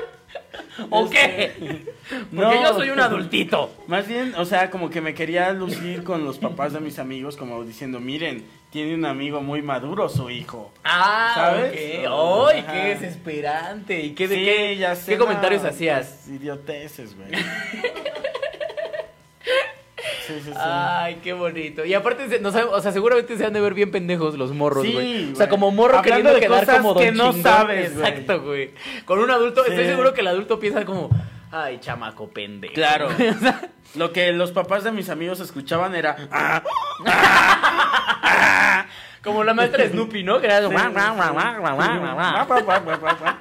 ¿O 0.90 1.08
qué? 1.08 1.86
Porque 2.08 2.26
No. 2.30 2.62
yo 2.62 2.74
soy 2.74 2.90
un 2.90 3.00
adultito. 3.00 3.74
Más 3.86 4.06
bien, 4.06 4.34
o 4.36 4.44
sea, 4.44 4.70
como 4.70 4.90
que 4.90 5.00
me 5.00 5.14
quería 5.14 5.50
lucir 5.52 6.04
con 6.04 6.24
los 6.24 6.38
papás 6.38 6.72
de 6.72 6.80
mis 6.80 6.98
amigos, 6.98 7.36
como 7.36 7.64
diciendo, 7.64 8.00
miren, 8.00 8.44
tiene 8.70 8.94
un 8.94 9.04
amigo 9.06 9.40
muy 9.40 9.62
maduro 9.62 10.08
su 10.08 10.28
hijo. 10.30 10.72
Ah, 10.84 11.32
¿Sabes? 11.34 11.72
¡Ay, 11.74 12.64
qué 12.70 12.78
desesperante! 12.94 14.00
¿Y 14.00 14.10
qué, 14.14 14.28
de 14.28 14.34
Sí, 14.36 14.44
qué, 14.44 14.76
ya 14.76 14.94
sé, 14.94 15.12
qué 15.12 15.18
comentarios 15.18 15.64
hacías? 15.64 16.20
pues, 16.26 16.40
idioteces, 16.40 17.16
güey. 17.16 17.30
Sí, 20.28 20.34
sí, 20.44 20.50
sí. 20.52 20.58
Ay, 20.60 21.18
qué 21.24 21.32
bonito. 21.32 21.84
Y 21.84 21.94
aparte, 21.94 22.38
no 22.40 22.52
sabe- 22.52 22.68
o 22.70 22.80
sea, 22.80 22.92
seguramente 22.92 23.36
se 23.36 23.44
han 23.46 23.52
de 23.54 23.60
ver 23.60 23.74
bien 23.74 23.90
pendejos 23.90 24.36
los 24.38 24.52
morros, 24.52 24.84
Sí, 24.84 24.92
güey. 24.92 25.06
o 25.06 25.24
güey. 25.24 25.36
sea, 25.36 25.48
como 25.48 25.70
morro 25.72 25.98
Hablando 25.98 26.08
queriendo 26.08 26.34
de 26.34 26.40
quedar 26.40 26.60
cosas 26.66 26.76
como 26.76 26.94
don 26.94 27.02
que 27.02 27.12
no 27.12 27.32
chingón. 27.32 27.42
sabes, 27.42 27.96
güey. 27.96 28.08
Exacto, 28.08 28.42
güey. 28.42 28.70
Con 29.06 29.18
un 29.20 29.30
adulto, 29.30 29.64
Sí. 29.64 29.70
estoy 29.70 29.86
seguro 29.86 30.12
que 30.14 30.20
el 30.20 30.26
adulto 30.28 30.60
piensa 30.60 30.84
como, 30.84 31.08
ay, 31.50 31.78
chamaco 31.80 32.28
pendejo. 32.28 32.74
Claro. 32.74 33.08
O 33.94 33.98
Lo 33.98 34.12
que 34.12 34.32
los 34.32 34.52
papás 34.52 34.84
de 34.84 34.92
mis 34.92 35.08
amigos 35.08 35.40
escuchaban 35.40 35.94
era... 35.94 36.14
"Ah, 36.30 36.62
como 39.22 39.44
la 39.44 39.54
maestra 39.54 39.82
de 39.84 39.90
Snoopy, 39.90 40.22
¿no? 40.22 40.40
Que 40.40 40.46
era 40.46 40.58
sí, 40.58 40.64
como, 40.66 40.78
sí, 40.78 40.84
"Guau, 40.92 41.14
guau, 41.14 41.14
guau, 41.14 41.34
guau, 41.34 41.60
guau, 41.60 41.98
guau, 41.98 42.14
guau". 42.14 42.46
guau, 42.46 42.62
guau, 42.64 42.80
guau, 42.84 42.98
guau, 43.00 43.16
guau. 43.18 43.34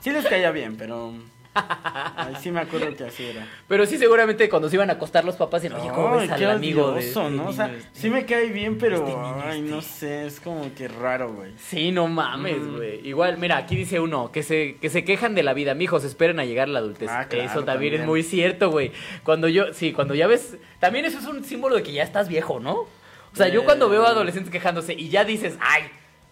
Sí 0.00 0.10
les 0.10 0.26
caía 0.26 0.50
bien, 0.50 0.76
pero... 0.76 1.12
Ay, 2.16 2.34
sí 2.40 2.50
me 2.50 2.60
acuerdo 2.60 2.94
que 2.96 3.04
así 3.04 3.24
era. 3.24 3.46
Pero 3.68 3.84
sí, 3.86 3.98
seguramente 3.98 4.48
cuando 4.48 4.68
se 4.68 4.76
iban 4.76 4.88
a 4.90 4.94
acostar 4.94 5.24
los 5.24 5.36
papás 5.36 5.62
decían, 5.62 5.78
oye, 5.80 5.90
¿cómo 5.92 6.16
ves 6.16 6.30
al 6.30 6.50
amigo 6.50 6.92
de 6.92 6.98
odioso, 7.00 7.22
este 7.26 7.36
¿no? 7.36 7.46
O 7.48 7.52
sea, 7.52 7.66
este?" 7.72 7.88
sí 8.00 8.10
me 8.10 8.24
cae 8.24 8.46
bien, 8.46 8.78
pero... 8.78 8.96
este 8.96 9.12
Ay, 9.44 9.58
este. 9.60 9.70
no 9.70 9.82
sé, 9.82 10.26
es 10.26 10.40
como 10.40 10.72
que 10.74 10.88
raro, 10.88 11.32
güey. 11.34 11.52
Sí, 11.58 11.90
no 11.92 12.08
mames, 12.08 12.58
Mm. 12.58 12.76
güey. 12.76 13.06
Igual, 13.06 13.36
mira, 13.38 13.56
aquí 13.58 13.76
dice 13.76 14.00
uno, 14.00 14.32
que 14.32 14.42
se, 14.42 14.76
que 14.80 14.88
se 14.88 15.04
quejan 15.04 15.34
de 15.34 15.42
la 15.42 15.52
vida, 15.52 15.74
mijos, 15.74 16.04
esperen 16.04 16.40
a 16.40 16.44
llegar 16.44 16.68
a 16.68 16.72
la 16.72 16.78
adultez. 16.78 17.10
Ah, 17.10 17.26
claro, 17.28 17.44
eso 17.50 17.64
también, 17.64 17.94
es 17.94 18.06
muy 18.06 18.22
cierto, 18.22 18.70
güey. 18.70 18.92
Cuando 19.22 19.48
yo, 19.48 19.72
sí, 19.74 19.92
cuando 19.92 20.14
ya 20.14 20.26
ves, 20.26 20.56
también 20.80 21.04
eso 21.04 21.18
es 21.18 21.26
un 21.26 21.44
símbolo 21.44 21.76
de 21.76 21.82
que 21.82 21.92
ya 21.92 22.02
estás 22.02 22.28
viejo, 22.28 22.60
¿no? 22.60 22.72
O 22.74 23.36
sea, 23.36 23.48
yo 23.48 23.62
Eh. 23.62 23.64
cuando 23.64 23.88
veo 23.88 24.04
a 24.06 24.10
adolescentes 24.10 24.50
quejándose 24.50 24.92
y 24.94 25.08
ya 25.10 25.24
dices, 25.24 25.56
ay, 25.60 25.82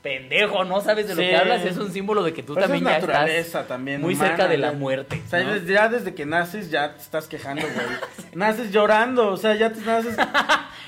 pendejo, 0.02 0.64
no 0.64 0.80
sabes 0.80 1.06
de 1.08 1.14
lo 1.14 1.20
Sí. 1.22 1.28
que 1.28 1.36
hablas, 1.36 1.64
es 1.64 1.76
un 1.76 1.92
símbolo 1.92 2.22
de 2.22 2.32
que 2.32 2.42
tú 2.42 2.54
Pues 2.54 2.64
también 2.64 2.86
es 2.86 2.92
ya 2.92 2.98
naturaleza 3.00 3.40
estás 3.60 3.68
también. 3.68 4.00
muy 4.00 4.14
humana, 4.14 4.30
cerca 4.30 4.48
de 4.48 4.56
la 4.58 4.72
muerte. 4.72 5.22
O 5.26 5.28
sea, 5.28 5.42
ya 5.66 5.88
desde 5.88 6.14
que 6.14 6.24
naces 6.26 6.70
ya 6.70 6.94
te 6.94 7.02
estás 7.02 7.26
quejando, 7.26 7.62
güey. 7.62 7.86
naces 8.34 8.72
llorando, 8.72 9.28
o 9.28 9.36
sea, 9.36 9.54
ya 9.56 9.70
te 9.72 9.80
naces. 9.80 10.16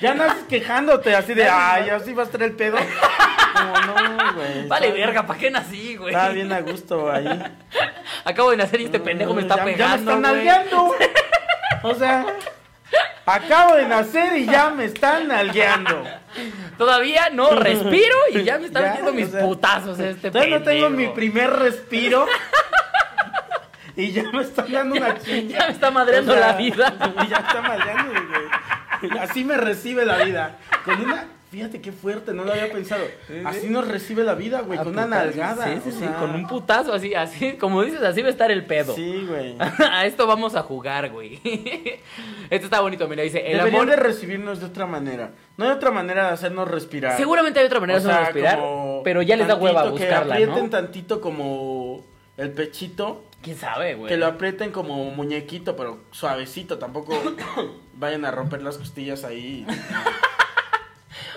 Ya 0.01 0.15
naces 0.15 0.45
quejándote, 0.49 1.15
así 1.15 1.35
de, 1.35 1.47
ay, 1.51 1.91
así 1.91 2.13
va 2.15 2.23
a 2.23 2.27
estar 2.27 2.43
el 2.43 2.53
pedo. 2.53 2.79
Como 3.55 3.73
no, 3.87 4.35
güey. 4.35 4.67
Vale, 4.67 4.91
verga, 4.93 5.27
¿para 5.27 5.39
qué 5.39 5.51
nací, 5.51 5.97
güey? 5.97 6.15
Estaba 6.15 6.33
bien 6.33 6.51
a 6.53 6.61
gusto 6.63 7.11
ahí. 7.13 7.53
Acabo 8.25 8.51
de 8.51 8.57
nacer 8.57 8.81
y 8.81 8.85
este 8.87 8.99
pendejo 8.99 9.35
me 9.35 9.43
está 9.43 9.57
ya, 9.57 9.65
pegando, 9.65 9.85
Ya 9.85 9.89
me 9.91 9.97
están 10.01 10.23
nalgueando. 10.23 10.95
O 11.83 11.95
sea, 11.95 12.25
acabo 13.27 13.75
de 13.75 13.87
nacer 13.87 14.37
y 14.37 14.47
ya 14.47 14.71
me 14.71 14.85
están 14.85 15.29
nalgueando. 15.29 16.05
Todavía 16.79 17.31
no 17.31 17.51
respiro 17.51 18.15
y 18.33 18.43
ya 18.43 18.59
me 18.59 18.67
están 18.67 18.85
metiendo 18.85 19.13
mis 19.13 19.29
o 19.29 19.31
sea, 19.31 19.41
putazos 19.41 19.99
este 20.01 20.31
Todavía 20.31 20.59
no 20.59 20.65
tengo 20.65 20.91
mi 20.91 21.09
primer 21.09 21.51
respiro. 21.51 22.27
Y 23.95 24.11
ya 24.11 24.25
me 24.33 24.43
están 24.43 24.73
dando 24.73 24.97
una 24.97 25.19
chinga. 25.19 25.59
Ya 25.59 25.67
me 25.67 25.73
está 25.73 25.91
madreando 25.91 26.35
la 26.35 26.55
vida. 26.55 26.95
Y 27.25 27.29
ya 27.29 27.37
está 27.37 27.61
madreando, 27.61 28.13
güey. 28.13 29.19
Así 29.19 29.45
me 29.45 29.57
recibe 29.57 30.07
la 30.07 30.25
vida. 30.25 30.57
Con 30.85 31.01
una. 31.01 31.27
Fíjate 31.53 31.83
qué 31.83 31.93
fuerte, 31.93 32.33
no 32.33 32.45
lo 32.45 32.53
había 32.53 32.73
pensado. 32.73 33.05
Así 33.45 33.69
nos 33.69 33.87
recibe 33.87 34.25
la 34.25 34.35
vida, 34.35 34.63
güey, 34.63 34.79
con 34.79 34.89
una 34.89 35.05
nalgada. 35.05 35.67
Sí, 35.67 35.81
sí, 35.85 35.93
sí, 35.93 35.99
sea, 35.99 36.15
con 36.15 36.35
un 36.35 36.47
putazo 36.47 36.95
así, 36.95 37.15
así, 37.15 37.59
como 37.59 37.83
dices, 37.83 38.01
así 38.03 38.23
va 38.23 38.29
a 38.29 38.31
estar 38.31 38.51
el 38.51 38.65
pedo. 38.65 38.95
Sí, 38.95 39.27
güey. 39.29 39.57
A 39.91 40.07
esto 40.07 40.27
vamos 40.27 40.55
a 40.55 40.63
jugar, 40.63 41.11
güey. 41.11 41.39
Esto 42.49 42.67
está 42.67 42.81
bonito, 42.81 43.07
mira, 43.07 43.23
dice, 43.23 43.41
el 43.51 43.59
Deberían 43.59 43.83
amor... 43.83 43.91
de 43.91 43.97
recibirnos 43.97 44.61
de 44.61 44.67
otra 44.67 44.87
manera. 44.87 45.33
No 45.59 45.67
hay 45.67 45.73
otra 45.73 45.91
manera 45.91 46.29
de 46.29 46.33
hacernos 46.33 46.71
respirar. 46.71 47.19
Seguramente 47.19 47.61
hay 47.61 47.67
otra 47.67 47.81
manera 47.81 47.99
O 47.99 48.03
de 48.03 48.09
sea, 48.09 48.21
respirar, 48.25 48.59
como 48.59 49.03
pero 49.05 49.21
ya 49.21 49.37
les 49.37 49.47
da 49.47 49.55
hueva 49.55 49.91
buscarla, 49.91 50.37
Que 50.37 50.45
aprieten 50.45 50.65
¿no? 50.65 50.71
tantito 50.71 51.21
como 51.21 52.03
el 52.39 52.51
pechito. 52.53 53.25
¿Quién 53.43 53.59
sabe, 53.59 53.95
güey? 53.95 54.09
Que 54.09 54.17
lo 54.17 54.27
aprieten 54.27 54.71
como 54.71 55.05
muñequito, 55.11 55.77
pero 55.77 55.99
suavecito. 56.13 56.79
Tampoco 56.79 57.13
vayan 57.95 58.25
a 58.25 58.31
romper 58.31 58.63
las 58.63 58.79
costillas 58.79 59.25
ahí. 59.25 59.67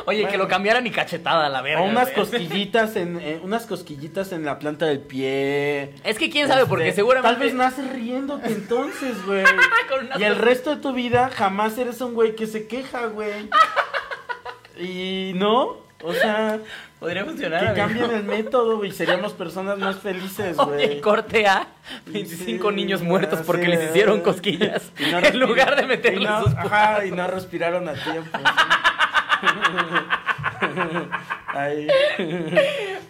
Oye, 0.06 0.28
que 0.28 0.38
lo 0.38 0.48
cambiaran 0.48 0.86
y 0.86 0.92
cachetada 0.92 1.50
la 1.50 1.62
verga. 1.62 1.82
O 1.82 1.86
unas 1.86 2.06
güey. 2.14 2.16
cosquillitas 2.16 2.96
en, 2.96 3.20
eh, 3.20 3.40
unas 3.44 3.66
cosquillitas 3.66 4.32
en 4.32 4.46
la 4.46 4.60
planta 4.60 4.86
del 4.86 5.00
pie. 5.00 5.94
Es 6.04 6.18
que 6.20 6.30
quién 6.30 6.48
sabe, 6.48 6.66
porque 6.66 6.90
Este, 6.90 6.98
seguramente... 7.02 7.34
Tal 7.36 7.44
vez 7.44 7.54
naces 7.56 7.90
riéndote 7.92 8.48
entonces, 8.52 9.24
güey. 9.26 9.44
Y 10.20 10.24
el 10.24 10.36
resto 10.36 10.76
de 10.76 10.82
tu 10.82 10.94
vida 10.94 11.30
jamás 11.34 11.78
eres 11.78 12.00
un 12.02 12.14
güey 12.14 12.36
que 12.36 12.48
se 12.48 12.68
queja, 12.68 13.08
güey. 13.08 13.50
Y 14.78 15.32
no, 15.36 15.78
o 16.04 16.14
sea, 16.14 16.60
Podría 17.00 17.24
funcionar, 17.26 17.74
que 17.74 17.82
amigo. 17.82 18.00
cambien 18.08 18.20
el 18.20 18.24
método, 18.24 18.78
güey. 18.78 18.92
Seríamos 18.92 19.34
personas 19.34 19.78
más 19.78 19.98
felices, 20.00 20.58
güey. 20.58 21.00
corte 21.02 21.46
A, 21.48 21.68
25 22.08 22.70
Sí, 22.70 22.76
niños 22.76 23.02
muertos 23.02 23.40
porque 23.46 23.68
les 23.68 23.90
hicieron 23.90 24.22
cosquillas. 24.22 24.92
Y 25.00 25.12
no 25.12 25.20
en 25.20 25.40
lugar 25.40 25.76
de 25.76 25.86
meterles 25.88 26.22
y 26.22 26.26
no- 26.26 26.44
sus 26.44 26.54
Ajá, 26.56 27.06
y 27.06 27.12
no 27.12 27.28
respiraron 27.28 27.88
a 27.90 27.94
tiempo. 27.94 28.38
Ay. 31.56 31.88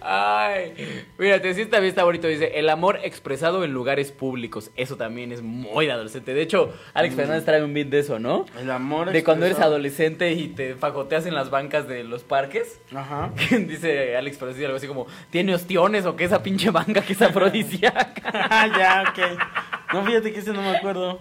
Ay, 0.02 1.06
mírate, 1.18 1.54
sí 1.56 1.66
también 1.66 1.90
está 1.90 2.04
bonito. 2.04 2.28
Dice, 2.28 2.60
el 2.60 2.70
amor 2.70 3.00
expresado 3.04 3.64
en 3.64 3.72
lugares 3.74 4.12
públicos. 4.12 4.70
Eso 4.76 4.98
también 4.98 5.32
es 5.32 5.42
muy 5.42 5.90
adolescente. 5.90 6.36
De 6.36 6.44
hecho, 6.44 6.72
Alex 6.94 7.16
Fernández 7.16 7.44
trae 7.44 7.64
un 7.64 7.74
beat 7.74 7.88
de 7.88 8.00
eso, 8.00 8.20
¿no? 8.20 8.46
El 8.60 8.70
amor 8.70 9.12
De 9.12 9.24
cuando 9.24 9.48
eres 9.48 9.60
adolescente 9.60 10.32
y 10.34 10.50
te 10.50 10.76
fajoteas 10.76 11.26
en 11.26 11.34
las 11.34 11.50
bancas 11.50 11.88
de 11.88 12.04
los 12.04 12.24
parques. 12.24 12.80
Ajá. 12.94 13.32
Dice 13.50 14.16
Alex 14.16 14.38
Fernández 14.38 14.64
algo 14.66 14.78
así 14.78 14.88
como, 14.88 15.08
¿tiene 15.32 15.56
ostiones 15.56 16.06
o 16.06 16.16
qué 16.16 16.26
esa 16.26 16.44
pinche 16.44 16.70
banca 16.70 17.02
que 17.02 17.14
es 17.14 17.22
afrodisíaca? 17.22 18.22
Ah, 18.48 18.68
ya, 18.68 19.04
ok. 19.10 19.94
No, 19.94 20.06
fíjate 20.06 20.32
que 20.32 20.40
ese 20.40 20.54
no 20.54 20.62
me 20.62 20.78
acuerdo. 20.78 21.20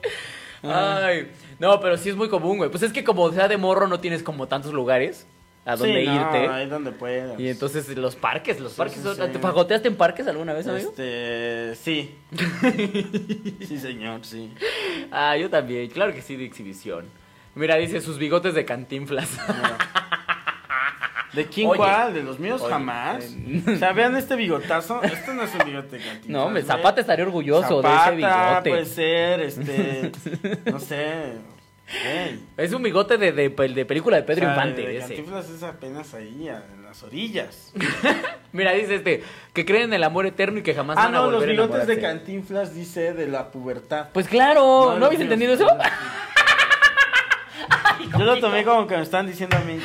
Ay, 0.62 1.30
no, 1.58 1.80
pero 1.80 1.96
sí 1.96 2.08
es 2.10 2.16
muy 2.16 2.28
común, 2.28 2.58
güey. 2.58 2.70
Pues 2.70 2.82
es 2.82 2.92
que 2.92 3.04
como 3.04 3.30
sea 3.32 3.48
de 3.48 3.56
morro 3.56 3.86
no 3.88 4.00
tienes 4.00 4.22
como 4.22 4.46
tantos 4.48 4.72
lugares 4.72 5.26
a 5.66 5.76
donde 5.76 6.00
Sí, 6.02 6.06
no, 6.06 6.14
irte. 6.14 6.48
ahí 6.48 6.66
donde 6.68 6.92
puedas. 6.92 7.38
Y 7.40 7.48
entonces 7.48 7.88
los 7.96 8.16
parques, 8.16 8.60
los 8.60 8.72
Sí, 8.72 8.78
parques, 8.78 8.98
sí, 8.98 9.02
son-. 9.16 9.32
¿te 9.32 9.38
fajoteaste 9.38 9.88
en 9.88 9.96
parques 9.96 10.26
alguna 10.26 10.52
vez, 10.52 10.66
amigo? 10.66 10.90
Este, 10.90 11.74
sí. 11.76 12.14
sí, 13.66 13.78
señor, 13.78 14.20
sí. 14.24 14.52
Ah, 15.10 15.36
yo 15.36 15.48
también, 15.50 15.88
claro 15.90 16.12
que 16.12 16.22
sí, 16.22 16.36
de 16.36 16.44
exhibición. 16.44 17.06
Mira, 17.54 17.76
dice 17.76 18.00
sus 18.00 18.18
bigotes 18.18 18.54
de 18.54 18.64
cantinflas. 18.64 19.30
¿De 21.34 21.46
quién 21.46 21.68
Oye. 21.68 21.76
cuál? 21.78 22.14
¿De 22.14 22.22
los 22.22 22.38
míos 22.38 22.60
Oye, 22.62 22.72
jamás? 22.72 23.24
eh, 23.24 23.62
O 23.74 23.76
sea, 23.76 23.92
vean 23.92 24.16
este 24.16 24.36
bigotazo. 24.36 25.02
Este 25.02 25.34
no 25.34 25.42
es 25.42 25.50
un 25.54 25.64
bigote 25.66 25.98
de 25.98 26.04
cantinflas, 26.04 26.28
no, 26.28 26.50
güey. 26.50 26.62
Zapata 26.62 27.00
estaría 27.00 27.24
orgulloso 27.24 27.82
Zapata, 27.82 28.10
de 28.10 28.16
ese 28.16 28.16
bigote. 28.16 28.70
puede 28.70 28.84
ser, 28.86 29.40
este, 29.40 30.12
no 30.70 30.78
sé. 30.78 31.32
Es 32.56 32.72
un 32.72 32.82
bigote 32.82 33.18
de, 33.18 33.32
de, 33.32 33.50
de 33.50 33.84
película 33.84 34.16
de 34.16 34.22
Pedro 34.22 34.46
O 34.46 34.54
sea, 34.54 34.54
Infante, 34.54 34.82
de 34.86 34.96
ese. 34.96 35.08
Cantinflas 35.16 35.50
es 35.50 35.62
apenas 35.62 36.14
ahí, 36.14 36.48
a- 36.48 36.64
en 36.74 36.82
las 36.82 37.02
orillas. 37.02 37.72
Mira, 38.52 38.72
dice 38.72 38.94
este, 38.94 39.22
que 39.52 39.64
creen 39.66 39.84
en 39.84 39.92
el 39.94 40.04
amor 40.04 40.24
eterno 40.26 40.60
y 40.60 40.62
que 40.62 40.74
jamás 40.74 40.96
Ah, 40.98 41.04
van 41.06 41.14
a 41.14 41.18
no, 41.18 41.24
los 41.30 41.34
volver 41.42 41.48
a 41.50 41.52
bigotes 41.64 41.86
de. 41.86 42.00
Cantinflas 42.00 42.74
dice 42.74 43.12
de 43.12 43.26
la 43.26 43.50
pubertad. 43.50 44.08
Pues 44.14 44.28
claro, 44.28 44.92
¿no, 44.92 44.98
los 44.98 45.06
habéis 45.08 45.20
entendido 45.20 45.52
eso? 45.54 45.66
Yo 48.18 48.24
lo 48.24 48.38
tomé 48.40 48.64
como 48.64 48.86
que 48.86 48.96
me 48.96 49.02
están 49.02 49.26
diciendo 49.26 49.56
a 49.56 49.60
mí. 49.60 49.78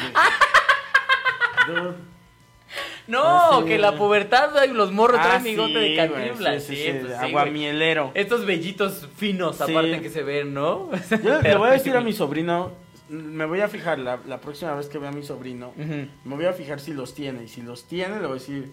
No, 3.07 3.61
sí. 3.61 3.67
que 3.67 3.79
la 3.79 3.97
pubertad, 3.97 4.49
los 4.71 4.91
morros 4.91 5.19
Ah, 5.19 5.27
traen 5.27 5.43
bigote 5.43 5.73
de 5.79 5.89
sí, 5.89 5.95
cantinflas. 5.95 6.63
sí, 6.63 6.75
Sí, 6.75 6.91
pues 7.01 7.13
aguamielero. 7.17 8.11
Estos 8.13 8.45
vellitos 8.45 9.07
finos, 9.17 9.59
aparte 9.61 10.01
que 10.01 10.09
se 10.09 10.21
ven, 10.21 10.53
¿no? 10.53 10.89
Yo 11.23 11.41
le 11.41 11.55
voy 11.57 11.69
a 11.69 11.71
decir 11.71 11.95
a 11.97 12.01
mi 12.01 12.13
sobrino, 12.13 12.71
me 13.09 13.45
voy 13.45 13.61
a 13.61 13.67
fijar 13.67 13.97
la, 13.97 14.19
la 14.27 14.39
próxima 14.39 14.75
vez 14.75 14.87
que 14.87 14.99
vea 14.99 15.09
a 15.09 15.13
mi 15.13 15.23
sobrino, 15.23 15.73
me 15.75 16.35
voy 16.35 16.45
a 16.45 16.53
fijar 16.53 16.79
si 16.79 16.93
los 16.93 17.15
tiene. 17.15 17.45
Y 17.45 17.47
si 17.47 17.63
los 17.63 17.85
tiene, 17.85 18.15
le 18.17 18.27
voy 18.27 18.31
a 18.31 18.33
decir, 18.39 18.71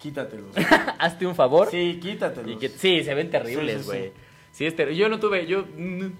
quítatelos. 0.00 0.52
Hazte 0.98 1.24
un 1.26 1.36
favor. 1.36 1.68
Sí, 1.70 2.00
quítatelos. 2.02 2.50
Y 2.50 2.56
que, 2.56 2.68
sí, 2.68 3.04
se 3.04 3.14
ven 3.14 3.30
terribles, 3.30 3.86
güey. 3.86 4.10
sí. 4.50 4.66
Es 4.66 4.74
ter- 4.74 4.90
yo 4.94 5.08
no 5.08 5.20
tuve, 5.20 5.46
yo, 5.46 5.64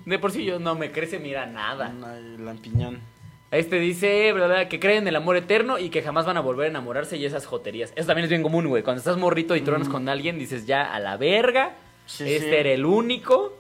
de 0.06 0.18
por 0.20 0.30
sí 0.30 0.44
yo 0.44 0.61
no 0.61 0.76
me 0.76 0.92
crece, 0.92 1.18
mira, 1.18 1.46
nada. 1.46 1.92
Ay, 2.06 2.36
lampiñón. 2.38 3.00
Este 3.51 3.80
dice, 3.80 4.32
¿verdad? 4.32 4.68
Que 4.68 4.78
creen 4.78 4.98
en 4.98 5.09
el 5.09 5.16
amor 5.16 5.36
eterno 5.36 5.78
y 5.78 5.90
que 5.90 6.03
jamás 6.03 6.24
van 6.24 6.36
a 6.36 6.40
volver 6.40 6.66
a 6.66 6.70
enamorarse 6.70 7.16
y 7.16 7.24
esas 7.24 7.46
joterías. 7.46 7.92
Eso 7.96 8.07
también 8.07 8.24
es 8.24 8.30
bien 8.30 8.42
común, 8.44 8.68
güey. 8.68 8.82
Cuando 8.84 8.98
estás 9.01 9.16
morrito 9.16 9.57
y 9.57 9.61
tronas 9.62 9.88
Mm. 9.88 9.92
con 9.92 10.09
alguien, 10.09 10.38
dices 10.38 10.66
ya 10.66 10.82
a 10.82 11.01
la 11.01 11.16
verga. 11.16 11.74
Sí, 12.07 12.24
este 12.32 12.48
sí. 12.51 12.55
era 12.57 12.70
el 12.70 12.84
único. 12.86 13.57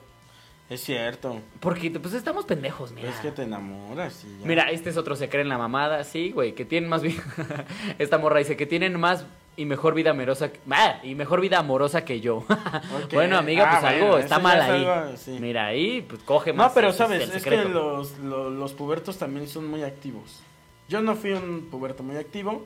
Es 0.68 0.82
cierto. 0.82 1.40
Porque 1.58 1.90
pues 1.90 2.14
estamos 2.14 2.44
pendejos, 2.44 2.92
mira. 2.92 3.08
Es 3.10 3.16
que 3.16 3.32
te 3.32 3.42
enamoras 3.42 4.24
y 4.24 4.40
ya. 4.40 4.46
Mira, 4.46 4.70
este 4.70 4.90
es 4.90 4.96
otro, 4.96 5.16
se 5.16 5.28
cree 5.28 5.42
en 5.42 5.48
la 5.48 5.58
mamada, 5.58 6.04
sí, 6.04 6.30
güey, 6.30 6.54
que 6.54 6.64
tienen 6.64 6.88
más. 6.88 7.02
Esta 7.98 8.18
morra 8.18 8.38
dice 8.38 8.56
que 8.56 8.66
tienen 8.66 8.98
más 9.00 9.24
y 9.60 9.66
mejor 9.66 9.94
vida 9.94 10.10
amorosa, 10.10 10.50
que- 10.52 10.60
ah, 10.70 11.00
y 11.02 11.14
mejor 11.14 11.40
vida 11.40 11.58
amorosa 11.58 12.04
que 12.04 12.20
yo. 12.20 12.44
Bueno, 13.12 13.36
amiga, 13.38 13.64
Ah, 13.68 13.80
pues 13.80 13.92
algo 13.92 14.06
bueno, 14.08 14.18
está 14.22 14.38
mal 14.38 14.60
ahí. 14.60 14.84
algo, 14.84 15.16
sí. 15.16 15.36
Mira, 15.40 15.66
ahí 15.66 16.02
pues 16.02 16.22
coge 16.22 16.52
más. 16.52 16.68
No, 16.68 16.74
pero 16.74 16.92
sabes, 16.92 17.28
es 17.34 17.42
que 17.42 17.64
los, 17.64 18.18
los, 18.18 18.52
los 18.52 18.72
pubertos 18.72 19.18
también 19.18 19.46
son 19.48 19.66
muy 19.68 19.82
activos. 19.82 20.40
Yo 20.88 21.00
no 21.00 21.14
fui 21.14 21.32
un 21.32 21.68
puberto 21.70 22.02
muy 22.02 22.16
activo, 22.16 22.64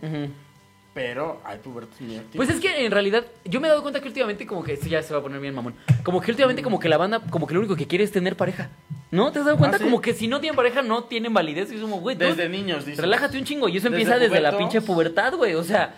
pero 0.94 1.40
hay 1.44 1.58
pubertos 1.58 2.00
muy 2.00 2.16
activos. 2.16 2.36
Pues 2.46 2.48
es 2.50 2.60
que 2.60 2.86
en 2.86 2.92
realidad 2.92 3.24
yo 3.44 3.60
me 3.60 3.66
he 3.66 3.70
dado 3.70 3.82
cuenta 3.82 4.00
que 4.00 4.06
últimamente 4.06 4.46
como 4.46 4.62
que 4.62 4.74
esto 4.74 4.86
ya 4.86 5.02
se 5.02 5.12
va 5.12 5.18
a 5.18 5.22
poner 5.22 5.40
bien 5.40 5.52
mamón. 5.54 5.74
Como 6.04 6.20
que 6.20 6.30
últimamente 6.30 6.62
como 6.62 6.78
que 6.78 6.88
la 6.88 6.96
banda 6.96 7.20
como 7.30 7.46
que 7.48 7.54
lo 7.54 7.60
único 7.60 7.74
que 7.74 7.86
quiere 7.88 8.04
es 8.04 8.12
tener 8.12 8.36
pareja. 8.36 8.70
¿No? 9.10 9.32
¿Te 9.32 9.40
has 9.40 9.44
dado 9.44 9.58
cuenta? 9.58 9.76
¿Ah, 9.76 9.78
sí? 9.78 9.84
Como 9.84 10.00
que 10.00 10.14
si 10.14 10.28
no 10.28 10.40
tienen 10.40 10.56
pareja 10.56 10.82
no 10.82 11.04
tienen 11.04 11.34
validez. 11.34 11.70
Y 11.72 11.76
es 11.76 11.80
como, 11.80 12.00
güey, 12.00 12.16
Desde 12.16 12.48
niños, 12.48 12.84
dices. 12.86 13.00
relájate 13.00 13.38
un 13.38 13.44
chingo. 13.44 13.68
Y 13.68 13.76
eso 13.76 13.88
Desde 13.90 14.02
empieza 14.02 14.18
desde 14.20 14.40
la 14.40 14.50
pubertos. 14.52 14.58
pinche 14.72 14.86
pubertad, 14.86 15.34
güey. 15.34 15.54
O 15.54 15.64
sea, 15.64 15.94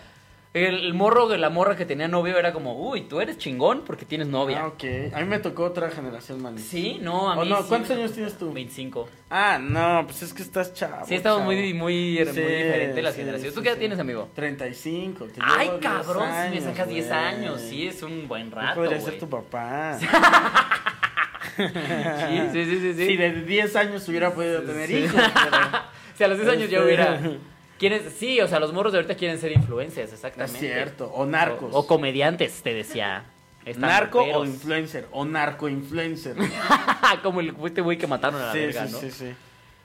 el, 0.65 0.93
morro 0.93 1.27
de 1.27 1.37
la 1.37 1.49
morra 1.49 1.75
que 1.75 1.85
tenía 1.85 2.07
novio 2.07 2.37
era 2.37 2.53
como, 2.53 2.73
uy, 2.89 3.01
tú 3.01 3.19
eres 3.21 3.37
chingón 3.37 3.83
porque 3.85 4.05
tienes 4.05 4.27
novia. 4.27 4.61
Ah, 4.63 4.67
ok. 4.67 4.83
A 5.13 5.19
mí 5.19 5.25
me 5.25 5.39
tocó 5.39 5.63
otra 5.65 5.89
generación, 5.91 6.41
man. 6.41 6.57
Sí, 6.57 6.99
no, 7.01 7.31
a 7.31 7.37
¿O 7.37 7.43
mí 7.43 7.49
no? 7.49 7.57
sí 7.61 7.65
¿Cuántos 7.69 7.91
años 7.91 8.11
tienes 8.13 8.37
tú? 8.37 8.51
25. 8.51 9.09
Ah, 9.29 9.59
no, 9.61 10.03
pues 10.05 10.23
es 10.23 10.33
que 10.33 10.41
estás 10.43 10.73
chavo. 10.73 11.05
Sí, 11.05 11.15
estamos 11.15 11.39
chavo. 11.39 11.51
muy, 11.51 11.73
muy, 11.73 12.11
diferentes 12.19 13.03
las 13.03 13.13
sí, 13.13 13.19
generaciones. 13.21 13.53
¿Tú 13.53 13.61
qué 13.61 13.69
edad 13.69 13.77
tienes, 13.77 13.99
amigo? 13.99 14.29
35. 14.35 15.25
te 15.25 15.39
Ay, 15.43 15.67
llevo 15.67 15.77
10 15.79 15.91
cabrón, 15.91 16.29
si 16.45 16.55
me 16.55 16.61
sacas 16.61 16.87
10 16.87 17.07
güey. 17.07 17.19
años, 17.19 17.61
sí, 17.61 17.87
es 17.87 18.01
un 18.03 18.27
buen 18.27 18.49
Yo 18.49 18.55
rato, 18.55 18.75
podría 18.75 18.97
güey. 18.99 19.09
ser 19.11 19.19
tu 19.19 19.29
papá. 19.29 19.97
Sí, 21.57 21.63
sí, 22.53 22.65
sí, 22.65 22.93
sí. 22.93 23.05
Si 23.07 23.17
de 23.17 23.31
10 23.43 23.75
años 23.77 24.07
hubiera 24.07 24.31
podido 24.31 24.61
tener 24.61 24.91
hijos. 24.91 25.19
pero- 25.33 25.57
Si 26.15 26.23
a 26.23 26.27
los 26.27 26.37
10 26.37 26.49
años 26.51 26.69
ya 26.69 26.77
Este- 26.77 26.85
hubiera. 26.87 27.19
¿Quieren, 27.77 28.09
sí, 28.09 28.41
o 28.41 28.47
sea, 28.47 28.59
los 28.59 28.73
morros 28.73 28.91
de 28.93 28.99
ahorita 28.99 29.15
quieren 29.15 29.37
ser 29.39 29.51
influencers, 29.51 30.13
exactamente. 30.13 30.57
Es 30.65 30.73
cierto. 30.73 31.11
O 31.13 31.25
narcos. 31.25 31.73
O, 31.73 31.79
o 31.79 31.87
comediantes, 31.87 32.61
te 32.63 32.73
decía. 32.73 33.25
Están 33.65 33.89
Narco 33.89 34.21
o 34.21 34.45
influencer. 34.45 35.07
O 35.11 35.25
narco 35.25 35.67
influencer. 35.67 36.35
Como 37.23 37.41
el 37.41 37.53
este 37.65 37.81
güey 37.81 37.97
que 37.97 38.07
mataron 38.07 38.41
a 38.41 38.45
la 38.47 38.51
sí, 38.53 38.59
verga, 38.59 38.87
sí, 38.87 38.93
¿no? 38.93 38.99
sí, 38.99 39.11
sí. 39.11 39.33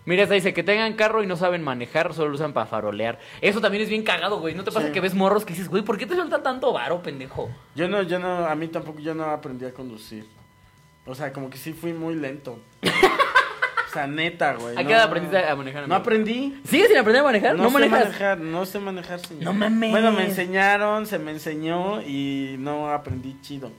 Mira, 0.04 0.22
esta 0.22 0.34
dice 0.34 0.52
que 0.54 0.62
tengan 0.62 0.94
carro 0.94 1.22
y 1.22 1.26
no 1.26 1.36
saben 1.36 1.62
manejar, 1.62 2.12
solo 2.14 2.28
lo 2.30 2.34
usan 2.36 2.52
para 2.52 2.66
farolear. 2.66 3.18
Eso 3.40 3.60
también 3.60 3.82
es 3.82 3.88
bien 3.88 4.02
cagado, 4.04 4.38
güey. 4.40 4.54
¿No 4.54 4.64
te 4.64 4.72
pasa 4.72 4.86
Sí. 4.86 4.92
que 4.92 5.00
ves 5.00 5.14
morros 5.14 5.44
que 5.44 5.52
dices, 5.52 5.68
güey, 5.68 5.82
¿por 5.82 5.98
qué 5.98 6.06
te 6.06 6.14
sueltan 6.14 6.42
tanto 6.42 6.72
varo, 6.72 7.02
pendejo? 7.02 7.50
Yo 7.74 7.88
no, 7.88 8.02
yo 8.02 8.18
no, 8.18 8.46
a 8.46 8.54
mí 8.54 8.68
tampoco, 8.68 9.00
yo 9.00 9.14
no 9.14 9.24
aprendí 9.24 9.64
a 9.64 9.72
conducir. 9.72 10.26
O 11.04 11.14
sea, 11.14 11.32
como 11.32 11.50
que 11.50 11.58
sí 11.58 11.72
fui 11.72 11.92
muy 11.92 12.14
lento. 12.14 12.58
o 13.92 13.94
sea, 13.94 14.06
neta, 14.06 14.54
güey. 14.54 14.74
¿A 14.76 14.84
qué 14.86 14.92
edad 14.94 15.02
aprendiste 15.02 15.36
a 15.38 15.54
manejar? 15.54 15.80
No 15.86 15.94
amigo? 15.94 16.00
aprendí. 16.00 16.58
¿Sigues 16.66 16.88
sin 16.88 16.96
aprender 16.96 17.20
a 17.20 17.24
manejar? 17.24 17.56
No, 17.56 17.64
¿No, 17.64 17.68
sé 17.68 17.74
manejas? 17.74 18.04
manejar, 18.04 18.38
no 18.40 18.64
sé 18.66 18.78
manejar, 18.78 19.20
señor. 19.20 19.44
No 19.44 19.52
mames. 19.52 19.90
Bueno, 19.90 20.12
me 20.12 20.24
enseñaron, 20.24 21.06
se 21.06 21.18
me 21.18 21.30
enseñó 21.32 22.00
y 22.00 22.56
no 22.58 22.90
aprendí 22.90 23.36
chido. 23.42 23.70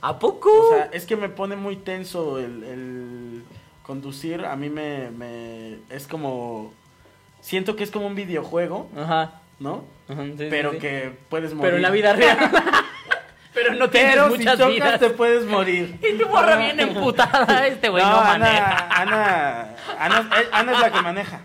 ¿A 0.00 0.18
poco? 0.18 0.50
O 0.50 0.74
sea, 0.74 0.88
es 0.92 1.04
que 1.04 1.16
me 1.16 1.28
pone 1.28 1.54
muy 1.56 1.76
tenso 1.76 2.38
el, 2.38 2.64
el 2.64 3.42
conducir. 3.82 4.44
A 4.46 4.56
mí 4.56 4.70
me, 4.70 5.10
me. 5.10 5.78
Es 5.90 6.06
como. 6.06 6.72
Siento 7.42 7.76
que 7.76 7.84
es 7.84 7.90
como 7.90 8.06
un 8.06 8.14
videojuego, 8.14 8.88
Ajá. 8.96 9.40
¿no? 9.60 9.84
Ajá, 10.08 10.24
sí, 10.36 10.46
Pero 10.50 10.72
sí. 10.72 10.78
que 10.78 11.12
puedes 11.28 11.52
morir. 11.52 11.66
Pero 11.66 11.76
en 11.76 11.82
la 11.82 11.90
vida 11.90 12.12
real. 12.14 12.38
Pero 13.62 13.74
no 13.74 13.90
tienes 13.90 14.14
Pero 14.14 14.36
si 14.36 14.44
chocas 14.44 14.68
vidas. 14.68 15.00
te 15.00 15.10
puedes 15.10 15.44
morir. 15.44 15.98
Y 16.02 16.18
tu 16.18 16.28
morra 16.28 16.56
bien 16.56 16.78
emputada. 16.80 17.66
Este 17.66 17.88
güey 17.88 18.04
no, 18.04 18.20
maneja. 18.22 18.88
Ana, 18.90 19.74
Ana, 19.98 20.18
Ana, 20.20 20.30
eh, 20.40 20.48
Ana 20.52 20.72
es 20.72 20.80
la 20.80 20.92
que 20.92 21.02
maneja. 21.02 21.40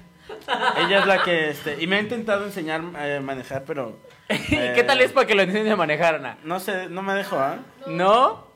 Ella 0.78 1.00
es 1.00 1.06
la 1.06 1.24
que, 1.24 1.50
este, 1.50 1.82
y 1.82 1.88
me 1.88 1.98
ha 1.98 2.00
intentado 2.00 2.46
enseñar 2.46 2.82
a 2.82 3.22
manejar, 3.22 3.64
pero... 3.66 3.98
¿Y 4.30 4.56
eh, 4.56 4.74
qué 4.76 4.84
tal 4.84 5.00
es 5.02 5.12
para 5.12 5.26
que 5.28 5.36
lo 5.36 5.42
enseñes 5.42 5.72
a 5.72 5.76
manejar, 5.76 6.16
Ana? 6.16 6.38
No 6.44 6.60
sé, 6.60 6.88
no 6.90 7.02
me 7.02 7.14
dejo, 7.14 7.38
¿ah? 7.38 7.58
¿No? 7.88 8.48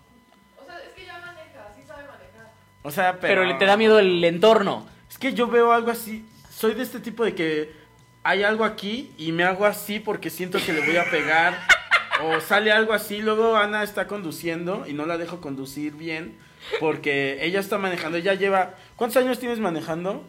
O 0.58 0.66
sea, 0.66 0.78
es 0.80 0.94
que 0.96 1.06
ya 1.06 1.14
maneja, 1.20 1.72
sí 1.76 1.84
sabe 1.88 2.04
manejar. 2.04 2.52
O 2.84 2.92
sea, 2.92 3.14
Pero, 3.20 3.42
pero... 3.42 3.44
le 3.46 3.54
te 3.56 3.66
da 3.66 3.78
miedo 3.78 4.00
el 4.00 4.24
entorno. 4.24 4.86
Es 5.10 5.18
que 5.18 5.34
yo 5.34 5.48
veo 5.48 5.72
algo 5.72 5.92
así, 5.92 6.26
soy 6.50 6.74
de 6.74 6.84
este 6.84 7.00
tipo 7.00 7.24
de 7.24 7.34
que 7.36 7.72
hay 8.24 8.44
algo 8.44 8.66
aquí 8.66 9.14
y 9.18 9.32
me 9.32 9.44
hago 9.46 9.66
así 9.66 10.00
porque 10.00 10.30
siento 10.30 10.60
que 10.60 10.74
le 10.74 10.86
voy 10.86 10.98
a 10.98 11.10
pegar. 11.10 11.58
O 12.24 12.40
sale 12.42 12.72
algo 12.72 12.94
así, 12.94 13.20
luego 13.22 13.56
Ana 13.58 13.84
está 13.84 14.08
conduciendo 14.08 14.86
y 14.88 14.94
no 14.94 15.06
la 15.06 15.18
dejo 15.18 15.40
conducir 15.42 15.94
bien 15.94 16.38
porque 16.80 17.38
ella 17.46 17.60
está 17.60 17.78
manejando, 17.78 18.18
ella 18.18 18.34
lleva... 18.34 18.74
¿Cuántos 18.96 19.22
años 19.24 19.40
tienes 19.40 19.60
manejando? 19.60 20.24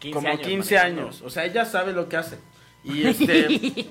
15 0.00 0.14
como 0.14 0.28
años 0.28 0.40
15 0.46 0.74
manejando. 0.74 1.02
años. 1.02 1.22
O 1.22 1.30
sea, 1.30 1.44
ella 1.44 1.64
sabe 1.64 1.92
lo 1.92 2.08
que 2.08 2.16
hace. 2.16 2.38
Y 2.84 3.06
este. 3.06 3.86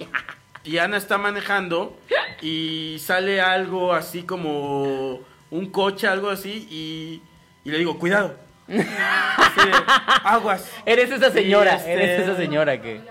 y 0.64 0.78
Ana 0.78 0.98
está 0.98 1.18
manejando 1.18 1.98
y 2.42 2.98
sale 3.00 3.40
algo 3.42 3.94
así 3.94 4.24
como 4.24 5.22
un 5.50 5.70
coche, 5.72 6.08
algo 6.08 6.30
así, 6.30 6.68
y, 6.70 7.22
y 7.68 7.72
le 7.72 7.78
digo, 7.78 7.98
cuidado. 7.98 8.36
Aguas. 10.24 10.70
Eres 10.86 11.12
esa 11.12 11.32
señora, 11.32 11.74
Y 11.74 11.78
este- 11.78 11.94
eres 11.94 12.20
esa 12.22 12.36
señora 12.38 12.82
que... 12.82 13.02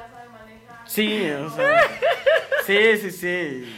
Sí, 0.90 1.30
o 1.30 1.50
sea. 1.50 1.80
Sí, 2.66 2.96
sí, 3.00 3.10
sí. 3.10 3.74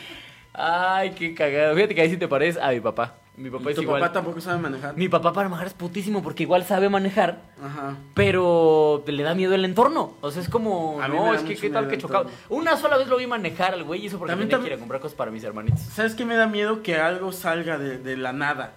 Ay, 0.55 1.11
qué 1.13 1.35
cagado. 1.35 1.75
Fíjate 1.75 1.95
que 1.95 2.01
ahí 2.03 2.11
sí 2.11 2.17
te 2.17 2.29
pareces 2.29 2.61
a 2.63 2.71
mi 2.71 2.81
papá. 2.81 3.15
Mi 3.37 3.49
papá 3.49 3.65
¿Y 3.67 3.69
es 3.71 3.77
tu 3.77 3.83
igual. 3.83 4.01
papá 4.01 4.13
tampoco 4.13 4.41
sabe 4.43 4.59
manejar? 4.59 4.95
Mi 4.97 5.09
papá 5.09 5.33
para 5.33 5.49
manejar 5.49 5.67
es 5.69 5.73
putísimo 5.75 6.23
porque 6.23 6.43
igual 6.43 6.65
sabe 6.65 6.91
manejar, 6.91 7.39
Ajá. 7.65 7.97
pero 8.13 9.03
le 9.07 9.23
da 9.23 9.35
miedo 9.35 9.55
el 9.55 9.65
entorno. 9.65 10.15
O 10.21 10.31
sea, 10.31 10.43
es 10.43 10.51
como, 10.51 11.01
A 11.01 11.09
mí 11.09 11.15
me 11.15 11.21
no, 11.21 11.27
da 11.33 11.37
es 11.37 11.43
que 11.43 11.49
mucho 11.51 11.61
qué 11.63 11.71
tal 11.71 11.87
miedo 11.87 11.91
que 11.91 11.97
el 11.97 12.03
entorno. 12.13 12.31
Una 12.51 12.77
sola 12.77 12.99
vez 12.99 13.09
lo 13.09 13.17
vi 13.17 13.27
manejar 13.27 13.73
al 13.73 13.85
güey 13.85 14.03
y 14.03 14.07
eso 14.09 14.19
porque 14.19 14.33
También 14.33 14.51
tenía 14.51 14.61
tam- 14.61 14.65
que 14.69 14.73
ir 14.73 14.77
a 14.77 14.79
comprar 14.79 15.01
cosas 15.01 15.17
para 15.17 15.31
mis 15.31 15.43
hermanitos. 15.45 15.81
¿Sabes 15.81 16.15
qué 16.15 16.27
me 16.27 16.35
da 16.37 16.47
miedo? 16.47 16.83
Que 16.83 16.97
algo 16.97 17.33
salga 17.33 17.79
de, 17.79 17.97
de 17.99 18.17
la 18.19 18.35
nada. 18.35 18.73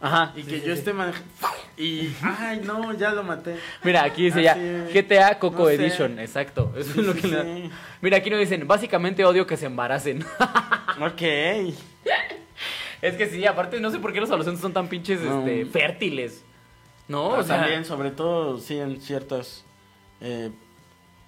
Ajá. 0.00 0.32
Y 0.36 0.42
sí, 0.42 0.48
que 0.48 0.60
sí, 0.60 0.66
yo 0.66 0.72
sí. 0.74 0.78
esté 0.78 0.92
manejando. 0.92 1.28
Y. 1.76 2.10
Ay, 2.22 2.60
no, 2.64 2.92
ya 2.94 3.10
lo 3.12 3.22
maté. 3.22 3.56
Mira, 3.84 4.02
aquí 4.04 4.24
dice 4.24 4.42
ya. 4.42 4.54
GTA 4.92 5.38
Coco 5.38 5.64
No 5.64 5.68
sé. 5.68 5.74
Edition, 5.74 6.18
exacto. 6.18 6.72
Eso 6.76 6.92
Sí, 6.94 7.00
es 7.00 7.06
lo 7.06 7.12
sí, 7.14 7.20
que 7.20 7.28
le 7.28 7.36
da. 7.36 7.42
sí. 7.44 7.70
Mira, 8.00 8.16
aquí 8.18 8.30
nos 8.30 8.38
dicen, 8.40 8.66
básicamente 8.66 9.24
odio 9.24 9.46
que 9.46 9.56
se 9.56 9.66
embaracen. 9.66 10.24
Ok. 11.00 11.22
es 13.02 13.16
que 13.16 13.26
sí, 13.30 13.46
aparte 13.46 13.80
no 13.80 13.90
sé 13.90 13.98
por 14.00 14.12
qué 14.12 14.20
los 14.20 14.28
adolescentes 14.28 14.60
son 14.60 14.72
tan 14.74 14.88
pinches 14.88 15.20
No. 15.22 15.40
este, 15.46 15.64
fértiles. 15.66 16.44
¿No? 17.08 17.28
O 17.28 17.42
sea, 17.42 17.56
también, 17.60 17.84
sobre 17.84 18.10
todo, 18.10 18.58
sí, 18.58 18.78
en 18.78 19.00
ciertas 19.00 19.64
eh, 20.20 20.50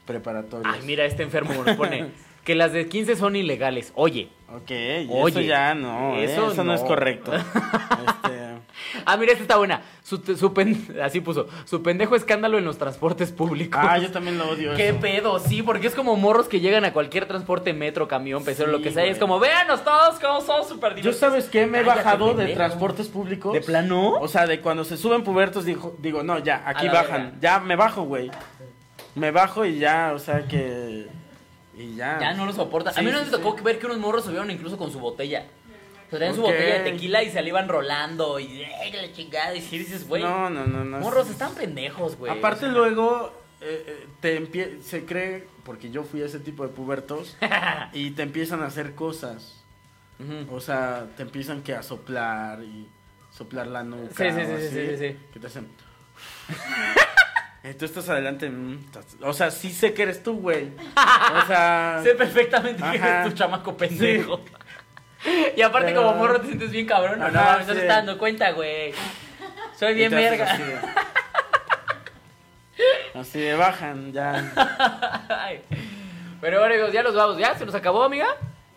preparatorias. 0.07 0.75
Ay, 0.77 0.83
mira, 0.87 1.05
este 1.07 1.23
enfermo 1.23 1.55
nos 1.65 1.75
pone 1.77 2.11
que 2.45 2.55
las 2.55 2.73
de 2.73 2.87
15 2.89 3.17
son 3.17 3.35
ilegales. 3.37 3.93
Oye. 3.95 4.29
Ok, 4.55 4.71
y 4.71 5.05
eso 5.05 5.13
Oye, 5.13 5.47
ya 5.47 5.75
no, 5.75 6.17
¿eh? 6.17 6.25
eso 6.25 6.53
eso, 6.53 6.63
no. 6.65 6.75
es 6.75 6.83
no. 6.83 6.87
correcto. 6.87 7.33
Este, 8.23 8.42
Ah, 9.07 9.17
mira, 9.17 9.33
esta 9.33 9.43
está 9.43 9.57
buena. 9.57 9.83
Su, 10.03 10.19
su 10.37 10.53
pen- 10.53 10.97
así 11.03 11.21
puso. 11.21 11.49
Su 11.65 11.83
pendejo 11.83 12.15
escándalo 12.17 12.59
en 12.59 12.65
los 12.65 12.79
transportes 12.79 13.33
públicos. 13.33 13.81
ah, 13.83 13.99
yo 13.99 14.11
también 14.11 14.39
lo 14.39 14.49
odio. 14.51 14.75
¿Qué 14.77 14.89
eso. 14.91 15.01
pedo? 15.01 15.39
Sí, 15.39 15.63
porque 15.63 15.87
es 15.87 15.95
como 15.95 16.17
morros 16.17 16.49
que 16.49 16.61
llegan 16.61 16.85
a 16.85 16.93
cualquier 16.93 17.27
transporte, 17.27 17.73
metro, 17.73 18.09
camión, 18.09 18.45
pecero, 18.45 18.71
Sí, 18.71 18.77
lo 18.79 18.83
que 18.83 18.91
sea. 18.91 19.07
Y 19.07 19.11
es 19.11 19.19
como, 19.19 19.39
véanos 19.39 19.85
todos 19.85 20.19
cómo 20.19 20.41
somos 20.41 20.69
súper 20.69 20.91
Yo 20.91 20.97
divertidos. 20.97 21.17
sabes 21.19 21.45
qué 21.47 21.67
me 21.67 21.81
he 21.81 21.85
Cállate, 21.85 22.03
bajado 22.05 22.35
de 22.35 22.55
transportes 22.55 23.09
públicos. 23.09 23.53
¿De 23.53 23.61
plano? 23.61 24.15
O 24.21 24.29
sea, 24.29 24.47
de 24.47 24.61
cuando 24.61 24.85
se 24.85 24.97
suben 24.97 25.25
pubertos 25.25 25.65
digo, 25.65 25.97
digo, 25.99 26.23
no, 26.23 26.39
ya, 26.39 26.63
aquí 26.67 26.89
bajan. 26.89 27.39
Ya 27.41 27.61
me 27.61 27.77
bajo, 27.77 28.03
güey. 28.03 28.31
Me 29.15 29.31
bajo 29.31 29.65
y 29.65 29.79
ya, 29.79 30.13
o 30.15 30.19
sea 30.19 30.47
que 30.49 31.07
y 31.77 31.95
ya. 31.97 32.19
Ya 32.21 32.35
no 32.35 32.47
lo 32.47 32.53
soporta. 32.53 32.91
a 32.97 33.03
mí 33.03 33.11
no 33.11 33.19
sí, 33.19 33.25
me 33.27 33.31
tocó 33.31 33.55
ver 33.63 33.79
que 33.79 33.87
unos 33.87 33.99
morros 33.99 34.25
subieron 34.25 34.51
incluso 34.51 34.77
con 34.79 34.91
su 34.91 34.99
botella. 34.99 35.47
Traían 36.19 36.35
su 36.35 36.43
botella 36.43 36.83
de 36.83 36.91
tequila 36.91 37.23
y 37.23 37.31
se 37.31 37.43
la 37.43 37.49
iban 37.49 37.69
rolando. 37.69 38.39
Y 38.39 38.63
¡ay, 38.65 38.91
que 38.93 39.03
la 39.03 39.13
chingada! 39.13 39.55
Y 39.55 39.61
si 39.63 39.79
dices, 39.79 40.07
güey, 40.07 40.23
No, 40.23 40.49
no, 40.51 40.67
no, 40.67 40.85
no. 40.85 40.99
morros 41.01 41.29
están 41.31 41.55
pendejos, 41.55 42.17
güey. 42.17 42.31
Aparte 42.31 42.67
O 42.67 42.69
sea, 42.69 42.79
luego 42.79 43.33
eh, 43.61 43.85
eh, 43.87 44.07
te 44.21 44.41
empie- 44.41 44.81
se 44.83 45.05
cree 45.05 45.47
porque 45.65 45.91
yo 45.91 46.05
fui 46.05 46.23
a 46.23 46.27
ese 46.27 46.39
tipo 46.41 46.63
de 46.67 46.69
pubertos 46.73 47.37
y 47.93 48.11
te 48.13 48.23
empiezan 48.23 48.63
a 48.63 48.67
hacer 48.67 48.95
cosas. 48.95 49.59
O 50.51 50.61
sea, 50.61 51.07
te 51.17 51.23
empiezan 51.25 51.63
que 51.63 51.75
a 51.75 51.83
soplar 51.83 52.63
y 52.63 52.87
soplar 53.33 53.67
la 53.67 53.83
nuca. 53.83 54.13
Sí, 54.17 54.31
sí, 54.31 54.47
sí, 54.47 54.47
sí, 54.47 54.67
así, 54.67 54.69
sí, 54.91 54.97
sí. 54.99 55.17
Que 55.33 55.41
te 55.41 55.47
hacen. 55.49 55.67
Eh, 57.65 57.75
tú 57.75 57.85
estás 57.85 58.09
adelante. 58.09 58.51
mm, 58.51 58.87
O 59.23 59.33
sea, 59.33 59.53
sí 59.53 59.71
sé 59.71 59.95
que 59.95 60.03
eres 60.03 60.21
tú, 60.23 60.35
güey. 60.41 60.71
O 61.45 61.47
sea. 61.47 62.01
Sé 62.03 62.15
perfectamente 62.17 62.83
que 62.83 62.97
eres 62.99 63.25
tu 63.29 63.33
chamaco 63.37 63.77
pendejo. 63.77 64.41
Y 65.57 65.63
aparte, 65.63 65.89
Pero- 65.93 66.03
como 66.03 66.17
morro, 66.17 66.41
te 66.41 66.49
sientes 66.49 66.71
bien 66.71 66.87
cabrón. 66.87 67.19
No, 67.19 67.31
no, 67.31 67.59
no 67.59 67.65
te 67.65 67.73
estás 67.73 67.87
dando 67.89 68.19
cuenta, 68.19 68.51
güey. 68.53 68.93
Soy 69.79 69.95
bien 69.95 70.11
verga. 70.11 70.53
Así 70.53 70.63
así 73.15 73.41
de 73.41 73.55
bajan, 73.55 74.13
ya. 74.13 74.53
Ay. 75.29 75.61
Pero 76.41 76.59
bueno, 76.59 76.75
amigos, 76.75 76.93
ya 76.93 77.03
nos 77.03 77.15
vamos. 77.15 77.39
¿Ya 77.39 77.57
se 77.57 77.65
nos 77.65 77.75
acabó, 77.75 78.03
amiga? 78.03 78.27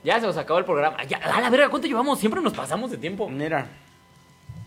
Ya 0.03 0.19
se 0.19 0.27
nos 0.27 0.37
acabó 0.37 0.59
el 0.59 0.65
programa. 0.65 1.03
Ya, 1.05 1.17
a 1.17 1.41
la 1.41 1.49
verga, 1.49 1.69
¿cuánto 1.69 1.87
llevamos? 1.87 2.19
Siempre 2.19 2.41
nos 2.41 2.53
pasamos 2.53 2.91
de 2.91 2.97
tiempo. 2.97 3.27
Mira. 3.27 3.65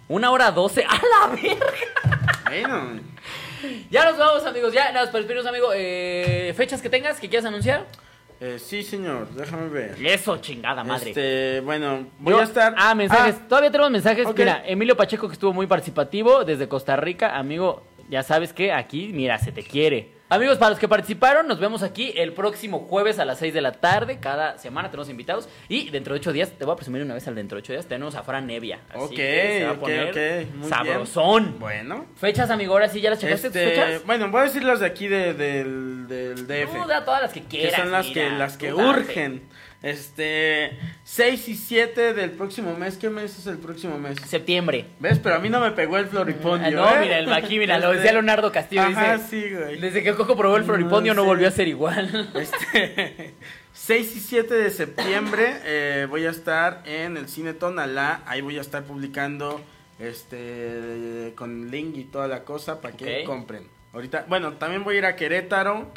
Una 0.08 0.30
hora 0.30 0.50
doce. 0.50 0.84
¡A 0.84 0.94
la 0.94 1.34
verga! 1.34 1.66
Bueno. 2.46 3.00
Ya 3.90 4.04
nos 4.04 4.18
vamos, 4.18 4.44
amigos. 4.46 4.72
Ya, 4.72 4.86
nada, 4.86 5.00
más 5.02 5.08
para 5.10 5.18
despedirnos, 5.18 5.46
amigo. 5.46 5.70
Eh, 5.74 6.52
¿Fechas 6.56 6.80
que 6.82 6.88
tengas 6.88 7.20
que 7.20 7.28
quieras 7.28 7.46
anunciar? 7.46 7.84
Eh, 8.40 8.58
sí, 8.58 8.82
señor, 8.84 9.28
déjame 9.30 9.68
ver. 9.68 9.96
Eso, 10.04 10.36
chingada 10.38 10.84
madre. 10.84 11.10
Este, 11.10 11.60
bueno, 11.60 12.06
voy 12.20 12.34
Yo- 12.34 12.40
a 12.40 12.44
estar. 12.44 12.74
Ah, 12.76 12.94
mensajes. 12.94 13.48
Todavía 13.48 13.70
tenemos 13.70 13.90
mensajes. 13.90 14.26
Mira, 14.36 14.62
Emilio 14.64 14.96
Pacheco, 14.96 15.26
que 15.26 15.32
estuvo 15.32 15.52
muy 15.52 15.66
participativo 15.66 16.44
desde 16.44 16.68
Costa 16.68 16.96
Rica. 16.96 17.36
Amigo, 17.36 17.82
ya 18.08 18.22
sabes 18.22 18.52
que 18.52 18.72
aquí, 18.72 19.10
mira, 19.12 19.38
se 19.38 19.50
te 19.50 19.62
quiere. 19.64 20.17
Amigos, 20.30 20.58
para 20.58 20.68
los 20.70 20.78
que 20.78 20.86
participaron, 20.88 21.48
nos 21.48 21.58
vemos 21.58 21.82
aquí 21.82 22.12
el 22.14 22.34
próximo 22.34 22.80
jueves 22.80 23.18
a 23.18 23.24
las 23.24 23.38
6 23.38 23.54
de 23.54 23.62
la 23.62 23.72
tarde. 23.72 24.18
Cada 24.20 24.58
semana 24.58 24.90
tenemos 24.90 25.08
invitados. 25.08 25.48
Y 25.70 25.88
dentro 25.88 26.12
de 26.12 26.20
8 26.20 26.32
días, 26.34 26.50
te 26.50 26.66
voy 26.66 26.74
a 26.74 26.76
presumir 26.76 27.00
una 27.00 27.14
vez 27.14 27.26
al 27.28 27.34
dentro 27.34 27.56
de 27.56 27.60
8 27.62 27.72
días, 27.72 27.86
tenemos 27.86 28.14
a 28.14 28.22
Fran 28.22 28.46
Nevia. 28.46 28.80
Así 28.90 28.98
Ok, 29.04 29.10
que 29.14 29.56
se 29.58 29.64
va 29.64 29.70
a 29.70 29.72
ok, 29.72 29.80
poner 29.80 30.10
ok, 30.44 30.54
muy 30.56 30.68
sabrosón. 30.68 31.56
Bueno. 31.58 32.04
Fechas, 32.16 32.50
amigo, 32.50 32.74
ahora 32.74 32.88
sí, 32.90 33.00
¿ya 33.00 33.08
las 33.08 33.20
checaste 33.20 33.48
tus 33.48 33.56
Este, 33.56 33.70
fechas? 33.70 34.04
bueno, 34.04 34.28
voy 34.30 34.42
a 34.42 34.44
decir 34.44 34.62
las 34.64 34.80
de 34.80 34.86
aquí 34.86 35.08
de- 35.08 35.32
del, 35.32 36.06
del 36.06 36.46
DF. 36.46 36.72
Tú 36.82 36.86
da 36.86 37.04
todas 37.06 37.22
las 37.22 37.32
que 37.32 37.40
que 37.44 37.48
quieras. 37.60 37.80
son 37.80 37.90
las 37.90 38.06
mira, 38.08 38.28
que, 38.28 38.30
las 38.36 38.56
que 38.58 38.66
date. 38.72 39.42
Este, 39.80 40.76
6 41.04 41.48
y 41.48 41.54
7 41.54 42.12
del 42.14 42.32
próximo 42.32 42.74
mes. 42.76 42.96
¿Qué 42.96 43.10
mes 43.10 43.38
es 43.38 43.46
el 43.46 43.58
próximo 43.58 43.96
mes? 43.96 44.18
Septiembre. 44.26 44.86
¿Ves? 44.98 45.20
Pero 45.20 45.36
a 45.36 45.38
mí 45.38 45.48
no 45.48 45.60
me 45.60 45.70
pegó 45.70 45.98
el 45.98 46.06
floripondio. 46.06 46.82
Ah, 46.84 46.90
no, 46.94 46.96
¿eh? 46.96 47.00
mira, 47.04 47.18
el 47.18 47.32
aquí, 47.32 47.58
mira, 47.60 47.78
lo 47.78 47.86
Este, 47.86 47.98
decía 47.98 48.12
Leonardo 48.12 48.50
Castillo. 48.50 48.82
Ajá, 48.82 49.18
dice, 49.18 49.28
sí, 49.28 49.54
güey. 49.54 49.78
desde 49.80 50.02
que 50.02 50.14
Coco 50.14 50.36
probó 50.36 50.56
el 50.56 50.64
floripondio 50.64 51.14
no 51.14 51.24
volvió 51.24 51.46
a 51.46 51.52
ser 51.52 51.68
igual. 51.68 52.30
Este, 52.34 53.34
6 53.72 54.16
y 54.16 54.20
7 54.20 54.52
de 54.54 54.70
septiembre 54.70 55.54
eh, 55.64 56.06
voy 56.10 56.26
a 56.26 56.30
estar 56.30 56.82
en 56.84 57.16
el 57.16 57.28
Cine 57.28 57.52
Tonalá. 57.54 58.22
Ahí 58.26 58.40
voy 58.40 58.58
a 58.58 58.60
estar 58.60 58.82
publicando 58.82 59.60
este 60.00 61.32
con 61.36 61.70
link 61.70 61.96
y 61.96 62.04
toda 62.04 62.26
la 62.26 62.42
cosa 62.42 62.80
para 62.80 62.96
que 62.96 63.22
compren. 63.24 63.68
Ahorita, 63.92 64.26
bueno, 64.28 64.54
también 64.54 64.82
voy 64.82 64.96
a 64.96 64.98
ir 64.98 65.06
a 65.06 65.14
Querétaro, 65.16 65.92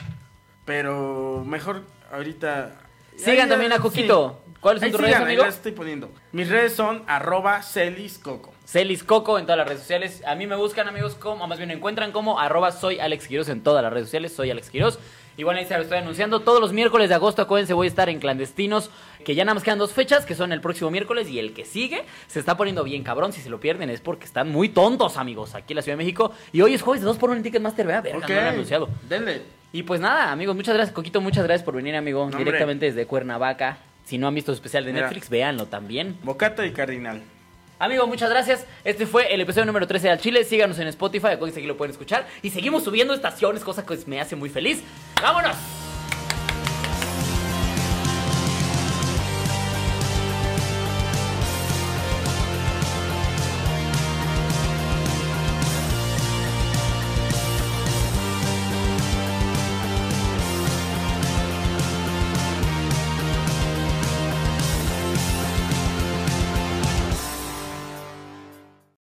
pero 0.66 1.44
mejor 1.46 1.82
ahorita. 2.12 2.76
Sigan 3.16 3.50
también 3.50 3.72
a 3.72 3.76
sí. 3.76 3.82
Coquito. 3.82 4.38
¿Cuáles 4.60 4.82
son 4.84 4.92
tus 4.92 5.02
redes, 5.02 5.16
amigo? 5.16 5.44
las 5.44 5.56
estoy 5.56 5.72
poniendo. 5.72 6.12
Mis 6.32 6.48
redes 6.48 6.74
son 6.74 7.04
arroba 7.08 7.64
celiscoco. 7.64 8.54
Celis 8.64 9.04
Coco 9.04 9.40
en 9.40 9.46
todas 9.46 9.58
las 9.58 9.68
redes 9.68 9.82
sociales. 9.82 10.22
A 10.26 10.36
mí 10.36 10.46
me 10.46 10.56
buscan, 10.56 10.88
amigos, 10.88 11.16
como, 11.16 11.44
o 11.44 11.48
más 11.48 11.58
bien 11.58 11.68
me 11.70 11.74
encuentran 11.74 12.12
como 12.12 12.40
arroba 12.40 12.72
soy 12.72 13.00
Alex 13.00 13.28
Quiroz 13.28 13.50
en 13.50 13.64
todas 13.64 13.82
las 13.84 13.92
redes 13.92 14.06
sociales. 14.08 14.34
Soy 14.34 14.52
Alex 14.52 14.70
Quiroz. 14.70 15.00
Igual 15.36 15.58
ahí 15.58 15.66
se 15.66 15.76
lo 15.76 15.82
estoy 15.82 15.98
anunciando. 15.98 16.42
Todos 16.42 16.62
los 16.62 16.74
miércoles 16.74 17.10
de 17.10 17.16
agosto, 17.16 17.42
acuérdense, 17.42 17.74
voy 17.74 17.88
a 17.88 17.90
estar 17.90 18.08
en 18.10 18.20
Clandestinos, 18.20 18.92
que 19.26 19.34
ya 19.34 19.44
nada 19.46 19.56
más 19.56 19.64
quedan 19.64 19.80
dos 19.80 19.94
fechas, 19.94 20.26
que 20.26 20.36
son 20.36 20.52
el 20.52 20.62
próximo 20.62 20.92
miércoles 20.92 21.28
y 21.30 21.40
el 21.40 21.54
que 21.54 21.66
sigue. 21.66 22.04
Se 22.28 22.40
está 22.40 22.56
poniendo 22.56 22.84
bien 22.84 23.04
cabrón. 23.04 23.34
Si 23.34 23.42
se 23.42 23.50
lo 23.50 23.60
pierden 23.60 23.90
es 23.90 24.00
porque 24.00 24.26
están 24.26 24.50
muy 24.52 24.70
tontos, 24.70 25.18
amigos, 25.18 25.56
aquí 25.56 25.74
en 25.74 25.78
la 25.78 25.82
Ciudad 25.82 25.98
de 25.98 26.04
México. 26.04 26.32
Y 26.52 26.62
hoy 26.62 26.76
es 26.76 26.84
jueves 26.84 27.02
de 27.02 27.08
2 27.08 27.18
por 27.18 27.32
1 27.32 27.38
en 27.38 27.44
Ticketmaster, 27.44 27.88
¿verdad? 27.88 28.04
Verga, 28.04 28.20
Ok, 28.20 28.30
no 28.30 28.36
lo 28.36 28.42
he 28.42 28.50
anunciado. 28.50 28.90
denle. 29.10 29.42
Y 29.74 29.84
pues 29.84 30.02
nada, 30.02 30.32
amigos, 30.32 30.56
muchas 30.56 30.76
gracias, 30.76 30.94
Coquito. 30.94 31.22
Muchas 31.22 31.44
gracias 31.44 31.64
por 31.64 31.76
venir, 31.76 31.96
amigo, 31.96 32.22
hombre. 32.22 32.40
directamente 32.40 32.88
desde 32.88 33.06
Cuernavaca. 33.06 33.78
Si 34.06 34.18
no 34.18 34.28
han 34.28 34.36
visto 34.36 34.52
su 34.52 34.56
especial 34.56 34.84
de 34.84 34.92
Mira. 34.94 35.06
Netflix, 35.06 35.30
véanlo 35.30 35.68
también. 35.68 36.18
Bocato 36.24 36.66
y 36.66 36.72
cardinal. 36.72 37.22
Amigo, 37.80 38.06
muchas 38.06 38.30
gracias. 38.30 38.68
Este 38.84 39.08
fue 39.08 39.34
el 39.34 39.42
episodio 39.42 39.66
número 39.66 39.88
13 39.88 40.08
de 40.08 40.14
Al 40.14 40.20
Chile. 40.20 40.44
Síganos 40.44 40.78
en 40.80 40.88
Spotify, 40.88 41.30
que 41.54 41.62
lo 41.62 41.78
pueden 41.78 41.92
escuchar. 41.92 42.28
Y 42.44 42.52
seguimos 42.52 42.84
subiendo 42.84 43.14
estaciones, 43.14 43.64
cosa 43.64 43.86
que 43.86 43.98
me 44.06 44.22
hace 44.22 44.36
muy 44.36 44.50
feliz. 44.50 44.84
¡Vámonos! 45.22 45.56